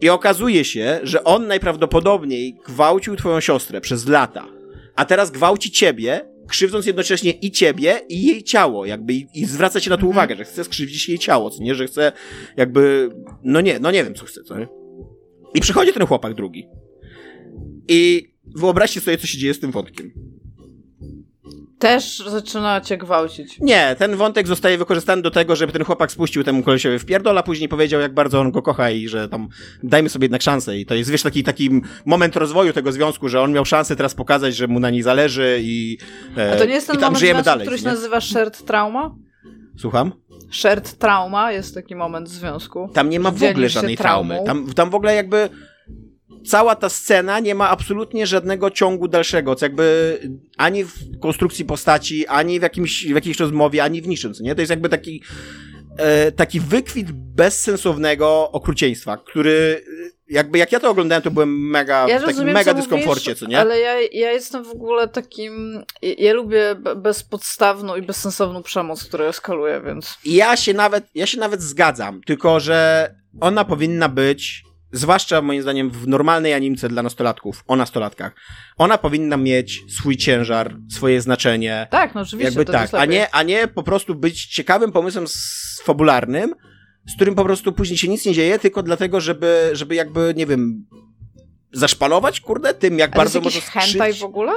I 0.00 0.08
okazuje 0.08 0.64
się, 0.64 1.00
że 1.02 1.24
on 1.24 1.46
najprawdopodobniej 1.46 2.58
gwałcił 2.66 3.16
twoją 3.16 3.40
siostrę 3.40 3.80
przez 3.80 4.08
lata, 4.08 4.46
a 4.96 5.04
teraz 5.04 5.30
gwałci 5.30 5.70
ciebie, 5.70 6.33
krzywdząc 6.48 6.86
jednocześnie 6.86 7.30
i 7.30 7.50
ciebie, 7.50 8.00
i 8.08 8.26
jej 8.26 8.42
ciało, 8.42 8.86
jakby, 8.86 9.12
i, 9.14 9.26
i 9.34 9.44
zwraca 9.44 9.80
ci 9.80 9.90
na 9.90 9.96
to 9.96 10.00
Mhm. 10.00 10.10
uwagę, 10.10 10.36
że 10.36 10.44
chce 10.44 10.64
skrzywdzić 10.64 11.08
jej 11.08 11.18
ciało, 11.18 11.50
co 11.50 11.62
nie? 11.62 11.74
Że 11.74 11.86
chce, 11.86 12.12
jakby, 12.56 13.10
no 13.42 13.60
nie, 13.60 13.78
no 13.78 13.90
nie 13.90 14.04
wiem, 14.04 14.14
co 14.14 14.24
chce, 14.24 14.42
co 14.42 14.58
nie? 14.58 14.68
I 15.54 15.60
przychodzi 15.60 15.92
ten 15.92 16.06
chłopak 16.06 16.34
drugi. 16.34 16.66
I 17.88 18.28
wyobraźcie 18.56 19.00
sobie, 19.00 19.18
co 19.18 19.26
się 19.26 19.38
dzieje 19.38 19.54
z 19.54 19.60
tym 19.60 19.70
wątkiem. 19.70 20.12
Też 21.78 22.22
zaczyna 22.26 22.80
cię 22.80 22.98
gwałcić. 22.98 23.60
Nie, 23.60 23.96
ten 23.98 24.16
wątek 24.16 24.46
zostaje 24.48 24.78
wykorzystany 24.78 25.22
do 25.22 25.30
tego, 25.30 25.56
żeby 25.56 25.72
ten 25.72 25.84
chłopak 25.84 26.12
spuścił 26.12 26.44
temu 26.44 26.62
kolesiowi 26.62 26.98
w 26.98 27.04
pierdol, 27.04 27.38
a 27.38 27.42
później 27.42 27.68
powiedział, 27.68 28.00
jak 28.00 28.14
bardzo 28.14 28.40
on 28.40 28.50
go 28.50 28.62
kocha 28.62 28.90
i 28.90 29.08
że 29.08 29.28
tam 29.28 29.48
dajmy 29.82 30.08
sobie 30.08 30.24
jednak 30.24 30.42
szansę. 30.42 30.78
I 30.78 30.86
to 30.86 30.94
jest, 30.94 31.10
wiesz, 31.10 31.22
taki, 31.22 31.44
taki 31.44 31.70
moment 32.04 32.36
rozwoju 32.36 32.72
tego 32.72 32.92
związku, 32.92 33.28
że 33.28 33.40
on 33.40 33.52
miał 33.52 33.64
szansę 33.64 33.96
teraz 33.96 34.14
pokazać, 34.14 34.56
że 34.56 34.68
mu 34.68 34.80
na 34.80 34.90
niej 34.90 35.02
zależy 35.02 35.58
i, 35.62 35.98
e, 36.36 36.52
A 36.52 36.56
to 36.56 36.64
nie 36.64 36.74
jest 36.74 36.86
ten 36.86 36.96
i 36.96 36.98
tam 36.98 37.06
moment 37.06 37.20
żyjemy 37.20 37.36
związku, 37.36 37.50
dalej. 37.50 37.66
który 37.66 37.78
się 37.78 37.84
nie? 37.84 37.90
nazywa 37.90 38.20
shared 38.20 38.64
trauma? 38.64 39.14
Słucham? 39.76 40.12
Shared 40.52 40.98
trauma 40.98 41.52
jest 41.52 41.74
taki 41.74 41.96
moment 41.96 42.28
w 42.28 42.32
związku. 42.32 42.90
Tam 42.94 43.10
nie 43.10 43.20
ma 43.20 43.30
w 43.30 43.42
ogóle 43.42 43.68
żadnej 43.68 43.96
traumy. 43.96 44.38
Tam, 44.46 44.72
tam 44.74 44.90
w 44.90 44.94
ogóle 44.94 45.14
jakby 45.14 45.48
cała 46.46 46.74
ta 46.74 46.88
scena 46.88 47.40
nie 47.40 47.54
ma 47.54 47.70
absolutnie 47.70 48.26
żadnego 48.26 48.70
ciągu 48.70 49.08
dalszego, 49.08 49.54
co 49.54 49.64
jakby 49.64 50.18
ani 50.56 50.84
w 50.84 51.20
konstrukcji 51.20 51.64
postaci, 51.64 52.26
ani 52.26 52.58
w, 52.58 52.62
jakimś, 52.62 53.06
w 53.06 53.14
jakiejś 53.14 53.40
rozmowie, 53.40 53.84
ani 53.84 54.02
w 54.02 54.08
niczym, 54.08 54.34
co 54.34 54.42
nie? 54.42 54.54
To 54.54 54.60
jest 54.62 54.70
jakby 54.70 54.88
taki 54.88 55.22
e, 55.96 56.32
taki 56.32 56.60
wykwit 56.60 57.12
bezsensownego 57.12 58.50
okrucieństwa, 58.50 59.16
który 59.16 59.84
jakby 60.28 60.58
jak 60.58 60.72
ja 60.72 60.80
to 60.80 60.90
oglądałem, 60.90 61.22
to 61.22 61.30
byłem 61.30 61.70
mega, 61.70 62.08
Ja 62.08 62.18
w 62.18 62.20
takim 62.20 62.26
rozumiem, 62.26 62.54
mega 62.54 62.74
dyskomforcie, 62.74 63.30
mówisz, 63.30 63.40
co 63.40 63.46
nie? 63.46 63.60
Ale 63.60 63.80
ja, 63.80 64.00
ja 64.00 64.32
jestem 64.32 64.64
w 64.64 64.70
ogóle 64.70 65.08
takim... 65.08 65.82
Ja, 66.02 66.14
ja 66.18 66.32
lubię 66.32 66.74
be- 66.74 66.96
bezpodstawną 66.96 67.96
i 67.96 68.02
bezsensowną 68.02 68.62
przemoc, 68.62 69.04
która 69.04 69.24
eskaluje, 69.24 69.80
więc... 69.86 70.18
Ja 70.24 70.56
się 70.56 70.74
nawet, 70.74 71.04
ja 71.14 71.26
się 71.26 71.38
nawet 71.38 71.62
zgadzam, 71.62 72.20
tylko 72.26 72.60
że 72.60 73.10
ona 73.40 73.64
powinna 73.64 74.08
być, 74.08 74.64
zwłaszcza 74.94 75.42
moim 75.42 75.62
zdaniem 75.62 75.90
w 75.90 76.08
normalnej 76.08 76.54
animce 76.54 76.88
dla 76.88 77.02
nastolatków, 77.02 77.64
o 77.66 77.76
nastolatkach, 77.76 78.32
ona 78.76 78.98
powinna 78.98 79.36
mieć 79.36 79.80
swój 79.88 80.16
ciężar, 80.16 80.76
swoje 80.90 81.20
znaczenie, 81.20 81.86
Tak, 81.90 82.14
no 82.14 82.20
oczywiście, 82.20 82.44
jakby 82.44 82.64
to 82.64 82.72
tak, 82.72 82.94
a 82.94 83.04
nie, 83.04 83.34
a 83.34 83.42
nie 83.42 83.68
po 83.68 83.82
prostu 83.82 84.14
być 84.14 84.46
ciekawym 84.46 84.92
pomysłem 84.92 85.24
fabularnym, 85.84 86.54
z 87.06 87.14
którym 87.14 87.34
po 87.34 87.44
prostu 87.44 87.72
później 87.72 87.98
się 87.98 88.08
nic 88.08 88.26
nie 88.26 88.32
dzieje, 88.32 88.58
tylko 88.58 88.82
dlatego, 88.82 89.20
żeby, 89.20 89.70
żeby 89.72 89.94
jakby, 89.94 90.34
nie 90.36 90.46
wiem, 90.46 90.86
zaszpalować, 91.72 92.40
kurde, 92.40 92.74
tym, 92.74 92.98
jak 92.98 93.12
A 93.12 93.16
bardzo 93.16 93.40
to 93.40 93.44
jest 93.44 93.56
może 93.56 93.66
jakiś 93.78 93.92
hentai 93.92 94.12
skrzyć. 94.12 94.22
w 94.22 94.24
ogóle? 94.24 94.52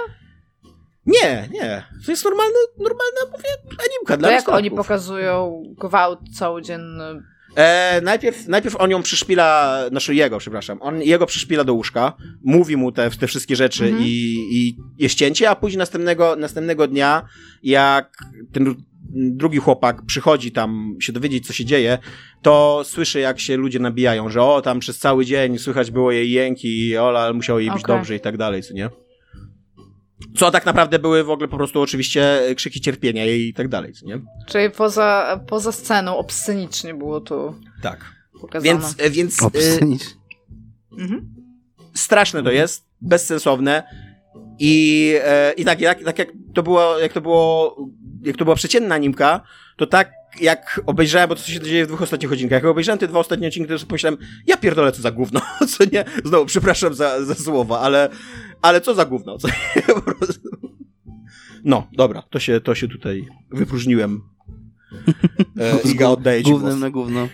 Nie, 1.05 1.49
nie. 1.51 1.83
To 2.05 2.11
jest 2.11 2.25
normalna, 2.25 2.57
normalna, 2.77 3.21
mówię, 3.31 3.49
animka 3.69 4.17
dla 4.17 4.27
To 4.29 4.33
jak 4.33 4.49
oni 4.49 4.71
pokazują 4.71 5.63
gwałt 5.77 6.19
całodzienny? 6.37 7.23
E, 7.57 8.01
najpierw, 8.01 8.47
najpierw 8.47 8.75
on 8.79 8.91
ją 8.91 9.03
przyszpila, 9.03 9.79
znaczy 9.89 10.15
jego, 10.15 10.37
przepraszam, 10.37 10.81
on 10.81 11.01
jego 11.01 11.25
przyszpila 11.25 11.63
do 11.63 11.73
łóżka, 11.73 12.13
mówi 12.43 12.77
mu 12.77 12.91
te, 12.91 13.09
te 13.11 13.27
wszystkie 13.27 13.55
rzeczy 13.55 13.83
Mhm. 13.85 14.03
i, 14.03 14.35
i 14.51 14.77
jest 14.97 15.15
cięcie, 15.15 15.49
a 15.49 15.55
później 15.55 15.77
następnego, 15.77 16.35
następnego 16.35 16.87
dnia, 16.87 17.27
jak 17.63 18.17
ten 18.53 18.75
drugi 19.13 19.57
chłopak 19.57 20.05
przychodzi 20.05 20.51
tam 20.51 20.95
się 21.01 21.13
dowiedzieć, 21.13 21.47
co 21.47 21.53
się 21.53 21.65
dzieje, 21.65 21.97
to 22.41 22.81
słyszy, 22.85 23.19
jak 23.19 23.39
się 23.39 23.57
ludzie 23.57 23.79
nabijają, 23.79 24.29
że 24.29 24.43
o, 24.43 24.61
tam 24.61 24.79
przez 24.79 24.99
cały 24.99 25.25
dzień 25.25 25.57
słychać 25.57 25.91
było 25.91 26.11
jej 26.11 26.31
jęki 26.31 26.87
i 26.87 26.97
ola, 26.97 27.19
ale 27.19 27.33
musiało 27.33 27.59
jej 27.59 27.71
być 27.71 27.83
dobrze 27.97 28.15
i 28.15 28.19
tak 28.19 28.37
dalej, 28.37 28.63
co 28.63 28.73
nie? 28.73 28.89
Co 30.35 30.51
tak 30.51 30.65
naprawdę 30.65 30.99
były 30.99 31.23
w 31.23 31.29
ogóle 31.29 31.47
po 31.47 31.57
prostu 31.57 31.81
oczywiście 31.81 32.41
krzyki 32.55 32.81
cierpienia 32.81 33.25
i 33.25 33.53
tak 33.53 33.67
dalej, 33.67 33.93
co 33.93 34.05
nie? 34.05 34.19
Czyli 34.47 34.69
poza, 34.71 35.39
poza 35.47 35.71
sceną 35.71 36.17
obscenicznie 36.17 36.93
było 36.93 37.21
to 37.21 37.55
Tak. 37.81 38.05
pokazane. 38.41 38.71
Więc, 38.71 38.95
e, 38.99 39.09
więc 39.09 39.41
e, 39.41 39.45
Obscenicznie. 39.45 40.13
Mhm. 40.99 41.35
straszne 41.93 42.43
to 42.43 42.51
jest, 42.51 42.85
bezsensowne 43.01 43.83
i, 44.59 45.13
e, 45.23 45.53
i 45.53 45.65
tak, 45.65 45.81
jak, 45.81 46.03
tak 46.03 46.19
jak 46.19 46.29
to 46.53 46.63
było, 46.63 46.99
jak 46.99 47.13
to 47.13 47.21
było, 47.21 47.77
jak 48.23 48.37
to 48.37 48.43
była 48.43 48.55
przeciętna 48.55 48.95
animka, 48.95 49.41
to 49.77 49.87
tak 49.87 50.11
jak 50.41 50.81
obejrzałem, 50.85 51.29
bo 51.29 51.35
to 51.35 51.41
się 51.41 51.59
dzieje 51.59 51.85
w 51.85 51.87
dwóch 51.87 52.01
ostatnich 52.01 52.31
odcinkach, 52.31 52.63
jak 52.63 52.71
obejrzałem 52.71 52.99
te 52.99 53.07
dwa 53.07 53.19
ostatnie 53.19 53.47
odcinki, 53.47 53.69
to 53.69 53.79
sobie 53.79 53.89
pomyślałem, 53.89 54.17
ja 54.47 54.57
pierdolę, 54.57 54.91
co 54.91 55.01
za 55.01 55.11
gówno, 55.11 55.41
co 55.77 55.83
nie, 55.91 56.05
znowu, 56.25 56.45
przepraszam 56.45 56.93
za, 56.93 57.25
za 57.25 57.35
słowa, 57.35 57.79
ale, 57.79 58.09
ale 58.61 58.81
co 58.81 58.93
za 58.93 59.05
gówno, 59.05 59.37
co 59.37 59.47
nie, 59.47 59.81
po 59.81 60.01
prostu. 60.01 60.49
No, 61.63 61.87
dobra, 61.93 62.21
to 62.29 62.39
się, 62.39 62.61
to 62.61 62.75
się 62.75 62.87
tutaj 62.87 63.27
wypróżniłem. 63.51 64.21
E, 65.59 65.79
Iga, 65.91 66.07
oddaję 66.09 66.43
ci 66.43 66.49
Głównym 66.51 66.71
głos. 66.71 66.81
na 66.81 66.89
gówno. 66.89 67.27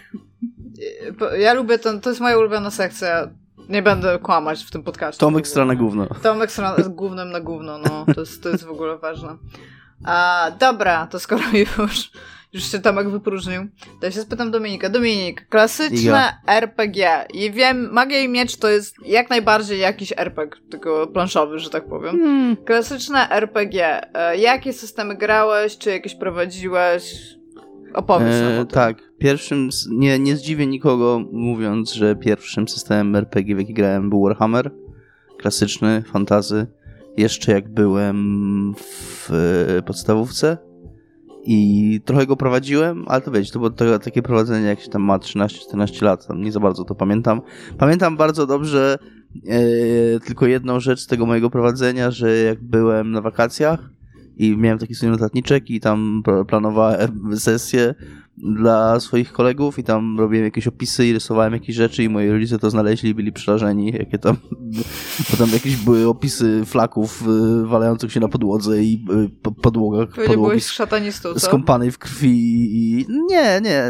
Bo 1.19 1.31
Ja 1.31 1.53
lubię 1.53 1.79
ten, 1.79 2.01
to 2.01 2.09
jest 2.09 2.21
moja 2.21 2.37
ulubiona 2.37 2.71
sekcja. 2.71 3.27
Nie 3.69 3.81
będę 3.81 4.19
kłamać 4.19 4.63
w 4.63 4.71
tym 4.71 4.83
podcaście. 4.83 5.19
Tomek 5.19 5.47
strona 5.47 5.75
gówno. 5.75 6.07
Tomek 6.23 6.51
strona 6.51 6.83
z 6.83 6.87
głównym 6.87 7.29
na 7.31 7.39
gówno, 7.39 7.77
no. 7.77 8.05
To 8.15 8.21
jest, 8.21 8.43
to 8.43 8.49
jest 8.49 8.63
w 8.63 8.69
ogóle 8.69 8.97
ważne. 8.97 9.37
A, 10.05 10.47
dobra, 10.59 11.07
to 11.07 11.19
skoro 11.19 11.43
już, 11.53 12.11
już 12.53 12.63
się 12.71 12.79
Tomek 12.79 13.09
wypróżnił, 13.09 13.61
to 13.99 14.05
ja 14.05 14.11
się 14.11 14.21
spytam 14.21 14.51
Dominika. 14.51 14.89
Dominik, 14.89 15.47
klasyczne 15.49 16.01
Ja. 16.01 16.37
RPG. 16.47 17.25
I 17.33 17.51
wiem, 17.51 17.89
Magia 17.93 18.19
i 18.19 18.29
Miecz 18.29 18.57
to 18.57 18.69
jest 18.69 18.95
jak 19.05 19.29
najbardziej 19.29 19.79
jakiś 19.79 20.13
RPG, 20.17 20.61
tylko 20.69 21.07
planszowy, 21.07 21.59
że 21.59 21.69
tak 21.69 21.89
powiem. 21.89 22.19
Hmm. 22.19 22.55
Klasyczne 22.57 23.29
RPG. 23.29 24.01
E, 24.13 24.37
jakie 24.37 24.73
systemy 24.73 25.15
grałeś, 25.15 25.77
czy 25.77 25.89
jakieś 25.89 26.15
prowadziłeś? 26.15 27.15
Opowiedz 27.93 28.41
nam 28.41 28.51
o 28.51 28.53
E, 28.53 28.57
tym. 28.57 28.67
tak, 28.67 28.97
pierwszym, 29.17 29.69
nie, 29.91 30.19
nie 30.19 30.35
zdziwię 30.35 30.67
nikogo 30.67 31.21
mówiąc, 31.31 31.93
że 31.93 32.15
pierwszym 32.15 32.67
systemem 32.67 33.15
RPG, 33.15 33.55
w 33.55 33.59
jaki 33.59 33.73
grałem 33.73 34.09
był 34.09 34.23
Warhammer, 34.23 34.71
klasyczny, 35.37 36.03
fantazy, 36.13 36.67
jeszcze 37.17 37.51
jak 37.51 37.69
byłem 37.73 38.73
w 38.77 39.29
e, 39.77 39.81
podstawówce 39.81 40.57
i 41.45 42.01
trochę 42.05 42.27
go 42.27 42.37
prowadziłem, 42.37 43.05
ale 43.07 43.21
to 43.21 43.31
wiecie, 43.31 43.51
to 43.51 43.59
było 43.59 43.99
takie 43.99 44.21
prowadzenie 44.21 44.67
jak 44.67 44.79
się 44.79 44.89
tam 44.89 45.01
ma 45.01 45.17
13-14 45.17 46.03
lat, 46.03 46.27
nie 46.35 46.51
za 46.51 46.59
bardzo 46.59 46.83
to 46.83 46.95
pamiętam. 46.95 47.41
Pamiętam 47.77 48.17
bardzo 48.17 48.47
dobrze 48.47 48.97
e, 49.47 50.19
tylko 50.19 50.47
jedną 50.47 50.79
rzecz 50.79 50.99
z 50.99 51.07
tego 51.07 51.25
mojego 51.25 51.49
prowadzenia, 51.49 52.11
że 52.11 52.37
jak 52.37 52.63
byłem 52.63 53.11
na 53.11 53.21
wakacjach 53.21 53.89
i 54.37 54.57
miałem 54.57 54.79
taki 54.79 54.95
swój 54.95 55.09
notatniczek 55.09 55.69
i 55.69 55.79
tam 55.79 56.21
pl- 56.25 56.45
planowałem 56.45 57.37
sesję 57.37 57.95
dla 58.37 58.99
swoich 58.99 59.31
kolegów 59.31 59.79
i 59.79 59.83
tam 59.83 60.19
robiłem 60.19 60.45
jakieś 60.45 60.67
opisy 60.67 61.07
i 61.07 61.13
rysowałem 61.13 61.53
jakieś 61.53 61.75
rzeczy 61.75 62.03
i 62.03 62.09
moi 62.09 62.29
rodzice 62.29 62.59
to 62.59 62.69
znaleźli 62.69 63.09
i 63.09 63.15
byli 63.15 63.31
przerażeni, 63.31 63.91
jakie 63.99 64.17
tam 64.17 64.37
bo 65.31 65.37
tam 65.37 65.49
jakieś 65.49 65.75
były 65.75 66.07
opisy 66.07 66.65
flaków 66.65 67.23
y, 67.63 67.67
walających 67.67 68.11
się 68.11 68.19
na 68.19 68.27
podłodze 68.27 68.83
i 68.83 69.05
y, 69.25 69.29
po- 69.41 69.51
podłogach, 69.51 70.09
podłogi 70.09 70.61
co? 71.33 71.47
skąpanej 71.47 71.91
w 71.91 71.97
krwi 71.97 72.29
i 72.75 73.05
nie, 73.29 73.61
nie, 73.63 73.83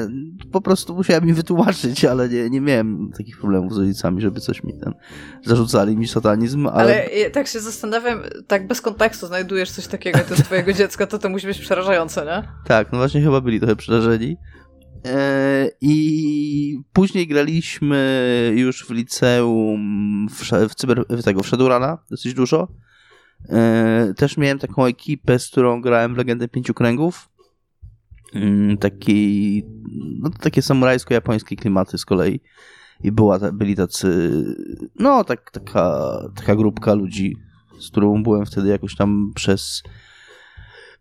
po 0.52 0.62
prostu 0.62 0.96
musiałem 0.96 1.26
mi 1.26 1.34
wytłumaczyć, 1.34 2.06
ale 2.06 2.30
nie, 2.30 2.50
nie 2.50 2.62
miałem 2.62 3.12
takich 3.18 3.38
problemów 3.38 3.74
z 3.74 3.78
rodzicami, 3.78 4.22
żeby 4.22 4.40
coś 4.40 4.64
mi 4.64 4.74
ten 4.80 4.94
zarzucali 5.46 5.98
mi 5.98 6.08
satanizm, 6.08 6.68
ale, 6.68 6.80
Ale 6.80 7.06
ja 7.10 7.30
tak 7.30 7.48
się 7.48 7.60
zastanawiam, 7.60 8.20
tak 8.48 8.68
bez 8.68 8.82
kontekstu 8.82 9.28
znajdujesz 9.28 9.72
coś 9.72 9.88
takiego, 9.88 10.20
to 10.20 10.34
jest 10.34 10.46
twojego 10.46 10.74
dziecka, 10.84 11.08
to 11.08 11.20
to 11.20 11.30
musi 11.30 11.48
być 11.48 11.60
przerażające, 11.60 12.26
nie? 12.26 12.44
tak, 12.66 12.92
no 12.92 12.98
właśnie 12.98 13.22
chyba 13.22 13.42
byli 13.42 13.60
trochę 13.60 13.76
przerażeni. 13.76 14.38
E, 15.06 15.70
I 15.82 16.80
później 16.94 17.28
graliśmy 17.28 18.54
już 18.56 18.86
w 18.86 18.92
liceum 18.92 20.28
w, 20.30 20.44
w, 20.70 20.76
cyber, 20.76 21.06
w 21.10 21.24
tego, 21.24 21.44
w 21.44 21.48
Shadowruna 21.48 21.98
dosyć 22.10 22.34
dużo. 22.34 22.68
E, 23.50 24.14
Też 24.18 24.38
miałem 24.38 24.60
taką 24.60 24.86
ekipę, 24.86 25.40
z 25.40 25.48
którą 25.48 25.82
grałem 25.82 26.14
w 26.14 26.18
Legendę 26.18 26.48
Pięciu 26.48 26.74
Kręgów. 26.74 27.30
Mm, 28.34 28.78
Taki, 28.78 29.64
no 30.20 30.30
takie 30.30 30.62
samurajsko-japońskie 30.62 31.56
klimaty 31.56 31.98
z 31.98 32.06
kolei. 32.06 32.40
I 33.04 33.12
była, 33.12 33.40
byli 33.52 33.76
tacy, 33.76 34.32
no 35.00 35.24
tak, 35.24 35.52
taka, 35.52 36.06
taka 36.36 36.56
grupka 36.56 36.94
ludzi, 36.94 37.38
z 37.80 37.92
którą 37.92 38.24
byłem 38.24 38.46
wtedy 38.46 38.70
jakoś 38.70 38.96
tam 38.96 39.32
przez 39.36 39.84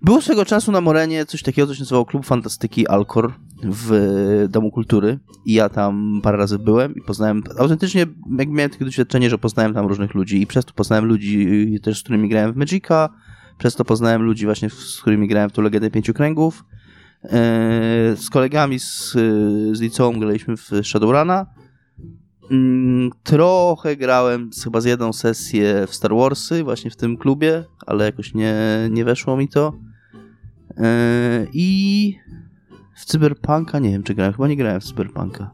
było 0.03 0.21
swego 0.21 0.45
czasu 0.45 0.73
na 0.73 0.81
Morenie 0.81 1.27
coś 1.27 1.43
takiego, 1.43 1.69
co 1.69 1.75
się 1.75 1.81
nazywało 1.81 2.05
Klub 2.05 2.27
Fantastyki 2.27 2.89
Alcor 2.89 3.33
w 3.65 4.47
Domu 4.49 4.71
Kultury 4.71 5.19
i 5.47 5.53
ja 5.53 5.69
tam 5.69 6.21
parę 6.23 6.39
razy 6.39 6.59
byłem 6.59 6.95
i 6.95 7.01
poznałem, 7.01 7.43
autentycznie 7.59 8.07
jak 8.39 8.49
miałem 8.49 8.71
takie 8.71 8.85
doświadczenie, 8.85 9.31
że 9.31 9.39
poznałem 9.39 9.75
tam 9.75 9.87
różnych 9.87 10.15
ludzi 10.15 10.43
i 10.43 10.47
przez 10.47 10.65
to 10.65 10.73
poznałem 10.73 11.05
ludzi 11.05 11.79
też, 11.83 11.99
z 11.99 12.03
którymi 12.03 12.29
grałem 12.29 12.53
w 12.53 12.57
Magica, 12.57 13.09
przez 13.59 13.75
to 13.75 13.85
poznałem 13.85 14.23
ludzi 14.23 14.45
właśnie, 14.45 14.71
z 14.71 15.01
którymi 15.01 15.29
grałem 15.29 15.51
w 15.51 15.53
tą 15.53 15.63
Legendę 15.63 15.91
Pięciu 15.91 16.15
Kręgów. 16.15 16.65
Eee, 17.25 18.17
Z 18.17 18.31
kolegami 18.31 18.79
z, 18.79 19.13
z 19.73 19.81
liceum 19.81 20.21
graliśmy 20.21 20.57
w 20.57 20.71
Shadowruna. 20.83 21.47
Mm, 22.51 23.11
Trochę 23.23 23.97
grałem 23.97 24.51
chyba 24.65 24.81
z 24.81 24.85
jedną 24.85 25.13
sesję 25.13 25.87
w 25.87 25.95
Star 25.95 26.15
Warsy, 26.15 26.65
właśnie 26.65 26.91
w 26.91 26.97
tym 26.97 27.17
klubie, 27.17 27.65
ale 27.87 28.05
jakoś 28.05 28.35
nie, 28.35 28.55
nie 28.91 29.05
weszło 29.05 29.37
mi 29.37 29.49
to. 29.49 29.73
Eee, 30.77 31.49
I 31.53 32.18
w 32.97 33.05
Cyberpunka 33.05 33.79
nie 33.79 33.91
wiem, 33.91 34.03
czy 34.03 34.14
grałem. 34.14 34.33
Chyba 34.33 34.49
nie 34.49 34.57
grałem 34.57 34.81
w 34.81 34.85
Cyberpunka. 34.85 35.51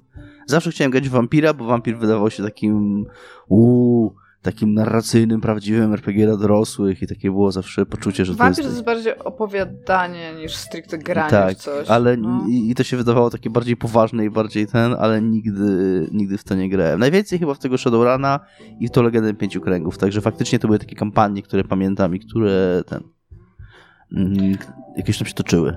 Zawsze 0.46 0.70
chciałem 0.70 0.90
grać 0.90 1.08
w 1.08 1.12
Vampira, 1.12 1.54
bo 1.54 1.64
Vampir 1.64 1.98
wydawał 1.98 2.30
się 2.30 2.42
takim 2.42 3.06
uuu, 3.48 4.14
takim 4.42 4.74
narracyjnym, 4.74 5.40
prawdziwym 5.40 5.92
RPG 5.92 6.26
dla 6.26 6.36
dorosłych 6.36 7.02
i 7.02 7.06
takie 7.06 7.30
było 7.30 7.52
zawsze 7.52 7.86
poczucie, 7.86 8.24
że 8.24 8.32
to 8.32 8.38
Wampir 8.38 8.56
to 8.56 8.62
jest... 8.62 8.74
jest 8.74 8.86
bardziej 8.86 9.18
opowiadanie 9.18 10.34
niż 10.34 10.54
stricte 10.54 10.98
granie 10.98 11.30
tak, 11.30 11.58
w 11.58 11.60
coś. 11.60 11.88
ale 11.88 12.16
no. 12.16 12.44
i, 12.48 12.74
to 12.74 12.82
się 12.82 12.96
wydawało 12.96 13.30
takie 13.30 13.50
bardziej 13.50 13.76
poważne 13.76 14.24
i 14.24 14.30
bardziej 14.30 14.66
ten, 14.66 14.94
ale 14.98 15.22
nigdy, 15.22 16.08
nigdy 16.12 16.38
w 16.38 16.44
to 16.44 16.54
nie 16.54 16.68
grałem. 16.68 17.00
Najwięcej 17.00 17.38
chyba 17.38 17.54
w 17.54 17.58
tego 17.58 17.78
Shadowruna 17.78 18.40
i 18.80 18.88
w 18.88 18.90
to 18.90 19.02
Legendę 19.02 19.34
Pięciu 19.34 19.60
Kręgów, 19.60 19.98
także 19.98 20.20
faktycznie 20.20 20.58
to 20.58 20.68
były 20.68 20.78
takie 20.78 20.96
kampanie, 20.96 21.42
które 21.42 21.64
pamiętam 21.64 22.14
i 22.14 22.20
które 22.20 22.82
ten 22.86 23.17
jakieś 24.96 25.18
tam 25.18 25.26
się 25.26 25.34
toczyły. 25.34 25.76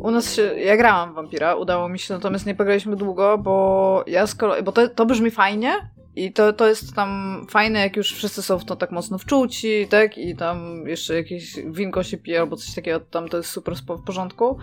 U 0.00 0.10
nas 0.10 0.34
się, 0.34 0.42
ja 0.42 0.76
grałam 0.76 1.12
w 1.12 1.14
Vampira, 1.14 1.54
udało 1.54 1.88
mi 1.88 1.98
się, 1.98 2.14
natomiast 2.14 2.46
nie 2.46 2.54
pograliśmy 2.54 2.96
długo, 2.96 3.38
bo 3.38 4.04
ja 4.06 4.24
kolei, 4.38 4.62
bo 4.62 4.72
to, 4.72 4.88
to 4.88 5.06
brzmi 5.06 5.30
fajnie 5.30 5.72
i 6.16 6.32
to, 6.32 6.52
to 6.52 6.68
jest 6.68 6.94
tam 6.94 7.40
fajne, 7.50 7.80
jak 7.80 7.96
już 7.96 8.14
wszyscy 8.14 8.42
są 8.42 8.58
w 8.58 8.64
to 8.64 8.76
tak 8.76 8.90
mocno 8.90 9.18
wczuci, 9.18 9.86
tak, 9.90 10.18
i 10.18 10.36
tam 10.36 10.86
jeszcze 10.86 11.14
jakieś 11.14 11.56
winko 11.66 12.02
się 12.02 12.18
pije 12.18 12.40
albo 12.40 12.56
coś 12.56 12.74
takiego, 12.74 13.00
tam 13.00 13.28
to 13.28 13.36
jest 13.36 13.50
super 13.50 13.74
w 13.76 14.02
porządku, 14.06 14.58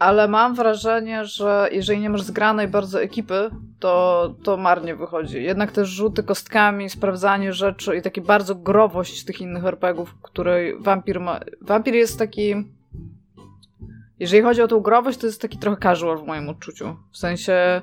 ale 0.00 0.28
mam 0.28 0.54
wrażenie, 0.54 1.24
że 1.24 1.68
jeżeli 1.72 2.00
nie 2.00 2.10
masz 2.10 2.22
zgranej 2.22 2.68
bardzo 2.68 3.02
ekipy, 3.02 3.50
to, 3.78 4.34
to 4.42 4.56
marnie 4.56 4.96
wychodzi. 4.96 5.42
Jednak 5.42 5.72
te 5.72 5.84
rzuty 5.84 6.22
kostkami, 6.22 6.90
sprawdzanie 6.90 7.52
rzeczy 7.52 7.96
i 7.96 8.02
taki 8.02 8.20
bardzo 8.20 8.54
growość 8.54 9.24
tych 9.24 9.40
innych 9.40 9.64
RPGów, 9.64 10.14
której 10.22 10.78
Vampir 10.78 11.20
ma... 11.20 11.40
Vampir 11.60 11.94
jest 11.94 12.18
taki... 12.18 12.54
Jeżeli 14.18 14.42
chodzi 14.42 14.62
o 14.62 14.68
tą 14.68 14.80
growość, 14.80 15.18
to 15.18 15.26
jest 15.26 15.42
taki 15.42 15.58
trochę 15.58 15.76
casual 15.82 16.18
w 16.18 16.26
moim 16.26 16.48
odczuciu. 16.48 16.96
W 17.12 17.18
sensie 17.18 17.82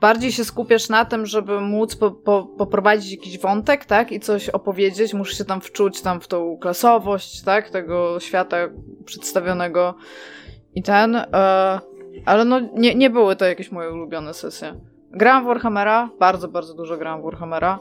bardziej 0.00 0.32
się 0.32 0.44
skupiasz 0.44 0.88
na 0.88 1.04
tym, 1.04 1.26
żeby 1.26 1.60
móc 1.60 1.96
po, 1.96 2.10
po, 2.10 2.46
poprowadzić 2.58 3.12
jakiś 3.12 3.38
wątek, 3.38 3.84
tak? 3.84 4.12
I 4.12 4.20
coś 4.20 4.48
opowiedzieć. 4.48 5.14
Musisz 5.14 5.38
się 5.38 5.44
tam 5.44 5.60
wczuć 5.60 6.00
tam 6.00 6.20
w 6.20 6.28
tą 6.28 6.58
klasowość, 6.60 7.42
tak? 7.42 7.70
Tego 7.70 8.20
świata 8.20 8.56
przedstawionego 9.04 9.94
i 10.74 10.82
ten. 10.82 11.16
E, 11.16 11.26
ale 12.26 12.44
no 12.44 12.60
nie, 12.60 12.94
nie 12.94 13.10
były 13.10 13.36
to 13.36 13.44
jakieś 13.44 13.72
moje 13.72 13.92
ulubione 13.92 14.34
sesje. 14.34 14.74
Grałam 15.10 15.44
w 15.44 15.46
Warhammera, 15.46 16.10
bardzo, 16.20 16.48
bardzo 16.48 16.74
dużo 16.74 16.96
grałam 16.96 17.20
w 17.20 17.24
Warhammera. 17.24 17.78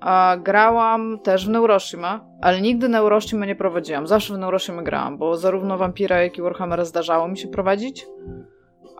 A 0.00 0.36
grałam 0.42 1.18
też 1.18 1.46
w 1.46 1.50
Neuroshima, 1.50 2.24
ale 2.40 2.60
nigdy 2.60 2.88
Neuroshima 2.88 3.46
nie 3.46 3.56
prowadziłam. 3.56 4.06
Zawsze 4.06 4.34
w 4.34 4.38
Neuroshima 4.38 4.82
grałam, 4.82 5.18
bo 5.18 5.36
zarówno 5.36 5.78
Vampira, 5.78 6.22
jak 6.22 6.38
i 6.38 6.42
Warhammera 6.42 6.84
zdarzało 6.84 7.28
mi 7.28 7.38
się 7.38 7.48
prowadzić. 7.48 8.06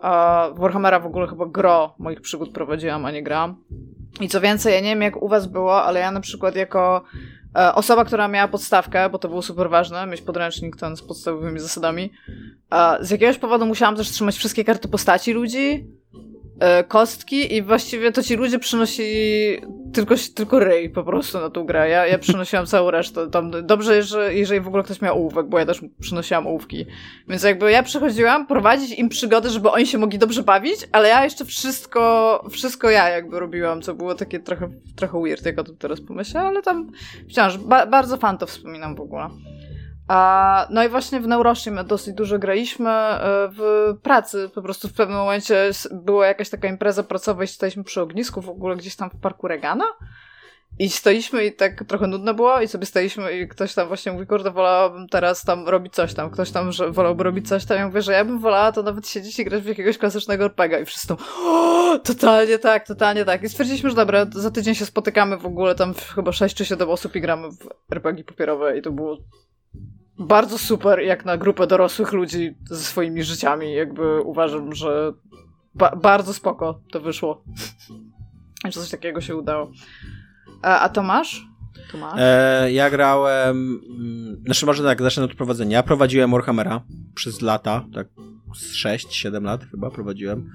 A 0.01 0.47
Warhammera 0.55 0.99
w 0.99 1.05
ogóle 1.05 1.27
chyba 1.27 1.45
gro 1.45 1.95
moich 1.99 2.21
przygód 2.21 2.51
prowadziłam, 2.53 3.05
a 3.05 3.11
nie 3.11 3.23
grałam. 3.23 3.55
I 4.21 4.29
co 4.29 4.41
więcej, 4.41 4.73
ja 4.73 4.79
nie 4.79 4.89
wiem 4.89 5.01
jak 5.01 5.21
u 5.21 5.27
was 5.27 5.47
było, 5.47 5.83
ale 5.83 5.99
ja 5.99 6.11
na 6.11 6.21
przykład 6.21 6.55
jako 6.55 7.03
e, 7.55 7.75
osoba, 7.75 8.05
która 8.05 8.27
miała 8.27 8.47
podstawkę, 8.47 9.09
bo 9.09 9.19
to 9.19 9.27
było 9.27 9.41
super 9.41 9.69
ważne, 9.69 10.07
mieć 10.07 10.21
podręcznik 10.21 10.75
ten 10.75 10.97
z 10.97 11.01
podstawowymi 11.01 11.59
zasadami, 11.59 12.11
a 12.69 12.97
z 13.01 13.09
jakiegoś 13.09 13.37
powodu 13.37 13.65
musiałam 13.65 13.95
też 13.95 14.09
trzymać 14.09 14.37
wszystkie 14.37 14.63
karty 14.63 14.87
postaci 14.87 15.33
ludzi, 15.33 15.67
e, 15.67 16.00
kostki 16.87 17.55
i 17.55 17.61
właściwie 17.61 18.11
to 18.11 18.23
ci 18.23 18.35
ludzie 18.35 18.59
przynosili 18.59 19.57
tylko, 19.93 20.15
tylko 20.35 20.59
ryj 20.59 20.89
po 20.89 21.03
prostu 21.03 21.39
na 21.39 21.49
tą 21.49 21.65
grę. 21.65 21.89
Ja, 21.89 22.07
ja 22.07 22.19
przynosiłam 22.19 22.65
całą 22.65 22.91
resztę. 22.91 23.29
Tam 23.29 23.51
dobrze, 23.63 24.03
że 24.03 24.33
jeżeli 24.33 24.61
w 24.61 24.67
ogóle 24.67 24.83
ktoś 24.83 25.01
miał 25.01 25.15
ołówek, 25.15 25.45
bo 25.47 25.59
ja 25.59 25.65
też 25.65 25.81
przynosiłam 25.99 26.47
ołówki. 26.47 26.85
Więc 27.27 27.43
jakby 27.43 27.71
ja 27.71 27.83
przychodziłam 27.83 28.47
prowadzić 28.47 28.99
im 28.99 29.09
przygody, 29.09 29.49
żeby 29.49 29.71
oni 29.71 29.87
się 29.87 29.97
mogli 29.97 30.19
dobrze 30.19 30.43
bawić, 30.43 30.87
ale 30.91 31.09
ja 31.09 31.23
jeszcze 31.23 31.45
wszystko, 31.45 32.45
wszystko 32.51 32.89
ja 32.89 33.09
jakby 33.09 33.39
robiłam, 33.39 33.81
co 33.81 33.93
było 33.93 34.15
takie 34.15 34.39
trochę, 34.39 34.69
trochę 34.95 35.21
weird, 35.21 35.45
jak 35.45 35.59
o 35.59 35.63
tym 35.63 35.77
teraz 35.77 36.01
pomyślę, 36.01 36.41
ale 36.41 36.61
tam 36.61 36.91
wciąż 37.29 37.57
ba 37.57 37.85
bardzo 37.85 38.17
fan 38.17 38.37
to 38.37 38.45
wspominam 38.45 38.95
w 38.95 38.99
ogóle. 38.99 39.29
A, 40.13 40.67
no 40.69 40.83
i 40.83 40.89
właśnie 40.89 41.19
w 41.19 41.27
Neuroshim 41.27 41.79
dosyć 41.85 42.15
dużo 42.15 42.39
graliśmy 42.39 42.89
e, 42.89 43.49
w 43.51 43.93
pracy. 44.03 44.49
Po 44.55 44.61
prostu 44.61 44.87
w 44.87 44.93
pewnym 44.93 45.17
momencie 45.17 45.69
była 45.91 46.27
jakaś 46.27 46.49
taka 46.49 46.67
impreza 46.67 47.03
pracowa 47.03 47.43
i 47.43 47.47
staliśmy 47.47 47.83
przy 47.83 48.01
ognisku 48.01 48.41
w 48.41 48.49
ogóle 48.49 48.75
gdzieś 48.75 48.95
tam 48.95 49.09
w 49.09 49.19
parku 49.21 49.47
Regana. 49.47 49.85
I 50.79 50.89
stoiliśmy 50.89 51.45
i 51.45 51.53
tak 51.53 51.83
trochę 51.87 52.07
nudno 52.07 52.33
było 52.33 52.61
i 52.61 52.67
sobie 52.67 52.85
staliśmy 52.85 53.39
i 53.39 53.47
ktoś 53.47 53.73
tam 53.73 53.87
właśnie 53.87 54.11
mówi, 54.11 54.27
kurde, 54.27 54.51
wolałabym 54.51 55.07
teraz 55.07 55.43
tam 55.43 55.67
robić 55.67 55.93
coś 55.93 56.13
tam. 56.13 56.29
Ktoś 56.29 56.51
tam, 56.51 56.71
że 56.71 56.91
wolałby 56.91 57.23
robić 57.23 57.47
coś 57.47 57.65
tam. 57.65 57.77
Ja 57.77 57.87
mówię, 57.87 58.01
że 58.01 58.13
ja 58.13 58.25
bym 58.25 58.39
wolała 58.39 58.71
to 58.71 58.83
nawet 58.83 59.07
siedzieć 59.07 59.39
i 59.39 59.45
grać 59.45 59.63
w 59.63 59.67
jakiegoś 59.67 59.97
klasycznego 59.97 60.45
RPGa 60.45 60.79
i 60.79 60.85
wszyscy 60.85 61.15
totalnie 62.03 62.59
tak, 62.59 62.87
totalnie 62.87 63.25
tak. 63.25 63.43
I 63.43 63.49
stwierdziliśmy, 63.49 63.89
że 63.89 63.95
dobra, 63.95 64.25
za 64.35 64.51
tydzień 64.51 64.75
się 64.75 64.85
spotykamy 64.85 65.37
w 65.37 65.45
ogóle 65.45 65.75
tam 65.75 65.93
chyba 66.15 66.31
6 66.31 66.55
czy 66.55 66.65
7 66.65 66.89
osób 66.89 67.15
i 67.15 67.21
gramy 67.21 67.51
w 67.51 67.91
RPG 67.91 68.23
papierowe 68.23 68.77
i 68.77 68.81
to 68.81 68.91
było 68.91 69.17
bardzo 70.21 70.57
super 70.57 70.99
jak 70.99 71.25
na 71.25 71.37
grupę 71.37 71.67
dorosłych 71.67 72.11
ludzi 72.11 72.55
ze 72.69 72.77
swoimi 72.83 73.23
życiami. 73.23 73.73
Jakby 73.73 74.21
uważam, 74.21 74.75
że 74.75 75.13
ba 75.75 75.95
bardzo 75.95 76.33
spoko 76.33 76.81
to 76.91 76.99
wyszło. 77.01 77.43
Że 78.65 78.71
coś 78.71 78.89
takiego 78.89 79.21
się 79.21 79.35
udało. 79.35 79.71
A, 80.61 80.79
a 80.79 80.89
Tomasz? 80.89 81.47
Tomasz? 81.91 82.19
E, 82.19 82.71
ja 82.71 82.89
grałem. 82.89 83.81
mm, 83.89 84.41
Znaczy, 84.45 84.65
może 84.65 84.83
tak, 84.83 85.01
zacznę 85.01 85.23
od 85.23 85.35
prowadzenia. 85.35 85.77
Ja 85.77 85.83
prowadziłem 85.83 86.31
Warhammera 86.31 86.81
przez 87.15 87.41
lata, 87.41 87.85
tak 87.93 88.07
z 88.55 88.75
6-7 88.75 89.43
lat 89.43 89.61
chyba 89.71 89.91
prowadziłem. 89.91 90.51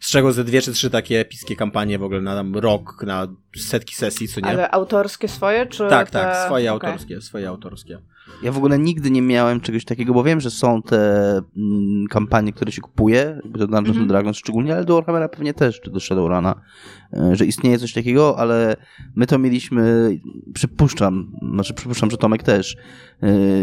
Z 0.00 0.10
czego 0.10 0.32
ze 0.32 0.44
dwie 0.44 0.62
czy 0.62 0.72
trzy 0.72 0.90
takie 0.90 1.20
epickie 1.20 1.56
kampanie 1.56 1.98
w 1.98 2.02
ogóle 2.02 2.20
na 2.20 2.34
tam 2.34 2.56
rok, 2.56 3.04
na 3.06 3.26
setki 3.56 3.94
sesji, 3.94 4.28
co 4.28 4.40
nie? 4.40 4.46
Ale 4.46 4.70
autorskie 4.70 5.28
swoje, 5.28 5.66
czy 5.66 5.88
tak, 5.88 6.10
te... 6.10 6.18
tak, 6.18 6.46
swoje 6.46 6.72
Okej. 6.72 6.90
autorskie, 6.90 7.20
swoje 7.20 7.48
autorskie. 7.48 7.98
Ja 8.42 8.52
w 8.52 8.56
ogóle 8.56 8.78
nigdy 8.78 9.10
nie 9.10 9.22
miałem 9.22 9.60
czegoś 9.60 9.84
takiego, 9.84 10.14
bo 10.14 10.24
wiem, 10.24 10.40
że 10.40 10.50
są 10.50 10.82
te 10.82 11.30
mm, 11.56 12.06
kampanie, 12.06 12.52
które 12.52 12.72
się 12.72 12.80
kupuje, 12.80 13.40
jakby 13.44 13.58
do 13.58 13.66
Dungeons 13.66 13.88
Mhm. 13.88 14.02
and 14.02 14.08
Dragons 14.08 14.36
szczególnie, 14.36 14.74
ale 14.74 14.84
do 14.84 14.94
Warhammera 14.94 15.28
pewnie 15.28 15.54
też, 15.54 15.80
czy 15.80 15.90
do 15.90 16.00
Shadowruna, 16.00 16.54
e, 17.12 17.36
że 17.36 17.46
istnieje 17.46 17.78
coś 17.78 17.92
takiego, 17.92 18.38
ale 18.38 18.76
my 19.14 19.26
to 19.26 19.38
mieliśmy, 19.38 20.10
przypuszczam, 20.54 21.32
znaczy 21.54 21.74
przypuszczam, 21.74 22.10
że 22.10 22.16
Tomek 22.16 22.42
też, 22.42 22.76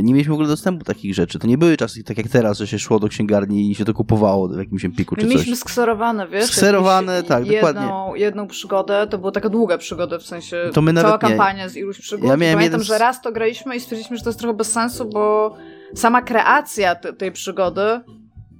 nie 0.03 0.13
mieliśmy 0.13 0.31
w 0.31 0.33
ogóle 0.33 0.47
dostępu 0.47 0.79
do 0.79 0.85
takich 0.85 1.15
rzeczy. 1.15 1.39
To 1.39 1.47
nie 1.47 1.57
były 1.57 1.77
czasy 1.77 2.03
tak 2.03 2.17
jak 2.17 2.27
teraz, 2.27 2.57
że 2.57 2.67
się 2.67 2.79
szło 2.79 2.99
do 2.99 3.07
księgarni 3.07 3.71
i 3.71 3.75
się 3.75 3.85
to 3.85 3.93
kupowało 3.93 4.47
w 4.47 4.57
jakimś 4.57 4.85
empiku 4.85 5.15
czy 5.15 5.25
mieliśmy 5.25 5.51
coś. 5.51 5.59
skserowane, 5.59 6.27
wiesz? 6.27 6.45
Skserowane, 6.45 7.23
tak, 7.23 7.45
jedną, 7.47 7.67
dokładnie. 7.73 8.19
Jedną 8.21 8.47
przygodę, 8.47 9.07
to 9.09 9.17
była 9.17 9.31
taka 9.31 9.49
długa 9.49 9.77
przygoda, 9.77 10.19
w 10.19 10.23
sensie 10.23 10.69
To 10.73 10.81
my 10.81 10.93
cała 10.93 11.13
nie. 11.13 11.19
kampania 11.19 11.69
z 11.69 11.77
iluś 11.77 11.99
przygód. 11.99 12.25
Ja 12.29 12.33
Pamiętam, 12.33 12.61
jeden 12.61 12.83
że 12.83 12.97
raz 12.97 13.21
to 13.21 13.31
graliśmy 13.31 13.75
i 13.75 13.79
stwierdziliśmy, 13.79 14.17
że 14.17 14.23
to 14.23 14.29
jest 14.29 14.39
trochę 14.39 14.53
bez 14.57 14.71
sensu, 14.71 15.09
bo 15.09 15.55
sama 15.95 16.21
kreacja 16.21 16.95
te, 16.95 17.13
tej 17.13 17.31
przygody 17.31 17.81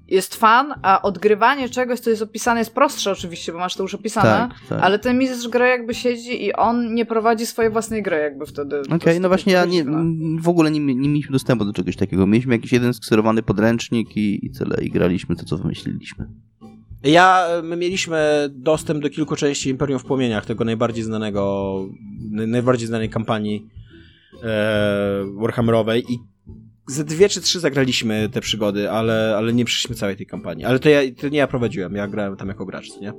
jest 0.08 0.36
fan, 0.36 0.74
a 0.82 1.01
odgrywanie 1.01 1.70
czegoś, 1.70 1.99
co 1.99 2.10
jest 2.10 2.22
opisane, 2.22 2.60
jest 2.60 2.74
prostsze 2.76 3.12
oczywiście, 3.12 3.51
bo 3.51 3.58
masz 3.60 3.76
to 3.76 3.84
już 3.84 3.95
opisane, 3.95 4.49
Tak, 4.49 4.68
tak. 4.70 4.80
ale 4.84 4.99
ten 4.99 5.18
mistrz 5.18 5.47
gry 5.47 5.68
jakby 5.68 5.93
siedzi 5.93 6.45
i 6.45 6.54
on 6.54 6.93
nie 6.93 7.06
prowadzi 7.06 7.45
swojej 7.45 7.72
własnej 7.72 8.04
gry 8.04 8.18
jakby 8.18 8.45
wtedy. 8.45 8.82
Okej, 8.82 8.99
jest 9.06 9.22
no 9.22 9.28
właśnie 9.28 9.54
ja 9.54 9.66
nie, 9.66 9.72
dziwne. 9.72 10.04
w 10.41 10.49
ogóle 10.49 10.72
nie, 10.72 10.80
nie 10.80 11.10
mieliśmy 11.10 11.32
dostępu 11.32 11.66
do 11.66 11.74
czegoś 11.74 11.95
takiego. 11.95 12.28
Mieliśmy 12.28 12.56
jakiś 12.56 12.72
jeden 12.72 12.93
skserowany 12.93 13.43
podręcznik 13.43 14.18
i, 14.18 14.45
i 14.45 14.51
tyle, 14.51 14.84
i 14.84 14.89
graliśmy 14.89 15.36
to, 15.36 15.45
co 15.45 15.58
wymyśliliśmy. 15.58 16.26
Ja, 17.04 17.47
my 17.64 17.78
mieliśmy 17.78 18.49
dostęp 18.51 19.04
do 19.04 19.10
kilku 19.10 19.36
części 19.36 19.70
Imperium 19.70 19.99
w 19.99 20.06
Płomieniach, 20.06 20.45
tego 20.45 20.64
najbardziej 20.66 21.04
znanego, 21.04 21.76
naj- 22.36 22.47
najbardziej 22.47 22.88
znanej 22.88 23.10
kampanii 23.10 23.68
e, 24.43 25.26
Warhammerowej 25.41 26.04
i 26.14 26.20
ze 26.88 27.03
dwie 27.03 27.29
czy 27.29 27.41
trzy 27.41 27.59
zagraliśmy 27.59 28.29
te 28.29 28.41
przygody, 28.41 28.91
ale, 28.91 29.36
ale 29.38 29.53
nie 29.53 29.65
przeszliśmy 29.65 29.95
całej 29.95 30.17
tej 30.17 30.25
kampanii. 30.25 30.65
Ale 30.65 30.79
to, 30.79 30.89
ja, 30.89 30.99
to 31.21 31.29
nie 31.29 31.38
ja 31.38 31.47
prowadziłem, 31.47 31.95
ja 31.95 32.07
grałem 32.07 32.36
tam 32.36 32.47
jako 32.47 32.65
gracz, 32.65 32.99
nie? 33.01 33.13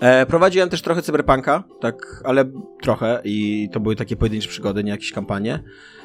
E, 0.00 0.26
prowadziłem 0.26 0.68
też 0.68 0.82
trochę 0.82 1.02
Cyberpunka, 1.02 1.64
tak, 1.80 2.22
ale 2.24 2.44
trochę 2.82 3.20
i 3.24 3.68
to 3.72 3.80
były 3.80 3.96
takie 3.96 4.16
pojedyncze 4.16 4.48
przygody, 4.48 4.84
nie 4.84 4.90
jakieś 4.90 5.12
kampanie. 5.12 5.62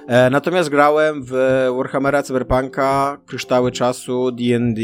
E, 0.07 0.29
natomiast 0.29 0.69
grałem 0.69 1.23
w 1.23 1.31
Warhammera, 1.77 2.23
Cyberpunka, 2.23 3.17
Kryształy 3.25 3.71
Czasu, 3.71 4.31
D&D, 4.31 4.81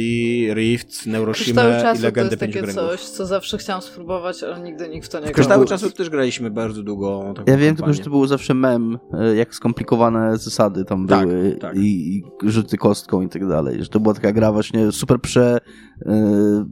Rift, 0.53 1.05
Neuroshima 1.05 1.61
Kryształy 1.61 1.79
i 1.79 1.81
czasu 1.81 2.11
to 2.11 2.21
jest 2.21 2.39
Pięciu 2.39 2.73
coś, 2.73 3.01
co 3.01 3.25
zawsze 3.25 3.57
chciałam 3.57 3.81
spróbować, 3.81 4.43
ale 4.43 4.59
nigdy 4.59 4.89
nikt 4.89 5.07
w 5.07 5.09
to 5.09 5.17
nie 5.17 5.23
grał. 5.23 5.33
Kryształy 5.33 5.65
Czasu 5.65 5.91
też 5.91 6.09
graliśmy 6.09 6.51
bardzo 6.51 6.83
długo. 6.83 7.33
taką 7.35 7.51
Ja 7.51 7.57
wiem 7.57 7.75
tylko, 7.75 7.93
że 7.93 8.03
to 8.03 8.09
był 8.09 8.27
zawsze 8.27 8.53
mem, 8.53 8.99
e, 9.13 9.35
jak 9.35 9.55
skomplikowane 9.55 10.37
zasady 10.37 10.85
tam 10.85 11.07
Tak, 11.07 11.27
były 11.27 11.57
tak. 11.61 11.75
I, 11.77 12.17
i 12.17 12.23
rzuty 12.43 12.77
kostką 12.77 13.21
i 13.21 13.29
tak 13.29 13.47
dalej. 13.47 13.83
Że 13.83 13.89
to 13.89 13.99
była 13.99 14.13
taka 14.13 14.31
gra 14.31 14.51
właśnie 14.51 14.91
super 14.91 15.21
prze, 15.21 15.57
e, 16.05 16.65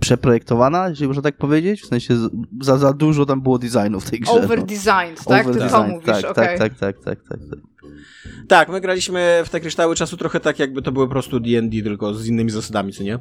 przeprojektowana, 0.00 0.88
jeżeli 0.88 1.08
można 1.08 1.22
tak 1.22 1.36
powiedzieć. 1.36 1.82
W 1.82 1.86
sensie 1.86 2.14
za, 2.60 2.78
za 2.78 2.92
dużo 2.92 3.26
tam 3.26 3.40
było 3.40 3.58
designu 3.58 4.00
w 4.00 4.10
tej 4.10 4.20
grze. 4.20 4.32
Over 4.32 4.58
no. 4.58 4.66
designed, 4.66 5.24
tak? 5.24 5.46
Ty 5.46 5.52
to 5.52 5.66
Overdesigned, 5.66 5.90
mówisz, 5.90 6.06
tak, 6.06 6.24
okej. 6.24 6.58
tak, 6.58 6.58
tak, 6.58 6.78
tak, 6.78 7.04
tak, 7.04 7.22
tak, 7.28 7.38
tak. 7.50 7.58
Tak, 8.48 8.68
my 8.68 8.80
graliśmy 8.80 9.42
w 9.44 9.50
te 9.50 9.60
Kryształy 9.60 9.94
Czasu 9.94 10.16
trochę 10.16 10.40
tak, 10.40 10.58
jakby 10.58 10.82
to 10.82 10.92
były 10.92 11.06
po 11.06 11.10
prostu 11.10 11.40
D&D, 11.40 11.82
tylko 11.82 12.14
z 12.14 12.26
innymi 12.26 12.50
zasadami, 12.50 12.92
co 12.92 13.02
nie? 13.02 13.18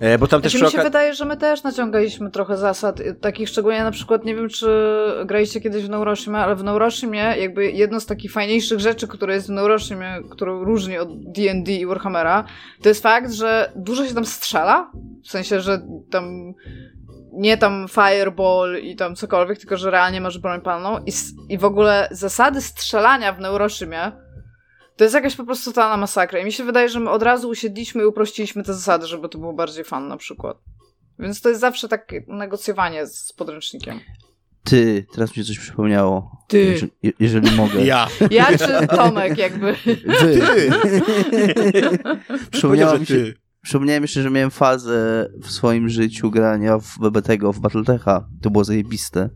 E, 0.00 0.18
bo 0.18 0.26
tam 0.26 0.42
też 0.42 0.52
Znaczy, 0.52 0.64
mi 0.64 0.70
się 0.70 0.78
oka- 0.78 0.82
wydaje, 0.84 1.14
że 1.14 1.24
my 1.24 1.36
też 1.36 1.62
naciągaliśmy 1.62 2.30
trochę 2.30 2.56
zasad, 2.56 3.02
takich 3.20 3.48
szczególnie 3.48 3.84
na 3.84 3.90
przykład, 3.90 4.24
nie 4.24 4.34
wiem 4.34 4.48
czy 4.48 4.68
graliście 5.24 5.60
kiedyś 5.60 5.84
w 5.84 5.88
Neuroshima, 5.88 6.44
ale 6.44 6.56
w 6.56 6.64
Neuroshimie 6.64 7.34
jakby 7.38 7.70
jedno 7.70 8.00
z 8.00 8.06
takich 8.06 8.32
fajniejszych 8.32 8.80
rzeczy, 8.80 9.08
które 9.08 9.34
jest 9.34 9.46
w 9.46 9.50
Neuroshimie, 9.50 10.18
którą 10.30 10.64
różni 10.64 10.98
od 10.98 11.32
D&D 11.32 11.72
i 11.72 11.86
Warhammera, 11.86 12.44
to 12.82 12.88
jest 12.88 13.02
fakt, 13.02 13.32
że 13.32 13.72
dużo 13.76 14.06
się 14.06 14.14
tam 14.14 14.26
strzela, 14.26 14.90
w 15.24 15.30
sensie, 15.30 15.60
że 15.60 15.82
tam 16.10 16.54
nie 17.32 17.56
tam 17.56 17.86
fireball 17.88 18.78
i 18.82 18.96
tam 18.96 19.14
cokolwiek, 19.14 19.58
tylko 19.58 19.76
że 19.76 19.90
realnie 19.90 20.20
masz 20.20 20.38
broń 20.38 20.60
palną 20.60 20.98
i, 21.06 21.12
i 21.48 21.58
w 21.58 21.64
ogóle 21.64 22.08
zasady 22.10 22.60
strzelania 22.60 23.32
w 23.32 23.40
Neuroshimie 23.40 24.12
to 24.96 25.04
jest 25.04 25.14
jakaś 25.14 25.36
po 25.36 25.44
prostu 25.44 25.70
totalna 25.70 25.96
masakra. 25.96 26.38
I 26.38 26.44
mi 26.44 26.52
się 26.52 26.64
wydaje, 26.64 26.88
że 26.88 27.00
my 27.00 27.10
od 27.10 27.22
razu 27.22 27.48
usiedliśmy 27.48 28.02
i 28.02 28.06
uprościliśmy 28.06 28.62
te 28.62 28.74
zasady, 28.74 29.06
żeby 29.06 29.28
to 29.28 29.38
było 29.38 29.52
bardziej 29.52 29.84
fan 29.84 30.08
na 30.08 30.16
przykład. 30.16 30.58
Więc 31.18 31.40
to 31.40 31.48
jest 31.48 31.60
zawsze 31.60 31.88
takie 31.88 32.24
negocjowanie 32.28 33.06
z 33.06 33.32
podręcznikiem. 33.32 34.00
Ty, 34.64 35.06
teraz 35.14 35.30
mi 35.30 35.36
się 35.36 35.44
coś 35.44 35.58
przypomniało. 35.58 36.44
Ty. 36.48 36.58
Jeżeli, 36.58 36.92
jeżeli 37.20 37.56
mogę. 37.56 37.84
Ja. 37.84 38.08
Ja 38.30 38.58
czy 38.58 38.86
Tomek 38.86 39.38
jakby. 39.38 39.74
Powiedział, 39.82 40.46
Przypomniało 42.50 42.98
mi 42.98 43.06
się, 43.06 43.14
ty. 43.14 43.34
Przypomniałem 43.62 44.02
jeszcze, 44.02 44.22
że 44.22 44.30
miałem 44.30 44.50
fazę 44.50 45.28
w 45.42 45.50
swoim 45.50 45.88
życiu 45.88 46.30
grania 46.30 46.78
w 46.78 46.98
BBTego, 46.98 47.52
w 47.52 47.60
Battletecha. 47.60 48.28
To 48.42 48.50
było 48.50 48.64
zajebiste. 48.64 49.30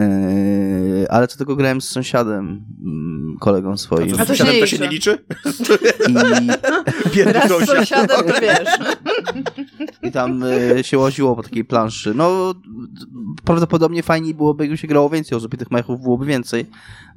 Yy, 0.00 1.06
ale 1.10 1.28
to 1.28 1.36
tylko 1.36 1.56
grałem 1.56 1.80
z 1.80 1.88
sąsiadem, 1.88 2.64
mm, 2.84 3.36
kolegą 3.40 3.76
swoim. 3.76 4.14
A 4.14 4.26
to, 4.26 4.34
się 4.34 4.44
sąsiadem 4.44 4.60
to 4.60 4.66
się 4.66 4.78
nie 4.78 4.88
liczy? 4.88 5.18
I, 6.08 6.14
Biedny 7.14 7.32
Raz 7.32 7.44
z 7.44 7.48
sąsiad. 7.48 7.76
sąsiadem, 7.76 8.26
to 8.26 8.40
wiesz. 8.40 8.68
I 10.02 10.12
tam 10.12 10.42
e, 10.42 10.84
się 10.84 10.98
łaziło 10.98 11.36
po 11.36 11.42
takiej 11.42 11.64
planszy. 11.64 12.14
No, 12.14 12.54
prawdopodobnie 13.44 14.02
fajniej 14.02 14.34
byłoby, 14.34 14.64
jakby 14.64 14.76
się 14.76 14.88
grało 14.88 15.10
więcej 15.10 15.38
osób 15.38 15.54
i 15.54 15.56
tych 15.56 15.70
mechów 15.70 16.00
byłoby 16.00 16.26
więcej. 16.26 16.66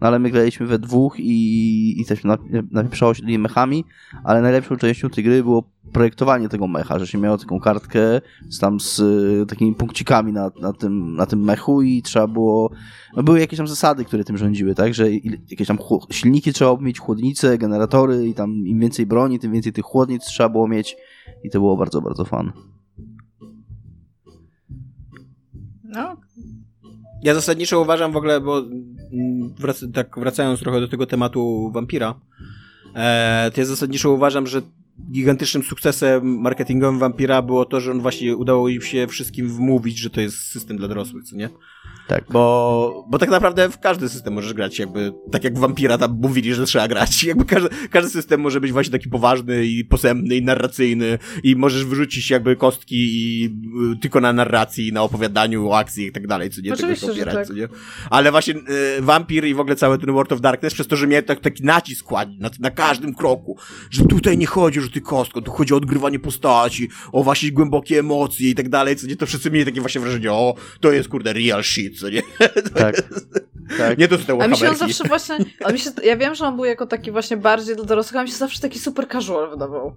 No 0.02 0.08
ale 0.08 0.20
my 0.20 0.30
graliśmy 0.30 0.66
we 0.66 0.80
dwóch 0.80 1.20
i, 1.20 2.02
i 2.02 2.06
też 2.06 2.24
nap- 2.24 2.68
napieprzało 2.72 3.14
się 3.14 3.22
tymi 3.22 3.40
mechami, 3.40 3.86
ale 4.24 4.42
najlepszą 4.42 4.78
częścią 4.78 5.10
tej 5.10 5.24
gry 5.24 5.44
było 5.44 5.64
projektowanie 5.94 6.50
tego 6.50 6.68
mecha, 6.68 7.00
że 7.00 7.08
się 7.08 7.18
miało 7.18 7.38
taką 7.38 7.60
kartkę 7.60 8.22
z 8.50 8.60
tam 8.60 8.80
z 8.80 9.00
e, 9.00 9.46
takimi 9.46 9.76
punkcikami 9.76 10.34
na, 10.34 10.52
na, 10.62 10.74
tym, 10.74 11.16
na 11.16 11.26
tym 11.26 11.44
mechu 11.44 11.82
i 11.82 12.02
trzeba 12.02 12.28
było... 12.28 12.72
No 13.16 13.24
były 13.24 13.40
jakieś 13.40 13.58
tam 13.58 13.68
zasady, 13.68 14.06
które 14.06 14.24
tym 14.24 14.38
rządziły, 14.38 14.76
tak? 14.76 14.94
Że 14.94 15.12
jakieś 15.50 15.68
tam 15.68 15.78
silniki 16.12 16.54
trzeba 16.54 16.72
było 16.72 16.86
mieć, 16.86 17.00
chłodnice, 17.00 17.58
generatory 17.58 18.28
i 18.28 18.34
tam 18.34 18.68
im 18.68 18.80
więcej 18.80 19.06
broni, 19.06 19.40
tym 19.40 19.52
więcej 19.52 19.74
tych 19.74 19.86
chłodnic 19.86 20.24
trzeba 20.24 20.50
było 20.50 20.68
mieć 20.68 20.98
i 21.44 21.50
to 21.50 21.60
było 21.60 21.78
bardzo, 21.78 22.02
bardzo 22.02 22.26
fan. 22.26 22.52
No, 25.84 26.18
Ja 27.24 27.34
zasadniczo 27.34 27.82
uważam 27.82 28.12
w 28.12 28.18
ogóle, 28.18 28.42
bo 28.42 28.60
mm, 28.60 29.54
wrac 29.60 29.86
tak 29.94 30.20
wracając 30.20 30.60
trochę 30.60 30.80
do 30.80 30.88
tego 30.88 31.06
tematu 31.06 31.72
wampira, 31.74 32.16
e, 32.96 33.52
to 33.54 33.62
ja 33.62 33.66
zasadniczo 33.66 34.12
uważam, 34.12 34.48
że 34.48 34.62
gigantycznym 35.12 35.64
sukcesem 35.64 36.42
marketingowym 36.42 37.00
wampira 37.00 37.42
było 37.42 37.66
to, 37.66 37.80
że 37.80 37.92
on 37.92 38.02
właśnie 38.02 38.36
udało 38.36 38.70
im 38.70 38.82
się 38.82 39.08
wszystkim 39.08 39.50
wmówić, 39.50 39.98
że 39.98 40.10
to 40.10 40.22
jest 40.22 40.38
system 40.38 40.78
dla 40.78 40.88
dorosłych, 40.88 41.24
co 41.24 41.36
nie? 41.36 41.50
Tak. 42.08 42.24
Bo, 42.30 43.06
bo 43.10 43.18
tak 43.18 43.30
naprawdę 43.30 43.70
w 43.70 43.80
każdy 43.80 44.10
system 44.10 44.34
możesz 44.34 44.54
grać, 44.54 44.80
jakby 44.80 45.14
tak 45.32 45.44
jak 45.44 45.58
w 45.58 45.60
Vampira 45.60 45.98
tam 45.98 46.20
mówili, 46.22 46.54
że 46.54 46.66
trzeba 46.66 46.88
grać. 46.88 47.24
Jakby 47.34 47.46
każdy, 47.46 47.70
każdy 47.92 48.10
system 48.10 48.42
może 48.42 48.62
być 48.62 48.72
właśnie 48.72 48.92
taki 48.92 49.10
poważny 49.10 49.66
i 49.66 49.86
posępny 49.86 50.36
i 50.36 50.42
narracyjny 50.42 51.20
i 51.44 51.56
możesz 51.56 51.86
wyrzucić 51.86 52.30
jakby 52.30 52.56
kostki 52.56 52.96
i 52.96 53.46
y, 53.94 54.00
tylko 54.00 54.22
na 54.22 54.34
narracji, 54.34 54.94
na 54.94 55.04
opowiadaniu 55.04 55.70
o 55.70 55.78
akcji 55.78 56.06
i 56.06 56.12
tak 56.12 56.28
dalej, 56.28 56.50
co 56.50 56.62
nie 56.62 56.74
Oczywiście, 56.74 57.02
tego 57.02 57.14
opierać, 57.14 57.36
tak. 57.36 57.48
co 57.48 57.54
nie? 57.54 57.68
Ale 58.10 58.32
właśnie 58.32 58.54
y, 58.54 59.02
Vampir 59.02 59.46
i 59.46 59.54
w 59.54 59.60
ogóle 59.60 59.76
cały 59.76 59.98
ten 59.98 60.12
World 60.14 60.32
of 60.32 60.42
Darkness 60.42 60.74
przez 60.74 60.88
to, 60.88 60.96
że 60.96 61.08
miał 61.08 61.22
tak, 61.22 61.40
taki 61.40 61.64
nacisk 61.64 62.12
na, 62.40 62.50
na 62.60 62.72
każdym 62.72 63.14
kroku, 63.14 63.58
że 63.90 64.06
tutaj 64.06 64.38
nie 64.38 64.48
chodzi 64.48 64.80
o 64.80 64.84
rzuty 64.94 65.02
kostką, 65.02 65.42
tu 65.42 65.52
chodzi 65.52 65.74
o 65.74 65.78
odgrywanie 65.78 66.20
postaci, 66.20 66.90
o 67.12 67.24
właśnie 67.24 67.52
głębokie 67.52 68.00
emocje 68.00 68.50
i 68.50 68.56
tak 68.56 68.70
dalej, 68.70 68.96
co 68.96 69.08
nie, 69.08 69.16
to 69.16 69.26
wszyscy 69.26 69.52
mieli 69.52 69.66
takie 69.66 69.82
właśnie 69.82 70.02
wrażenie, 70.02 70.32
o, 70.32 70.56
to 70.80 70.92
jest 70.92 71.10
kurde 71.10 71.34
real 71.34 71.64
shit, 71.64 72.00
co 72.00 72.10
nie? 72.10 72.22
Tak. 72.76 72.96
tak. 73.78 73.98
Nie 73.98 74.08
to 74.08 74.18
są 74.18 74.24
te 74.24 74.44
a 74.44 74.48
mi 74.48 74.58
się 74.58 74.70
on 74.70 74.76
zawsze 74.76 75.04
właśnie, 75.04 75.38
a 75.64 75.72
mi 75.72 75.80
się, 75.80 75.90
ja 76.04 76.18
wiem, 76.18 76.36
że 76.36 76.46
on 76.46 76.56
był 76.56 76.66
jako 76.66 76.88
taki 76.88 77.12
właśnie 77.12 77.38
bardziej 77.38 77.76
dla 77.76 77.86
dorosłych, 77.86 78.20
a 78.20 78.24
mi 78.24 78.30
się 78.30 78.36
zawsze 78.36 78.62
taki 78.62 78.80
super 78.80 79.08
casual 79.08 79.50
wydawał. 79.50 79.96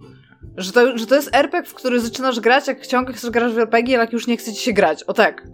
Że 0.57 0.73
to, 0.73 0.99
że 0.99 1.07
to 1.07 1.15
jest 1.15 1.35
RPG, 1.35 1.71
w 1.71 1.75
który 1.75 2.01
zaczynasz 2.01 2.41
grać, 2.41 2.67
jak 2.67 2.87
ciągle 2.87 3.15
chcesz 3.15 3.31
grać 3.31 3.53
w 3.53 3.59
RPG, 3.59 3.95
ale 3.95 4.05
jak 4.05 4.13
już 4.13 4.27
nie 4.27 4.37
chce 4.37 4.53
ci 4.53 4.63
się 4.63 4.73
grać. 4.73 5.03
O 5.03 5.13
tak. 5.13 5.47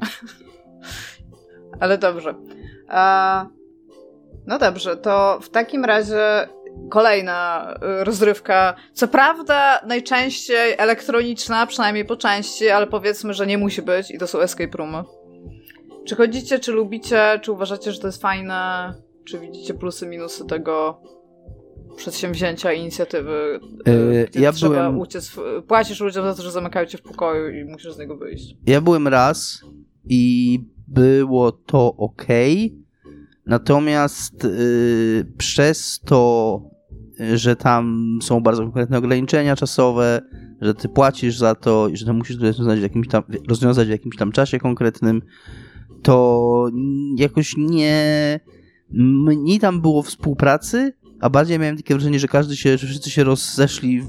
ale 1.81 1.99
dobrze. 1.99 2.35
A, 2.89 3.47
no 4.47 4.59
dobrze, 4.59 4.97
to 4.97 5.39
w 5.43 5.49
takim 5.49 5.85
razie 5.85 6.49
kolejna 6.91 7.69
y, 8.01 8.05
rozrywka. 8.05 8.75
Co 8.93 9.09
prawda 9.09 9.81
najczęściej 9.87 10.75
elektroniczna, 10.79 11.67
przynajmniej 11.67 12.05
po 12.05 12.17
części, 12.17 12.69
ale 12.71 12.87
powiedzmy, 12.87 13.35
że 13.35 13.47
nie 13.47 13.59
musi 13.59 13.83
być 13.83 14.11
i 14.11 14.19
to 14.19 14.27
są 14.27 14.41
escape 14.41 14.79
roomy. 14.79 15.03
Czy 16.07 16.17
chodzicie, 16.17 16.59
czy 16.59 16.73
lubicie, 16.73 17.41
czy 17.43 17.53
uważacie, 17.53 17.93
że 17.93 18.01
to 18.01 18.07
jest 18.07 18.23
fajne? 18.23 18.95
Czy 19.25 19.39
widzicie 19.41 19.75
plusy, 19.75 20.07
minusy 20.07 20.47
tego 20.47 21.01
przedsięwzięcia, 21.97 22.73
inicjatywy, 22.73 23.61
Yy, 23.87 24.27
gdzie 24.31 24.41
ja 24.41 24.53
trzeba 24.53 24.71
byłem- 24.75 24.99
uciec, 25.01 25.29
w- 25.29 25.63
płacisz 25.69 26.01
ludziom 26.01 26.25
za 26.25 26.35
to, 26.35 26.43
że 26.43 26.51
zamykają 26.51 26.87
cię 26.87 26.99
w 26.99 27.03
pokoju 27.03 27.49
i 27.51 27.65
musisz 27.65 27.93
z 27.93 27.99
niego 27.99 28.17
wyjść. 28.17 28.57
Ja 28.67 28.81
byłem 28.81 29.09
raz 29.09 29.61
i 30.09 30.61
było 30.89 31.53
to 31.53 31.95
ok. 31.97 32.23
Natomiast 33.53 34.45
y, 34.45 35.27
przez 35.39 36.01
to, 36.01 36.61
y, 37.21 37.39
że 37.39 37.57
tam 37.57 38.19
są 38.23 38.41
bardzo 38.41 38.63
konkretne 38.63 38.99
ograniczenia 38.99 39.57
czasowe, 39.57 40.23
że 40.61 40.75
ty 40.75 40.89
płacisz 40.89 41.39
za 41.39 41.55
to 41.55 41.89
i 41.89 41.97
że 41.97 42.07
to 42.07 42.13
musisz 42.13 42.37
rozwiązać 42.37 42.79
w 42.79 42.83
jakimś 42.83 43.09
tam, 43.09 43.23
rozwiązać 43.49 43.89
w 43.89 43.91
jakimś 43.91 44.17
tam 44.17 44.33
czasie 44.33 44.59
konkretnym, 44.59 45.23
to 46.03 46.69
jakoś 47.17 47.55
nie. 47.57 48.41
Mniej 48.91 49.59
tam 49.59 49.81
było 49.81 50.03
współpracy, 50.03 50.93
a 51.23 51.31
bardziej 51.31 51.59
miałem 51.59 51.77
takie 51.77 51.95
wrażenie, 51.95 52.19
że 52.19 52.29
każdy 52.29 52.57
się, 52.57 52.79
że 52.79 52.87
wszyscy 52.87 53.11
się 53.11 53.25
rozeszli, 53.25 54.03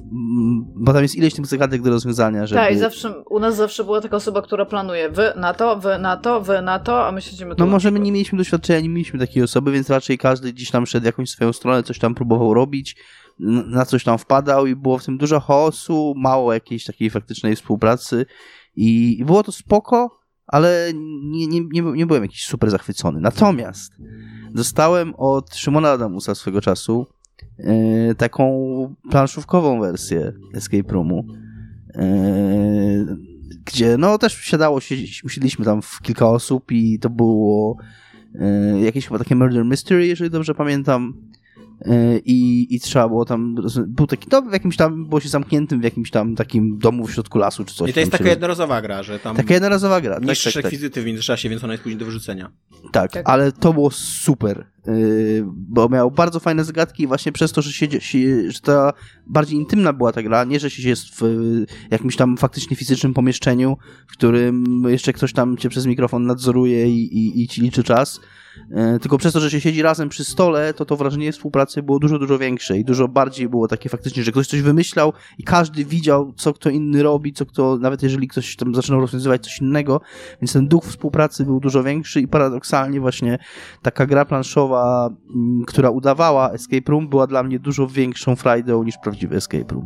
bo 0.76 0.94
tam 0.94 1.02
jest 1.02 1.16
ileś 1.16 1.34
tych 1.34 1.46
zagadek 1.46 1.82
do 1.82 1.90
rozwiązania, 1.90 2.48
żeby... 2.48 2.62
Tak, 2.62 2.74
i 2.74 2.78
zawsze, 2.78 3.24
u 3.30 3.40
nas 3.40 3.56
zawsze 3.56 3.84
była 3.84 4.02
taka 4.02 4.16
osoba, 4.16 4.42
która 4.42 4.66
planuje 4.66 5.10
wy 5.10 5.34
na 5.36 5.54
to, 5.54 5.80
wy 5.80 6.00
na 6.00 6.18
to, 6.18 6.42
wy 6.42 6.62
na 6.62 6.80
to, 6.80 7.08
a 7.08 7.12
my 7.12 7.22
siedzimy 7.22 7.56
tu. 7.56 7.66
No 7.66 7.72
może 7.72 7.92
my 7.92 8.00
nie 8.00 8.12
mieliśmy 8.12 8.38
doświadczenia, 8.38 8.80
nie 8.80 8.90
mieliśmy 8.90 9.20
takiej 9.20 9.44
osoby, 9.44 9.72
więc 9.72 9.90
raczej 9.90 10.18
każdy 10.18 10.54
gdzieś 10.54 10.72
tam 10.72 10.86
szedł 10.86 11.06
jakąś 11.06 11.30
swoją 11.30 11.54
stronę, 11.54 11.84
coś 11.84 12.00
tam 12.00 12.16
próbował 12.16 12.54
robić, 12.54 12.96
na 13.68 13.86
coś 13.86 14.04
tam 14.04 14.18
wpadał 14.18 14.68
i 14.68 14.76
było 14.76 14.98
w 14.98 15.06
tym 15.06 15.18
dużo 15.18 15.40
chaosu, 15.40 16.14
mało 16.18 16.54
jakiejś 16.54 16.86
takiej 16.86 17.10
faktycznej 17.10 17.56
współpracy 17.56 18.26
i, 18.76 19.20
i 19.20 19.26
było 19.26 19.44
to 19.44 19.52
spoko, 19.52 20.23
ale 20.48 20.92
nie, 21.24 21.48
nie, 21.48 21.62
nie, 21.62 21.82
nie 21.82 22.06
byłem 22.06 22.24
jakiś 22.24 22.46
super 22.46 22.70
zachwycony. 22.72 23.20
Natomiast 23.20 23.94
dostałem 24.52 25.14
od 25.18 25.56
Szymona 25.56 25.92
Adamusa 25.92 26.36
swego 26.36 26.62
czasu 26.62 27.08
e, 27.58 28.16
taką 28.16 28.96
planszówkową 29.12 29.80
wersję 29.82 30.34
Escape 30.54 30.94
Roomu, 30.94 31.26
e, 31.96 32.06
gdzie 33.66 33.98
no 33.98 34.18
też 34.18 34.34
siadało 34.38 34.80
usiedliśmy 35.24 35.66
tam 35.66 35.82
w 35.82 36.02
kilka 36.02 36.30
osób 36.30 36.72
i 36.72 37.00
to 37.00 37.10
było 37.10 37.78
e, 38.36 38.80
jakieś 38.80 39.08
chyba 39.08 39.20
takie 39.20 39.36
murder 39.36 39.66
mystery, 39.66 40.08
jeżeli 40.08 40.30
dobrze 40.30 40.56
pamiętam. 40.56 41.14
E, 41.82 42.18
I, 42.26 42.68
I 42.76 42.80
trzeba 42.80 43.08
było 43.08 43.26
tam. 43.26 43.56
Był 43.88 44.08
taki. 44.08 44.28
No, 44.32 44.42
w 44.42 44.54
jakimś 44.54 44.78
tam. 44.78 45.06
Było 45.06 45.22
się 45.22 45.30
zamkniętym 45.30 45.82
w 45.82 45.84
jakimś 45.84 46.12
tam 46.12 46.36
takim 46.36 46.78
domu 46.78 47.08
w 47.08 47.12
środku 47.14 47.38
lasu 47.38 47.66
czy 47.66 47.76
coś. 47.76 47.90
I 47.90 47.94
to 47.94 48.00
jest 48.00 48.12
taka 48.12 48.24
się- 48.24 48.30
jednorazowa 48.30 48.82
gra, 48.82 49.04
że 49.04 49.20
tam 49.20 49.36
Taka 49.36 49.54
jednorazowa 49.54 50.02
gra. 50.02 50.16
Tak, 50.16 50.24
niszczysz 50.30 50.54
tak, 50.54 50.64
tak. 50.64 50.72
rekwizyty 50.72 51.02
w 51.02 51.06
międzyczasie, 51.06 51.50
więc 51.50 51.64
ona 51.64 51.74
jest 51.74 51.84
później 51.84 52.00
do 52.00 52.06
wyrzucenia. 52.06 52.52
Tak, 52.92 53.12
Tak. 53.12 53.30
ale 53.30 53.52
to 53.52 53.74
było 53.74 53.92
super, 53.92 54.66
yy, 54.88 55.44
bo 55.48 55.90
miał 55.90 56.12
bardzo 56.12 56.40
fajne 56.40 56.64
zagadki 56.64 57.04
i 57.04 57.08
właśnie 57.08 57.32
przez 57.32 57.52
to, 57.52 57.62
że, 57.62 57.72
się, 57.74 58.02
się, 58.02 58.52
że 58.52 58.60
ta 58.60 58.94
bardziej 59.28 59.58
intymna 59.60 59.94
była 59.94 60.12
ta 60.12 60.24
gra, 60.24 60.44
nie, 60.44 60.60
że 60.60 60.70
się 60.70 60.90
jest 60.90 61.16
w 61.16 61.24
y, 61.24 61.66
jakimś 61.92 62.16
tam 62.16 62.38
faktycznie 62.38 62.78
fizycznym 62.78 63.14
pomieszczeniu, 63.14 63.78
w 64.08 64.12
którym 64.12 64.84
jeszcze 64.88 65.14
ktoś 65.14 65.34
tam 65.34 65.58
cię 65.58 65.70
przez 65.70 65.86
mikrofon 65.86 66.26
nadzoruje 66.26 66.90
i, 66.90 67.18
i, 67.18 67.42
i 67.44 67.48
ci 67.48 67.62
liczy 67.62 67.84
czas, 67.84 68.20
tylko 69.02 69.18
przez 69.18 69.34
to, 69.34 69.40
że 69.40 69.52
się 69.52 69.62
siedzi 69.62 69.82
razem 69.82 70.10
przy 70.10 70.26
stole, 70.26 70.74
to 70.74 70.86
to 70.86 70.98
wrażenie 70.98 71.32
współpracy 71.32 71.84
było 71.84 72.00
dużo, 72.00 72.20
dużo 72.20 72.38
większe 72.38 72.78
i 72.78 72.86
dużo 72.86 73.08
bardziej 73.08 73.50
było 73.50 73.68
takie 73.68 73.90
faktycznie, 73.90 74.24
że 74.24 74.32
ktoś 74.32 74.48
coś 74.48 74.62
wymyślał 74.62 75.14
i 75.38 75.44
każdy 75.44 75.86
widział, 75.86 76.34
co 76.38 76.54
kto 76.54 76.70
inny 76.70 77.04
robi, 77.04 77.34
co 77.34 77.46
kto, 77.46 77.78
nawet 77.78 78.04
jeżeli 78.04 78.28
ktoś 78.28 78.56
tam 78.56 78.76
zaczynał 78.76 79.02
rozwiązywać 79.02 79.44
coś 79.44 79.62
innego, 79.62 80.02
więc 80.42 80.54
ten 80.54 80.68
duch 80.68 80.86
współpracy 80.86 81.46
był 81.46 81.60
dużo 81.60 81.84
większy 81.84 82.22
i 82.22 82.28
paradoksalnie 82.28 83.00
właśnie 83.00 83.40
taka 83.82 84.06
gra 84.06 84.26
planszowa, 84.26 85.10
mm, 85.36 85.66
która 85.66 85.90
udawała 85.90 86.52
escape 86.52 86.92
room, 86.92 87.10
była 87.10 87.28
dla 87.28 87.44
mnie 87.44 87.60
dużo 87.60 87.88
większą 87.88 88.36
frajdą 88.36 88.84
niż 88.84 88.96
prawdziwy 89.04 89.36
escape 89.36 89.74
room. 89.74 89.86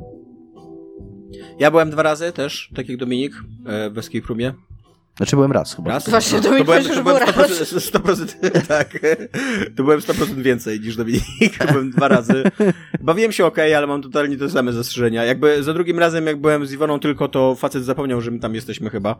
Ja 1.59 1.71
byłem 1.71 1.89
dwa 1.89 2.03
razy 2.03 2.31
też, 2.31 2.71
tak 2.75 2.89
jak 2.89 2.97
Dominik, 2.97 3.33
e, 3.65 3.89
w 3.89 3.97
Escape 3.97 4.27
Roomie. 4.27 4.53
Znaczy 5.17 5.35
byłem 5.35 5.51
raz 5.51 5.75
chyba. 5.75 5.89
Raz? 5.91 6.09
Właśnie, 6.09 6.41
Dominik 6.41 6.59
to 6.59 6.65
byłem, 6.65 6.83
powiedział, 6.83 7.03
to 7.03 7.03
byłem 7.03 7.33
był 7.33 7.43
100%, 7.43 7.91
100% 7.91 8.67
tak. 8.67 8.99
To 9.75 9.83
byłem 9.83 9.99
100% 9.99 10.41
więcej 10.41 10.79
niż 10.79 10.95
Dominik. 10.95 11.23
Byłem 11.71 11.91
dwa 11.91 12.07
razy. 12.07 12.43
Bawiłem 13.01 13.31
się 13.31 13.45
ok, 13.45 13.57
ale 13.59 13.87
mam 13.87 14.01
totalnie 14.01 14.37
te 14.37 14.49
same 14.49 14.73
zastrzeżenia. 14.73 15.23
Jakby 15.25 15.63
za 15.63 15.73
drugim 15.73 15.99
razem, 15.99 16.27
jak 16.27 16.41
byłem 16.41 16.65
z 16.65 16.73
Iwoną 16.73 16.99
tylko, 16.99 17.27
to 17.27 17.55
facet 17.55 17.83
zapomniał, 17.83 18.21
że 18.21 18.31
my 18.31 18.39
tam 18.39 18.55
jesteśmy 18.55 18.89
chyba. 18.89 19.15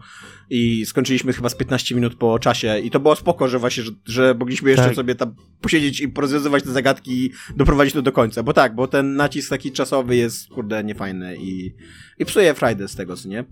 I 0.50 0.86
skończyliśmy 0.86 1.34
chyba 1.34 1.50
z 1.50 1.56
15 1.56 1.96
minut 1.96 2.16
po 2.16 2.40
czasie. 2.40 2.80
I 2.80 2.92
to 2.92 3.00
było 3.00 3.16
spoko, 3.16 3.48
że 3.48 3.60
właśnie, 3.60 3.84
że, 3.84 3.92
że 4.06 4.36
mogliśmy 4.40 4.70
jeszcze 4.70 4.86
Tak. 4.86 4.96
sobie 4.96 5.16
tam 5.16 5.36
posiedzieć 5.62 6.02
i 6.02 6.10
porozwiązywać 6.10 6.64
te 6.64 6.72
zagadki 6.72 7.26
i 7.26 7.32
doprowadzić 7.56 7.94
to 7.94 8.02
do 8.02 8.12
końca. 8.12 8.44
Bo 8.44 8.54
tak, 8.54 8.76
bo 8.76 8.88
ten 8.88 9.16
nacisk 9.16 9.50
taki 9.50 9.72
czasowy 9.72 10.16
jest, 10.16 10.50
kurde, 10.50 10.84
niefajny 10.84 11.38
i, 11.38 11.74
i 12.20 12.26
psuje 12.26 12.54
frajdę 12.54 12.88
z 12.88 12.96
tego, 12.96 13.16
co 13.16 13.30
nie? 13.30 13.44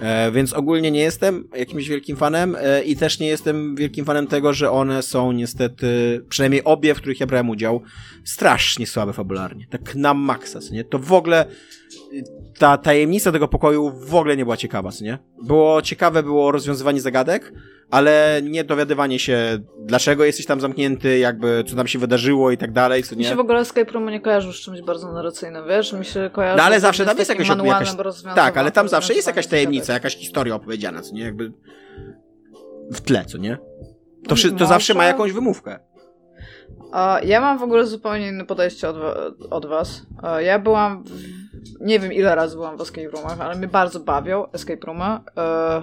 E, 0.00 0.32
więc 0.32 0.52
ogólnie 0.52 0.90
nie 0.90 1.00
jestem 1.00 1.48
jakimś 1.56 1.88
wielkim 1.88 2.16
fanem 2.16 2.56
e, 2.60 2.82
i 2.82 2.96
też 2.96 3.18
nie 3.18 3.26
jestem 3.26 3.76
wielkim 3.76 4.04
fanem 4.04 4.26
tego, 4.26 4.52
że 4.52 4.70
one 4.70 5.02
są 5.02 5.32
niestety, 5.32 6.20
przynajmniej 6.28 6.64
obie, 6.64 6.94
w 6.94 6.98
których 6.98 7.20
ja 7.20 7.26
brałem 7.26 7.50
udział, 7.50 7.82
strasznie 8.24 8.86
słabe 8.86 9.12
fabularnie. 9.12 9.66
Tak 9.70 9.94
na 9.94 10.14
maksa, 10.14 10.58
nie? 10.72 10.84
To 10.84 10.98
w 10.98 11.12
ogóle 11.12 11.46
ta 12.58 12.78
tajemnica 12.78 13.32
tego 13.32 13.48
pokoju 13.48 13.90
w 13.90 14.14
ogóle 14.14 14.36
nie 14.36 14.44
była 14.44 14.56
ciekawa, 14.56 14.90
co 14.90 15.04
nie? 15.04 15.18
Było 15.42 15.82
ciekawe, 15.82 16.22
było 16.22 16.52
rozwiązywanie 16.52 17.00
zagadek, 17.00 17.52
ale 17.90 18.40
nie 18.44 18.64
dowiadywanie 18.64 19.18
się, 19.18 19.58
dlaczego 19.78 20.24
jesteś 20.24 20.46
tam 20.46 20.60
zamknięty, 20.60 21.18
jakby 21.18 21.64
co 21.68 21.76
tam 21.76 21.86
się 21.86 21.98
wydarzyło 21.98 22.50
i 22.50 22.58
tak 22.58 22.72
dalej, 22.72 23.02
co 23.02 23.16
Mi 23.16 23.24
się 23.24 23.30
nie? 23.30 23.36
w 23.36 23.40
ogóle 23.40 23.60
escape 23.60 23.92
room 23.92 24.10
nie 24.10 24.20
kojarzy 24.20 24.52
z 24.52 24.56
czymś 24.56 24.82
bardzo 24.82 25.12
narracyjnym, 25.12 25.64
wiesz? 25.68 25.92
Mi 25.92 26.04
się 26.04 26.30
kojarzy 26.32 26.56
No 26.56 26.62
ale 26.62 26.80
zawsze 26.80 27.04
tam 27.04 27.18
jest 27.18 27.30
jakaś, 27.30 27.48
jakaś 27.48 27.94
Tak, 28.34 28.56
ale 28.56 28.70
tam 28.72 28.88
zawsze 28.88 29.14
jest 29.14 29.26
jakaś 29.26 29.46
tajemnica, 29.46 29.92
jakaś 29.92 30.16
historia 30.16 30.54
opowiedziana, 30.54 31.02
co 31.02 31.14
nie? 31.14 31.22
Jakby 31.22 31.52
w 32.92 33.00
tle, 33.00 33.24
co 33.24 33.38
nie? 33.38 33.56
To, 34.28 34.34
to 34.36 34.50
Może- 34.52 34.66
zawsze 34.66 34.94
ma 34.94 35.04
jakąś 35.04 35.32
wymówkę. 35.32 35.78
Ja 37.24 37.40
mam 37.40 37.58
w 37.58 37.62
ogóle 37.62 37.86
zupełnie 37.86 38.28
inne 38.28 38.44
podejście 38.44 38.88
od, 38.88 38.96
od 39.50 39.66
was. 39.66 40.02
Ja 40.40 40.58
byłam, 40.58 41.04
nie 41.80 42.00
wiem 42.00 42.12
ile 42.12 42.34
razy 42.34 42.56
byłam 42.56 42.76
w 42.76 42.80
escape 42.80 43.08
roomach, 43.08 43.40
ale 43.40 43.54
mnie 43.58 43.68
bardzo 43.68 44.00
bawią 44.00 44.50
escape 44.52 44.86
roomy. 44.86 45.04
E, 45.04 45.82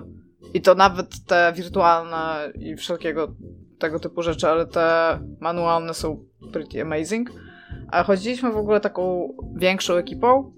I 0.53 0.61
to 0.61 0.75
nawet 0.75 1.25
te 1.25 1.53
wirtualne 1.55 2.51
i 2.59 2.75
wszelkiego 2.75 3.27
tego 3.79 3.99
typu 3.99 4.21
rzeczy, 4.21 4.47
ale 4.47 4.65
te 4.65 5.19
manualne 5.39 5.93
są 5.93 6.25
pretty 6.53 6.81
amazing. 6.81 7.31
A 7.91 8.03
chodziliśmy 8.03 8.51
w 8.51 8.57
ogóle 8.57 8.79
taką 8.79 9.33
większą 9.55 9.93
ekipą, 9.93 10.51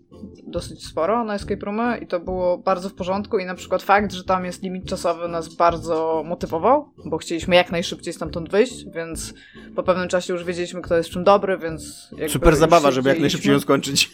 dosyć 0.44 0.86
sporo 0.86 1.24
na 1.24 1.36
escape 1.36 1.66
roomy 1.66 1.98
i 1.98 2.08
to 2.08 2.20
było 2.20 2.58
bardzo 2.58 2.90
w 2.90 2.94
porządku 2.94 3.38
i 3.38 3.46
na 3.46 3.56
przykład 3.56 3.84
fakt, 3.84 4.14
że 4.14 4.24
tam 4.24 4.46
jest 4.46 4.64
limit 4.64 4.86
czasowy 4.86 5.28
nas 5.28 5.56
bardzo 5.56 6.24
motywował, 6.26 6.94
bo 7.06 7.18
chcieliśmy 7.18 7.56
jak 7.56 7.72
najszybciej 7.72 8.14
stamtąd 8.14 8.52
wyjść, 8.52 8.86
więc 8.96 9.34
po 9.76 9.84
pewnym 9.84 10.08
czasie 10.08 10.34
już 10.34 10.44
wiedzieliśmy, 10.44 10.82
kto 10.82 10.98
jest 10.98 11.10
czym 11.10 11.24
dobry, 11.24 11.58
więc... 11.58 12.10
Super 12.28 12.56
zabawa, 12.56 12.92
żeby 12.92 13.10
jak 13.10 13.20
najszybciej 13.20 13.54
ją 13.54 13.60
skończyć. 13.60 14.10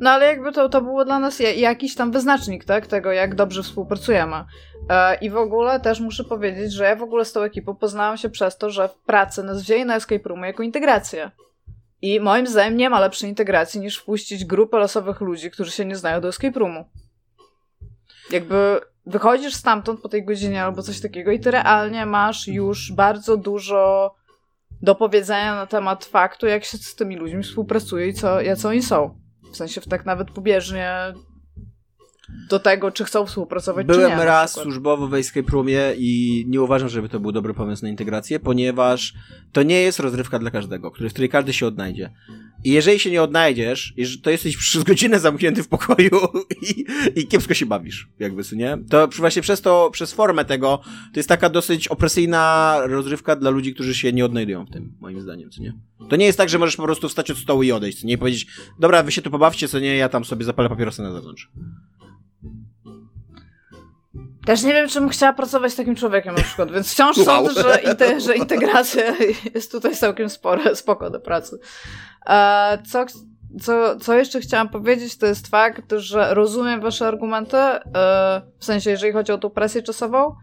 No 0.00 0.10
ale 0.10 0.26
jakby 0.26 0.52
to, 0.52 0.68
to 0.68 0.80
było 0.82 1.04
dla 1.04 1.18
nas 1.18 1.40
ja- 1.40 1.52
jakiś 1.52 1.94
tam 1.94 2.12
wyznacznik, 2.12 2.64
tak? 2.64 2.86
Tego, 2.86 3.12
jak 3.12 3.34
dobrze 3.34 3.62
współpracujemy. 3.62 4.36
E, 4.90 5.14
I 5.14 5.30
w 5.30 5.36
ogóle 5.36 5.80
też 5.80 6.00
muszę 6.00 6.24
powiedzieć, 6.24 6.72
że 6.72 6.84
ja 6.84 6.96
w 6.96 7.02
ogóle 7.02 7.24
z 7.24 7.32
tą 7.32 7.40
ekipą 7.42 7.74
poznałam 7.74 8.16
się 8.16 8.30
przez 8.30 8.58
to, 8.58 8.70
że 8.70 8.88
w 8.88 8.94
pracy 8.94 9.42
nas 9.42 9.62
wzięli 9.62 9.84
na 9.84 9.96
escape 9.96 10.28
roomy 10.28 10.46
jako 10.46 10.62
integrację. 10.62 11.30
I 12.02 12.20
moim 12.20 12.46
zdaniem 12.46 12.76
nie 12.76 12.90
ma 12.90 13.00
lepszej 13.00 13.28
integracji 13.28 13.80
niż 13.80 13.98
wpuścić 13.98 14.44
grupę 14.44 14.78
losowych 14.78 15.20
ludzi, 15.20 15.50
którzy 15.50 15.70
się 15.70 15.84
nie 15.84 15.96
znają 15.96 16.20
do 16.20 16.28
escape 16.28 16.58
roomu. 16.58 16.84
Jakby 18.30 18.80
wychodzisz 19.06 19.54
stamtąd 19.54 20.00
po 20.00 20.08
tej 20.08 20.24
godzinie 20.24 20.64
albo 20.64 20.82
coś 20.82 21.00
takiego 21.00 21.32
i 21.32 21.40
ty 21.40 21.50
realnie 21.50 22.06
masz 22.06 22.48
już 22.48 22.92
bardzo 22.92 23.36
dużo 23.36 24.14
do 24.82 24.94
powiedzenia 24.94 25.54
na 25.54 25.66
temat 25.66 26.04
faktu, 26.04 26.46
jak 26.46 26.64
się 26.64 26.78
z 26.78 26.94
tymi 26.94 27.16
ludźmi 27.16 27.42
współpracuje 27.42 28.08
i 28.08 28.14
co, 28.14 28.40
jacy 28.40 28.68
oni 28.68 28.82
są. 28.82 29.20
W 29.52 29.56
sensie 29.56 29.80
tak 29.80 30.06
nawet 30.06 30.30
pobieżnie 30.30 31.12
do 32.48 32.58
tego, 32.58 32.90
czy 32.90 33.04
chcą 33.04 33.26
współpracować, 33.26 33.86
czy 33.86 33.92
nie. 33.92 33.98
Byłem 33.98 34.20
raz 34.20 34.52
służbowo 34.52 35.08
w 35.08 35.14
Escape 35.14 35.52
Roomie 35.52 35.80
i 35.96 36.44
nie 36.48 36.62
uważam, 36.62 36.88
żeby 36.88 37.08
to 37.08 37.20
był 37.20 37.32
dobry 37.32 37.54
pomysł 37.54 37.82
na 37.82 37.88
integrację, 37.88 38.40
ponieważ 38.40 39.14
to 39.52 39.62
nie 39.62 39.80
jest 39.80 40.00
rozrywka 40.00 40.38
dla 40.38 40.50
każdego, 40.50 40.90
w 40.90 40.94
której 41.10 41.28
każdy 41.28 41.52
się 41.52 41.66
odnajdzie. 41.66 42.10
I 42.64 42.70
jeżeli 42.70 42.98
się 42.98 43.10
nie 43.10 43.22
odnajdziesz, 43.22 43.94
to 44.22 44.30
jesteś 44.30 44.56
przez 44.56 44.82
godzinę 44.82 45.20
zamknięty 45.20 45.62
w 45.62 45.68
pokoju 45.68 46.10
i, 46.68 46.84
i 47.16 47.26
kiepsko 47.26 47.54
się 47.54 47.66
bawisz, 47.66 48.08
jakby, 48.18 48.42
nie? 48.52 48.78
To 48.90 49.08
właśnie 49.08 49.42
przez 49.42 49.60
to, 49.60 49.90
przez 49.92 50.12
formę 50.12 50.44
tego, 50.44 50.80
to 50.84 51.20
jest 51.20 51.28
taka 51.28 51.48
dosyć 51.48 51.88
opresyjna 51.88 52.76
rozrywka 52.84 53.36
dla 53.36 53.50
ludzi, 53.50 53.74
którzy 53.74 53.94
się 53.94 54.12
nie 54.12 54.24
odnajdują 54.24 54.66
w 54.66 54.70
tym, 54.70 54.92
moim 55.00 55.20
zdaniem, 55.20 55.50
co 55.50 55.62
nie? 55.62 55.72
To 56.08 56.16
nie 56.16 56.26
jest 56.26 56.38
tak, 56.38 56.48
że 56.48 56.58
możesz 56.58 56.76
po 56.76 56.82
prostu 56.82 57.08
wstać 57.08 57.30
od 57.30 57.38
stołu 57.38 57.62
i 57.62 57.72
odejść, 57.72 58.00
co 58.00 58.06
nie? 58.06 58.14
I 58.14 58.18
powiedzieć, 58.18 58.46
dobra, 58.78 59.02
wy 59.02 59.12
się 59.12 59.22
tu 59.22 59.30
pobawcie, 59.30 59.68
co 59.68 59.78
nie, 59.78 59.96
ja 59.96 60.08
tam 60.08 60.24
sobie 60.24 60.44
zapalę 60.44 60.68
papierosy 60.68 61.02
na 61.02 61.12
zewnątrz. 61.12 61.50
Też 64.48 64.62
nie 64.62 64.72
wiem, 64.72 64.88
czym 64.88 65.08
chciała 65.08 65.32
pracować 65.32 65.72
z 65.72 65.76
takim 65.76 65.96
człowiekiem 65.96 66.34
na 66.34 66.42
przykład, 66.42 66.72
więc 66.72 66.92
wciąż 66.92 67.16
wow. 67.16 67.26
sądzę, 67.26 67.62
że, 67.62 67.80
inte, 67.90 68.20
że 68.20 68.36
integracja 68.36 69.02
jest 69.54 69.72
tutaj 69.72 69.96
całkiem 69.96 70.30
spore, 70.30 70.76
spoko 70.76 71.10
do 71.10 71.20
pracy. 71.20 71.58
E, 72.26 72.78
co, 72.90 73.04
co, 73.60 73.96
co 73.96 74.14
jeszcze 74.14 74.40
chciałam 74.40 74.68
powiedzieć, 74.68 75.18
to 75.18 75.26
jest 75.26 75.48
fakt, 75.48 75.92
że 75.96 76.34
rozumiem 76.34 76.80
wasze 76.80 77.06
argumenty, 77.06 77.56
e, 77.56 77.82
w 78.58 78.64
sensie, 78.64 78.90
jeżeli 78.90 79.12
chodzi 79.12 79.32
o 79.32 79.38
tą 79.38 79.50
presję 79.50 79.82
czasową 79.82 80.34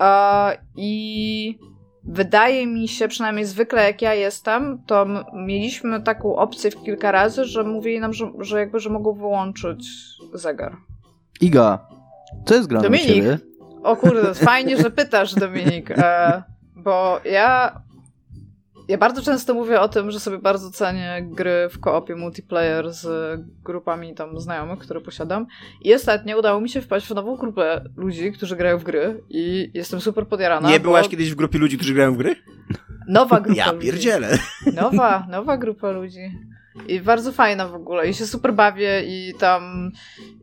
e, 0.00 0.58
i 0.76 1.58
wydaje 2.04 2.66
mi 2.66 2.88
się, 2.88 3.08
przynajmniej 3.08 3.44
zwykle 3.44 3.84
jak 3.84 4.02
ja 4.02 4.14
jestem, 4.14 4.82
to 4.86 5.06
mieliśmy 5.34 6.02
taką 6.02 6.36
opcję 6.36 6.70
w 6.70 6.82
kilka 6.82 7.12
razy, 7.12 7.44
że 7.44 7.64
mówili 7.64 8.00
nam, 8.00 8.12
że, 8.12 8.30
że 8.40 8.58
jakby, 8.58 8.80
że 8.80 8.90
mogą 8.90 9.14
wyłączyć 9.14 9.84
zegar. 10.34 10.76
Iga, 11.40 11.91
co 12.46 12.54
jest 12.54 12.68
grane 12.68 12.84
Dominik. 12.84 13.06
u 13.06 13.14
ciebie? 13.14 13.38
O 13.82 13.96
kurde, 13.96 14.34
fajnie, 14.50 14.76
że 14.76 14.90
pytasz, 14.90 15.34
Dominik, 15.34 15.90
e, 15.90 16.42
bo 16.76 17.20
ja 17.24 17.82
ja 18.88 18.98
bardzo 18.98 19.22
często 19.22 19.54
mówię 19.54 19.80
o 19.80 19.88
tym, 19.88 20.10
że 20.10 20.20
sobie 20.20 20.38
bardzo 20.38 20.70
cenię 20.70 21.26
gry 21.30 21.68
w 21.70 21.80
koopie 21.80 22.16
multiplayer 22.16 22.92
z 22.92 23.40
grupami 23.64 24.14
tam 24.14 24.40
znajomych, 24.40 24.78
które 24.78 25.00
posiadam. 25.00 25.46
I 25.82 25.94
ostatnio 25.94 26.38
udało 26.38 26.60
mi 26.60 26.68
się 26.68 26.80
wpaść 26.80 27.06
w 27.06 27.14
nową 27.14 27.36
grupę 27.36 27.84
ludzi, 27.96 28.32
którzy 28.32 28.56
grają 28.56 28.78
w 28.78 28.84
gry 28.84 29.22
i 29.28 29.70
jestem 29.74 30.00
super 30.00 30.26
podjarana. 30.26 30.68
Nie 30.68 30.80
bo... 30.80 30.84
byłaś 30.84 31.08
kiedyś 31.08 31.30
w 31.30 31.34
grupie 31.34 31.58
ludzi, 31.58 31.76
którzy 31.76 31.94
grają 31.94 32.14
w 32.14 32.16
gry? 32.16 32.36
Nowa 33.08 33.40
grupa 33.40 33.58
Ja 33.66 33.72
pierdzielę. 33.72 34.38
Nowa, 34.74 35.26
nowa 35.30 35.56
grupa 35.56 35.90
ludzi. 35.90 36.38
I 36.88 37.00
bardzo 37.00 37.32
fajna 37.32 37.68
w 37.68 37.74
ogóle. 37.74 38.08
I 38.08 38.14
się 38.14 38.26
super 38.26 38.54
bawię 38.54 39.02
i 39.06 39.34
tam 39.38 39.90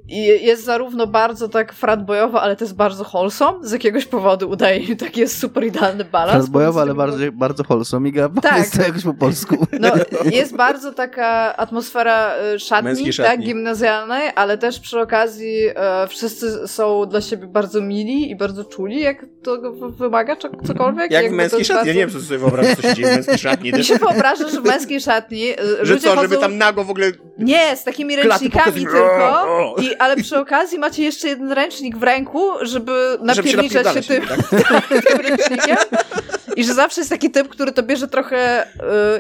i 0.10 0.45
jest 0.45 0.65
zarówno 0.65 1.07
bardzo 1.07 1.49
tak 1.49 1.73
fratbojowa, 1.73 2.41
ale 2.41 2.56
też 2.56 2.73
bardzo 2.73 3.03
wholesome. 3.03 3.68
Z 3.68 3.72
jakiegoś 3.72 4.06
powodu 4.06 4.49
udaje 4.49 4.80
mi 4.80 4.98
taki 4.98 5.19
jest 5.19 5.40
super 5.40 5.64
idealny 5.65 6.06
balans. 6.06 6.38
Fratbojowa, 6.38 6.81
ale 6.81 6.94
bardzo, 6.94 7.18
bardzo 7.34 7.64
wholesome. 7.64 8.10
Iga, 8.10 8.30
tak. 8.41 8.57
jest 8.57 8.77
to 8.77 8.81
jakoś 8.81 9.03
po 9.03 9.14
polsku. 9.14 9.68
No, 9.80 9.91
jest 10.31 10.56
bardzo 10.56 10.94
taka 10.94 11.57
atmosfera 11.57 12.34
y, 12.56 12.60
szatni, 12.60 13.06
tak, 13.06 13.14
szatni. 13.14 13.31
tak, 13.31 13.45
gimnazjalnej, 13.45 14.30
ale 14.36 14.57
też 14.57 14.80
przy 14.80 14.99
okazji 14.99 15.56
e, 15.76 16.07
wszyscy 16.07 16.68
są 16.68 17.06
dla 17.06 17.22
siebie 17.22 17.48
bardzo 17.48 17.81
mili 17.81 18.31
i 18.31 18.36
bardzo 18.36 18.65
czuli, 18.65 19.02
jak 19.02 19.26
to 19.44 19.57
wymaga 19.90 20.36
cokolwiek. 20.68 21.11
Jak 21.11 21.30
w 21.30 21.31
męskiej 21.31 21.65
szatni. 21.65 21.76
Bardzo... 21.76 21.88
Ja 21.88 21.94
nie 21.94 21.99
wiem, 21.99 22.10
co 22.10 22.27
sobie 22.27 22.40
wyobrażasz, 22.40 22.76
co 22.76 22.81
się 22.81 22.94
dzieje 22.94 23.07
w 23.07 23.15
męskiej 23.15 23.38
szatni. 23.49 23.73
Mi 23.73 23.84
się 23.84 23.95
wyobraża, 23.95 24.49
że 24.49 24.61
w 24.61 24.64
męskiej 24.64 25.02
szatni 25.02 25.52
y, 25.52 25.86
Że 25.86 25.98
co, 25.98 26.10
chodzą... 26.10 26.22
żeby 26.22 26.38
tam 26.38 26.57
nago 26.57 26.84
w 26.84 26.90
ogóle... 26.90 27.11
Nie, 27.38 27.76
z 27.76 27.84
takimi 27.84 28.15
ręcznikami 28.15 28.73
tylko. 28.73 29.76
I 29.81 29.99
ale 30.00 30.16
przy 30.16 30.38
okazji 30.38 30.80
macie 30.80 31.04
jeszcze 31.04 31.28
jeden 31.28 31.52
ręcznik 31.52 31.98
w 31.98 32.04
ręku, 32.04 32.50
żeby 32.62 33.18
napierniczać 33.22 33.94
się, 33.94 34.02
tym, 34.02 34.28
tak? 34.28 34.88
tym 35.08 35.20
ręcznikiem. 35.20 35.78
I 36.60 36.64
że 36.64 36.73
zawsze 36.73 37.02
jest 37.02 37.10
taki 37.10 37.31
typ, 37.31 37.49
który 37.49 37.72
to 37.72 37.84
bierze 37.84 38.07
trochę, 38.07 38.65
y, 38.65 38.68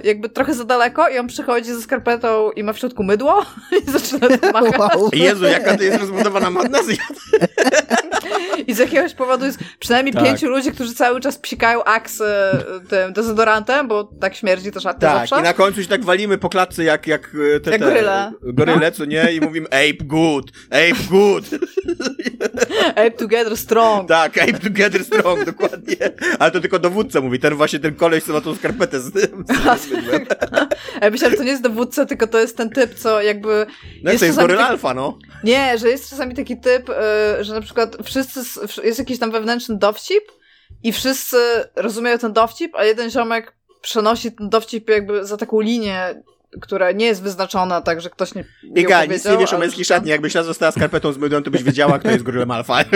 jakby 0.03 0.29
trochę 0.29 0.53
za 0.53 0.63
daleko 0.63 1.09
i 1.09 1.17
on 1.17 1.27
przychodzi 1.27 1.73
ze 1.73 1.81
skarpetą 1.81 2.51
i 2.51 2.63
ma 2.63 2.73
w 2.73 2.79
środku 2.79 3.03
mydło 3.03 3.45
i 3.87 3.91
zaczyna 3.91 4.37
to 4.37 4.51
machać. 4.51 4.95
Wow. 4.95 5.09
Jezu, 5.13 5.45
jaka 5.45 5.77
to 5.77 5.83
jest 5.83 5.99
rozbudowana 5.99 6.49
magnesja. 6.49 7.03
I 8.67 8.73
z 8.73 8.77
jakiegoś 8.77 9.13
powodu 9.13 9.45
jest 9.45 9.59
przynajmniej 9.79 10.13
tak. 10.13 10.23
pięciu 10.23 10.49
ludzi, 10.49 10.71
którzy 10.71 10.93
cały 10.93 11.19
czas 11.19 11.37
psikają 11.37 11.83
aksy 11.83 12.23
tym 12.89 13.13
dezodorantem, 13.13 13.87
bo 13.87 14.03
tak 14.03 14.35
śmierdzi 14.35 14.71
to 14.71 14.79
szatnie 14.79 15.07
tak, 15.07 15.17
zawsze. 15.17 15.39
i 15.39 15.43
na 15.43 15.53
końcu 15.53 15.83
się 15.83 15.89
tak 15.89 16.05
walimy 16.05 16.37
po 16.37 16.49
klatce 16.49 16.83
jak, 16.83 17.07
jak 17.07 17.31
te, 17.63 17.71
jak 17.71 17.81
goryle. 17.81 18.31
Goryle, 18.41 18.85
no. 18.85 18.91
co 18.91 19.05
nie? 19.05 19.31
I 19.31 19.41
mówimy 19.41 19.67
ape 19.67 20.03
good, 20.03 20.51
ape 20.69 21.03
good. 21.09 21.43
ape 22.89 23.11
together 23.11 23.57
strong. 23.57 24.07
Tak, 24.07 24.37
ape 24.37 24.59
together 24.59 25.03
strong, 25.03 25.45
dokładnie. 25.45 25.95
Ale 26.39 26.51
to 26.51 26.59
tylko 26.59 26.79
dowódca 26.79 27.21
mówi, 27.21 27.28
ten 27.37 27.55
właśnie 27.55 27.79
ten 27.79 27.95
koleś, 27.95 28.23
co 28.23 28.33
ma 28.33 28.41
tą 28.41 28.55
skarpetę 28.55 28.99
z 28.99 29.11
tym. 29.11 29.45
Ja 31.01 31.09
myślałem, 31.09 31.31
że 31.31 31.37
to 31.37 31.43
nie 31.43 31.51
jest 31.51 31.63
dowódca, 31.63 32.05
tylko 32.05 32.27
to 32.27 32.39
jest 32.39 32.57
ten 32.57 32.69
typ, 32.69 32.95
co 32.95 33.21
jakby... 33.21 33.65
No 34.03 34.11
jest 34.11 34.19
to 34.19 34.25
jest 34.25 34.37
goryla 34.37 34.67
alfa, 34.67 34.93
no. 34.93 35.17
Nie, 35.43 35.77
że 35.77 35.89
jest 35.89 36.09
czasami 36.09 36.35
taki 36.35 36.59
typ, 36.59 36.89
y, 36.89 37.43
że 37.43 37.53
na 37.53 37.61
przykład 37.61 37.97
wszyscy, 38.03 38.39
jest 38.83 38.99
jakiś 38.99 39.19
tam 39.19 39.31
wewnętrzny 39.31 39.77
dowcip 39.77 40.23
i 40.83 40.93
wszyscy 40.93 41.37
rozumieją 41.75 42.17
ten 42.17 42.33
dowcip, 42.33 42.75
a 42.75 42.83
jeden 42.83 43.11
ziomek 43.11 43.55
przenosi 43.81 44.31
ten 44.31 44.49
dowcip 44.49 44.89
jakby 44.89 45.25
za 45.25 45.37
taką 45.37 45.59
linię 45.59 46.23
która 46.61 46.91
nie 46.91 47.05
jest 47.05 47.23
wyznaczona 47.23 47.81
tak, 47.81 48.01
że 48.01 48.09
ktoś 48.09 48.35
nie 48.35 48.43
Iga, 48.75 49.05
nic 49.05 49.25
nie 49.25 49.37
wiesz 49.37 49.53
o 49.53 49.57
męskiej 49.57 49.85
szatni. 49.85 50.09
Jakbyś 50.09 50.35
raz 50.35 50.45
została 50.45 50.71
skarpetą 50.71 51.11
z 51.11 51.17
mydłem, 51.17 51.43
to 51.43 51.51
byś 51.51 51.63
wiedziała, 51.63 51.99
kto 51.99 52.09
jest 52.09 52.23
gorylem 52.23 52.51
alfa. 52.51 52.79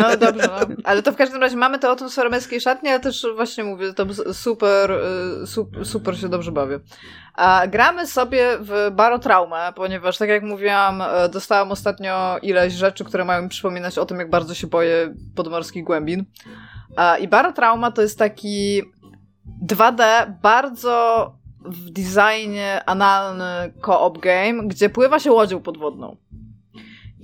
No 0.00 0.16
dobrze, 0.16 0.48
no. 0.68 0.76
ale 0.84 1.02
to 1.02 1.12
w 1.12 1.16
każdym 1.16 1.40
razie 1.40 1.56
mamy 1.56 1.78
tę 1.78 1.88
atmosferę 1.88 2.30
męskiej 2.30 2.60
szatni, 2.60 2.88
ale 2.88 3.00
też 3.00 3.26
właśnie 3.34 3.64
mówię, 3.64 3.94
to 3.94 4.06
super, 4.34 4.90
y, 5.42 5.46
super, 5.46 5.86
super 5.86 6.18
się 6.18 6.28
dobrze 6.28 6.52
bawię. 6.52 6.80
A 7.34 7.66
gramy 7.66 8.06
sobie 8.06 8.58
w 8.60 8.90
barotraumę, 8.92 9.72
ponieważ 9.76 10.18
tak 10.18 10.28
jak 10.28 10.42
mówiłam, 10.42 11.02
e, 11.02 11.28
dostałam 11.28 11.72
ostatnio 11.72 12.38
ileś 12.42 12.72
rzeczy, 12.72 13.04
które 13.04 13.24
mają 13.24 13.42
mi 13.42 13.48
przypominać 13.48 13.98
o 13.98 14.06
tym, 14.06 14.18
jak 14.18 14.30
bardzo 14.30 14.54
się 14.54 14.66
boję 14.66 15.14
podmorskich 15.34 15.84
głębin. 15.84 16.24
I 17.20 17.28
barotrauma 17.28 17.92
to 17.92 18.02
jest 18.02 18.18
taki 18.18 18.82
2D, 19.66 20.02
bardzo 20.42 21.32
w 21.64 21.90
designie 21.90 22.84
analny 22.86 23.72
co-op 23.86 24.18
game, 24.18 24.62
gdzie 24.66 24.90
pływa 24.90 25.18
się 25.18 25.32
łodzią 25.32 25.60
podwodną. 25.60 26.16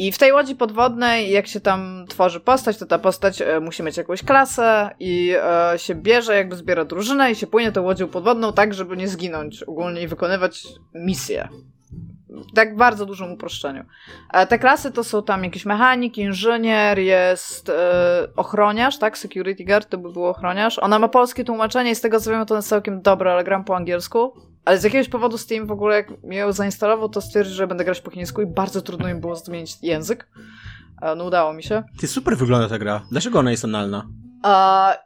I 0.00 0.12
w 0.12 0.18
tej 0.18 0.32
łodzi 0.32 0.56
podwodnej, 0.56 1.30
jak 1.30 1.46
się 1.46 1.60
tam 1.60 2.04
tworzy 2.08 2.40
postać, 2.40 2.78
to 2.78 2.86
ta 2.86 2.98
postać 2.98 3.42
e, 3.42 3.60
musi 3.60 3.82
mieć 3.82 3.96
jakąś 3.96 4.22
klasę 4.22 4.90
i 5.00 5.34
e, 5.36 5.78
się 5.78 5.94
bierze, 5.94 6.36
jakby 6.36 6.56
zbiera 6.56 6.84
drużynę 6.84 7.32
i 7.32 7.34
się 7.34 7.46
płynie 7.46 7.72
tą 7.72 7.82
łodzią 7.82 8.08
podwodną 8.08 8.52
tak, 8.52 8.74
żeby 8.74 8.96
nie 8.96 9.08
zginąć 9.08 9.62
ogólnie 9.62 10.02
i 10.02 10.08
wykonywać 10.08 10.66
misje 12.30 12.50
tak 12.54 12.76
bardzo 12.76 13.06
dużym 13.06 13.32
uproszczeniu. 13.32 13.84
E, 14.32 14.46
te 14.46 14.58
klasy 14.58 14.92
to 14.92 15.04
są 15.04 15.22
tam 15.22 15.44
jakiś 15.44 15.66
mechanik, 15.66 16.18
inżynier, 16.18 16.98
jest 16.98 17.68
e, 17.68 17.72
ochroniarz, 18.36 18.98
tak? 18.98 19.18
Security 19.18 19.64
guard 19.64 19.88
to 19.88 19.98
by 19.98 20.12
był 20.12 20.26
ochroniarz. 20.26 20.78
Ona 20.78 20.98
ma 20.98 21.08
polskie 21.08 21.44
tłumaczenie 21.44 21.90
i 21.90 21.94
z 21.94 22.00
tego 22.00 22.20
co 22.20 22.30
wiem, 22.30 22.46
to 22.46 22.56
jest 22.56 22.68
całkiem 22.68 23.02
dobre, 23.02 23.32
ale 23.32 23.44
gram 23.44 23.64
po 23.64 23.76
angielsku. 23.76 24.32
Ale 24.64 24.78
z 24.78 24.84
jakiegoś 24.84 25.08
powodu 25.08 25.38
Steam 25.38 25.66
w 25.66 25.70
ogóle, 25.70 25.96
jak 25.96 26.22
mnie 26.22 26.36
ją 26.36 26.52
zainstalował, 26.52 27.08
to 27.08 27.20
stwierdził, 27.20 27.54
że 27.54 27.66
będę 27.66 27.84
grać 27.84 28.00
po 28.00 28.10
chińsku 28.10 28.42
i 28.42 28.46
bardzo 28.46 28.82
trudno 28.82 29.08
im 29.08 29.20
było 29.20 29.36
zmienić 29.36 29.76
język. 29.82 30.28
E, 31.02 31.14
no 31.14 31.24
udało 31.24 31.52
mi 31.52 31.62
się. 31.62 31.82
Ty 32.00 32.08
super 32.08 32.36
wygląda 32.36 32.68
ta 32.68 32.78
gra. 32.78 33.02
Dlaczego 33.10 33.38
ona 33.38 33.50
jest 33.50 33.64
analna? 33.64 34.06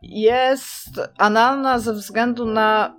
Jest 0.02 1.00
analna 1.18 1.78
ze 1.78 1.92
względu 1.92 2.46
na 2.46 2.96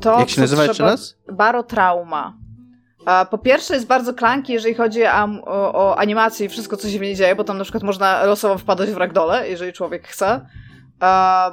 to, 0.00 0.18
Jak 0.18 0.30
się 0.30 0.40
nazywa 0.40 0.64
jeszcze 0.64 0.82
raz? 0.82 1.16
Barotrauma. 1.32 2.47
Po 3.30 3.38
pierwsze 3.38 3.74
jest 3.74 3.86
bardzo 3.86 4.14
klanki, 4.14 4.52
jeżeli 4.52 4.74
chodzi 4.74 5.06
o, 5.06 5.72
o, 5.72 5.98
animację 5.98 6.46
i 6.46 6.48
wszystko, 6.48 6.76
co 6.76 6.88
się 6.88 6.98
w 6.98 7.02
niej 7.02 7.16
dzieje, 7.16 7.36
bo 7.36 7.44
tam 7.44 7.58
na 7.58 7.64
przykład 7.64 7.82
można 7.82 8.24
losowo 8.24 8.58
wpadać 8.58 8.90
w 8.90 8.96
ragdole, 8.96 9.48
jeżeli 9.48 9.72
człowiek 9.72 10.08
chce. 10.08 10.46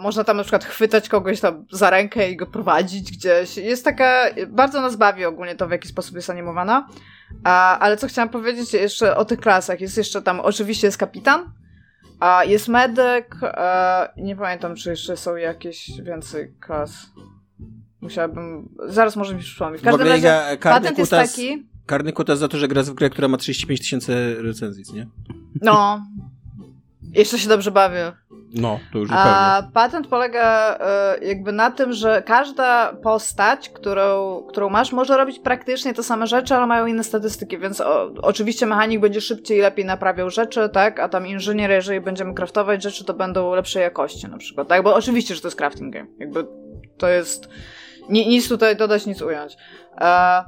można 0.02 0.24
tam 0.24 0.38
na 0.38 0.44
przykład 0.44 0.66
chwytać 0.66 1.10
kogoś 1.10 1.40
tam 1.40 1.66
za 1.72 1.90
rękę 1.90 2.30
i 2.30 2.38
go 2.38 2.48
prowadzić 2.48 3.12
gdzieś. 3.12 3.58
Jest 3.58 3.86
taka, 3.86 4.26
bardzo 4.48 4.82
nas 4.82 4.96
bawi 4.96 5.26
ogólnie 5.26 5.56
to, 5.56 5.68
w 5.68 5.72
jaki 5.72 5.88
sposób 5.88 6.16
jest 6.16 6.30
animowana. 6.30 6.88
ale 7.80 7.98
co 7.98 8.08
chciałam 8.08 8.30
powiedzieć 8.30 8.74
jeszcze 8.74 9.18
o 9.18 9.26
tych 9.26 9.40
klasach. 9.40 9.82
Jest 9.82 9.98
jeszcze 9.98 10.22
tam, 10.22 10.40
oczywiście 10.40 10.88
jest 10.88 10.98
kapitan, 10.98 11.52
a 12.20 12.44
jest 12.44 12.68
medyk, 12.68 13.36
nie 14.18 14.36
pamiętam, 14.36 14.76
czy 14.76 14.90
jeszcze 14.90 15.18
są 15.18 15.36
jakieś 15.36 16.02
więcej 16.02 16.54
klas. 16.60 16.92
Musiałabym. 18.06 18.70
Zaraz 18.88 19.16
może 19.16 19.36
mi 19.36 19.42
przypomnieć. 19.42 19.82
W 19.82 19.86
każdym 19.86 20.08
razie 20.08 20.28
ja, 20.28 20.58
patent 20.62 20.98
jest 20.98 21.12
taki. 21.12 21.68
Karny 21.86 22.14
kutas 22.14 22.40
za 22.40 22.48
to, 22.48 22.58
że 22.58 22.68
grasz 22.68 22.86
w 22.86 22.94
grę, 22.94 23.10
która 23.10 23.28
ma 23.28 23.38
35 23.38 23.80
tysięcy 23.80 24.36
recenzji, 24.40 24.84
nie? 24.94 25.08
No. 25.62 26.06
Jeszcze 27.14 27.40
się 27.40 27.50
dobrze 27.50 27.72
bawię. 27.72 28.12
No, 28.54 28.80
to 28.94 29.00
już. 29.00 29.10
A 29.12 29.64
patent 29.74 30.08
polega 30.08 30.78
e, 30.80 31.26
jakby 31.26 31.52
na 31.52 31.72
tym, 31.72 31.94
że 31.94 32.24
każda 32.26 32.94
postać, 32.94 33.70
którą, 33.70 34.42
którą 34.50 34.70
masz, 34.70 34.92
może 34.92 35.18
robić 35.18 35.40
praktycznie 35.40 35.94
te 35.94 36.04
same 36.04 36.28
rzeczy, 36.28 36.56
ale 36.56 36.68
mają 36.68 36.86
inne 36.86 37.04
statystyki, 37.04 37.58
więc 37.58 37.82
o, 37.82 38.12
oczywiście 38.22 38.66
mechanik 38.66 39.00
będzie 39.00 39.22
szybciej 39.22 39.58
i 39.58 39.62
lepiej 39.62 39.86
naprawiał 39.86 40.30
rzeczy, 40.30 40.70
tak? 40.70 41.00
A 41.00 41.10
tam 41.10 41.28
inżynier, 41.28 41.72
jeżeli 41.72 42.02
będziemy 42.02 42.34
craftować 42.34 42.84
rzeczy, 42.84 43.06
to 43.06 43.14
będą 43.14 43.56
lepszej 43.56 43.82
jakości 43.82 44.28
na 44.28 44.38
przykład, 44.38 44.68
tak? 44.68 44.84
Bo 44.84 44.96
oczywiście, 44.96 45.36
że 45.36 45.42
to 45.42 45.48
jest 45.48 45.58
crafting 45.58 45.94
game. 45.94 46.08
Jakby 46.20 46.46
to 46.98 47.08
jest 47.08 47.50
ni, 48.10 48.28
nic 48.28 48.50
tutaj 48.50 48.76
dodać, 48.76 49.06
nic 49.06 49.22
ująć. 49.22 49.58
E, 50.02 50.44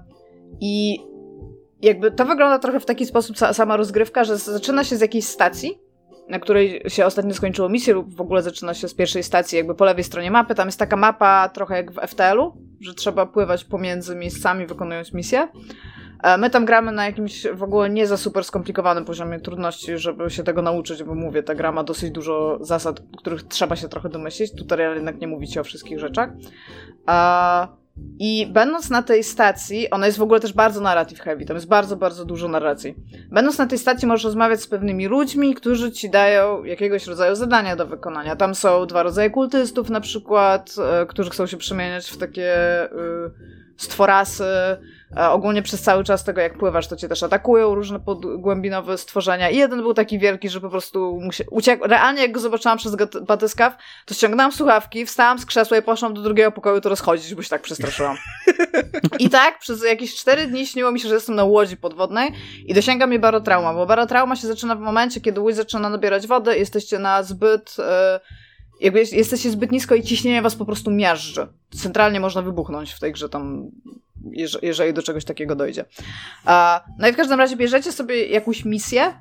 I 0.62 1.00
jakby 1.82 2.12
to 2.12 2.26
wygląda 2.26 2.60
trochę 2.60 2.80
w 2.80 2.86
taki 2.86 3.06
sposób 3.06 3.38
sama 3.38 3.78
rozgrywka, 3.78 4.24
że 4.24 4.38
zaczyna 4.38 4.84
się 4.84 4.96
z 4.96 5.02
jakiejś 5.02 5.26
stacji, 5.26 5.80
na 6.30 6.40
której 6.40 6.84
się 6.88 7.06
ostatnio 7.06 7.34
skończyło 7.34 7.70
misję, 7.70 7.94
lub 7.94 8.16
w 8.16 8.22
ogóle 8.22 8.42
zaczyna 8.42 8.74
się 8.74 8.88
z 8.88 8.94
pierwszej 8.94 9.24
stacji, 9.24 9.58
jakby 9.58 9.76
po 9.76 9.86
lewej 9.86 10.04
stronie 10.04 10.32
mapy. 10.32 10.56
Tam 10.56 10.68
jest 10.68 10.80
taka 10.80 10.96
mapa 10.96 11.50
trochę 11.50 11.76
jak 11.76 11.92
w 11.92 12.08
FTL-u, 12.08 12.54
że 12.82 12.94
trzeba 12.94 13.26
pływać 13.26 13.64
pomiędzy 13.64 14.16
miejscami, 14.16 14.66
wykonując 14.66 15.14
misję. 15.14 15.48
E, 16.24 16.38
my 16.38 16.50
tam 16.50 16.66
gramy 16.66 16.92
na 16.92 17.06
jakimś 17.06 17.48
w 17.48 17.64
ogóle 17.64 17.90
nie 17.90 18.08
za 18.08 18.18
super 18.18 18.44
skomplikowanym 18.44 19.06
poziomie 19.06 19.40
trudności, 19.40 19.98
żeby 19.98 20.30
się 20.30 20.44
tego 20.44 20.62
nauczyć, 20.62 21.04
bo 21.04 21.16
mówię, 21.16 21.44
ta 21.44 21.56
gra 21.56 21.72
ma 21.72 21.84
dosyć 21.84 22.12
dużo 22.12 22.58
zasad, 22.62 23.02
których 23.18 23.44
trzeba 23.44 23.76
się 23.76 23.90
trochę 23.90 24.10
domyślić. 24.10 24.56
Tutorial 24.56 24.96
jednak 24.96 25.22
nie 25.22 25.28
mówi 25.28 25.48
ci 25.48 25.60
o 25.60 25.64
wszystkich 25.64 26.00
rzeczach. 26.00 26.30
I 28.20 28.48
będąc 28.52 28.90
na 28.90 29.02
tej 29.02 29.24
stacji, 29.24 29.90
ona 29.90 30.06
jest 30.06 30.18
w 30.18 30.22
ogóle 30.22 30.40
też 30.40 30.54
bardzo 30.54 30.82
narrative 30.82 31.20
heavy, 31.20 31.46
tam 31.46 31.56
jest 31.58 31.68
bardzo, 31.68 31.96
bardzo 31.96 32.26
dużo 32.26 32.48
narracji. 32.48 32.96
Będąc 33.32 33.58
na 33.58 33.68
tej 33.68 33.78
stacji 33.78 34.08
możesz 34.08 34.24
rozmawiać 34.24 34.62
z 34.62 34.68
pewnymi 34.68 35.08
ludźmi, 35.08 35.56
którzy 35.56 35.92
ci 35.92 36.10
dają 36.10 36.64
jakiegoś 36.64 37.08
rodzaju 37.08 37.36
zadania 37.36 37.76
do 37.76 37.88
wykonania. 37.88 38.36
Tam 38.36 38.56
są 38.56 38.86
dwa 38.86 39.04
rodzaje 39.04 39.30
kultystów 39.30 39.90
na 39.90 40.02
przykład, 40.02 40.76
e, 41.02 41.06
którzy 41.06 41.30
chcą 41.30 41.46
się 41.46 41.58
przemieniać 41.58 42.10
w 42.10 42.18
takie 42.18 42.84
y, 42.86 42.88
stworasy, 43.78 44.78
ogólnie 45.16 45.62
przez 45.62 45.82
cały 45.82 46.04
czas 46.04 46.24
tego, 46.24 46.42
jak 46.42 46.58
pływasz, 46.58 46.88
to 46.88 46.96
cię 46.96 47.08
też 47.08 47.24
atakują 47.24 47.76
różne 47.76 48.00
podgłębinowe 48.00 48.98
stworzenia. 48.98 49.50
I 49.50 49.58
jeden 49.58 49.82
był 49.82 49.94
taki 49.94 50.20
wielki, 50.20 50.50
że 50.50 50.62
po 50.62 50.70
prostu 50.70 51.20
uciekł. 51.52 51.88
Realnie, 51.88 52.22
jak 52.22 52.32
go 52.32 52.40
zobaczyłam 52.40 52.78
przez 52.78 52.96
batyskaw, 53.22 53.78
to 54.06 54.14
ściągnęłam 54.14 54.52
słuchawki, 54.52 55.06
wstałam 55.06 55.40
z 55.40 55.46
krzesła 55.46 55.78
i 55.78 55.82
poszłam 55.82 56.14
do 56.14 56.22
drugiego 56.22 56.52
pokoju 56.52 56.82
to 56.82 56.90
rozchodzić, 56.90 57.36
bo 57.36 57.42
się 57.42 57.50
tak 57.50 57.62
przestraszyłam. 57.62 58.18
I 59.20 59.30
tak 59.30 59.60
przez 59.60 59.84
jakieś 59.84 60.16
cztery 60.16 60.48
dni 60.48 60.68
śniło 60.68 60.92
mi 60.92 61.00
się, 61.00 61.08
że 61.08 61.16
jestem 61.16 61.36
na 61.36 61.44
łodzi 61.44 61.78
podwodnej 61.78 62.32
i 62.66 62.74
dosięga 62.74 63.08
mnie 63.08 63.20
barotrauma, 63.20 63.74
bo 63.74 63.86
barotrauma 63.86 64.36
się 64.36 64.48
zaczyna 64.48 64.76
w 64.76 64.80
momencie, 64.80 65.22
kiedy 65.22 65.42
łódź 65.42 65.56
zaczyna 65.56 65.90
nabierać 65.90 66.28
wodę, 66.28 66.58
jesteście 66.58 67.00
na 67.00 67.24
zbyt... 67.24 67.78
Yy, 67.78 67.86
jakby 68.80 69.00
jesteście 69.00 69.50
zbyt 69.50 69.72
nisko 69.72 69.96
i 69.96 70.04
ciśnienie 70.04 70.42
was 70.42 70.56
po 70.56 70.66
prostu 70.66 70.92
miażdży. 70.92 71.48
Centralnie 71.70 72.20
można 72.20 72.42
wybuchnąć 72.42 72.92
w 72.92 73.00
tej 73.00 73.12
grze 73.12 73.30
tam 73.30 73.72
jeżeli 74.62 74.94
do 74.94 75.04
czegoś 75.04 75.26
takiego 75.26 75.56
dojdzie. 75.56 75.86
No 77.00 77.08
i 77.08 77.14
w 77.14 77.16
każdym 77.16 77.40
razie 77.40 77.56
bierzecie 77.56 77.92
sobie 77.92 78.28
jakąś 78.28 78.66
misję 78.66 79.14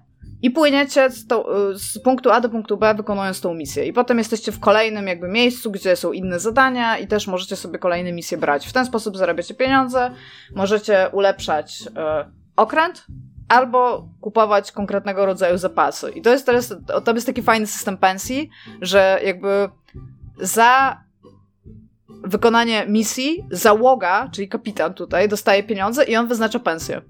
i 0.42 0.50
płyniecie 0.50 1.10
z, 1.10 1.26
to, 1.26 1.48
z, 1.78 1.98
punktu 1.98 2.30
A 2.30 2.40
do 2.40 2.48
punktu 2.48 2.76
B, 2.76 2.94
wykonując 2.94 3.40
tą 3.40 3.54
misję. 3.54 3.86
I 3.86 3.92
potem 3.92 4.18
jesteście 4.18 4.52
w 4.52 4.60
kolejnym 4.60 5.06
jakby 5.06 5.28
miejscu, 5.28 5.70
gdzie 5.70 5.96
są 5.96 6.12
inne 6.12 6.40
zadania 6.40 6.98
i 6.98 7.06
też 7.06 7.26
możecie 7.26 7.56
sobie 7.56 7.78
kolejne 7.78 8.12
misje 8.12 8.38
brać. 8.38 8.66
W 8.66 8.72
ten 8.72 8.86
sposób 8.86 9.16
zarabiacie 9.16 9.54
pieniądze, 9.54 10.10
możecie 10.54 11.08
ulepszać 11.12 11.84
e, 11.96 12.30
okręt, 12.56 13.06
albo 13.48 14.08
kupować 14.20 14.72
konkretnego 14.72 15.26
rodzaju 15.26 15.58
zapasy. 15.58 16.10
I 16.10 16.22
to 16.22 16.30
jest 16.30 16.46
teraz, 16.46 16.74
to 17.04 17.14
jest 17.14 17.26
taki 17.26 17.42
fajny 17.42 17.66
system 17.66 17.96
pensji, 17.96 18.50
że 18.80 19.20
jakby 19.24 19.68
za 20.40 21.00
wykonanie 22.08 22.86
misji 22.88 23.44
załoga, 23.50 24.28
czyli 24.32 24.48
kapitan 24.48 24.94
tutaj, 24.94 25.28
dostaje 25.28 25.62
pieniądze 25.62 26.04
i 26.04 26.16
on 26.16 26.28
wyznacza 26.28 26.58
pensję. 26.58 27.02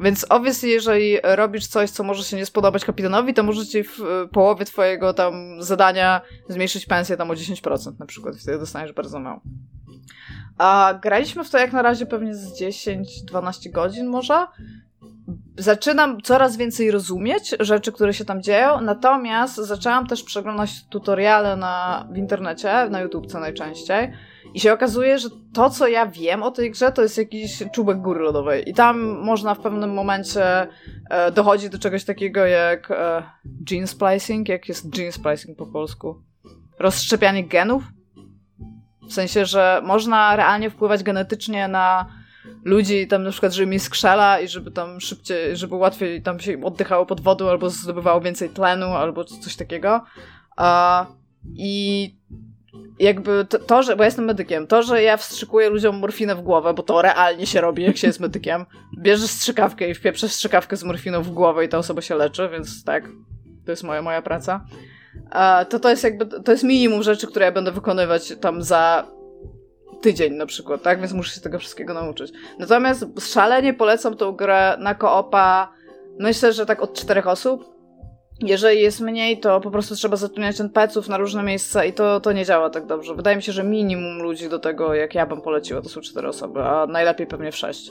Więc 0.00 0.26
obviously, 0.28 0.68
jeżeli 0.68 1.18
robisz 1.22 1.66
coś, 1.66 1.90
co 1.90 2.02
może 2.02 2.24
się 2.24 2.36
nie 2.36 2.46
spodobać 2.46 2.84
kapitanowi, 2.84 3.34
to 3.34 3.42
może 3.42 3.66
ci 3.66 3.84
w 3.84 3.98
połowie 4.32 4.64
twojego 4.64 5.14
tam 5.14 5.62
zadania 5.62 6.20
zmniejszyć 6.48 6.86
pensję 6.86 7.16
tam 7.16 7.30
o 7.30 7.34
10% 7.34 7.92
na 7.98 8.06
przykład. 8.06 8.36
Wtedy 8.36 8.58
dostaniesz 8.58 8.92
bardzo 8.92 9.18
mało. 9.18 9.40
A 10.58 10.94
graliśmy 11.02 11.44
w 11.44 11.50
to 11.50 11.58
jak 11.58 11.72
na 11.72 11.82
razie 11.82 12.06
pewnie 12.06 12.34
z 12.34 12.60
10-12 12.60 13.70
godzin 13.70 14.06
może 14.06 14.46
zaczynam 15.58 16.20
coraz 16.20 16.56
więcej 16.56 16.90
rozumieć 16.90 17.54
rzeczy, 17.60 17.92
które 17.92 18.14
się 18.14 18.24
tam 18.24 18.42
dzieją, 18.42 18.80
natomiast 18.80 19.56
zaczęłam 19.56 20.06
też 20.06 20.22
przeglądać 20.22 20.84
tutoriale 20.88 21.56
na, 21.56 22.06
w 22.12 22.16
internecie, 22.16 22.88
na 22.90 23.00
YouTubce 23.00 23.40
najczęściej 23.40 24.12
i 24.54 24.60
się 24.60 24.72
okazuje, 24.72 25.18
że 25.18 25.28
to, 25.54 25.70
co 25.70 25.88
ja 25.88 26.06
wiem 26.06 26.42
o 26.42 26.50
tej 26.50 26.70
grze, 26.70 26.92
to 26.92 27.02
jest 27.02 27.18
jakiś 27.18 27.62
czubek 27.72 27.98
góry 27.98 28.20
lodowej 28.20 28.70
i 28.70 28.74
tam 28.74 29.00
można 29.00 29.54
w 29.54 29.60
pewnym 29.60 29.94
momencie 29.94 30.66
e, 31.10 31.32
dochodzi 31.32 31.70
do 31.70 31.78
czegoś 31.78 32.04
takiego 32.04 32.46
jak 32.46 32.90
e, 32.90 33.22
gene 33.44 33.86
splicing, 33.86 34.48
jak 34.48 34.68
jest 34.68 34.90
gene 34.90 35.12
splicing 35.12 35.58
po 35.58 35.66
polsku? 35.66 36.22
Rozszczepianie 36.78 37.44
genów? 37.44 37.82
W 39.08 39.12
sensie, 39.12 39.46
że 39.46 39.82
można 39.84 40.36
realnie 40.36 40.70
wpływać 40.70 41.02
genetycznie 41.02 41.68
na 41.68 42.06
ludzi 42.64 43.06
tam 43.06 43.22
na 43.22 43.30
przykład, 43.30 43.52
żeby 43.52 43.66
mi 43.66 43.78
skrzela 43.78 44.40
i 44.40 44.48
żeby 44.48 44.70
tam 44.70 45.00
szybciej, 45.00 45.56
żeby 45.56 45.74
łatwiej 45.74 46.22
tam 46.22 46.40
się 46.40 46.64
oddychało 46.64 47.06
pod 47.06 47.20
wodą 47.20 47.48
albo 47.48 47.70
zdobywało 47.70 48.20
więcej 48.20 48.48
tlenu 48.48 48.86
albo 48.86 49.24
coś 49.24 49.56
takiego. 49.56 50.00
Uh, 50.58 51.06
I 51.54 52.21
jakby 52.98 53.46
to, 53.48 53.58
to, 53.58 53.82
że, 53.82 53.96
bo 53.96 54.02
ja 54.02 54.06
jestem 54.06 54.24
medykiem, 54.24 54.66
to, 54.66 54.82
że 54.82 55.02
ja 55.02 55.16
wstrzykuję 55.16 55.70
ludziom 55.70 55.98
morfinę 55.98 56.34
w 56.34 56.42
głowę, 56.42 56.74
bo 56.74 56.82
to 56.82 57.02
realnie 57.02 57.46
się 57.46 57.60
robi, 57.60 57.82
jak 57.82 57.96
się 57.96 58.06
jest 58.06 58.20
medykiem, 58.20 58.66
bierzesz 58.98 59.30
strzykawkę 59.30 59.90
i 59.90 59.94
wpieprzesz 59.94 60.32
strzykawkę 60.32 60.76
z 60.76 60.84
morfiną 60.84 61.22
w 61.22 61.30
głowę 61.30 61.64
i 61.64 61.68
ta 61.68 61.78
osoba 61.78 62.02
się 62.02 62.14
leczy, 62.14 62.48
więc 62.52 62.84
tak, 62.84 63.08
to 63.64 63.72
jest 63.72 63.82
moja, 63.82 64.02
moja 64.02 64.22
praca. 64.22 64.64
to 65.68 65.80
to 65.80 65.90
jest 65.90 66.04
jakby, 66.04 66.26
to 66.26 66.52
jest 66.52 66.64
minimum 66.64 67.02
rzeczy, 67.02 67.26
które 67.26 67.44
ja 67.44 67.52
będę 67.52 67.72
wykonywać 67.72 68.32
tam 68.40 68.62
za 68.62 69.06
tydzień 70.00 70.34
na 70.34 70.46
przykład, 70.46 70.82
tak? 70.82 71.00
Więc 71.00 71.12
muszę 71.12 71.34
się 71.34 71.40
tego 71.40 71.58
wszystkiego 71.58 71.94
nauczyć. 71.94 72.32
Natomiast 72.58 73.04
szalenie 73.20 73.74
polecam 73.74 74.16
tą 74.16 74.32
grę 74.32 74.76
na 74.80 74.94
koopa, 74.94 75.72
myślę, 76.18 76.52
że 76.52 76.66
tak 76.66 76.82
od 76.82 76.94
czterech 76.94 77.26
osób. 77.26 77.81
Jeżeli 78.42 78.80
jest 78.80 79.00
mniej, 79.00 79.40
to 79.40 79.60
po 79.60 79.70
prostu 79.70 79.94
trzeba 79.94 80.16
zatrudniać 80.16 80.60
NPC-ów 80.60 81.08
na 81.08 81.16
różne 81.16 81.42
miejsca 81.42 81.84
i 81.84 81.92
to, 81.92 82.20
to 82.20 82.32
nie 82.32 82.44
działa 82.44 82.70
tak 82.70 82.86
dobrze. 82.86 83.14
Wydaje 83.14 83.36
mi 83.36 83.42
się, 83.42 83.52
że 83.52 83.64
minimum 83.64 84.22
ludzi 84.22 84.48
do 84.48 84.58
tego, 84.58 84.94
jak 84.94 85.14
ja 85.14 85.26
bym 85.26 85.40
poleciła, 85.40 85.82
to 85.82 85.88
są 85.88 86.00
cztery 86.00 86.28
osoby, 86.28 86.62
a 86.62 86.86
najlepiej 86.86 87.26
pewnie 87.26 87.52
w 87.52 87.56
sześć. 87.56 87.90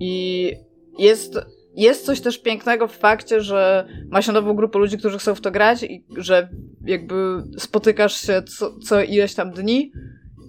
I 0.00 0.52
jest, 0.98 1.38
jest 1.74 2.06
coś 2.06 2.20
też 2.20 2.38
pięknego 2.38 2.88
w 2.88 2.96
fakcie, 2.96 3.40
że 3.40 3.88
ma 4.10 4.22
się 4.22 4.32
nową 4.32 4.54
grupę 4.54 4.78
ludzi, 4.78 4.98
którzy 4.98 5.18
chcą 5.18 5.34
w 5.34 5.40
to 5.40 5.50
grać 5.50 5.82
i 5.82 6.04
że 6.16 6.48
jakby 6.84 7.42
spotykasz 7.58 8.20
się 8.26 8.42
co, 8.42 8.78
co 8.78 9.02
ileś 9.02 9.34
tam 9.34 9.50
dni 9.50 9.92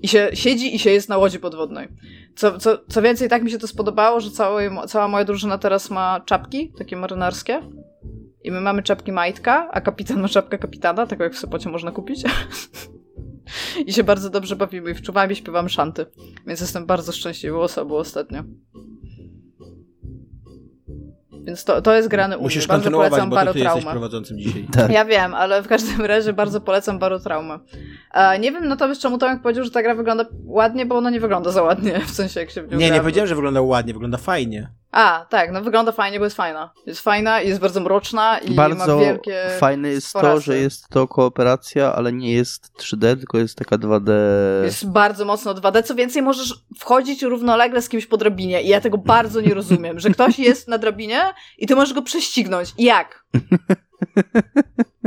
i 0.02 0.08
się 0.08 0.30
siedzi 0.34 0.76
i 0.76 0.80
się 0.80 0.90
jest 0.90 1.10
na 1.10 1.18
łodzi 1.18 1.40
podwodnej. 1.40 1.88
Co, 2.36 2.58
co, 2.58 2.78
co 2.90 3.02
więcej, 3.02 3.30
tak 3.30 3.44
mi 3.44 3.52
się 3.52 3.58
to 3.58 3.68
spodobało, 3.68 4.20
że 4.20 4.32
całe, 4.32 4.88
cała 4.88 5.08
moja 5.08 5.26
drużyna 5.26 5.58
teraz 5.58 5.90
ma 5.90 6.22
czapki, 6.26 6.74
takie 6.78 6.96
marynarskie. 6.96 7.62
I 8.50 8.52
my 8.52 8.62
mamy 8.62 8.84
czapki 8.84 9.12
majtka, 9.12 9.70
a 9.72 9.82
kapitan 9.82 10.22
ma 10.22 10.28
czapkę 10.28 10.58
kapitana, 10.58 11.08
taką 11.08 11.24
jak 11.24 11.34
w 11.34 11.38
Sopocie 11.38 11.70
można 11.70 11.92
kupić. 11.92 12.24
I 13.86 13.94
się 13.94 14.04
bardzo 14.04 14.30
dobrze 14.30 14.56
bawimy 14.56 14.92
i 14.92 14.96
wczuwamy 14.96 15.34
i 15.34 15.36
śpiewamy 15.36 15.70
szanty. 15.70 16.06
Więc 16.48 16.62
jestem 16.62 16.86
bardzo 16.86 17.12
szczęśliwą 17.12 17.60
osobą 17.60 17.96
ostatnio. 17.96 18.44
Więc 21.44 21.64
to, 21.64 21.82
to 21.82 21.96
jest 21.96 22.08
grane 22.08 22.38
u 22.38 22.42
Musisz 22.42 22.64
mnie. 22.64 22.68
Bardzo 22.68 22.92
polecam 22.92 23.30
bo 23.30 23.38
prowadzącym 23.92 24.40
dzisiaj. 24.40 24.68
Tak. 24.74 24.92
Ja 24.92 25.06
wiem, 25.06 25.34
ale 25.34 25.64
w 25.64 25.68
każdym 25.68 26.06
razie 26.06 26.34
bardzo 26.34 26.62
polecam 26.62 27.00
Barotraumę. 27.00 27.60
E, 28.14 28.40
nie 28.40 28.52
wiem 28.52 28.68
natomiast 28.68 29.02
czemu 29.02 29.18
Tomek 29.18 29.42
powiedział, 29.42 29.64
że 29.64 29.72
ta 29.72 29.84
gra 29.84 29.96
wygląda 29.96 30.26
ładnie, 30.46 30.86
bo 30.86 30.98
ona 30.98 31.10
nie 31.10 31.20
wygląda 31.20 31.52
za 31.52 31.64
ładnie, 31.64 32.00
w 32.08 32.12
sensie 32.12 32.40
jak 32.40 32.50
się 32.50 32.62
w 32.62 32.72
nią 32.72 32.78
Nie, 32.78 32.88
gra. 32.88 32.96
nie 32.96 33.02
powiedziałem, 33.02 33.28
że 33.28 33.36
wygląda 33.36 33.62
ładnie, 33.62 33.94
wygląda 33.94 34.18
fajnie. 34.18 34.79
A, 34.92 35.26
tak, 35.30 35.52
no 35.52 35.62
wygląda 35.62 35.92
fajnie, 35.92 36.20
bo 36.20 36.26
jest 36.26 36.38
fajna. 36.38 36.74
Jest 36.86 37.02
fajna 37.02 37.42
i 37.42 37.48
jest 37.48 37.62
bardzo 37.62 37.80
mroczna 37.80 38.38
i 38.38 38.52
bardzo 38.52 38.98
ma 38.98 39.04
wielkie 39.06 39.46
fajne 39.60 39.90
jest 39.90 40.14
to, 40.14 40.40
że 40.40 40.58
jest 40.58 40.90
to 40.90 41.08
kooperacja, 41.08 41.94
ale 41.96 42.14
nie 42.14 42.34
jest 42.34 42.72
3D, 42.78 43.18
tylko 43.18 43.38
jest 43.38 43.58
taka 43.58 43.78
2D. 43.78 44.12
Jest 44.64 44.90
bardzo 44.90 45.26
mocno 45.26 45.54
2D. 45.54 45.84
Co 45.84 45.96
więcej, 45.96 46.22
możesz 46.22 46.54
wchodzić 46.80 47.24
równolegle 47.24 47.82
z 47.82 47.90
kimś 47.90 48.06
po 48.06 48.18
drabinie 48.18 48.62
i 48.62 48.68
ja 48.68 48.82
tego 48.82 48.98
bardzo 48.98 49.42
nie 49.42 49.54
rozumiem, 49.54 50.00
że 50.00 50.10
ktoś 50.10 50.40
jest 50.40 50.68
na 50.68 50.78
drabinie 50.78 51.22
i 51.58 51.68
ty 51.68 51.76
możesz 51.76 51.94
go 51.94 52.02
prześcignąć. 52.02 52.74
Jak? 52.78 53.26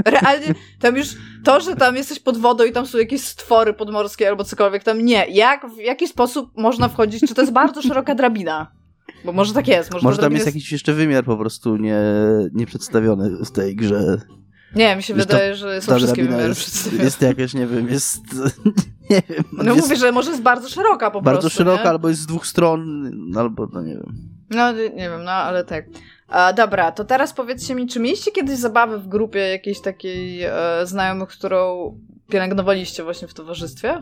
Realnie, 0.07 0.55
tam 0.81 0.97
już 0.97 1.09
to, 1.45 1.61
że 1.61 1.77
tam 1.77 1.97
jesteś 1.97 2.21
pod 2.21 2.39
wodą 2.39 2.65
i 2.65 2.73
tam 2.73 2.87
są 2.87 2.99
jakieś 2.99 3.21
stwory 3.25 3.75
podmorskie 3.75 4.29
albo 4.29 4.45
cokolwiek, 4.45 4.85
tam 4.85 5.05
nie. 5.05 5.27
Jak, 5.29 5.67
w 5.67 5.77
jaki 5.77 6.09
sposób 6.09 6.51
można 6.57 6.89
wchodzić? 6.89 7.29
Czy 7.29 7.35
to 7.35 7.41
jest 7.41 7.53
bardzo 7.53 7.83
szeroka 7.83 8.15
drabina? 8.15 8.82
Bo 9.25 9.33
może 9.33 9.55
tak 9.55 9.69
jest. 9.69 9.93
Może, 9.93 10.05
może 10.05 10.19
tam 10.19 10.33
jest, 10.33 10.47
jest 10.47 10.57
jakiś 10.57 10.73
jeszcze 10.73 10.93
wymiar 10.93 11.25
po 11.25 11.37
prostu 11.37 11.77
nie, 11.77 12.03
nie 12.53 12.67
przedstawiony 12.67 13.45
w 13.45 13.51
tej 13.51 13.77
grze. 13.77 14.21
Nie, 14.75 14.97
mi 14.97 15.03
się 15.03 15.15
Wiesz, 15.15 15.27
wydaje, 15.27 15.55
że 15.55 15.83
są 15.83 15.97
wszystkie 15.97 16.23
wymiary 16.23 16.49
jest. 16.49 16.93
Jest 16.93 17.23
jakaś, 17.23 17.55
nie 17.55 17.67
wiem, 17.67 17.89
jest... 17.89 18.21
Nie 19.11 19.23
wiem. 19.29 19.45
No 19.53 19.75
jest, 19.75 19.87
mówię, 19.87 19.97
że 19.97 20.13
może 20.13 20.31
jest 20.31 20.43
bardzo 20.43 20.69
szeroka 20.69 21.11
po 21.11 21.23
bardzo 21.23 21.41
prostu. 21.41 21.59
Bardzo 21.59 21.71
szeroka, 21.71 21.85
nie? 21.85 21.91
albo 21.91 22.09
jest 22.09 22.21
z 22.21 22.27
dwóch 22.27 22.47
stron, 22.47 23.13
albo 23.37 23.69
no 23.73 23.83
nie 23.83 23.95
wiem. 23.95 24.15
No 24.51 24.73
nie 24.73 24.91
wiem, 24.91 25.25
no 25.25 25.31
ale 25.31 25.65
tak. 25.65 25.85
Dobra, 26.57 26.93
to 26.93 27.05
teraz 27.05 27.33
powiedzcie 27.33 27.75
mi, 27.75 27.87
czy 27.87 28.01
mieliście 28.01 28.31
kiedyś 28.33 28.59
zabawy 28.59 28.99
w 28.99 29.09
grupie 29.09 29.39
jakiejś 29.39 29.81
takiej 29.81 30.43
e, 30.43 30.53
znajomych, 30.85 31.29
którą 31.29 31.95
pielęgnowaliście 32.29 33.05
właśnie 33.05 33.29
w 33.29 33.35
towarzystwie? 33.35 34.01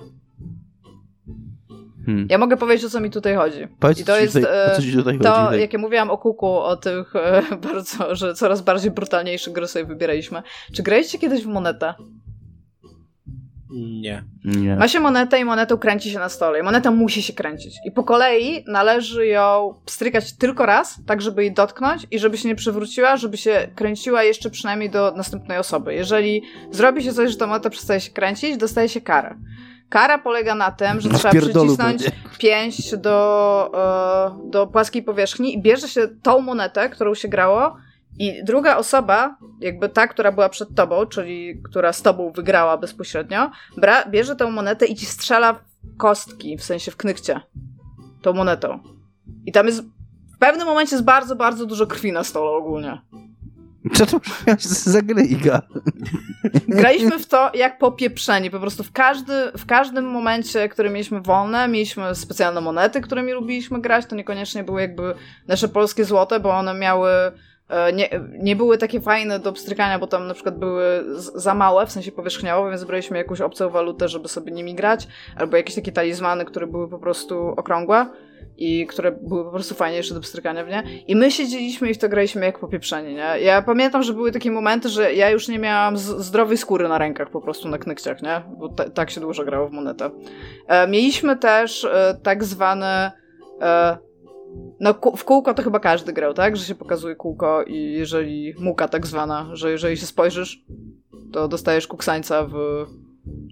Hmm. 2.06 2.26
Ja 2.30 2.38
mogę 2.38 2.56
powiedzieć, 2.56 2.84
o 2.84 2.90
co 2.90 3.00
mi 3.00 3.10
tutaj 3.10 3.34
chodzi. 3.34 3.68
Powiedz, 3.80 4.00
I 4.00 4.04
to 4.04 4.20
jest 4.20 4.34
tutaj, 4.34 4.72
e, 4.72 4.76
co 4.76 4.82
ci 4.82 4.92
tutaj 4.92 5.18
to, 5.18 5.32
chodzi? 5.32 5.60
jak 5.60 5.72
ja 5.72 5.78
mówiłam 5.78 6.10
o 6.10 6.18
kuku, 6.18 6.46
o 6.46 6.76
tych 6.76 7.16
e, 7.16 7.42
bardzo, 7.72 8.14
że 8.14 8.34
coraz 8.34 8.62
bardziej 8.62 8.90
brutalniejsze 8.90 9.50
gry 9.50 9.66
sobie 9.66 9.84
wybieraliśmy. 9.84 10.42
Czy 10.74 10.82
graliście 10.82 11.18
kiedyś 11.18 11.44
w 11.44 11.46
monetę? 11.46 11.94
Nie. 13.72 14.24
Nie. 14.44 14.76
Ma 14.76 14.88
się 14.88 15.00
monetę 15.00 15.40
i 15.40 15.44
monetą 15.44 15.78
kręci 15.78 16.10
się 16.10 16.18
na 16.18 16.28
stole. 16.28 16.60
I 16.60 16.62
moneta 16.62 16.90
musi 16.90 17.22
się 17.22 17.32
kręcić. 17.32 17.74
I 17.86 17.90
po 17.90 18.04
kolei 18.04 18.64
należy 18.66 19.26
ją 19.26 19.74
strykać 19.86 20.32
tylko 20.32 20.66
raz, 20.66 20.98
tak 21.06 21.22
żeby 21.22 21.44
jej 21.44 21.54
dotknąć 21.54 22.06
i 22.10 22.18
żeby 22.18 22.38
się 22.38 22.48
nie 22.48 22.54
przewróciła, 22.54 23.16
żeby 23.16 23.36
się 23.36 23.68
kręciła 23.74 24.22
jeszcze 24.22 24.50
przynajmniej 24.50 24.90
do 24.90 25.12
następnej 25.16 25.58
osoby. 25.58 25.94
Jeżeli 25.94 26.42
zrobi 26.70 27.02
się 27.02 27.12
coś, 27.12 27.30
że 27.30 27.36
ta 27.36 27.46
moneta 27.46 27.70
przestaje 27.70 28.00
się 28.00 28.10
kręcić, 28.10 28.56
dostaje 28.56 28.88
się 28.88 29.00
karę. 29.00 29.36
Kara 29.90 30.18
polega 30.18 30.54
na 30.54 30.70
tym, 30.70 31.00
że 31.00 31.08
trzeba 31.08 31.34
przycisnąć 31.34 31.78
będzie. 31.78 32.10
pięść 32.38 32.96
do, 32.96 33.70
e, 34.46 34.50
do 34.50 34.66
płaskiej 34.66 35.02
powierzchni 35.02 35.54
i 35.54 35.62
bierze 35.62 35.88
się 35.88 36.08
tą 36.22 36.40
monetę, 36.40 36.88
którą 36.88 37.14
się 37.14 37.28
grało 37.28 37.76
i 38.18 38.44
druga 38.44 38.76
osoba, 38.76 39.36
jakby 39.60 39.88
ta, 39.88 40.08
która 40.08 40.32
była 40.32 40.48
przed 40.48 40.74
tobą, 40.74 41.06
czyli 41.06 41.62
która 41.62 41.92
z 41.92 42.02
tobą 42.02 42.32
wygrała 42.32 42.76
bezpośrednio, 42.76 43.50
bierze 44.10 44.36
tę 44.36 44.50
monetę 44.50 44.86
i 44.86 44.94
ci 44.94 45.06
strzela 45.06 45.52
w 45.52 45.96
kostki, 45.96 46.56
w 46.56 46.64
sensie 46.64 46.90
w 46.90 46.96
knykcie, 46.96 47.40
tą 48.22 48.32
monetą. 48.32 48.78
I 49.46 49.52
tam 49.52 49.66
jest, 49.66 49.82
w 50.34 50.38
pewnym 50.38 50.66
momencie 50.66 50.96
jest 50.96 51.04
bardzo, 51.04 51.36
bardzo 51.36 51.66
dużo 51.66 51.86
krwi 51.86 52.12
na 52.12 52.24
stole 52.24 52.50
ogólnie. 52.50 53.00
Co 53.94 54.06
to 54.06 54.20
miałeś 54.46 54.62
za 54.62 55.02
gry, 55.02 55.22
Iga? 55.22 55.62
Graliśmy 56.68 57.18
w 57.18 57.26
to 57.26 57.50
jak 57.54 57.78
popieprzeni. 57.78 58.50
Po 58.50 58.60
prostu 58.60 58.82
w, 58.84 58.92
każdy, 58.92 59.32
w 59.58 59.66
każdym 59.66 60.04
momencie, 60.04 60.68
który 60.68 60.90
mieliśmy 60.90 61.20
wolne, 61.20 61.68
mieliśmy 61.68 62.14
specjalne 62.14 62.60
monety, 62.60 63.00
którymi 63.00 63.32
lubiliśmy 63.32 63.80
grać. 63.80 64.06
To 64.06 64.16
niekoniecznie 64.16 64.64
były 64.64 64.80
jakby 64.80 65.14
nasze 65.48 65.68
polskie 65.68 66.04
złote, 66.04 66.40
bo 66.40 66.50
one 66.50 66.74
miały. 66.74 67.10
e, 67.68 67.92
Nie, 67.92 68.08
nie 68.38 68.56
były 68.56 68.78
takie 68.78 69.00
fajne 69.00 69.38
do 69.38 69.52
pstrykania, 69.52 69.98
bo 69.98 70.06
tam 70.06 70.26
na 70.26 70.34
przykład 70.34 70.58
były 70.58 71.04
za 71.34 71.54
małe, 71.54 71.86
w 71.86 71.92
sensie 71.92 72.12
powierzchniowo, 72.12 72.70
więc 72.70 72.84
braliśmy 72.84 73.18
jakąś 73.18 73.40
obcą 73.40 73.70
walutę, 73.70 74.08
żeby 74.08 74.28
sobie 74.28 74.52
nimi 74.52 74.74
grać, 74.74 75.08
albo 75.36 75.56
jakieś 75.56 75.74
takie 75.74 75.92
talizmany, 75.92 76.44
które 76.44 76.66
były 76.66 76.88
po 76.88 76.98
prostu 76.98 77.48
okrągłe 77.48 78.06
i 78.56 78.86
które 78.86 79.12
były 79.12 79.44
po 79.44 79.50
prostu 79.50 79.74
fajniejsze 79.74 80.14
do 80.14 80.20
pstrykania 80.20 80.64
w 80.64 80.68
nie. 80.68 80.82
I 81.08 81.16
my 81.16 81.30
siedzieliśmy 81.30 81.90
i 81.90 81.94
w 81.94 81.98
to 81.98 82.08
graliśmy 82.08 82.46
jak 82.46 82.58
popieprzeni, 82.58 83.14
nie? 83.14 83.34
Ja 83.40 83.62
pamiętam, 83.62 84.02
że 84.02 84.12
były 84.12 84.32
takie 84.32 84.50
momenty, 84.50 84.88
że 84.88 85.14
ja 85.14 85.30
już 85.30 85.48
nie 85.48 85.58
miałam 85.58 85.96
zdrowej 85.98 86.56
skóry 86.56 86.88
na 86.88 86.98
rękach 86.98 87.30
po 87.30 87.40
prostu, 87.40 87.68
na 87.68 87.78
knykciach, 87.78 88.22
nie? 88.22 88.42
Bo 88.58 88.68
ta- 88.68 88.90
tak 88.90 89.10
się 89.10 89.20
dużo 89.20 89.44
grało 89.44 89.68
w 89.68 89.72
monetę. 89.72 90.10
E, 90.66 90.88
mieliśmy 90.88 91.36
też 91.36 91.84
e, 91.84 92.16
tak 92.22 92.44
zwane... 92.44 93.12
E, 93.60 93.98
no, 94.80 94.94
w 95.16 95.24
kółko 95.24 95.54
to 95.54 95.62
chyba 95.62 95.80
każdy 95.80 96.12
grał, 96.12 96.34
tak? 96.34 96.56
Że 96.56 96.64
się 96.64 96.74
pokazuje 96.74 97.16
kółko 97.16 97.62
i 97.62 97.92
jeżeli 97.92 98.54
muka 98.58 98.88
tak 98.88 99.06
zwana, 99.06 99.48
że 99.52 99.70
jeżeli 99.70 99.96
się 99.96 100.06
spojrzysz, 100.06 100.64
to 101.32 101.48
dostajesz 101.48 101.86
kuksańca 101.86 102.46
w... 102.46 102.54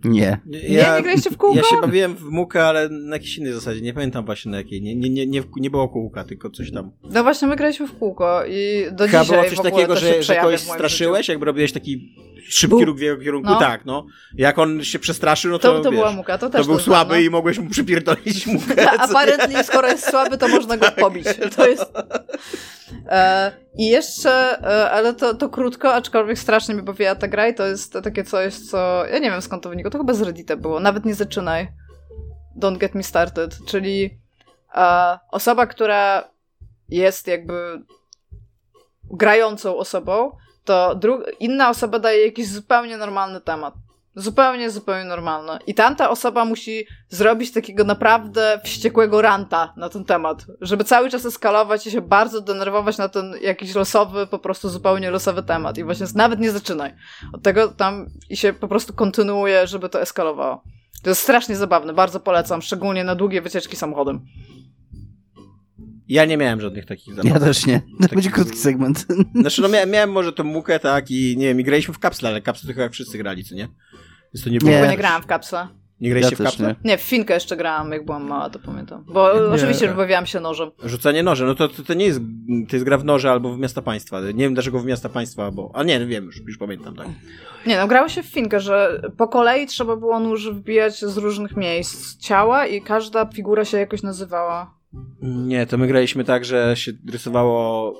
Nie. 0.05 0.41
Nie, 0.47 0.61
nie 0.69 1.03
graliście 1.03 1.31
w 1.31 1.37
kółko? 1.37 1.57
Ja 1.57 1.63
się 1.63 1.81
bawiłem 1.81 2.17
w 2.17 2.25
mukę, 2.25 2.65
ale 2.65 2.89
na 2.89 3.17
jakiejś 3.17 3.39
innej 3.39 3.53
zasadzie. 3.53 3.81
Nie 3.81 3.95
pamiętam 3.95 4.25
właśnie 4.25 4.51
na 4.51 4.59
jakiej. 4.59 4.83
Nie, 4.83 4.95
nie, 4.95 5.11
nie, 5.11 5.27
nie, 5.27 5.43
nie 5.57 5.71
było 5.71 5.89
kółka, 5.89 6.25
tylko 6.25 6.51
coś 6.51 6.73
tam. 6.73 6.91
No 7.03 7.23
właśnie, 7.23 7.49
my 7.49 7.57
graliśmy 7.57 7.87
w 7.87 7.99
kółko 7.99 8.43
i 8.49 8.85
do 8.93 9.07
Chyba 9.07 9.23
dzisiaj 9.23 9.37
było 9.37 9.49
coś 9.49 9.57
w 9.57 9.59
ogóle 9.59 9.73
takiego, 9.73 9.95
to 9.95 10.01
się 10.01 10.07
że, 10.07 10.23
że 10.23 10.37
kogoś 10.37 10.61
straszyłeś, 10.61 11.29
jakby 11.29 11.47
robiłeś 11.47 11.73
taki 11.73 12.15
szybki 12.49 12.85
ruch 12.85 12.97
w 12.97 13.01
jego 13.01 13.17
kierunku. 13.23 13.51
No. 13.51 13.59
Tak, 13.59 13.85
no. 13.85 14.07
Jak 14.35 14.59
on 14.59 14.85
się 14.85 14.99
przestraszył, 14.99 15.51
no 15.51 15.59
to, 15.59 15.73
To, 15.73 15.81
to 15.81 15.91
wiesz, 15.91 16.01
była 16.01 16.13
muka, 16.13 16.39
to 16.39 16.51
też 16.51 16.61
to 16.61 16.67
był 16.67 16.75
znam, 16.75 16.85
słaby 16.85 17.15
no. 17.15 17.21
i 17.21 17.31
mogłeś 17.31 17.59
mu 17.59 17.71
przypierdolić 17.71 18.47
mukę. 18.53 18.91
A 18.91 18.93
Aparentnie, 18.93 19.65
skoro 19.65 19.89
jest 19.89 20.11
słaby, 20.11 20.39
to 20.39 20.49
można 20.49 20.77
go 20.77 20.87
pobić. 21.01 21.27
To 21.57 21.69
jest. 21.69 21.93
E, 23.09 23.53
I 23.79 23.87
jeszcze, 23.87 24.63
e, 24.63 24.91
ale 24.91 25.15
to, 25.15 25.35
to 25.35 25.49
krótko, 25.49 25.95
aczkolwiek 25.95 26.39
strasznie 26.39 26.75
mi 26.75 26.83
bawiła 26.83 27.15
ta 27.15 27.29
gra 27.29 27.49
i 27.49 27.55
to 27.55 27.67
jest 27.67 27.93
takie 28.05 28.25
coś, 28.25 28.55
co. 28.55 29.07
Ja 29.07 29.19
nie 29.19 29.31
wiem 29.31 29.43
skąd 29.43 29.63
to 29.63 29.68
wynikło, 29.69 29.91
to 29.91 29.99
chyba 29.99 30.15
z 30.15 30.23
Reddita 30.23 30.57
było. 30.57 30.81
Nawet 30.81 31.05
nie 31.05 31.15
zaczynaj. 31.15 31.69
Don't 32.61 32.79
get 32.79 32.95
me 32.95 33.03
started. 33.03 33.59
Czyli 33.67 34.19
osoba, 35.31 35.67
która 35.67 36.31
jest 36.89 37.27
jakby 37.27 37.83
grającą 39.05 39.77
osobą, 39.77 40.37
to 40.65 41.01
inna 41.41 41.71
osoba 41.71 41.99
daje 41.99 42.27
jakiś 42.27 42.49
zupełnie 42.49 42.97
normalny 42.97 43.41
temat. 43.41 43.75
Zupełnie, 44.19 44.71
zupełnie 44.71 45.05
normalny. 45.05 45.53
I 45.67 45.75
tamta 45.75 46.11
osoba 46.11 46.45
musi 46.45 46.87
zrobić 47.09 47.53
takiego 47.53 47.85
naprawdę 47.85 48.61
wściekłego 48.65 49.23
ranta 49.23 49.73
na 49.77 49.89
ten 49.89 50.05
temat, 50.05 50.47
żeby 50.61 50.85
cały 50.85 51.11
czas 51.11 51.27
eskalować 51.27 51.87
i 51.87 51.91
się 51.91 52.01
bardzo 52.01 52.41
denerwować 52.41 52.99
na 52.99 53.09
ten 53.09 53.35
jakiś 53.43 53.75
losowy, 53.75 54.27
po 54.27 54.39
prostu 54.39 54.69
zupełnie 54.69 55.11
losowy 55.11 55.43
temat. 55.43 55.79
I 55.79 55.85
właśnie 55.85 56.07
nawet 56.15 56.41
nie 56.41 56.51
zaczynaj. 56.51 56.95
Od 57.33 57.43
tego 57.43 57.69
tam 57.69 58.07
i 58.31 58.37
się 58.37 58.53
po 58.53 58.69
prostu 58.69 58.93
kontynuuje, 58.93 59.67
żeby 59.67 59.89
to 59.89 60.01
eskalowało. 60.01 60.63
To 61.03 61.11
jest 61.11 61.23
strasznie 61.23 61.57
zabawne, 61.57 61.93
bardzo 61.93 62.21
polecam, 62.21 62.63
szczególnie 62.63 63.05
na 63.05 63.15
długie 63.15 63.43
wycieczki 63.43 63.77
samochodem. 63.77 64.21
Ja 66.09 66.25
nie 66.25 66.37
miałem 66.37 66.61
żadnych 66.61 66.87
takich 66.87 67.15
zabawek. 67.15 67.35
Ja 67.35 67.41
też 67.41 67.67
nie. 67.67 67.81
To 67.81 68.03
Taki- 68.03 68.15
będzie 68.15 68.31
krótki 68.31 68.59
segment. 68.59 69.07
Znaczy, 69.35 69.63
no 69.63 69.69
miałem, 69.69 69.91
miałem 69.91 70.13
może 70.13 70.33
tą 70.33 70.45
mukę, 70.45 70.79
tak, 70.79 71.11
i 71.11 71.37
nie 71.37 71.47
wiem, 71.47 71.61
i 71.61 71.65
graliśmy 71.65 71.95
w 71.95 71.99
kapsle, 71.99 72.29
ale 72.29 72.43
kapsle 72.43 72.67
to 72.67 72.73
chyba 72.73 72.83
jak 72.83 72.93
wszyscy 72.93 73.19
grali, 73.19 73.45
co 73.45 73.55
nie? 73.55 73.69
Więc 74.35 74.45
to 74.45 74.51
nie 74.51 74.59
było... 74.59 74.71
Nie, 74.73 74.81
Nie. 74.81 74.89
Nie 74.89 74.97
grałam 74.97 75.23
w 75.23 75.27
kapsle. 75.27 75.69
Nie 76.01 76.11
graliście 76.11 76.35
Ja 76.35 76.37
w 76.37 76.43
kapsle? 76.43 76.69
nie. 76.69 76.91
Nie, 76.91 76.99
w 76.99 77.01
Finkę 77.01 77.35
jeszcze 77.35 77.57
grałam, 77.57 77.93
jak 77.93 78.05
byłam 78.05 78.29
mała, 78.29 78.51
to 78.51 78.59
pamiętam. 78.59 79.05
Bo 79.09 79.35
Nie. 79.35 79.41
oczywiście, 79.41 79.89
że 79.89 79.95
bawiłam 79.95 80.27
się 80.27 80.41
nożem. 80.41 80.71
Rzucanie 80.85 81.23
nożem, 81.23 81.47
no 81.49 81.55
to, 81.55 81.69
to, 81.69 81.83
to 81.83 81.95
nie 81.95 82.05
jest, 82.07 82.21
to 82.69 82.77
jest 82.77 82.85
gra 82.85 82.99
w 82.99 83.05
noże 83.05 83.31
albo 83.31 83.55
w 83.55 83.59
miasta 83.59 83.83
państwa. 83.83 84.21
Nie 84.21 84.45
wiem 84.45 84.55
dlaczego 84.55 84.81
w 84.81 84.85
miasta 84.87 85.09
państwa, 85.09 85.51
bo, 85.51 85.71
a 85.75 85.83
nie, 85.83 85.99
no 86.01 86.07
wiem, 86.07 86.25
już, 86.25 86.41
już 86.47 86.59
pamiętam, 86.59 86.95
tak. 86.97 87.07
Nie, 87.67 87.77
no 87.77 87.89
grało 87.89 88.09
się 88.09 88.23
w 88.23 88.27
Finkę, 88.27 88.61
że 88.61 89.03
po 89.17 89.29
kolei 89.29 89.67
trzeba 89.67 89.97
było 89.97 90.21
nóż 90.21 90.51
wbijać 90.51 91.01
z 91.01 91.17
różnych 91.17 91.57
miejsc 91.57 92.19
ciała 92.19 92.67
i 92.67 92.83
każda 92.83 93.27
figura 93.27 93.65
się 93.65 93.79
jakoś 93.79 94.03
nazywała. 94.03 94.75
Nie, 95.23 95.67
to 95.67 95.79
my 95.79 95.87
graliśmy 95.87 96.25
tak, 96.25 96.45
że 96.45 96.77
się 96.77 96.93
rysowało 97.13 97.95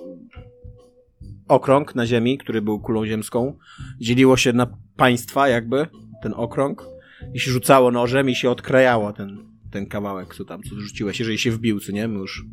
okrąg 1.49 1.95
na 1.95 2.07
ziemi, 2.07 2.39
który 2.39 2.63
był 2.63 2.81
kulą 2.81 3.07
ziemską. 3.07 3.59
Dzieliło 4.01 4.37
się 4.37 4.53
na 4.53 4.67
państwa 4.97 5.49
jakby, 5.49 5.87
ten 6.23 6.35
okrąg. 6.37 6.87
I 7.35 7.41
się 7.41 7.51
rzucało 7.51 7.91
nożem 7.91 8.31
i 8.31 8.35
się 8.35 8.51
odkrajało 8.51 9.13
ten, 9.13 9.39
ten 9.71 9.87
kawałek, 9.87 10.35
co 10.35 10.45
tam, 10.45 10.63
co 10.63 10.81
rzuciłeś, 10.81 11.19
jeżeli 11.19 11.39
się 11.39 11.51
wbił, 11.51 11.81
co 11.81 11.93
nie? 11.93 12.09
My 12.09 12.19
już... 12.19 12.45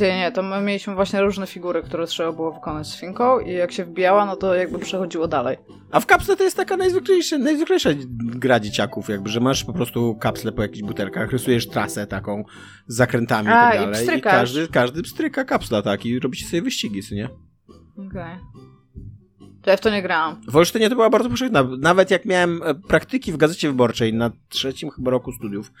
Nie, 0.00 0.16
nie, 0.18 0.32
to 0.32 0.42
my 0.42 0.60
mieliśmy 0.60 0.94
właśnie 0.94 1.20
różne 1.20 1.46
figury, 1.46 1.82
które 1.82 2.06
trzeba 2.06 2.32
było 2.32 2.52
wykonać 2.52 2.86
z 2.86 3.00
Finką 3.00 3.40
i 3.40 3.52
jak 3.52 3.72
się 3.72 3.84
wbijała, 3.84 4.26
no 4.26 4.36
to 4.36 4.54
jakby 4.54 4.78
przechodziło 4.78 5.28
dalej. 5.28 5.56
A 5.90 6.00
w 6.00 6.06
kapsle 6.06 6.36
to 6.36 6.44
jest 6.44 6.56
taka 6.56 6.76
najzwyklejsza, 6.76 7.38
najzwyklejsza 7.38 7.90
gra 8.18 8.60
dzieciaków, 8.60 9.08
jakby, 9.08 9.30
że 9.30 9.40
masz 9.40 9.64
po 9.64 9.72
prostu 9.72 10.14
kapsle 10.14 10.52
po 10.52 10.62
jakichś 10.62 10.82
butelkach, 10.82 11.32
rysujesz 11.32 11.68
trasę 11.68 12.06
taką 12.06 12.44
z 12.86 12.96
zakrętami 12.96 13.48
A, 13.48 13.72
i 13.72 13.76
i 13.76 13.78
tak 13.78 13.90
dalej. 13.90 14.00
I 14.00 14.06
pstrykasz. 14.06 14.32
każdy, 14.32 14.68
każdy 14.68 15.02
pstryka 15.02 15.44
kapsla, 15.44 15.82
tak, 15.82 16.06
i 16.06 16.18
robicie 16.20 16.46
sobie 16.46 16.62
wyścigi, 16.62 17.02
co 17.02 17.14
nie? 17.14 17.28
Okej. 18.08 18.36
To 18.54 18.57
ja 19.70 19.76
w 19.76 19.80
to 19.80 19.90
nie 19.90 20.02
grałam. 20.02 20.40
W 20.48 20.56
Olsztynie 20.56 20.88
to 20.88 20.94
była 20.94 21.10
bardzo 21.10 21.28
powszechna. 21.28 21.64
Nawet 21.78 22.10
jak 22.10 22.24
miałem 22.24 22.60
e, 22.64 22.74
praktyki 22.74 23.32
w 23.32 23.36
Gazecie 23.36 23.68
Wyborczej 23.68 24.14
na 24.14 24.30
trzecim 24.48 24.90
chyba 24.90 25.10
roku 25.10 25.32
studiów 25.32 25.72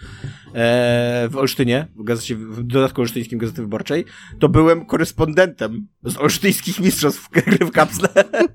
e, 0.54 1.28
w 1.30 1.36
Olsztynie, 1.36 1.86
w, 1.96 2.04
gazecie, 2.04 2.36
w 2.36 2.62
dodatku 2.62 3.00
olsztyńskim 3.00 3.38
Gazety 3.38 3.62
Wyborczej, 3.62 4.04
to 4.38 4.48
byłem 4.48 4.86
korespondentem 4.86 5.86
z 6.02 6.16
olsztyńskich 6.16 6.80
mistrzostw 6.80 7.30
gry 7.44 7.66
w 7.66 7.70
kapsle, 7.70 8.08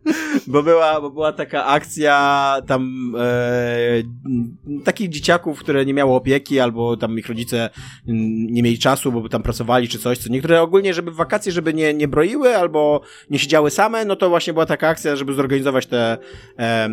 bo 0.48 0.64
była, 0.64 1.02
bo 1.02 1.10
była 1.10 1.34
taka 1.34 1.66
akcja 1.66 2.56
tam 2.68 3.14
e, 3.20 4.84
takich 4.84 5.10
dzieciaków, 5.10 5.60
które 5.60 5.86
nie 5.86 5.94
miało 5.94 6.16
opieki, 6.16 6.60
albo 6.60 6.98
tam 6.98 7.20
ich 7.20 7.28
rodzice 7.28 7.70
nie 8.06 8.64
mieli 8.64 8.80
czasu, 8.80 9.12
bo 9.12 9.30
tam 9.30 9.44
pracowali 9.44 9.88
czy 9.88 10.00
coś, 10.00 10.18
co 10.18 10.30
niektóre 10.30 10.62
ogólnie, 10.62 10.94
żeby 10.94 11.12
w 11.12 11.16
wakacje, 11.16 11.52
żeby 11.52 11.74
nie, 11.74 11.94
nie 11.94 12.08
broiły, 12.08 12.58
albo 12.58 13.02
nie 13.30 13.40
siedziały 13.40 13.72
same, 13.72 14.06
no 14.06 14.16
to 14.16 14.30
właśnie 14.30 14.54
była 14.54 14.66
taka 14.66 14.88
akcja, 14.88 15.16
żeby 15.24 15.34
zorganizować 15.34 15.86
te, 15.86 16.18
e, 16.58 16.90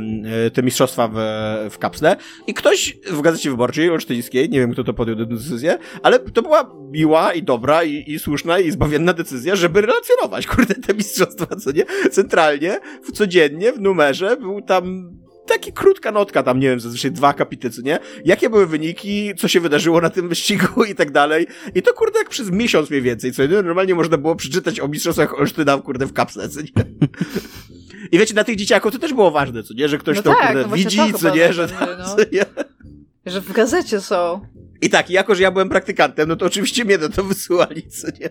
te 0.50 0.62
mistrzostwa 0.62 1.08
w, 1.12 1.16
w 1.70 1.78
kapsle. 1.78 2.16
I 2.46 2.54
ktoś 2.54 2.98
w 3.10 3.20
Gazecie 3.20 3.50
Wyborczej 3.50 3.90
olsztyńskiej, 3.90 4.50
nie 4.50 4.60
wiem 4.60 4.72
kto 4.72 4.84
to 4.84 4.94
podjął 4.94 5.16
tę 5.16 5.26
decyzję, 5.26 5.78
ale 6.02 6.18
to 6.18 6.42
była 6.42 6.74
miła 6.90 7.32
i 7.32 7.42
dobra 7.42 7.84
i, 7.84 8.04
i 8.06 8.18
słuszna 8.18 8.58
i 8.58 8.70
zbawienna 8.70 9.12
decyzja, 9.12 9.56
żeby 9.56 9.80
relacjonować, 9.80 10.46
kurde, 10.46 10.74
te 10.74 10.94
mistrzostwa, 10.94 11.46
co 11.56 11.72
nie? 11.72 11.84
Centralnie, 12.10 12.80
w, 13.02 13.12
codziennie 13.12 13.72
w 13.72 13.80
numerze 13.80 14.36
był 14.36 14.62
tam 14.62 15.10
taki 15.46 15.72
krótka 15.72 16.12
notka 16.12 16.42
tam, 16.42 16.60
nie 16.60 16.68
wiem, 16.68 16.80
zazwyczaj 16.80 17.10
dwa 17.10 17.32
kapity, 17.32 17.70
co 17.70 17.82
nie? 17.82 17.98
Jakie 18.24 18.50
były 18.50 18.66
wyniki, 18.66 19.32
co 19.38 19.48
się 19.48 19.60
wydarzyło 19.60 20.00
na 20.00 20.10
tym 20.10 20.28
wyścigu 20.28 20.84
i 20.84 20.94
tak 20.94 21.10
dalej. 21.10 21.46
I 21.74 21.82
to 21.82 21.92
kurde 21.92 22.18
jak 22.18 22.28
przez 22.28 22.50
miesiąc 22.50 22.90
mniej 22.90 23.02
więcej, 23.02 23.32
co 23.32 23.46
nie? 23.46 23.62
Normalnie 23.62 23.94
można 23.94 24.18
było 24.18 24.36
przeczytać 24.36 24.80
o 24.80 24.88
mistrzostwach 24.88 25.38
Olsztyna, 25.38 25.78
kurde, 25.78 26.06
w 26.06 26.12
kapsle, 26.12 26.48
co 26.48 26.60
nie? 26.60 26.68
I 28.12 28.18
wiecie, 28.18 28.34
na 28.34 28.44
tych 28.44 28.56
dzieciaków 28.56 28.92
to 28.92 28.98
też 28.98 29.14
było 29.14 29.30
ważne, 29.30 29.62
co 29.62 29.74
nie? 29.74 29.88
Że 29.88 29.98
ktoś 29.98 30.16
No 30.16 30.22
to, 30.22 30.34
tak, 30.40 30.56
no 30.56 30.76
widzi, 30.76 30.98
to 31.12 31.18
co 31.18 31.34
nie? 31.34 31.52
Że, 31.52 31.66
najbardziej, 31.66 31.96
no. 32.06 32.16
co 32.16 32.22
nie? 32.32 32.44
Że 33.26 33.40
w 33.40 33.52
gazecie 33.52 34.00
są. 34.00 34.40
I 34.82 34.90
tak, 34.90 35.10
jako 35.10 35.34
że 35.34 35.42
ja 35.42 35.50
byłem 35.50 35.68
praktykantem, 35.68 36.28
no 36.28 36.36
to 36.36 36.46
oczywiście 36.46 36.84
mnie 36.84 36.98
do 36.98 37.08
to 37.08 37.24
wysyłali, 37.24 37.82
co 37.82 38.08
nie? 38.20 38.30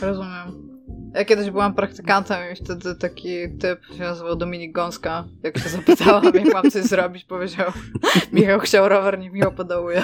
Rozumiem. 0.00 0.73
Ja 1.14 1.24
kiedyś 1.24 1.50
byłam 1.50 1.74
praktykantem 1.74 2.52
i 2.52 2.56
wtedy 2.56 2.94
taki 2.94 3.58
typ 3.60 3.86
się 3.96 4.02
nazywał 4.02 4.36
Dominik 4.36 4.72
Gąska. 4.72 5.24
Jak 5.42 5.58
się 5.58 5.68
zapytałam, 5.68 6.24
jak 6.24 6.52
mam 6.52 6.70
coś 6.70 6.84
zrobić, 6.84 7.24
powiedział 7.24 7.72
Michał 8.32 8.60
chciał 8.60 8.88
rower, 8.88 9.18
nie 9.18 9.30
Michał 9.30 9.52
podołuje. 9.52 10.02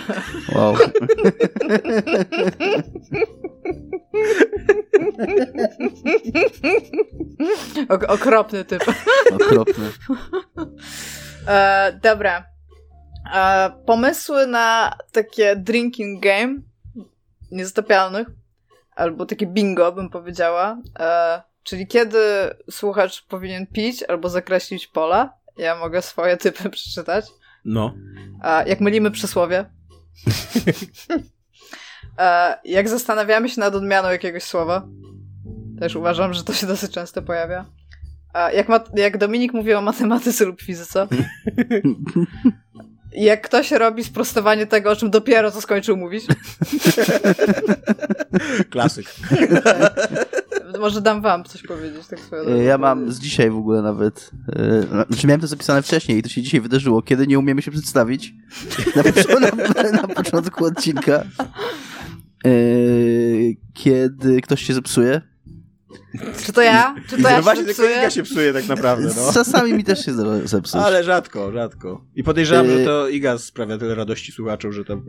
Wow. 0.55 0.75
Ok 7.89 8.05
okropny 8.09 8.65
typ. 8.65 8.85
Okropny. 9.33 9.91
E, 11.47 11.99
dobra. 12.03 12.45
E, 13.35 13.71
pomysły 13.87 14.47
na 14.47 14.97
takie 15.13 15.57
drinking 15.57 16.23
game 16.23 16.55
niezatopialnych, 17.51 18.27
albo 19.01 19.27
takie 19.27 19.47
bingo, 19.47 19.93
bym 19.93 20.11
powiedziała. 20.11 20.79
E, 20.99 21.43
czyli 21.63 21.87
kiedy 21.87 22.19
słuchacz 22.71 23.27
powinien 23.27 23.67
pić 23.67 24.03
albo 24.03 24.29
zakreślić 24.29 24.87
pola. 24.87 25.33
Ja 25.57 25.77
mogę 25.77 26.03
swoje 26.03 26.37
typy 26.37 26.71
przeczytać. 26.77 27.27
No. 27.65 27.95
E, 28.45 28.69
jak 28.69 28.81
mylimy 28.81 29.11
przysłowie. 29.11 29.65
e, 32.19 32.59
jak 32.65 32.89
zastanawiamy 32.89 33.49
się 33.49 33.61
nad 33.61 33.75
odmianą 33.75 34.11
jakiegoś 34.11 34.43
słowa. 34.43 34.89
Też 35.81 35.97
uważam, 35.97 36.35
że 36.35 36.45
to 36.45 36.53
się 36.53 36.67
dosyć 36.67 36.93
często 36.93 37.23
pojawia. 37.23 37.65
A 38.33 38.51
jak, 38.51 38.67
jak 38.97 39.19
Dominik 39.19 39.53
mówi 39.53 39.75
o 39.75 39.83
matematyce 39.83 40.45
lub 40.45 40.61
fizyce. 40.61 41.07
jak 43.13 43.43
ktoś 43.43 43.71
robi 43.71 44.05
sprostowanie 44.05 44.67
tego, 44.67 44.91
o 44.91 44.97
czym 44.97 45.11
dopiero 45.11 45.51
co 45.51 45.61
skończył 45.61 45.97
mówić. 45.97 46.25
Klasyk. 48.71 49.07
Może 50.81 51.01
dam 51.01 51.23
wam 51.23 51.45
coś 51.45 51.63
powiedzieć. 51.63 52.07
Tak 52.07 52.19
swoją 52.21 52.45
drogą. 52.45 52.61
Ja 52.61 52.79
mam 52.79 53.13
z 53.13 53.19
dzisiaj 53.21 53.51
w 53.51 53.57
ogóle 53.57 53.83
nawet. 53.83 54.31
e, 54.53 55.05
Znaczy 55.07 55.27
miałem 55.27 55.41
to 55.41 55.47
zapisane 55.47 55.83
wcześniej 55.83 56.19
i 56.19 56.23
to 56.23 56.29
się 56.29 56.43
dzisiaj 56.43 56.61
wydarzyło, 56.61 57.03
kiedy 57.03 57.27
nie 57.27 57.39
umiemy 57.39 57.63
się 57.63 57.71
przedstawić. 57.71 58.33
Na, 58.97 59.03
pocz- 59.03 59.41
na, 59.85 59.93
na 60.03 60.09
początku 60.09 60.65
odcinka. 60.65 61.25
E, 62.47 62.51
Kiedy 63.75 64.41
ktoś 64.41 64.63
się 64.63 64.75
zepsuje. 64.75 65.21
Czy 66.47 66.53
to 66.53 66.63
ja? 66.63 66.95
Czy 67.09 67.23
to 67.23 67.29
ja 67.29 67.37
no 67.37 67.43
właśnie, 67.43 67.65
tylko 67.65 67.83
psuję? 67.83 67.97
Iga 67.99 68.11
się 68.11 68.23
psuje 68.23 68.53
tak 68.53 68.69
naprawdę, 68.69 69.09
no. 69.17 69.33
Czasami 69.33 69.73
mi 69.75 69.85
też 69.85 70.05
się 70.05 70.13
zepsuć. 70.45 70.81
Ale 70.81 71.05
rzadko, 71.05 71.53
rzadko. 71.53 72.05
I 72.17 72.23
podejrzewam, 72.25 72.67
Yy. 72.67 72.79
że 72.79 72.85
to 72.85 73.09
Iga 73.09 73.39
sprawia 73.39 73.79
tyle 73.79 73.95
radości 73.95 74.33
słuchaczom, 74.33 74.73
że 74.73 74.85
tam... 74.85 75.03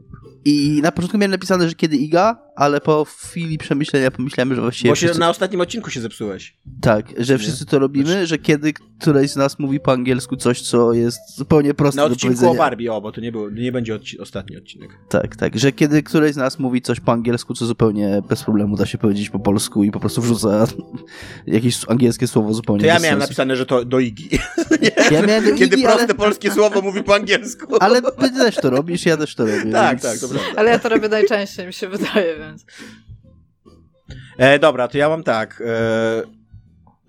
I 0.45 0.79
na 0.83 0.91
początku 0.91 1.17
miałem 1.17 1.31
napisane, 1.31 1.69
że 1.69 1.75
kiedy 1.75 1.97
Iga, 1.97 2.39
ale 2.55 2.81
po 2.81 3.05
chwili 3.05 3.57
przemyślenia 3.57 4.11
pomyślałem, 4.11 4.55
że 4.55 4.61
właściwie 4.61 4.89
Bo 4.89 4.95
się 4.95 5.05
wszyscy, 5.07 5.19
na 5.19 5.29
ostatnim 5.29 5.61
odcinku 5.61 5.89
się 5.89 6.01
zepsułeś. 6.01 6.57
tak, 6.81 7.05
że 7.17 7.37
wszyscy 7.37 7.65
to 7.65 7.79
robimy, 7.79 8.27
że 8.27 8.37
kiedy 8.37 8.73
któreś 9.01 9.31
z 9.31 9.35
nas 9.35 9.59
mówi 9.59 9.79
po 9.79 9.91
angielsku 9.91 10.35
coś, 10.35 10.61
co 10.61 10.93
jest 10.93 11.19
zupełnie 11.37 11.73
proste 11.73 12.01
Na 12.01 12.07
do 12.07 12.13
odcinku 12.13 12.35
powiedzenia. 12.35 12.51
o 12.51 12.63
Barbie, 12.63 12.93
o, 12.93 13.01
bo 13.01 13.11
to 13.11 13.21
nie, 13.21 13.31
było, 13.31 13.49
nie 13.49 13.71
będzie 13.71 13.95
odci- 13.95 14.21
ostatni 14.21 14.57
odcinek. 14.57 14.89
Tak, 15.09 15.35
tak, 15.35 15.59
że 15.59 15.71
kiedy 15.71 16.03
któreś 16.03 16.33
z 16.33 16.37
nas 16.37 16.59
mówi 16.59 16.81
coś 16.81 16.99
po 16.99 17.11
angielsku, 17.11 17.53
co 17.53 17.65
zupełnie 17.65 18.21
bez 18.29 18.43
problemu 18.43 18.75
da 18.77 18.85
się 18.85 18.97
powiedzieć 18.97 19.29
po 19.29 19.39
polsku 19.39 19.83
i 19.83 19.91
po 19.91 19.99
prostu 19.99 20.21
wrzuca 20.21 20.67
jakieś 21.47 21.79
angielskie 21.87 22.27
słowo 22.27 22.53
zupełnie 22.53 22.81
To 22.81 22.87
ja 22.87 22.93
miałem 22.93 23.03
sensu. 23.03 23.19
napisane, 23.19 23.55
że 23.55 23.65
to 23.65 23.85
do 23.85 23.99
Igi. 23.99 24.29
Ja 25.11 25.21
miałem 25.21 25.45
do 25.45 25.51
Kiedy 25.59 25.75
Igi, 25.75 25.83
proste 25.83 26.03
ale, 26.03 26.13
polskie 26.13 26.51
słowo 26.51 26.81
mówi 26.81 27.03
po 27.03 27.15
angielsku. 27.15 27.75
ale 27.79 28.01
ty 28.01 28.31
też 28.31 28.55
to 28.55 28.69
robisz, 28.69 29.05
ja 29.05 29.17
też 29.17 29.35
to 29.35 29.45
robię. 29.45 29.71
Tak, 29.71 29.91
więc... 29.91 30.01
tak, 30.01 30.19
to 30.19 30.27
prawda. 30.35 30.49
Ale 30.55 30.69
ja 30.69 30.79
to 30.79 30.89
robię 30.89 31.09
najczęściej, 31.09 31.67
mi 31.67 31.73
się 31.73 31.87
wydaje, 31.89 32.37
więc. 32.37 32.65
E, 34.37 34.59
dobra, 34.59 34.87
to 34.87 34.97
ja 34.97 35.09
mam 35.09 35.23
tak. 35.23 35.63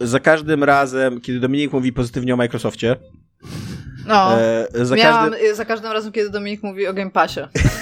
E, 0.00 0.06
za 0.06 0.20
każdym 0.20 0.64
razem, 0.64 1.20
kiedy 1.20 1.40
Dominik 1.40 1.72
mówi 1.72 1.92
pozytywnie 1.92 2.34
o 2.34 2.36
Microsoftie, 2.36 2.96
No. 4.06 4.40
e, 4.40 4.66
za 4.84 4.94
Miałam 4.96 5.30
każdym... 5.30 5.48
y, 5.50 5.54
za 5.54 5.64
każdym 5.64 5.92
razem, 5.92 6.12
kiedy 6.12 6.30
Dominik 6.30 6.62
mówi 6.62 6.86
o 6.86 6.94
Game 6.94 7.10
Passie. 7.10 7.40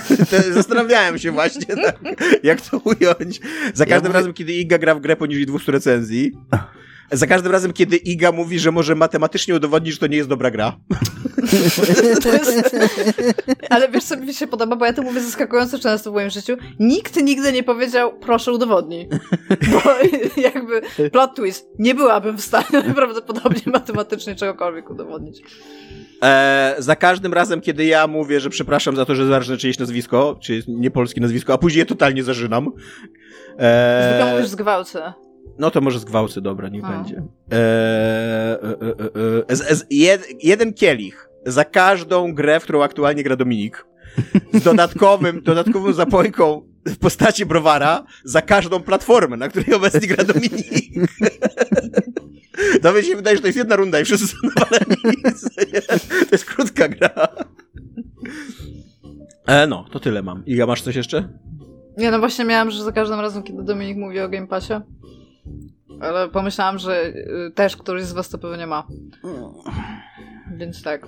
Zastanawiałem 0.55 1.19
się 1.19 1.31
właśnie, 1.33 1.77
tak, 1.85 1.97
jak 2.43 2.61
to 2.61 2.79
ująć. 2.79 3.41
Za 3.75 3.87
każdym 3.87 4.09
mówię- 4.11 4.19
razem, 4.19 4.33
kiedy 4.35 4.53
Iga 4.53 4.79
gra 4.79 4.95
w 4.95 5.01
grę 5.01 5.17
poniżej 5.17 5.47
200 5.47 5.73
recenzji, 5.73 6.33
za 7.13 7.27
każdym 7.27 7.53
razem, 7.53 7.73
kiedy 7.73 7.97
Iga 7.97 8.33
mówi, 8.33 8.59
że 8.59 8.73
może 8.73 8.95
matematycznie 8.95 9.55
udowodnić, 9.55 9.93
że 9.93 9.99
to 10.01 10.07
nie 10.07 10.17
jest 10.17 10.29
dobra 10.29 10.51
gra. 10.51 10.77
Jest... 11.53 12.77
Ale 13.71 13.89
wiesz, 13.89 14.05
co 14.05 14.17
mi 14.17 14.35
się 14.35 14.47
podoba, 14.47 14.77
bo 14.77 14.87
ja 14.87 14.93
to 14.93 15.03
mówię 15.03 15.21
zaskakująco 15.21 15.79
często 15.79 16.11
w 16.11 16.15
moim 16.15 16.31
życiu. 16.31 16.57
Nikt 16.79 17.17
nigdy 17.23 17.53
nie 17.53 17.63
powiedział, 17.63 18.13
proszę 18.21 18.53
udowodnij. 18.53 19.09
Bo 19.73 19.81
jakby 20.43 20.81
plot 21.11 21.35
twist, 21.37 21.69
nie 21.79 21.95
byłabym 21.95 22.37
w 22.39 22.41
stanie 22.41 22.67
najprawdopodobniej 22.85 23.63
matematycznie 23.67 24.35
czegokolwiek 24.35 24.91
udowodnić. 24.91 25.43
E, 26.23 26.75
za 26.79 26.97
każdym 26.97 27.35
razem, 27.35 27.61
kiedy 27.61 27.85
ja 27.85 28.07
mówię, 28.07 28.41
że 28.41 28.51
przepraszam 28.51 28.97
za 28.97 29.05
to, 29.05 29.15
że 29.15 29.27
zarżnę 29.27 29.57
czyjeś 29.57 29.79
nazwisko, 29.79 30.37
czy 30.41 30.55
jest 30.55 30.69
niepolskie 30.69 31.21
nazwisko, 31.21 31.53
a 31.53 31.59
później 31.59 31.79
je 31.79 31.87
totalnie 31.87 32.23
zażynam. 32.25 32.73
Zwykle 33.47 34.25
E, 34.27 34.33
mówisz 34.33 34.49
zgwałcę. 34.49 35.13
no 35.59 35.71
to 35.71 35.81
może 35.81 35.99
zgwałcę, 35.99 36.41
dobra, 36.41 36.69
niech 36.69 36.85
A. 36.85 36.89
będzie. 36.89 37.23
E, 37.53 37.57
e, 37.57 38.63
e, 38.63 39.49
e, 39.49 39.57
z, 39.57 39.79
z, 39.79 39.87
jed, 39.91 40.27
jeden 40.45 40.75
kielich 40.75 41.30
za 41.47 41.65
każdą 41.65 42.35
grę, 42.35 42.61
w 42.61 42.63
którą 42.63 42.83
aktualnie 42.83 43.23
gra 43.23 43.37
Dominik. 43.37 43.87
Z 44.53 44.63
dodatkowym, 44.63 45.43
dodatkową 45.51 45.93
zapojką 45.93 46.63
w 46.87 46.99
postaci 46.99 47.47
browara 47.47 48.05
za 48.25 48.43
każdą 48.43 48.81
platformę, 48.81 49.37
na 49.37 49.49
której 49.49 49.75
obecnie 49.75 50.09
gra 50.09 50.25
Dominik. 50.25 51.11
To 52.83 52.93
mi 52.93 53.03
się 53.03 53.17
wydaje, 53.17 53.37
że 53.37 53.43
to 53.43 53.49
jest 53.49 53.59
jedna 53.59 53.77
runda 53.77 54.01
i 54.01 54.05
wszyscy 54.05 54.27
są 54.27 54.37
nawaleni. 54.57 55.23
To 56.21 56.29
jest 56.33 56.45
krótka 56.45 56.89
gra. 56.89 57.29
E, 59.47 59.67
no, 59.67 59.85
to 59.91 60.01
tyle 60.01 60.23
mam. 60.23 60.47
Iga, 60.47 60.67
masz 60.67 60.83
coś 60.83 60.97
jeszcze? 60.97 61.29
Nie, 61.99 62.11
no 62.11 62.19
właśnie 62.19 62.45
miałam, 62.45 62.71
że 62.71 62.85
za 62.85 62.93
każdym 62.93 63.21
razem, 63.21 63.43
kiedy 63.43 63.63
Dominik 63.63 63.97
mówi 63.97 64.21
o 64.21 64.29
Game 64.29 64.47
Passie. 64.47 64.73
Ale 66.01 66.29
pomyślałam, 66.29 66.79
że 66.79 67.07
y, 67.07 67.53
też 67.55 67.77
któryś 67.77 68.05
z 68.05 68.13
was 68.13 68.29
to 68.29 68.39
pewnie 68.39 68.67
ma. 68.67 68.87
Więc 70.57 70.83
tak. 70.83 71.07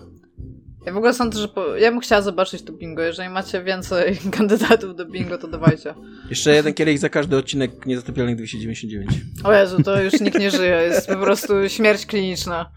Ja 0.86 0.92
w 0.92 0.96
ogóle 0.96 1.14
sądzę, 1.14 1.40
że 1.40 1.48
po... 1.48 1.76
ja 1.76 1.90
bym 1.90 2.00
chciała 2.00 2.22
zobaczyć 2.22 2.62
to 2.62 2.72
bingo. 2.72 3.02
Jeżeli 3.02 3.28
macie 3.28 3.62
więcej 3.62 4.18
kandydatów 4.36 4.96
do 4.96 5.04
bingo, 5.06 5.38
to 5.38 5.48
dawajcie. 5.48 5.94
Jeszcze 6.30 6.54
jeden 6.54 6.74
kielich 6.74 6.98
za 6.98 7.08
każdy 7.08 7.36
odcinek 7.36 7.86
Niezatopialnych 7.86 8.36
299. 8.36 9.10
O 9.44 9.52
Jezu, 9.52 9.82
to 9.82 10.02
już 10.02 10.20
nikt 10.20 10.38
nie 10.38 10.50
żyje. 10.50 10.76
Jest 10.76 11.08
po 11.08 11.16
prostu 11.16 11.68
śmierć 11.68 12.06
kliniczna 12.06 12.70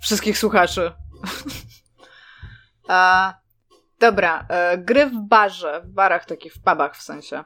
wszystkich 0.00 0.38
słuchaczy. 0.38 0.90
A, 2.88 3.34
dobra, 4.00 4.46
e, 4.48 4.78
gry 4.78 5.06
w 5.06 5.28
barze, 5.28 5.82
w 5.84 5.88
barach 5.88 6.24
takich, 6.26 6.54
w 6.54 6.60
pubach 6.62 6.96
w 6.96 7.02
sensie. 7.02 7.44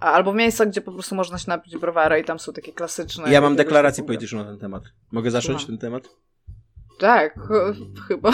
Albo 0.00 0.32
w 0.32 0.36
miejscach, 0.36 0.68
gdzie 0.68 0.80
po 0.80 0.92
prostu 0.92 1.14
można 1.14 1.38
się 1.38 1.44
napić 1.48 1.76
browara 1.76 2.18
i 2.18 2.24
tam 2.24 2.38
są 2.38 2.52
takie 2.52 2.72
klasyczne. 2.72 3.32
Ja 3.32 3.40
mam 3.40 3.56
deklarację 3.56 4.04
polityczną 4.04 4.38
na 4.38 4.44
ten 4.44 4.58
temat. 4.58 4.82
Mogę 5.12 5.30
zacząć 5.30 5.58
Słucham. 5.58 5.78
ten 5.78 5.78
temat? 5.78 6.08
Tak, 6.98 7.34
ch- 7.34 8.06
chyba. 8.08 8.32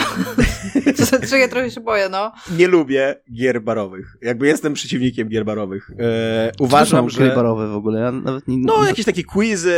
czy, 0.97 1.27
czy 1.29 1.37
ja 1.39 1.47
trochę 1.47 1.71
się 1.71 1.81
boję, 1.81 2.09
no. 2.09 2.31
Nie 2.57 2.67
lubię 2.67 3.15
gier 3.33 3.61
barowych. 3.61 4.17
Jakby 4.21 4.47
jestem 4.47 4.73
przeciwnikiem 4.73 5.29
gier 5.29 5.45
barowych. 5.45 5.91
E, 5.99 6.51
Uważam, 6.59 7.09
że... 7.09 7.35
barowe 7.35 7.67
w 7.67 7.75
ogóle, 7.75 7.99
ja 7.99 8.11
nawet 8.11 8.47
nie... 8.47 8.57
No, 8.57 8.83
jakieś 8.83 9.05
takie 9.05 9.23
quizy. 9.23 9.75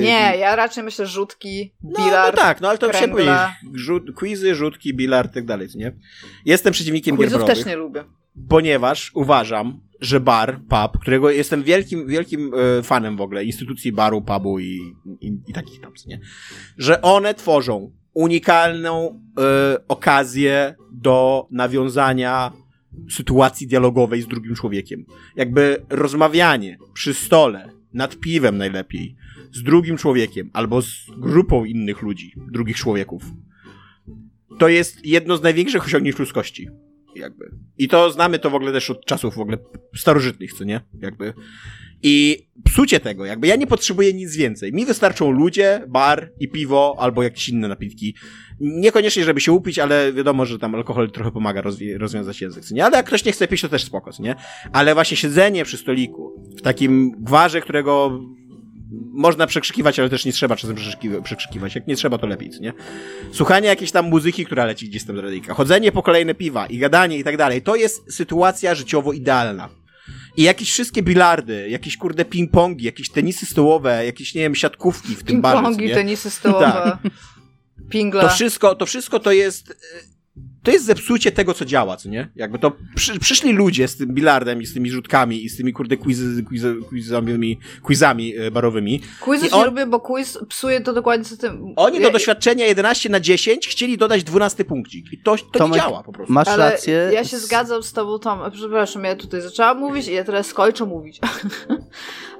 Nie, 0.00 0.32
ja 0.38 0.56
raczej 0.56 0.84
myślę 0.84 1.06
rzutki, 1.06 1.74
No, 1.82 1.90
no 1.98 2.04
bilard. 2.04 2.36
tak, 2.36 2.60
no 2.60 2.68
ale 2.68 2.78
to 2.78 2.88
chciałem 2.88 3.10
powiedzieć. 3.10 3.34
Rzut, 3.74 4.14
quizy, 4.14 4.54
rzutki, 4.54 4.94
bilard 4.94 5.30
i 5.30 5.34
tak 5.34 5.44
dalej, 5.44 5.68
nie? 5.74 5.92
Jestem 6.44 6.72
przeciwnikiem 6.72 7.16
gier 7.16 7.26
Quizów 7.26 7.40
barowych, 7.40 7.56
też 7.56 7.66
nie 7.66 7.76
lubię. 7.76 8.04
ponieważ 8.48 9.10
uważam, 9.14 9.80
że 10.00 10.20
bar, 10.20 10.60
pub, 10.68 11.00
którego 11.02 11.30
jestem 11.30 11.62
wielkim, 11.62 12.06
wielkim 12.06 12.52
e, 12.78 12.82
fanem 12.82 13.16
w 13.16 13.20
ogóle, 13.20 13.44
instytucji 13.44 13.92
baru, 13.92 14.22
pubu 14.22 14.58
i, 14.58 14.80
i, 15.20 15.32
i 15.48 15.52
takich 15.52 15.80
tam, 15.80 15.92
nie? 16.06 16.20
Że 16.78 17.02
one 17.02 17.34
tworzą 17.34 17.92
unikalną 18.16 19.20
e, 19.38 19.88
okazję 19.88 20.74
do 20.92 21.46
nawiązania 21.50 22.52
sytuacji 23.10 23.66
dialogowej 23.66 24.22
z 24.22 24.26
drugim 24.26 24.54
człowiekiem. 24.54 25.04
Jakby 25.36 25.82
rozmawianie 25.90 26.78
przy 26.94 27.14
stole, 27.14 27.70
nad 27.94 28.16
piwem 28.16 28.58
najlepiej, 28.58 29.16
z 29.52 29.62
drugim 29.62 29.96
człowiekiem 29.96 30.50
albo 30.52 30.82
z 30.82 31.06
grupą 31.18 31.64
innych 31.64 32.02
ludzi, 32.02 32.32
drugich 32.52 32.76
człowieków. 32.76 33.22
To 34.58 34.68
jest 34.68 35.06
jedno 35.06 35.36
z 35.36 35.42
największych 35.42 35.84
osiągnięć 35.84 36.18
ludzkości. 36.18 36.68
Jakby. 37.18 37.50
I 37.78 37.88
to 37.88 38.10
znamy 38.10 38.38
to 38.38 38.50
w 38.50 38.54
ogóle 38.54 38.72
też 38.72 38.90
od 38.90 39.04
czasów 39.04 39.34
w 39.34 39.40
ogóle 39.40 39.58
starożytnych, 39.96 40.52
co 40.52 40.64
nie? 40.64 40.80
Jakby. 41.00 41.32
I 42.02 42.46
zepsucie 42.76 43.00
tego, 43.00 43.24
jakby 43.24 43.46
ja 43.46 43.56
nie 43.56 43.66
potrzebuję 43.66 44.12
nic 44.12 44.36
więcej. 44.36 44.72
Mi 44.72 44.86
wystarczą 44.86 45.30
ludzie, 45.30 45.84
bar 45.88 46.32
i 46.40 46.48
piwo, 46.48 46.96
albo 46.98 47.22
jakieś 47.22 47.48
inne 47.48 47.68
napitki. 47.68 48.14
Niekoniecznie, 48.60 49.24
żeby 49.24 49.40
się 49.40 49.52
upić, 49.52 49.78
ale 49.78 50.12
wiadomo, 50.12 50.46
że 50.46 50.58
tam 50.58 50.74
alkohol 50.74 51.10
trochę 51.10 51.32
pomaga 51.32 51.62
rozwi- 51.62 51.96
rozwiązać 51.98 52.40
język, 52.40 52.70
nie? 52.70 52.84
Ale 52.84 52.96
jak 52.96 53.06
ktoś 53.06 53.24
nie 53.24 53.32
chce 53.32 53.48
pić, 53.48 53.60
to 53.60 53.68
też 53.68 53.84
spoko, 53.84 54.10
nie? 54.18 54.34
Ale 54.72 54.94
właśnie 54.94 55.16
siedzenie 55.16 55.64
przy 55.64 55.76
stoliku, 55.76 56.42
w 56.58 56.62
takim 56.62 57.12
gwarze, 57.20 57.60
którego 57.60 58.20
można 59.12 59.46
przekrzykiwać, 59.46 59.98
ale 59.98 60.10
też 60.10 60.24
nie 60.24 60.32
trzeba 60.32 60.56
czasem 60.56 60.76
przekrzykiwa- 60.76 61.22
przekrzykiwać. 61.22 61.74
Jak 61.74 61.86
nie 61.86 61.96
trzeba, 61.96 62.18
to 62.18 62.26
lepiej, 62.26 62.50
nie? 62.60 62.72
Słuchanie 63.32 63.68
jakiejś 63.68 63.90
tam 63.90 64.08
muzyki, 64.08 64.46
która 64.46 64.64
leci 64.64 64.88
gdzieś 64.88 65.04
tam 65.04 65.16
z 65.16 65.18
radyjka, 65.18 65.54
chodzenie 65.54 65.92
po 65.92 66.02
kolejne 66.02 66.34
piwa 66.34 66.66
i 66.66 66.78
gadanie 66.78 67.18
i 67.18 67.24
tak 67.24 67.36
dalej, 67.36 67.62
to 67.62 67.76
jest 67.76 68.14
sytuacja 68.14 68.74
życiowo 68.74 69.12
idealna. 69.12 69.68
I 70.36 70.42
jakieś 70.42 70.72
wszystkie 70.72 71.02
bilardy, 71.02 71.68
jakieś 71.68 71.96
kurde 71.96 72.24
ping-pongi, 72.24 72.82
jakieś 72.82 73.10
tenisy 73.10 73.46
stołowe, 73.46 74.06
jakieś, 74.06 74.34
nie 74.34 74.40
wiem, 74.40 74.54
siatkówki 74.54 75.14
w 75.16 75.24
tym 75.24 75.40
barze, 75.40 75.62
Ping-pongi, 75.62 75.94
tenisy 75.94 76.30
stołowe, 76.30 76.98
pingle. 77.90 78.22
To 78.22 78.28
wszystko, 78.28 78.74
to 78.74 78.86
wszystko 78.86 79.20
to 79.20 79.32
jest. 79.32 79.76
To 80.66 80.70
jest 80.72 80.84
zepsucie 80.84 81.32
tego, 81.32 81.54
co 81.54 81.64
działa, 81.64 81.96
co 81.96 82.08
nie? 82.08 82.28
Jakby 82.36 82.58
to 82.58 82.72
przy, 82.94 83.18
przyszli 83.18 83.52
ludzie 83.52 83.88
z 83.88 83.96
tym 83.96 84.14
bilardem 84.14 84.62
i 84.62 84.66
z 84.66 84.74
tymi 84.74 84.90
rzutkami 84.90 85.44
i 85.44 85.48
z 85.48 85.56
tymi 85.56 85.72
kurde 85.72 85.96
quizy, 85.96 86.42
quizy, 86.44 86.76
quizami, 86.88 87.58
quizami 87.82 88.38
y, 88.38 88.50
barowymi. 88.50 89.00
Quizów 89.20 89.48
I 89.48 89.54
nie 89.54 89.60
on- 89.60 89.66
lubię, 89.66 89.86
bo 89.86 90.00
quiz 90.00 90.38
psuje 90.48 90.80
to 90.80 90.92
dokładnie 90.92 91.24
co 91.24 91.36
tym. 91.36 91.72
Oni 91.76 91.96
Ja- 91.96 92.02
do 92.02 92.10
doświadczenia 92.10 92.66
11 92.66 93.08
na 93.08 93.20
10 93.20 93.68
chcieli 93.68 93.98
dodać 93.98 94.24
12 94.24 94.64
punkcik. 94.64 95.12
I 95.12 95.18
to, 95.18 95.36
to 95.36 95.58
Tomek, 95.58 95.74
nie 95.74 95.80
działa 95.88 96.02
po 96.02 96.12
prostu. 96.12 96.32
Masz 96.32 96.48
Ale 96.48 96.70
rację. 96.70 97.10
ja 97.12 97.24
się 97.24 97.38
zgadzam 97.38 97.82
z 97.82 97.92
tobą, 97.92 98.18
Tom. 98.18 98.40
Przepraszam, 98.52 99.04
ja 99.04 99.16
tutaj 99.16 99.40
zaczęłam 99.40 99.78
mówić 99.78 100.08
i 100.08 100.12
ja 100.12 100.24
teraz 100.24 100.46
skończę 100.46 100.84
mówić. 100.84 101.20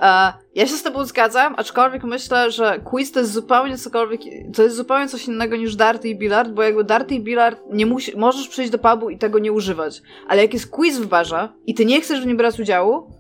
E, 0.01 0.33
ja 0.55 0.67
się 0.67 0.77
z 0.77 0.83
tobą 0.83 1.05
zgadzam, 1.05 1.55
aczkolwiek 1.57 2.05
myślę, 2.05 2.51
że 2.51 2.81
quiz 2.85 3.13
to 3.13 3.21
jest 3.21 3.33
zupełnie 3.33 3.79
cokolwiek, 3.79 4.21
to 4.55 4.63
jest 4.63 4.77
zupełnie 4.77 5.09
coś 5.09 5.27
innego 5.29 5.57
niż 5.57 5.77
darty 5.77 6.09
i 6.09 6.17
billard, 6.19 6.51
bo 6.51 6.63
jakby 6.63 6.85
darty 6.85 7.15
i 7.15 7.21
billard 7.21 7.61
nie 7.73 7.87
musi, 7.87 8.16
możesz 8.17 8.49
przyjść 8.49 8.71
do 8.71 8.79
pubu 8.79 9.11
i 9.11 9.19
tego 9.19 9.39
nie 9.39 9.53
używać. 9.53 10.03
Ale 10.29 10.43
jak 10.43 10.55
jest 10.55 10.71
quiz 10.71 10.99
w 10.99 11.07
barze 11.07 11.49
i 11.67 11.75
ty 11.75 11.85
nie 11.85 12.01
chcesz 12.01 12.21
w 12.21 12.27
nim 12.27 12.37
brać 12.37 12.61
udziału, 12.61 13.11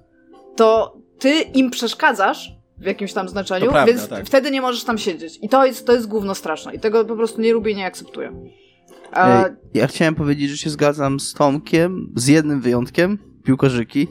to 0.56 0.96
ty 1.18 1.30
im 1.40 1.70
przeszkadzasz 1.70 2.52
w 2.78 2.84
jakimś 2.84 3.12
tam 3.12 3.28
znaczeniu, 3.28 3.70
prawda, 3.70 3.92
więc 3.92 4.08
tak. 4.08 4.26
wtedy 4.26 4.50
nie 4.50 4.60
możesz 4.60 4.84
tam 4.84 4.98
siedzieć. 4.98 5.38
I 5.42 5.48
to 5.48 5.66
jest, 5.66 5.86
to 5.86 5.92
jest 5.92 6.06
gówno 6.06 6.34
straszne. 6.34 6.74
I 6.74 6.80
tego 6.80 7.04
po 7.04 7.16
prostu 7.16 7.40
nie 7.40 7.52
lubię 7.52 7.72
i 7.72 7.76
nie 7.76 7.86
akceptuję. 7.86 8.32
A, 9.12 9.44
Ja 9.74 9.86
chciałem 9.86 10.14
powiedzieć, 10.14 10.50
że 10.50 10.56
się 10.56 10.70
zgadzam 10.70 11.20
z 11.20 11.34
Tomkiem, 11.34 12.12
z 12.16 12.26
jednym 12.26 12.60
wyjątkiem. 12.60 13.18
Piłkarzyki. 13.44 14.08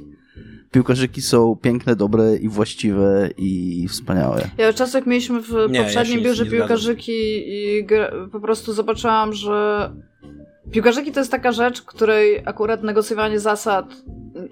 Piłkarzyki 0.71 1.21
są 1.21 1.55
piękne, 1.61 1.95
dobre 1.95 2.35
i 2.35 2.49
właściwe 2.49 3.29
i 3.37 3.87
wspaniałe. 3.87 4.49
Ja 4.57 4.69
od 4.69 4.75
czasu 4.75 4.97
jak 4.97 5.05
mieliśmy 5.05 5.41
w 5.41 5.51
Nie, 5.69 5.77
ja 5.77 5.83
poprzednim 5.83 6.17
nic 6.17 6.27
biurze 6.27 6.45
piłkarzyki 6.45 7.43
i 7.47 7.87
po 8.31 8.39
prostu 8.39 8.73
zobaczyłam, 8.73 9.33
że 9.33 9.91
piłkarzyki 10.71 11.11
to 11.11 11.19
jest 11.19 11.31
taka 11.31 11.51
rzecz, 11.51 11.81
której 11.81 12.43
akurat 12.45 12.83
negocjowanie 12.83 13.39
zasad 13.39 13.85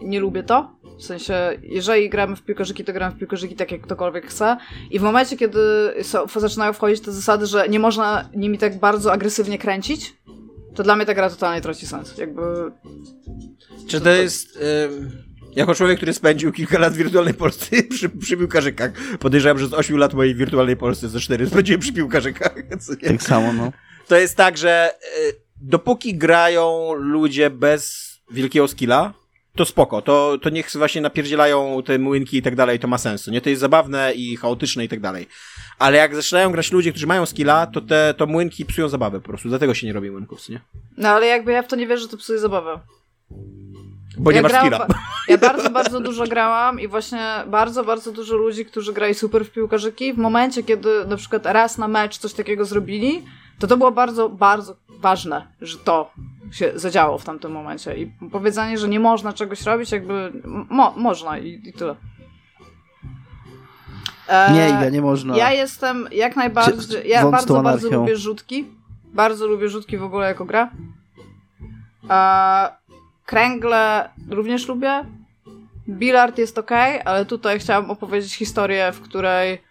nie 0.02 0.20
lubię 0.20 0.44
to. 0.44 0.76
W 1.00 1.04
sensie, 1.04 1.34
jeżeli 1.62 2.10
gramy 2.10 2.36
w 2.36 2.42
piłkarzyki, 2.42 2.84
to 2.84 2.94
gramy 2.94 3.16
w 3.16 3.20
piłkarzyki 3.20 3.56
tak, 3.56 3.72
jak 3.72 3.82
ktokolwiek 3.82 4.26
chce. 4.28 4.58
I 4.92 5.00
w 5.00 5.02
momencie, 5.02 5.38
kiedy 5.38 5.60
są, 6.02 6.28
zaczynają 6.36 6.74
wchodzić 6.74 7.02
te 7.02 7.12
zasady, 7.12 7.46
że 7.46 7.70
nie 7.70 7.80
można 7.80 8.30
nimi 8.36 8.58
tak 8.58 8.80
bardzo 8.80 9.14
agresywnie 9.14 9.58
kręcić, 9.58 10.14
to 10.76 10.84
dla 10.84 10.96
mnie 10.96 11.06
ta 11.06 11.14
gra 11.14 11.30
totalnie 11.30 11.62
traci 11.62 11.88
sens. 11.88 12.18
Jakby 12.18 12.42
Czy 13.88 14.02
to 14.02 14.10
jest. 14.10 14.60
ym, 14.86 15.12
jako 15.56 15.76
człowiek, 15.76 15.98
który 15.98 16.14
spędził 16.14 16.52
kilka 16.52 16.80
lat 16.80 16.94
w 16.94 16.98
wirtualnej 16.98 17.34
Polsce 17.34 17.84
przy, 17.90 18.10
przy 18.10 18.38
piłkarzykach, 18.38 18.92
podejrzewam, 19.20 19.60
że 19.60 19.68
z 19.68 19.74
8 19.74 19.98
lat 19.98 20.14
mojej 20.14 20.36
wirtualnej 20.36 20.78
Polsce 20.78 21.10
ze 21.10 21.20
4 21.20 21.48
spędziłem 21.50 21.82
przy 21.82 21.94
piłkarzykach. 21.94 22.56
Tak 23.08 23.24
samo, 23.24 23.54
no. 23.54 23.72
To 24.08 24.16
jest 24.16 24.38
tak, 24.38 24.58
że 24.58 24.92
y, 25.30 25.43
dopóki 25.64 26.16
grają 26.18 26.94
ludzie 26.94 27.50
bez 27.50 28.14
wielkiego 28.32 28.68
skilla, 28.68 29.14
to 29.56 29.66
spoko, 29.66 30.02
to, 30.02 30.38
to 30.42 30.50
niech 30.50 30.72
właśnie 30.72 31.02
napierdzielają 31.02 31.84
te 31.86 32.00
młynki 32.00 32.38
i 32.38 32.42
tak 32.42 32.56
dalej, 32.56 32.80
to 32.80 32.88
ma 32.88 32.98
sensu, 32.98 33.32
nie? 33.32 33.42
To 33.42 33.50
jest 33.50 33.60
zabawne 33.60 34.14
i 34.14 34.36
chaotyczne 34.36 34.86
i 34.86 34.90
tak 34.90 35.00
dalej. 35.00 35.28
Ale 35.80 35.98
jak 35.98 36.16
zaczynają 36.16 36.52
grać 36.52 36.72
ludzie, 36.72 36.92
którzy 36.92 37.08
mają 37.08 37.26
skilla, 37.26 37.68
to 37.68 37.82
te 37.82 38.14
to 38.18 38.26
młynki 38.26 38.66
psują 38.66 38.90
zabawę 38.90 39.20
po 39.20 39.28
prostu, 39.28 39.50
dlatego 39.50 39.74
się 39.74 39.88
nie 39.88 39.94
robi 39.94 40.12
młynków, 40.12 40.50
nie? 40.50 40.62
No 40.98 41.10
ale 41.10 41.26
jakby 41.28 41.52
ja 41.52 41.64
w 41.64 41.68
to 41.68 41.76
nie 41.76 41.88
wierzę, 41.88 42.02
że 42.02 42.08
to 42.08 42.18
psuje 42.18 42.40
zabawę. 42.40 42.80
Bo 44.18 44.32
nie 44.32 44.36
ja 44.36 44.42
masz 44.42 44.52
grałam 44.52 44.74
skilla. 44.74 44.88
Ja 45.28 45.38
bardzo, 45.38 45.70
bardzo 45.70 46.00
dużo 46.00 46.28
grałam 46.28 46.80
i 46.80 46.88
właśnie 46.88 47.44
bardzo, 47.48 47.84
bardzo 47.84 48.12
dużo 48.12 48.36
ludzi, 48.36 48.66
którzy 48.66 48.94
grali 48.94 49.14
super 49.14 49.46
w 49.46 49.52
piłkarzyki, 49.52 50.14
w 50.14 50.18
momencie, 50.18 50.64
kiedy 50.64 51.06
na 51.06 51.18
przykład 51.18 51.46
raz 51.46 51.78
na 51.78 51.88
mecz 51.88 52.18
coś 52.18 52.34
takiego 52.34 52.66
zrobili, 52.66 53.24
to 53.60 53.68
to 53.68 53.78
było 53.78 53.92
bardzo, 53.92 54.30
bardzo 54.30 54.76
ważne, 55.04 55.48
że 55.62 55.78
to 55.78 56.12
się 56.52 56.72
zadziało 56.76 57.18
w 57.18 57.26
tamtym 57.26 57.52
momencie. 57.52 57.98
I 57.98 58.12
powiedzenie, 58.32 58.78
że 58.78 58.88
nie 58.88 59.00
można 59.00 59.34
czegoś 59.34 59.62
robić, 59.62 59.92
jakby 59.92 60.32
mo- 60.70 60.94
można 60.98 61.38
i, 61.38 61.62
i 61.66 61.74
tyle. 61.74 61.96
E, 64.28 64.54
Nie, 64.54 64.70
Iga, 64.70 64.90
nie 64.90 65.02
można. 65.02 65.38
Ja 65.38 65.52
jestem 65.52 66.08
jak 66.12 66.36
najbardziej. 66.36 67.10
Ja 67.10 67.30
bardzo, 67.30 67.62
bardzo 67.64 67.90
lubię 68.00 68.18
rzutki. 68.18 68.66
Bardzo 69.14 69.48
lubię 69.48 69.70
rzutki 69.70 69.98
w 69.98 70.04
ogóle 70.04 70.28
jako 70.28 70.46
gra. 70.46 70.72
A 72.10 72.72
kręgle 73.26 74.10
również 74.30 74.68
lubię. 74.68 75.06
Billard 75.90 76.38
jest 76.38 76.58
ok, 76.58 76.72
ale 77.06 77.26
tutaj 77.26 77.60
chciałam 77.60 77.92
opowiedzieć 77.92 78.34
historię, 78.36 78.92
w 78.92 79.02
której. 79.02 79.62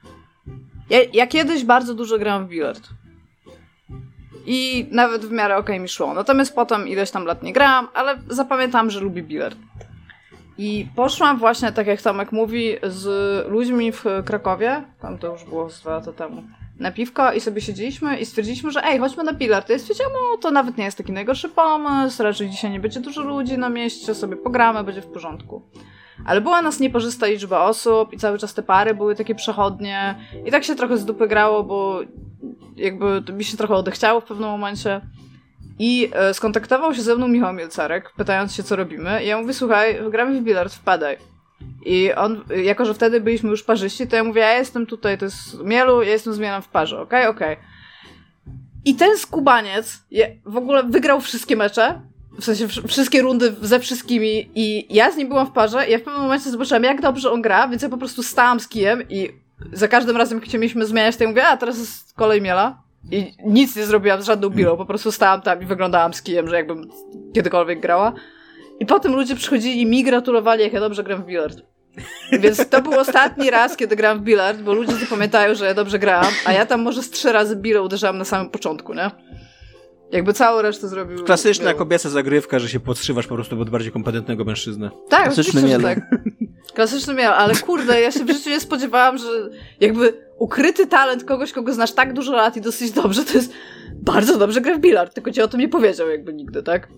Ja, 0.91 0.99
ja 1.13 1.27
kiedyś 1.27 1.65
bardzo 1.65 1.95
dużo 1.95 2.19
grałam 2.19 2.47
w 2.47 2.49
billard. 2.49 2.89
I 4.47 4.89
nawet 4.91 5.25
w 5.25 5.31
miarę 5.31 5.57
ok 5.57 5.69
mi 5.69 5.89
szło. 5.89 6.15
Natomiast 6.15 6.55
potem 6.55 6.89
ileś 6.89 7.11
tam 7.11 7.25
lat 7.25 7.43
nie 7.43 7.53
grałam, 7.53 7.89
ale 7.95 8.19
zapamiętam, 8.29 8.91
że 8.91 9.01
lubię 9.01 9.23
billard. 9.23 9.59
I 10.59 10.87
poszłam 10.97 11.39
właśnie, 11.39 11.73
tak 11.73 11.87
jak 11.87 12.03
Tomek 12.03 12.33
mówi, 12.33 12.77
z 12.83 13.07
ludźmi 13.49 13.93
w 13.93 14.05
Krakowie, 14.25 14.85
tam 15.01 15.19
to 15.19 15.33
już 15.33 15.45
było 15.45 15.69
dwa 15.69 15.91
lata 15.91 16.13
temu, 16.13 16.43
na 16.79 16.93
piwko 16.93 17.33
i 17.33 17.41
sobie 17.41 17.61
siedzieliśmy 17.61 18.19
i 18.19 18.27
stwierdziliśmy, 18.27 18.71
że 18.71 18.85
ej, 18.85 18.99
chodźmy 18.99 19.25
na 19.25 19.33
billard. 19.33 19.69
Ja 19.69 19.79
stwierdziłam, 19.79 20.13
no 20.13 20.37
to 20.41 20.51
nawet 20.51 20.79
nie 20.79 20.85
jest 20.85 20.99
taki 20.99 21.13
najgorszy 21.13 21.49
pomysł, 21.49 22.23
raczej 22.23 22.51
dzisiaj 22.51 22.71
nie 22.71 22.81
będzie 22.81 23.01
dużo 23.01 23.23
ludzi 23.23 23.59
na 23.59 23.69
mieście, 23.69 24.15
sobie 24.15 24.37
pogramy, 24.37 24.85
będzie 24.85 25.03
w 25.03 25.07
porządku. 25.07 25.63
Ale 26.25 26.41
była 26.41 26.63
nas 26.63 26.81
nieparzysta 26.81 27.27
liczba 27.27 27.65
osób 27.65 28.13
i 28.13 28.19
cały 28.19 28.39
czas 28.39 28.55
te 28.55 28.63
pary 28.63 28.95
były 28.95 29.15
takie 29.15 29.35
przechodnie 29.35 30.15
i 30.45 30.51
tak 30.51 30.65
się 30.65 30.75
trochę 30.75 30.97
z 30.97 31.05
dupy 31.05 31.29
grało, 31.29 31.65
bo 31.65 32.01
jakby 32.77 33.33
mi 33.33 33.45
się 33.45 33.57
trochę 33.57 33.75
odechciało 33.75 34.21
w 34.21 34.25
pewnym 34.25 34.49
momencie. 34.49 35.01
I 35.79 36.11
e, 36.13 36.35
skontaktował 36.35 36.95
się 36.95 37.03
ze 37.03 37.17
mną 37.17 37.29
Michał 37.29 37.53
Mielcarek, 37.53 38.13
pytając 38.17 38.55
się, 38.55 38.63
co 38.63 38.77
robimy. 38.77 39.25
I 39.25 39.27
ja 39.27 39.41
mówię, 39.41 39.55
słuchaj, 39.55 39.99
gramy 40.11 40.41
w 40.41 40.45
billard, 40.45 40.75
wpadaj. 40.75 41.17
I 41.85 42.13
on, 42.13 42.45
jako 42.65 42.85
że 42.85 42.95
wtedy 42.95 43.21
byliśmy 43.21 43.51
już 43.51 43.63
parzyści, 43.63 44.07
to 44.07 44.17
ja 44.17 44.25
mówię, 44.25 44.41
ja 44.41 44.59
jestem 44.59 44.87
tutaj, 44.87 45.19
to 45.19 45.25
jest 45.25 45.65
Mielu, 45.65 46.03
ja 46.03 46.11
jestem 46.11 46.35
z 46.35 46.39
Mielem 46.39 46.63
w 46.63 46.69
parze, 46.69 47.01
okej, 47.01 47.27
okej. 47.27 47.57
I 48.85 48.95
ten 48.95 49.19
skubaniec 49.19 50.03
je, 50.11 50.37
w 50.45 50.57
ogóle 50.57 50.83
wygrał 50.83 51.21
wszystkie 51.21 51.57
mecze, 51.57 52.01
w 52.39 52.45
sensie 52.45 52.67
wsz- 52.67 52.89
wszystkie 52.89 53.23
rundy 53.23 53.55
ze 53.63 53.81
wszystkimi 53.81 54.51
i 54.55 54.95
ja 54.95 55.11
z 55.11 55.17
nim 55.17 55.29
byłam 55.29 55.47
w 55.47 55.51
parze 55.51 55.89
i 55.89 55.93
ja 55.93 55.99
w 55.99 56.03
pewnym 56.03 56.23
momencie 56.23 56.51
zobaczyłam, 56.51 56.85
jak 56.85 57.01
dobrze 57.01 57.31
on 57.31 57.43
gra, 57.43 57.69
więc 57.69 57.83
ja 57.83 57.89
po 57.89 57.99
prostu 57.99 58.23
stałam 58.23 58.61
z 58.61 58.69
kijem 58.69 59.03
i 59.09 59.42
za 59.73 59.89
każdym 59.89 60.17
razem, 60.17 60.39
jak 60.39 60.49
chcieliśmy 60.49 60.87
zmieniać, 60.87 61.17
to 61.17 61.25
ja 61.25 61.31
mówię, 61.31 61.47
a 61.47 61.57
teraz 61.57 61.79
jest 61.79 62.15
kolej 62.15 62.43
Miela. 62.43 62.83
I 63.11 63.33
nic 63.45 63.77
nie 63.77 63.87
zrobiłam 63.87 64.23
z 64.23 64.27
żadną 64.27 64.51
bilą, 64.51 64.77
po 64.77 64.87
prostu 64.87 65.13
stałam 65.13 65.43
tam 65.43 65.63
i 65.63 65.67
wyglądałam 65.67 66.15
z 66.15 66.23
kijem, 66.23 66.49
że 66.49 66.57
jakbym 66.57 66.91
kiedykolwiek 67.35 67.81
grała. 67.81 68.13
I 68.81 68.87
potem 68.87 69.13
ludzie 69.13 69.35
przychodzili 69.35 69.81
i 69.81 69.87
mi 69.87 70.05
gratulowali, 70.05 70.63
jak 70.63 70.73
ja 70.73 70.81
dobrze 70.81 71.05
gram 71.05 71.23
w 71.23 71.27
billard. 71.27 71.59
Więc 72.33 72.69
to 72.69 72.83
był 72.83 73.01
ostatni 73.01 73.51
raz, 73.51 73.77
kiedy 73.77 73.97
gram 73.97 74.19
w 74.19 74.23
billard, 74.23 74.61
bo 74.61 74.73
ludzie 74.73 74.93
zapamiętają, 74.93 75.55
że 75.55 75.67
ja 75.67 75.75
dobrze 75.75 75.99
grałam, 75.99 76.33
a 76.47 76.53
ja 76.53 76.67
tam 76.67 76.83
może 76.83 77.03
z 77.03 77.11
trzy 77.11 77.33
razy 77.33 77.57
bilę 77.57 77.83
uderzałam 77.83 78.19
na 78.19 78.25
samym 78.25 78.51
początku, 78.51 78.95
nie? 78.95 79.11
Jakby 80.13 80.33
całą 80.33 80.63
resztę 80.63 80.89
zrobił... 80.89 81.25
Klasyczna 81.25 81.65
Mielu. 81.67 81.79
kobieca 81.79 82.11
zagrywka, 82.11 82.59
że 82.59 82.69
się 82.69 82.81
podszywasz 82.81 83.27
po 83.27 83.35
prostu 83.35 83.57
pod 83.57 83.71
bardziej 83.71 83.93
kompetentnego 83.93 84.45
mężczyznę. 84.45 84.91
Tak, 85.09 85.23
Klasyczny 85.25 85.61
oczywiście, 85.61 85.69
że 85.69 85.79
miel. 85.79 85.97
tak. 85.97 86.21
Klasyczny 86.75 87.15
miel, 87.15 87.33
ale 87.33 87.55
kurde, 87.55 88.01
ja 88.01 88.11
się 88.13 88.25
w 88.25 88.31
życiu 88.31 88.51
nie 88.51 88.61
spodziewałam, 88.61 89.19
że 89.19 89.25
jakby 89.81 90.15
ukryty 90.39 90.87
talent 90.87 91.25
kogoś, 91.25 91.53
kogo 91.53 91.73
znasz 91.73 91.93
tak 91.93 92.13
dużo 92.13 92.33
lat 92.33 92.57
i 92.57 92.61
dosyć 92.61 92.91
dobrze, 92.91 93.25
to 93.25 93.33
jest 93.35 93.53
bardzo 93.95 94.39
dobrze 94.39 94.61
gra 94.61 94.75
w 94.77 94.81
billard, 94.81 95.15
tylko 95.15 95.31
ci 95.31 95.43
o 95.43 95.49
tym 95.49 95.61
nie 95.61 95.69
powiedział 95.69 96.09
jakby 96.09 96.33
nigdy, 96.33 96.63
tak? 96.63 96.89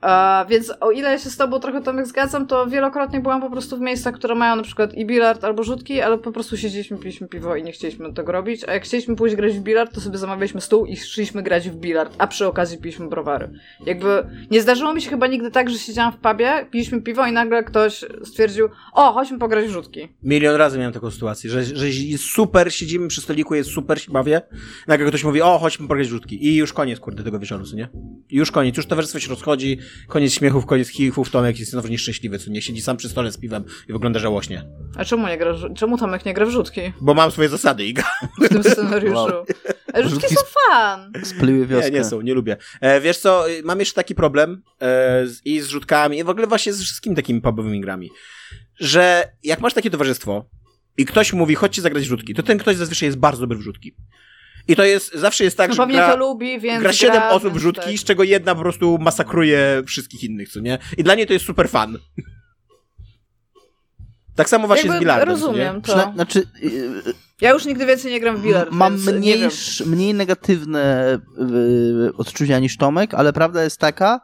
A, 0.00 0.46
więc 0.50 0.72
o 0.80 0.90
ile 0.90 1.18
się 1.18 1.30
z 1.30 1.36
tobą 1.36 1.60
trochę 1.60 1.82
Tomek 1.82 2.06
zgadzam, 2.06 2.46
to 2.46 2.66
wielokrotnie 2.66 3.20
byłam 3.20 3.40
po 3.40 3.50
prostu 3.50 3.76
w 3.76 3.80
miejscach, 3.80 4.14
które 4.14 4.34
mają 4.34 4.56
na 4.56 4.62
przykład 4.62 4.94
i 4.94 5.06
bilard 5.06 5.44
albo 5.44 5.62
rzutki, 5.64 6.00
ale 6.00 6.18
po 6.18 6.32
prostu 6.32 6.56
siedzieliśmy, 6.56 6.98
piliśmy 6.98 7.28
piwo 7.28 7.56
i 7.56 7.62
nie 7.62 7.72
chcieliśmy 7.72 8.12
tego 8.12 8.32
robić. 8.32 8.64
A 8.68 8.72
jak 8.72 8.84
chcieliśmy 8.84 9.16
pójść 9.16 9.36
grać 9.36 9.52
w 9.52 9.60
bilard, 9.60 9.94
to 9.94 10.00
sobie 10.00 10.18
zamawialiśmy 10.18 10.60
stół 10.60 10.86
i 10.86 10.96
szliśmy 10.96 11.42
grać 11.42 11.70
w 11.70 11.76
bilard, 11.76 12.14
a 12.18 12.26
przy 12.26 12.46
okazji 12.46 12.78
piliśmy 12.78 13.08
browary. 13.08 13.50
Jakby 13.86 14.26
nie 14.50 14.62
zdarzyło 14.62 14.94
mi 14.94 15.02
się 15.02 15.10
chyba 15.10 15.26
nigdy 15.26 15.50
tak, 15.50 15.70
że 15.70 15.78
siedziałam 15.78 16.12
w 16.12 16.16
pubie, 16.16 16.66
piliśmy 16.70 17.02
piwo 17.02 17.26
i 17.26 17.32
nagle 17.32 17.64
ktoś 17.64 18.04
stwierdził, 18.24 18.68
o, 18.92 19.12
chodźmy 19.12 19.38
pograć 19.38 19.66
w 19.66 19.70
rzutki. 19.70 20.08
Milion 20.22 20.56
razy 20.56 20.78
miałem 20.78 20.92
taką 20.92 21.10
sytuację, 21.10 21.50
że, 21.50 21.64
że 21.64 21.88
jest 21.88 22.24
super, 22.24 22.74
siedzimy 22.74 23.08
przy 23.08 23.20
stoliku, 23.20 23.54
jest 23.54 23.70
super, 23.70 24.00
się 24.02 24.12
bawię. 24.12 24.42
Nagle 24.88 25.08
ktoś 25.08 25.24
mówi, 25.24 25.42
o, 25.42 25.58
chodźmy 25.58 25.88
pograć 25.88 26.06
w 26.06 26.10
rzutki. 26.10 26.46
I 26.46 26.56
już 26.56 26.72
koniec, 26.72 27.00
kurde, 27.00 27.22
tego 27.22 27.38
wieczoru, 27.38 27.64
nie? 27.74 27.88
Już 28.30 28.50
koniec, 28.50 28.76
już 28.76 28.86
towarzystwo 28.86 29.20
się 29.20 29.30
rozchodzi, 29.30 29.55
koniec 30.08 30.32
śmiechów, 30.32 30.66
koniec 30.66 30.88
chichów, 30.88 31.30
Tomek 31.30 31.58
jest 31.58 31.70
znowu 31.70 31.88
nieszczęśliwy, 31.88 32.38
co 32.38 32.50
nie? 32.50 32.62
Siedzi 32.62 32.82
sam 32.82 32.96
przy 32.96 33.08
stole 33.08 33.32
z 33.32 33.38
piwem 33.38 33.64
i 33.88 33.92
wygląda 33.92 34.18
żałośnie. 34.18 34.64
A 34.96 35.04
czemu 35.04 35.26
nie 35.26 35.38
gra, 35.38 35.54
czemu 35.76 35.98
Tomek 35.98 36.24
nie 36.24 36.34
gra 36.34 36.46
w 36.46 36.50
rzutki 36.50 36.80
Bo 37.00 37.14
mam 37.14 37.30
swoje 37.30 37.48
zasady, 37.48 37.84
Iga. 37.84 38.04
w 38.42 38.48
tym 38.48 38.64
scenariuszu? 38.64 39.14
Wow. 39.14 39.46
A 39.92 40.02
Rzutki 40.02 40.20
Rzutki 40.20 40.34
są 40.34 40.40
fan! 40.70 41.12
Splyły 41.24 41.66
wioskę. 41.66 41.90
Nie, 41.90 41.98
nie 41.98 42.04
są, 42.04 42.20
nie 42.20 42.34
lubię. 42.34 42.56
E, 42.80 43.00
wiesz 43.00 43.18
co, 43.18 43.50
y, 43.50 43.62
mam 43.62 43.80
jeszcze 43.80 43.94
taki 43.94 44.14
problem 44.14 44.62
e, 44.80 45.26
z, 45.26 45.46
i 45.46 45.60
z 45.60 45.68
rzutkami, 45.68 46.18
i 46.18 46.24
w 46.24 46.28
ogóle 46.28 46.46
właśnie 46.46 46.72
z 46.72 46.82
wszystkimi 46.82 47.16
takimi 47.16 47.40
pubowymi 47.40 47.80
grami, 47.80 48.10
że 48.80 49.32
jak 49.42 49.60
masz 49.60 49.74
takie 49.74 49.90
towarzystwo 49.90 50.44
i 50.98 51.04
ktoś 51.04 51.32
mówi, 51.32 51.54
chodźcie 51.54 51.82
zagrać 51.82 52.04
w 52.04 52.08
rzutki, 52.08 52.34
to 52.34 52.42
ten 52.42 52.58
ktoś 52.58 52.76
zazwyczaj 52.76 53.06
jest 53.06 53.18
bardzo 53.18 53.40
dobry 53.40 53.58
w 53.58 53.60
rzutki. 53.60 53.94
I 54.68 54.76
to 54.76 54.84
jest, 54.84 55.14
zawsze 55.14 55.44
jest 55.44 55.56
tak, 55.56 55.68
No 55.68 55.74
że 55.74 55.82
pewnie 55.82 55.94
gra, 55.96 56.10
to 56.10 56.16
lubi, 56.16 56.60
więc 56.60 56.82
gra 56.82 56.92
7 56.92 57.22
osób 57.22 57.42
w 57.42 57.52
więc 57.52 57.62
rzutki, 57.62 57.90
tak. 57.90 57.98
z 57.98 58.04
czego 58.04 58.22
jedna 58.22 58.54
po 58.54 58.60
prostu 58.60 58.98
masakruje 58.98 59.82
wszystkich 59.86 60.24
innych, 60.24 60.48
co 60.48 60.60
nie? 60.60 60.78
I 60.98 61.04
dla 61.04 61.14
mnie 61.14 61.26
to 61.26 61.32
jest 61.32 61.44
super 61.44 61.68
fan. 61.68 61.98
Tak 64.36 64.48
samo 64.48 64.66
właśnie 64.66 64.88
Jakby 64.88 64.98
z 64.98 65.00
bilardem, 65.00 65.28
Rozumiem 65.28 65.82
to. 65.82 65.92
Przyna- 65.92 66.12
Znaczy, 66.14 66.46
yy, 66.62 67.02
Ja 67.40 67.50
już 67.52 67.64
nigdy 67.64 67.86
więcej 67.86 68.12
nie 68.12 68.20
gram 68.20 68.36
w 68.36 68.42
bilard, 68.42 68.70
mam 68.72 68.98
mniejsz, 69.14 69.80
mniej 69.80 70.14
negatywne 70.14 71.18
yy, 71.38 72.12
odczucia 72.16 72.58
niż 72.58 72.76
Tomek, 72.76 73.14
ale 73.14 73.32
prawda 73.32 73.64
jest 73.64 73.80
taka, 73.80 74.20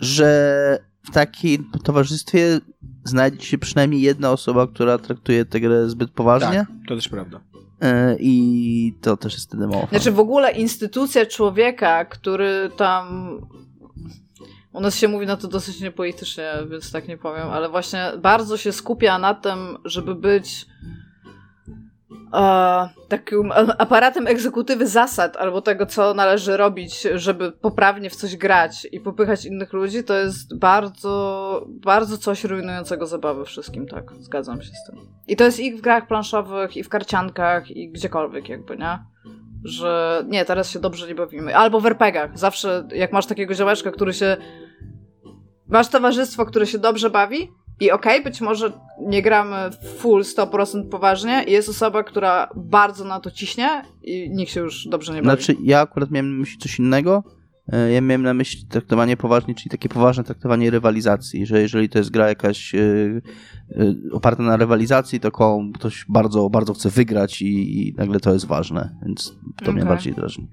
że 0.00 0.87
w 1.02 1.10
takim 1.10 1.70
towarzystwie 1.84 2.60
znajdzie 3.04 3.46
się 3.46 3.58
przynajmniej 3.58 4.02
jedna 4.02 4.32
osoba, 4.32 4.66
która 4.66 4.98
traktuje 4.98 5.44
tę 5.44 5.60
grę 5.60 5.88
zbyt 5.88 6.08
nie? 6.08 6.14
poważnie 6.14 6.58
Tak, 6.58 6.88
to 6.88 6.94
też 6.96 7.08
prawda. 7.08 7.40
yy, 7.82 7.88
i 8.20 8.94
to 9.00 9.16
też 9.16 9.32
jest 9.32 9.46
wtedy 9.46 9.66
mało. 9.66 9.86
Znaczy 9.90 10.12
w 10.12 10.20
ogóle 10.20 10.52
instytucja 10.52 11.26
człowieka, 11.26 12.04
który 12.04 12.70
tam... 12.76 13.28
U 14.72 14.80
nas 14.80 14.96
się 14.96 15.08
mówi 15.08 15.26
na 15.26 15.36
to 15.36 15.48
dosyć 15.48 15.80
niepolitycznie, 15.80 16.52
więc 16.70 16.92
tak 16.92 17.08
nie 17.08 17.18
powiem, 17.18 17.48
ale 17.48 17.68
właśnie 17.68 18.12
bardzo 18.22 18.56
się 18.56 18.72
skupia 18.72 19.18
na 19.18 19.34
tym, 19.34 19.78
żeby 19.84 20.14
być 20.14 20.66
e, 22.34 22.88
takim 23.08 23.52
aparatem 23.78 24.26
egzekutywy 24.26 24.86
zasad 24.86 25.36
albo 25.36 25.62
tego, 25.62 25.86
co 25.86 26.14
należy 26.14 26.56
robić, 26.56 27.06
żeby 27.14 27.52
poprawnie 27.52 28.10
w 28.10 28.16
coś 28.16 28.36
grać 28.36 28.86
i 28.92 29.00
popychać 29.00 29.44
innych 29.44 29.72
ludzi, 29.72 30.04
to 30.04 30.14
jest 30.14 30.58
bardzo, 30.58 31.66
bardzo 31.68 32.18
coś 32.18 32.44
rujnującego 32.44 33.06
zabawy 33.06 33.44
wszystkim, 33.44 33.86
tak, 33.86 34.12
zgadzam 34.18 34.62
się 34.62 34.70
z 34.70 34.90
tym. 34.90 34.98
I 35.28 35.36
to 35.36 35.44
jest 35.44 35.60
i 35.60 35.74
w 35.74 35.80
grach 35.80 36.06
planszowych, 36.06 36.76
i 36.76 36.84
w 36.84 36.88
karciankach, 36.88 37.70
i 37.70 37.90
gdziekolwiek 37.90 38.48
jakby, 38.48 38.76
nie? 38.76 38.98
Że 39.64 40.24
nie, 40.28 40.44
teraz 40.44 40.70
się 40.70 40.78
dobrze 40.78 41.08
nie 41.08 41.14
bawimy. 41.14 41.56
Albo 41.56 41.80
w 41.80 41.86
RPGach. 41.86 42.38
Zawsze 42.38 42.88
jak 42.94 43.12
masz 43.12 43.26
takiego 43.26 43.54
ziołeczka, 43.54 43.90
który 43.90 44.12
się... 44.12 44.36
Masz 45.66 45.88
towarzystwo, 45.88 46.46
które 46.46 46.66
się 46.66 46.78
dobrze 46.78 47.10
bawi 47.10 47.52
i 47.80 47.90
okej, 47.90 48.22
być 48.22 48.40
może 48.40 48.72
nie 49.00 49.22
gramy 49.22 49.56
full 49.98 50.22
100% 50.22 50.88
poważnie 50.88 51.44
i 51.46 51.52
jest 51.52 51.68
osoba, 51.68 52.02
która 52.02 52.48
bardzo 52.56 53.04
na 53.04 53.20
to 53.20 53.30
ciśnie 53.30 53.82
i 54.02 54.30
nikt 54.30 54.52
się 54.52 54.60
już 54.60 54.88
dobrze 54.88 55.14
nie 55.14 55.22
bawi. 55.22 55.42
Znaczy, 55.42 55.60
ja 55.62 55.80
akurat 55.80 56.10
miałem 56.10 56.32
na 56.32 56.38
myśli 56.40 56.58
coś 56.58 56.78
innego. 56.78 57.24
E, 57.72 57.92
Ja 57.92 58.00
miałem 58.00 58.22
na 58.22 58.34
myśli 58.34 58.66
traktowanie 58.66 59.16
poważnie, 59.16 59.54
czyli 59.54 59.70
takie 59.70 59.88
poważne 59.88 60.24
traktowanie 60.24 60.70
rywalizacji, 60.70 61.46
że 61.46 61.60
jeżeli 61.60 61.88
to 61.88 61.98
jest 61.98 62.10
gra 62.10 62.28
jakaś 62.28 62.74
e, 62.74 62.78
e, 62.80 63.94
oparta 64.12 64.42
na 64.42 64.56
rywalizacji, 64.56 65.20
to 65.20 65.30
ktoś 65.74 66.04
bardzo, 66.08 66.50
bardzo 66.50 66.74
chce 66.74 66.90
wygrać 66.90 67.42
i, 67.42 67.80
i 67.88 67.94
nagle 67.94 68.20
to 68.20 68.32
jest 68.32 68.46
ważne, 68.46 68.96
więc 69.06 69.34
to 69.64 69.72
mnie 69.72 69.82
Okej. 69.82 69.94
bardziej 69.94 70.14
drażni. 70.14 70.48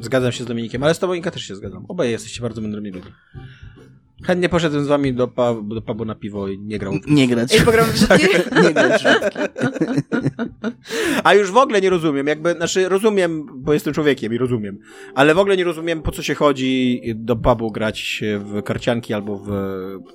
Zgadzam 0.00 0.32
się 0.32 0.44
z 0.44 0.46
Dominikiem, 0.46 0.82
ale 0.82 0.94
z 0.94 0.98
tobą 0.98 1.12
Inka 1.12 1.30
też 1.30 1.42
się 1.42 1.56
zgadzam. 1.56 1.84
Obaj 1.88 2.10
jesteście 2.10 2.42
bardzo 2.42 2.60
mądrymi 2.60 2.90
ludźmi. 2.90 3.10
Chętnie 4.22 4.48
poszedłem 4.48 4.84
z 4.84 4.88
wami 4.88 5.14
do, 5.14 5.28
pub, 5.28 5.74
do 5.74 5.82
pubu 5.82 6.04
na 6.04 6.14
piwo 6.14 6.48
i 6.48 6.58
nie 6.58 6.78
grał. 6.78 6.92
Nie 7.06 7.28
grać. 7.28 7.54
Ej, 7.54 7.60
pogramy 7.60 7.92
w 7.92 7.96
rzutki? 8.00 8.26
Nie 8.62 8.74
grać. 8.74 9.04
A 11.24 11.34
już 11.34 11.50
w 11.50 11.56
ogóle 11.56 11.80
nie 11.80 11.90
rozumiem, 11.90 12.26
jakby, 12.26 12.52
znaczy 12.52 12.88
rozumiem, 12.88 13.46
bo 13.54 13.72
jestem 13.72 13.94
człowiekiem 13.94 14.34
i 14.34 14.38
rozumiem, 14.38 14.78
ale 15.14 15.34
w 15.34 15.38
ogóle 15.38 15.56
nie 15.56 15.64
rozumiem, 15.64 16.02
po 16.02 16.12
co 16.12 16.22
się 16.22 16.34
chodzi 16.34 17.02
do 17.14 17.36
pubu 17.36 17.70
grać 17.70 18.22
w 18.38 18.62
karcianki 18.62 19.14
albo 19.14 19.38
w 19.38 19.48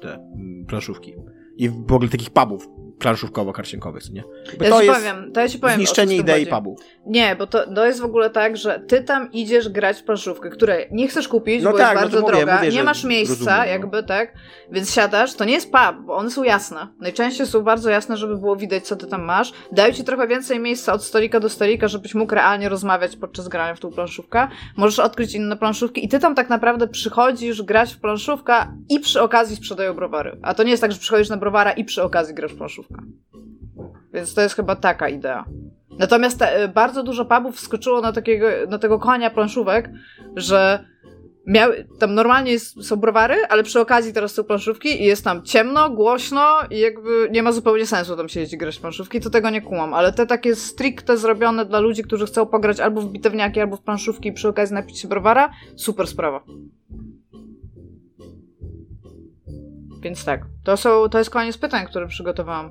te 0.02 0.14
mm, 0.14 0.66
planszówki. 0.68 1.14
I 1.58 1.70
w 1.70 1.94
ogóle 1.94 2.10
takich 2.10 2.30
pubów 2.30 2.68
planszówkowo-karciankowych, 3.00 4.12
nie? 4.12 4.24
Bo 4.60 4.66
Ja 4.66 4.70
to 4.72 4.80
ci 4.82 4.86
jest 4.88 5.00
powiem, 5.00 5.32
to 5.34 5.40
ja 5.42 5.50
ci 5.50 5.60
powiem. 5.60 5.76
zniszczenie 5.76 6.16
idei 6.18 6.48
pubu. 6.48 6.78
Nie, 7.06 7.36
bo 7.36 7.48
to, 7.48 7.74
to 7.74 7.86
jest 7.86 8.02
w 8.02 8.06
ogóle 8.06 8.30
tak, 8.30 8.58
że 8.58 8.80
ty 8.88 9.04
tam 9.04 9.32
idziesz 9.32 9.70
grać 9.70 9.98
w 10.00 10.04
planszówkę, 10.04 10.50
której 10.50 10.88
nie 10.92 11.08
chcesz 11.08 11.28
kupić, 11.28 11.64
No 11.64 11.72
bo 11.72 11.78
tak, 11.78 11.88
jest 11.88 11.96
no 11.96 12.02
bardzo 12.02 12.22
mówię, 12.22 12.38
droga, 12.38 12.56
mówię, 12.56 12.68
nie 12.68 12.78
że 12.78 12.84
masz 12.84 13.04
miejsca, 13.04 13.34
rozumiem, 13.36 13.58
no. 13.60 13.66
jakby 13.66 14.04
tak, 14.04 14.34
więc 14.72 14.94
siadasz, 14.94 15.34
to 15.34 15.46
nie 15.46 15.54
jest 15.54 15.72
pub, 15.72 16.06
bo 16.06 16.16
one 16.16 16.32
są 16.32 16.44
jasne. 16.44 16.88
Najczęściej 17.00 17.48
są 17.48 17.62
bardzo 17.62 17.90
jasne, 17.90 18.18
żeby 18.18 18.38
było 18.38 18.56
widać, 18.56 18.88
co 18.88 18.96
ty 18.96 19.08
tam 19.08 19.24
masz. 19.24 19.54
Dają 19.72 19.94
ci 19.94 20.04
trochę 20.04 20.28
więcej 20.28 20.60
miejsca 20.60 20.94
od 20.94 21.04
stolika 21.04 21.40
do 21.40 21.50
stolika, 21.50 21.88
żebyś 21.88 22.16
mógł 22.16 22.36
realnie 22.36 22.70
rozmawiać 22.70 23.16
podczas 23.16 23.48
grania 23.48 23.76
w 23.76 23.80
tą 23.80 23.92
planszówkę. 23.92 24.48
Możesz 24.78 25.00
odkryć 25.00 25.34
inne 25.36 25.58
planszówki 25.58 26.06
i 26.06 26.10
ty 26.10 26.20
tam 26.20 26.36
tak 26.36 26.50
naprawdę 26.50 26.88
przychodzisz 26.88 27.62
grać 27.64 27.94
w 27.94 28.00
planszówkę 28.00 28.54
i 28.90 29.00
przy 29.00 29.22
okazji 29.22 29.56
sprzedają 29.56 29.94
browary. 29.94 30.38
A 30.42 30.54
to 30.54 30.64
nie 30.64 30.72
jest 30.72 30.82
tak, 30.82 30.92
że 30.92 31.00
przychodzisz 31.00 31.30
na 31.30 31.38
browara 31.38 31.72
i 31.72 31.86
przy 31.86 32.04
okazji 32.04 32.36
grasz 32.36 32.54
w 32.54 32.58
planszówkę. 32.58 32.85
Więc 34.14 34.34
to 34.34 34.42
jest 34.42 34.56
chyba 34.56 34.76
taka 34.76 35.10
idea. 35.10 35.46
Natomiast 36.00 36.40
te, 36.40 36.68
bardzo 36.68 37.04
dużo 37.04 37.26
pubów 37.26 37.56
wskoczyło 37.56 38.02
na, 38.02 38.12
takiego, 38.12 38.48
na 38.70 38.80
tego 38.80 39.00
konia 39.00 39.30
planszówek, 39.30 39.90
że 40.36 40.86
miały, 41.48 41.88
tam 42.00 42.14
normalnie 42.14 42.52
jest, 42.52 42.84
są 42.84 42.96
browary, 42.96 43.36
ale 43.50 43.64
przy 43.64 43.80
okazji 43.80 44.14
teraz 44.14 44.34
są 44.34 44.44
planszówki 44.44 45.02
i 45.02 45.06
jest 45.06 45.24
tam 45.24 45.44
ciemno, 45.44 45.90
głośno 45.90 46.60
i 46.72 46.80
jakby 46.80 47.30
nie 47.32 47.44
ma 47.44 47.52
zupełnie 47.52 47.86
sensu 47.86 48.16
tam 48.16 48.30
siedzieć 48.30 48.54
i 48.54 48.58
grać 48.58 48.80
planszówki, 48.80 49.20
to 49.20 49.30
tego 49.30 49.50
nie 49.50 49.62
kumam. 49.62 49.94
Ale 49.94 50.14
te 50.14 50.26
takie 50.26 50.56
stricte 50.56 51.18
zrobione 51.18 51.66
dla 51.66 51.80
ludzi, 51.80 52.04
którzy 52.04 52.26
chcą 52.26 52.46
pograć 52.46 52.80
albo 52.80 53.02
w 53.02 53.12
bitewniaki, 53.12 53.60
albo 53.60 53.78
w 53.78 53.82
planszówki 53.82 54.30
i 54.30 54.34
przy 54.34 54.48
okazji 54.48 54.76
napić 54.76 55.00
się 55.00 55.08
browara, 55.08 55.52
super 55.76 56.08
sprawa. 56.08 56.44
Więc 60.06 60.26
tak, 60.26 60.46
to, 60.64 60.78
są, 60.78 61.10
to 61.10 61.18
jest 61.18 61.30
koniec 61.30 61.58
pytań, 61.58 61.86
które 61.88 62.08
przygotowałam. 62.08 62.70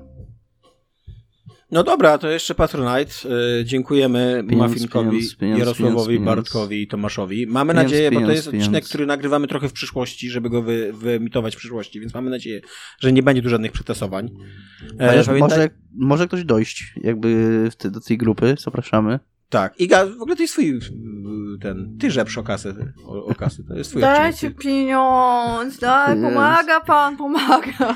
No 1.71 1.83
dobra, 1.83 2.17
to 2.17 2.29
jeszcze 2.29 2.55
Patronite. 2.55 3.11
Y, 3.59 3.65
dziękujemy 3.65 4.43
Pieniądz, 4.49 4.71
Muffinkowi, 4.73 5.09
pieniądz, 5.09 5.35
pieniądz, 5.35 5.59
Jarosławowi, 5.59 6.07
pieniądz, 6.17 6.25
Bartkowi 6.25 6.81
i 6.81 6.87
Tomaszowi. 6.87 7.47
Mamy 7.47 7.73
Pieniądz, 7.73 7.91
nadzieję, 7.91 8.11
bo 8.11 8.21
to 8.21 8.31
jest 8.31 8.51
pieniądz. 8.51 8.65
odcinek, 8.65 8.85
który 8.85 9.05
nagrywamy 9.05 9.47
trochę 9.47 9.69
w 9.69 9.73
przyszłości, 9.73 10.29
żeby 10.29 10.49
go 10.49 10.61
wy, 10.61 10.93
wyemitować 10.93 11.55
w 11.55 11.57
przyszłości, 11.57 11.99
więc 11.99 12.13
mamy 12.13 12.29
nadzieję, 12.29 12.61
że 12.99 13.13
nie 13.13 13.23
będzie 13.23 13.41
tu 13.41 13.49
żadnych 13.49 13.71
przetasowań. 13.71 14.29
E, 14.99 15.23
pamiętaj- 15.23 15.39
może, 15.39 15.69
może 15.95 16.27
ktoś 16.27 16.43
dojść 16.43 16.93
jakby 16.97 17.29
w 17.71 17.75
te, 17.75 17.91
do 17.91 17.99
tej 18.01 18.17
grupy, 18.17 18.55
zapraszamy. 18.59 19.19
Tak. 19.49 19.79
Iga, 19.79 20.05
w 20.05 20.21
ogóle 20.21 20.35
to 20.35 20.41
jest 20.41 20.53
twój 20.53 20.69
y, 20.69 20.79
ten, 21.61 21.97
ty 21.99 22.11
żebrz 22.11 22.37
o 22.37 22.43
kasę, 22.43 22.73
o, 23.05 23.25
o 23.25 23.35
kasę, 23.35 23.63
to 23.67 23.75
jest 23.75 23.89
twój 23.89 24.01
Dajcie 24.01 24.31
odcinek. 24.31 24.57
pieniądz, 24.57 25.79
daj, 25.79 26.11
Jest. 26.11 26.23
pomaga 26.23 26.81
pan, 26.81 27.17
pomaga. 27.17 27.95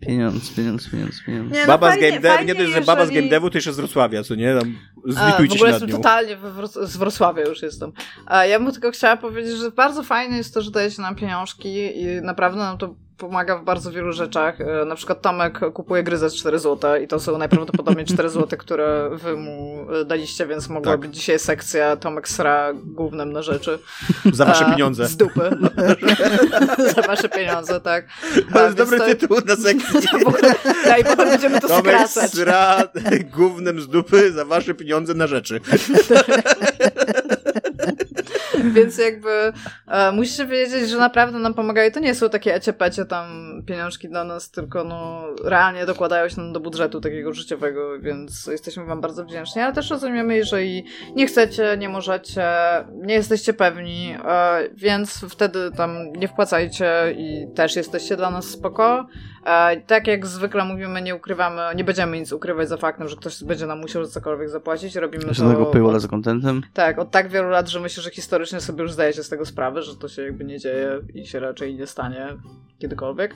Pieniądz, 0.00 0.54
pieniądz, 0.54 0.90
pieniądz, 0.90 1.22
pieniądz. 1.26 1.52
Nie, 1.54 1.60
no 1.60 1.66
Baba 1.66 1.86
z 1.86 1.90
fajnie- 1.94 2.08
Game 2.10 2.20
Dev, 2.20 2.36
fajnie, 2.36 2.52
nie 2.52 2.54
to 2.54 2.62
jest, 2.62 2.74
że 2.74 2.80
baba 2.80 3.06
z 3.06 3.10
Game 3.10 3.28
Devu, 3.28 3.50
to 3.50 3.58
jeszcze 3.58 3.72
z 3.72 3.76
Wrocławia, 3.76 4.22
co 4.22 4.34
nie? 4.34 4.54
Tam 4.60 4.76
A, 5.16 5.30
w 5.30 5.52
ogóle 5.52 5.70
jestem 5.70 5.88
nią. 5.90 5.96
totalnie 5.96 6.36
z 6.82 6.96
Wrocławia 6.96 7.42
już 7.48 7.62
jestem. 7.62 7.92
A 8.26 8.44
ja 8.46 8.60
bym 8.60 8.72
tylko 8.72 8.90
chciała 8.90 9.16
powiedzieć, 9.16 9.56
że 9.56 9.70
bardzo 9.70 10.02
fajne 10.02 10.36
jest 10.36 10.54
to, 10.54 10.62
że 10.62 10.70
dajecie 10.70 11.02
nam 11.02 11.14
pieniążki 11.14 11.68
i 12.00 12.06
naprawdę 12.22 12.58
nam 12.58 12.78
to 12.78 12.94
pomaga 13.18 13.56
w 13.58 13.64
bardzo 13.64 13.92
wielu 13.92 14.12
rzeczach. 14.12 14.60
E, 14.60 14.84
Na 14.84 14.94
przykład 14.94 15.22
Tomek 15.22 15.60
kupuje 15.74 16.02
gry 16.02 16.16
za 16.16 16.30
4 16.30 16.58
zł 16.58 16.96
i 16.96 17.08
to 17.08 17.20
są 17.20 17.38
najprawdopodobniej 17.38 18.06
4 18.06 18.28
zł, 18.30 18.58
które 18.58 19.10
wy 19.12 19.36
mu 19.36 19.86
e, 20.00 20.04
daliście, 20.04 20.46
więc 20.46 20.68
mogła 20.68 20.92
Tak. 20.92 21.00
być 21.00 21.14
dzisiaj 21.14 21.38
sekcja 21.38 21.96
Tomek 21.96 22.28
sra 22.28 22.72
głównym 22.74 23.32
na 23.32 23.42
rzeczy. 23.42 23.78
Za 24.32 24.44
wasze 24.44 24.66
A, 24.66 24.70
pieniądze. 24.70 25.06
Z 25.08 25.16
dupy. 25.16 25.50
za 26.96 27.02
wasze 27.02 27.28
pieniądze, 27.28 27.80
tak. 27.80 28.04
To 28.52 28.64
jest 28.64 28.76
dobry 28.76 29.00
tytuł 29.00 29.36
na 29.46 29.56
sekcję. 29.56 30.00
Ogóle, 30.26 30.54
ja, 30.86 30.98
I 30.98 31.04
potem 31.04 31.28
będziemy 31.28 31.60
to 31.60 31.68
Tomek 31.68 31.84
skracać. 32.08 32.30
sra 32.30 32.76
gównem 33.36 33.80
z 33.80 33.88
dupy 33.88 34.32
za 34.32 34.44
wasze 34.44 34.74
pieniądze 34.74 35.14
na 35.14 35.26
rzeczy. 35.26 35.60
Więc 38.74 38.98
jakby 38.98 39.52
e, 39.88 40.12
musicie 40.12 40.46
wiedzieć, 40.46 40.90
że 40.90 40.98
naprawdę 40.98 41.38
nam 41.38 41.54
pomagają. 41.54 41.90
To 41.90 42.00
nie 42.00 42.14
są 42.14 42.28
takie 42.28 42.54
eciepecie 42.54 43.04
tam 43.04 43.26
pieniążki 43.66 44.08
dla 44.08 44.24
nas, 44.24 44.50
tylko 44.50 44.84
no 44.84 45.24
realnie 45.44 45.86
dokładają 45.86 46.28
się 46.28 46.40
nam 46.40 46.52
do 46.52 46.60
budżetu 46.60 47.00
takiego 47.00 47.32
życiowego, 47.32 48.00
więc 48.00 48.46
jesteśmy 48.46 48.84
wam 48.84 49.00
bardzo 49.00 49.24
wdzięczni, 49.24 49.62
ale 49.62 49.72
też 49.72 49.90
rozumiemy, 49.90 50.36
jeżeli 50.36 50.84
nie 51.16 51.26
chcecie, 51.26 51.76
nie 51.78 51.88
możecie, 51.88 52.44
nie 52.92 53.14
jesteście 53.14 53.52
pewni, 53.52 54.16
e, 54.24 54.68
więc 54.74 55.24
wtedy 55.28 55.70
tam 55.76 56.12
nie 56.12 56.28
wpłacajcie 56.28 57.14
i 57.16 57.46
też 57.54 57.76
jesteście 57.76 58.16
dla 58.16 58.30
nas 58.30 58.44
spoko. 58.44 59.06
E, 59.44 59.80
tak 59.80 60.06
jak 60.06 60.26
zwykle 60.26 60.64
mówimy, 60.64 61.02
nie 61.02 61.14
ukrywamy, 61.14 61.62
nie 61.76 61.84
będziemy 61.84 62.20
nic 62.20 62.32
ukrywać 62.32 62.68
za 62.68 62.76
faktem, 62.76 63.08
że 63.08 63.16
ktoś 63.16 63.44
będzie 63.44 63.66
nam 63.66 63.80
musiał 63.80 64.06
cokolwiek 64.06 64.48
zapłacić. 64.48 64.96
Robimy 64.96 65.34
Żadnego 65.34 65.64
to 65.64 65.86
od, 65.86 66.02
za 66.02 66.08
kontentem. 66.08 66.62
tak, 66.72 66.98
od 66.98 67.10
tak 67.10 67.28
wielu 67.28 67.48
lat, 67.48 67.68
że 67.68 67.80
myślę, 67.80 68.02
że 68.02 68.10
historycznie 68.10 68.51
sobie 68.60 68.82
już 68.82 68.92
zdajecie 68.92 69.22
z 69.22 69.28
tego 69.28 69.44
sprawę, 69.44 69.82
że 69.82 69.96
to 69.96 70.08
się 70.08 70.22
jakby 70.22 70.44
nie 70.44 70.58
dzieje 70.58 71.00
i 71.14 71.26
się 71.26 71.40
raczej 71.40 71.74
nie 71.74 71.86
stanie 71.86 72.26
kiedykolwiek. 72.78 73.34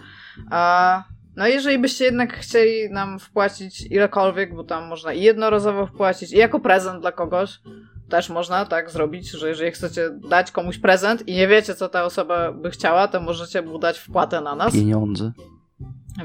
A 0.51 1.05
no 1.37 1.47
jeżeli 1.47 1.79
byście 1.79 2.05
jednak 2.05 2.33
chcieli 2.33 2.91
nam 2.91 3.19
wpłacić 3.19 3.87
ilekolwiek, 3.91 4.55
bo 4.55 4.65
tam 4.65 4.89
można 4.89 5.13
i 5.13 5.23
jednorazowo 5.23 5.87
wpłacić, 5.87 6.33
i 6.33 6.37
jako 6.37 6.61
prezent 6.61 7.01
dla 7.01 7.13
kogoś, 7.13 7.61
też 8.09 8.31
można 8.31 8.65
tak 8.65 8.91
zrobić, 8.91 9.31
że 9.31 9.49
jeżeli 9.49 9.71
chcecie 9.71 10.11
dać 10.29 10.53
komuś 10.53 10.79
prezent 10.79 11.29
i 11.29 11.35
nie 11.35 11.49
wiecie, 11.49 11.75
co 11.75 11.89
ta 11.89 12.05
osoba 12.05 12.53
by 12.53 12.71
chciała, 12.71 13.09
to 13.09 13.21
możecie 13.21 13.63
mu 13.63 13.79
dać 13.79 13.99
wpłatę 13.99 14.41
na 14.41 14.55
nas. 14.55 14.73
Pieniądze. 14.73 15.33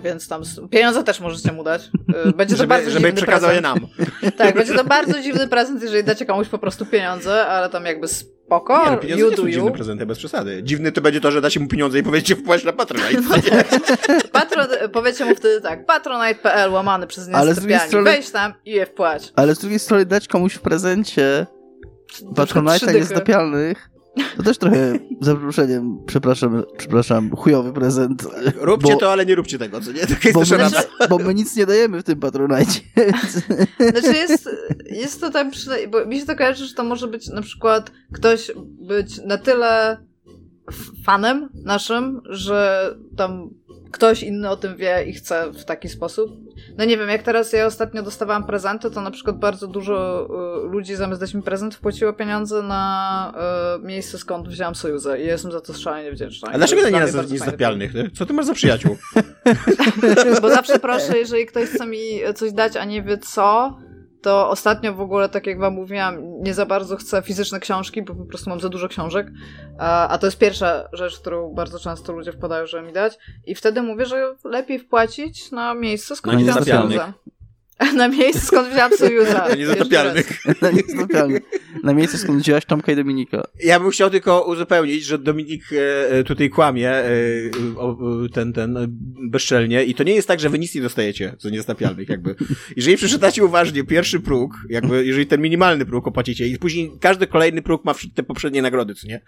Więc 0.03 0.27
tam 0.27 0.41
pieniądze 0.69 1.03
też 1.03 1.19
możecie 1.19 1.51
mu 1.51 1.63
dać. 1.63 1.89
Y, 2.27 2.31
Będzie 2.37 2.55
to 2.55 2.57
Żeby, 2.57 2.67
bardzo 2.67 2.91
żeby 2.91 3.07
dziwny 3.07 3.17
przekazał 3.21 3.51
je 3.51 3.61
prezent. 3.61 3.81
nam. 4.21 4.31
Tak, 4.37 4.55
będzie 4.55 4.73
to 4.73 4.83
bardzo 4.83 5.21
dziwny 5.21 5.47
prezent, 5.47 5.81
jeżeli 5.83 6.03
dacie 6.03 6.25
komuś 6.25 6.47
po 6.47 6.57
prostu 6.57 6.85
pieniądze, 6.85 7.45
ale 7.47 7.69
tam 7.69 7.85
jakby 7.85 8.07
spoko, 8.07 8.85
Nie, 8.85 8.91
no, 8.91 8.97
pieniądze 8.97 9.23
you 9.25 9.29
nie 9.31 9.37
są 9.37 9.45
you. 9.45 9.51
dziwne 9.51 9.71
prezenty, 9.71 10.05
bez 10.05 10.17
przesady. 10.17 10.63
Dziwny 10.63 10.91
to 10.91 11.01
będzie 11.01 11.21
to, 11.21 11.31
że 11.31 11.41
dacie 11.41 11.59
mu 11.59 11.67
pieniądze 11.67 11.99
i 11.99 12.03
powiecie 12.03 12.35
wpłać 12.35 12.63
na 12.63 12.73
Patronite. 12.73 13.21
Patron, 14.31 14.67
powiecie 14.93 15.25
mu 15.25 15.35
wtedy 15.35 15.61
tak, 15.61 15.85
patronite.pl 15.85 16.71
łamany 16.71 17.07
przez 17.07 17.29
Ale 17.33 17.53
z 17.53 17.57
drugiej 17.57 17.73
niesypialni. 17.75 17.87
strony- 17.89 18.11
Wejdź 18.11 18.31
tam 18.31 18.53
i 18.65 18.71
je 18.71 18.85
wpłać. 18.85 19.33
Ale 19.35 19.55
z 19.55 19.59
drugiej 19.59 19.79
strony 19.79 20.05
dać 20.05 20.27
komuś 20.27 20.53
w 20.53 20.61
prezencie 20.61 21.47
Patronite'a 22.35 22.91
dychy. 22.91 23.75
To 24.37 24.43
też 24.43 24.57
trochę, 24.57 24.99
za 25.21 25.35
przeproszeniem, 25.35 25.97
przepraszam, 26.05 26.63
przepraszam, 26.77 27.35
chujowy 27.35 27.73
prezent. 27.73 28.27
Róbcie 28.55 28.93
Bo- 28.93 28.99
to, 28.99 29.11
ale 29.11 29.25
nie 29.25 29.35
róbcie 29.35 29.59
tego, 29.59 29.81
co 29.81 29.91
nie? 29.91 29.99
Taka 29.99 30.29
jest 30.29 30.33
Bo 30.33 30.55
my, 30.57 30.57
rada. 30.57 30.83
bo 31.09 31.17
my 31.17 31.33
nic 31.33 31.55
nie 31.55 31.65
dajemy 31.65 31.99
w 31.99 32.03
tym 32.03 32.19
Patronite. 32.19 32.71
Znaczy 33.91 34.13
jest, 34.13 34.49
jest 34.85 35.21
to 35.21 35.29
tam 35.29 35.51
przynajmniej, 35.51 35.87
bo 35.89 36.05
mi 36.05 36.19
się 36.19 36.25
to 36.25 36.35
kojarzy, 36.35 36.65
że 36.65 36.73
to 36.73 36.83
może 36.83 37.07
być 37.07 37.27
na 37.27 37.41
przykład 37.41 37.91
ktoś 38.13 38.51
być 38.87 39.21
na 39.25 39.37
tyle 39.37 39.97
fanem 41.05 41.49
naszym, 41.53 42.21
że 42.29 42.89
tam 43.17 43.49
ktoś 43.91 44.23
inny 44.23 44.49
o 44.49 44.57
tym 44.57 44.75
wie 44.75 45.03
i 45.07 45.13
chce 45.13 45.51
w 45.51 45.65
taki 45.65 45.89
sposób. 45.89 46.31
No 46.77 46.85
nie 46.85 46.97
wiem, 46.97 47.09
jak 47.09 47.23
teraz 47.23 47.53
ja 47.53 47.65
ostatnio 47.65 48.03
dostawałam 48.03 48.43
prezenty, 48.43 48.91
to 48.91 49.01
na 49.01 49.11
przykład 49.11 49.39
bardzo 49.39 49.67
dużo 49.67 50.27
y, 50.65 50.69
ludzi 50.69 50.95
zamiast 50.95 51.21
dać 51.21 51.33
mi 51.33 51.41
prezent 51.41 51.75
wpłaciło 51.75 52.13
pieniądze 52.13 52.61
na 52.61 53.33
y, 53.77 53.85
miejsce, 53.85 54.17
skąd 54.17 54.49
wzięłam 54.49 54.75
Sojuzę 54.75 55.21
i 55.21 55.25
jestem 55.25 55.51
za 55.51 55.61
to 55.61 55.73
szalenie 55.73 56.11
wdzięczna. 56.11 56.49
A 56.51 56.57
dlaczego 56.57 56.81
to 56.81 56.89
nie 56.89 56.99
jest 56.99 57.31
niezatapialnych? 57.31 57.93
nie? 57.93 58.09
Co 58.13 58.25
ty 58.25 58.33
masz 58.33 58.45
za 58.45 58.53
przyjaciół? 58.53 58.97
bo 60.41 60.49
zawsze 60.49 60.79
proszę, 60.79 61.17
jeżeli 61.17 61.45
ktoś 61.45 61.69
chce 61.69 61.85
mi 61.85 62.19
coś 62.35 62.51
dać, 62.51 62.77
a 62.77 62.85
nie 62.85 63.03
wie 63.03 63.17
co, 63.17 63.77
to 64.21 64.49
ostatnio 64.49 64.93
w 64.93 65.01
ogóle, 65.01 65.29
tak 65.29 65.47
jak 65.47 65.59
wam 65.59 65.73
mówiłam, 65.73 66.41
nie 66.41 66.53
za 66.53 66.65
bardzo 66.65 66.97
chcę 66.97 67.21
fizyczne 67.21 67.59
książki, 67.59 68.01
bo 68.01 68.15
po 68.15 68.25
prostu 68.25 68.49
mam 68.49 68.59
za 68.59 68.69
dużo 68.69 68.87
książek. 68.87 69.27
A, 69.77 70.17
to 70.21 70.27
jest 70.27 70.37
pierwsza 70.37 70.89
rzecz, 70.93 71.19
którą 71.19 71.53
bardzo 71.53 71.79
często 71.79 72.13
ludzie 72.13 72.31
wpadają, 72.31 72.65
żeby 72.65 72.87
mi 72.87 72.93
dać. 72.93 73.17
I 73.45 73.55
wtedy 73.55 73.81
mówię, 73.81 74.05
że 74.05 74.35
lepiej 74.43 74.79
wpłacić 74.79 75.51
na 75.51 75.73
miejsce, 75.73 76.15
Na 76.31 76.37
wziąłam 76.37 76.89
niezatapialnych. 76.89 77.01
Na 77.95 78.07
miejsce, 78.07 78.41
skąd 78.41 78.69
wziąłam 78.69 78.97
Sojuza. 78.97 79.47
Na 79.49 79.55
niezatapialnych. 79.55 80.45
Na 80.61 80.71
niezatapialnych. 80.71 81.41
Na 81.83 81.93
miejscu, 81.93 82.17
skąd 82.17 82.41
wzięłaś 82.41 82.65
Tomka 82.65 82.91
i 82.91 82.95
Dominika. 82.95 83.43
Ja 83.63 83.79
bym 83.79 83.89
chciał 83.89 84.09
tylko 84.09 84.41
uzupełnić, 84.41 85.05
że 85.05 85.17
Dominik 85.17 85.63
e, 86.09 86.23
tutaj 86.23 86.49
kłamie, 86.49 86.89
e, 86.89 87.11
ten, 88.33 88.53
ten, 88.53 88.77
e, 88.77 88.85
bezczelnie 89.29 89.83
i 89.83 89.95
to 89.95 90.03
nie 90.03 90.13
jest 90.13 90.27
tak, 90.27 90.39
że 90.39 90.49
wy 90.49 90.59
nic 90.59 90.75
nie 90.75 90.81
dostajecie 90.81 91.35
z 91.39 91.51
niezatapialnych, 91.51 92.09
jakby. 92.09 92.35
Jeżeli 92.75 92.97
przeczytacie 92.97 93.45
uważnie 93.45 93.83
pierwszy 93.83 94.19
próg, 94.19 94.53
jakby, 94.69 95.05
jeżeli 95.05 95.27
ten 95.27 95.41
minimalny 95.41 95.85
próg 95.85 96.07
opłacicie 96.07 96.47
i 96.47 96.57
później 96.57 96.91
każdy 96.99 97.27
kolejny 97.27 97.61
próg 97.61 97.85
ma 97.85 97.93
te 98.15 98.23
poprzednie 98.23 98.61
nagrody, 98.61 98.95
co 98.95 99.07
nie? 99.07 99.21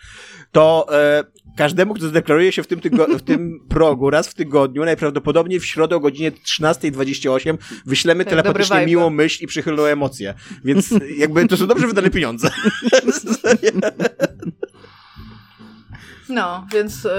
To 0.51 0.88
e, 0.91 1.23
każdemu, 1.57 1.93
kto 1.93 2.07
zdeklaruje 2.07 2.51
się 2.51 2.63
w 2.63 2.67
tym, 2.67 2.80
tygo- 2.80 3.17
w 3.17 3.21
tym 3.21 3.59
progu 3.69 4.09
raz 4.09 4.27
w 4.27 4.34
tygodniu, 4.34 4.85
najprawdopodobniej 4.85 5.59
w 5.59 5.65
środę 5.65 5.95
o 5.95 5.99
godzinie 5.99 6.31
13.28 6.31 7.57
wyślemy 7.85 8.25
Tak, 8.25 8.43
vibe. 8.44 8.86
miłą 8.86 9.10
myśl 9.10 9.44
i 9.44 9.48
przychylną 9.48 9.84
emocję. 9.84 10.34
Więc 10.65 10.90
jakby 11.18 11.48
to 11.48 11.57
są 11.57 11.68
dobrze 11.68 11.88
wydane 11.88 12.10
pieniądze. 12.10 12.49
No, 16.30 16.68
więc, 16.74 17.06
y, 17.06 17.10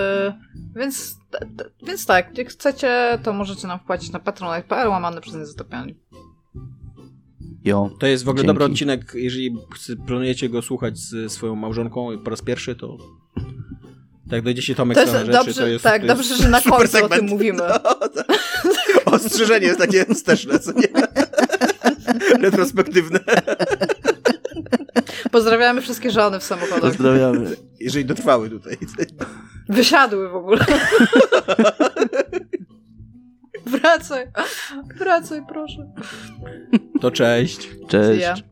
więc, 0.77 1.17
t- 1.31 1.39
t- 1.57 1.71
więc 1.87 2.07
tak, 2.07 2.39
jak 2.39 2.49
chcecie, 2.49 3.19
to 3.23 3.33
możecie 3.33 3.67
nam 3.67 3.79
wpłacić 3.79 4.11
na 4.13 4.19
patronite.pl 4.19 4.89
łamane 4.89 5.21
przez 5.21 5.35
niezatapialni. 5.35 5.95
Jo. 7.65 7.91
To 8.01 8.07
jest 8.07 8.25
w 8.25 8.29
ogóle 8.29 8.43
Dzięki. 8.43 8.47
dobry 8.59 8.65
odcinek, 8.73 9.13
jeżeli 9.15 9.57
planujecie 10.07 10.49
go 10.49 10.63
słuchać 10.63 10.99
z 10.99 11.33
swoją 11.33 11.55
małżonką 11.57 12.19
po 12.25 12.31
raz 12.31 12.43
pierwszy, 12.43 12.75
to 12.77 12.97
tak 14.31 14.43
dojdziecie 14.43 14.75
Tomek 14.75 14.95
To 14.95 15.01
jest 15.01 15.13
rzeczy, 15.13 15.33
dobrze, 15.33 15.55
to 15.55 15.67
jest 15.67 15.85
tak, 15.85 16.03
to 16.03 16.09
dobrze, 16.09 16.29
jest 16.29 16.43
że 16.43 16.49
na 16.49 16.61
końcu 16.71 16.83
o 16.83 16.87
segment. 16.87 17.15
tym 17.15 17.27
mówimy. 17.27 17.59
No, 17.69 17.95
tak. 18.09 18.27
Ostrzeżenie 19.15 19.67
jest 19.67 19.79
takie 19.79 20.05
wsteczne, 20.05 20.59
co 20.59 20.73
nie? 20.73 20.89
Retrospektywne. 22.41 23.21
Pozdrawiamy 25.31 25.81
wszystkie 25.81 26.11
żony 26.11 26.41
w 26.41 26.45
samochodach. 26.45 26.81
Pozdrawiamy. 26.81 27.57
Jeżeli 27.81 28.05
dotrwały 28.05 28.51
tutaj. 28.51 28.79
Wysiadły 29.69 30.29
w 30.29 30.35
ogóle. 30.35 30.65
Wracaj. 33.67 34.27
Wracaj, 34.99 35.43
proszę. 35.49 35.93
To 37.01 37.11
cześć. 37.11 37.71
Cześć. 37.89 38.45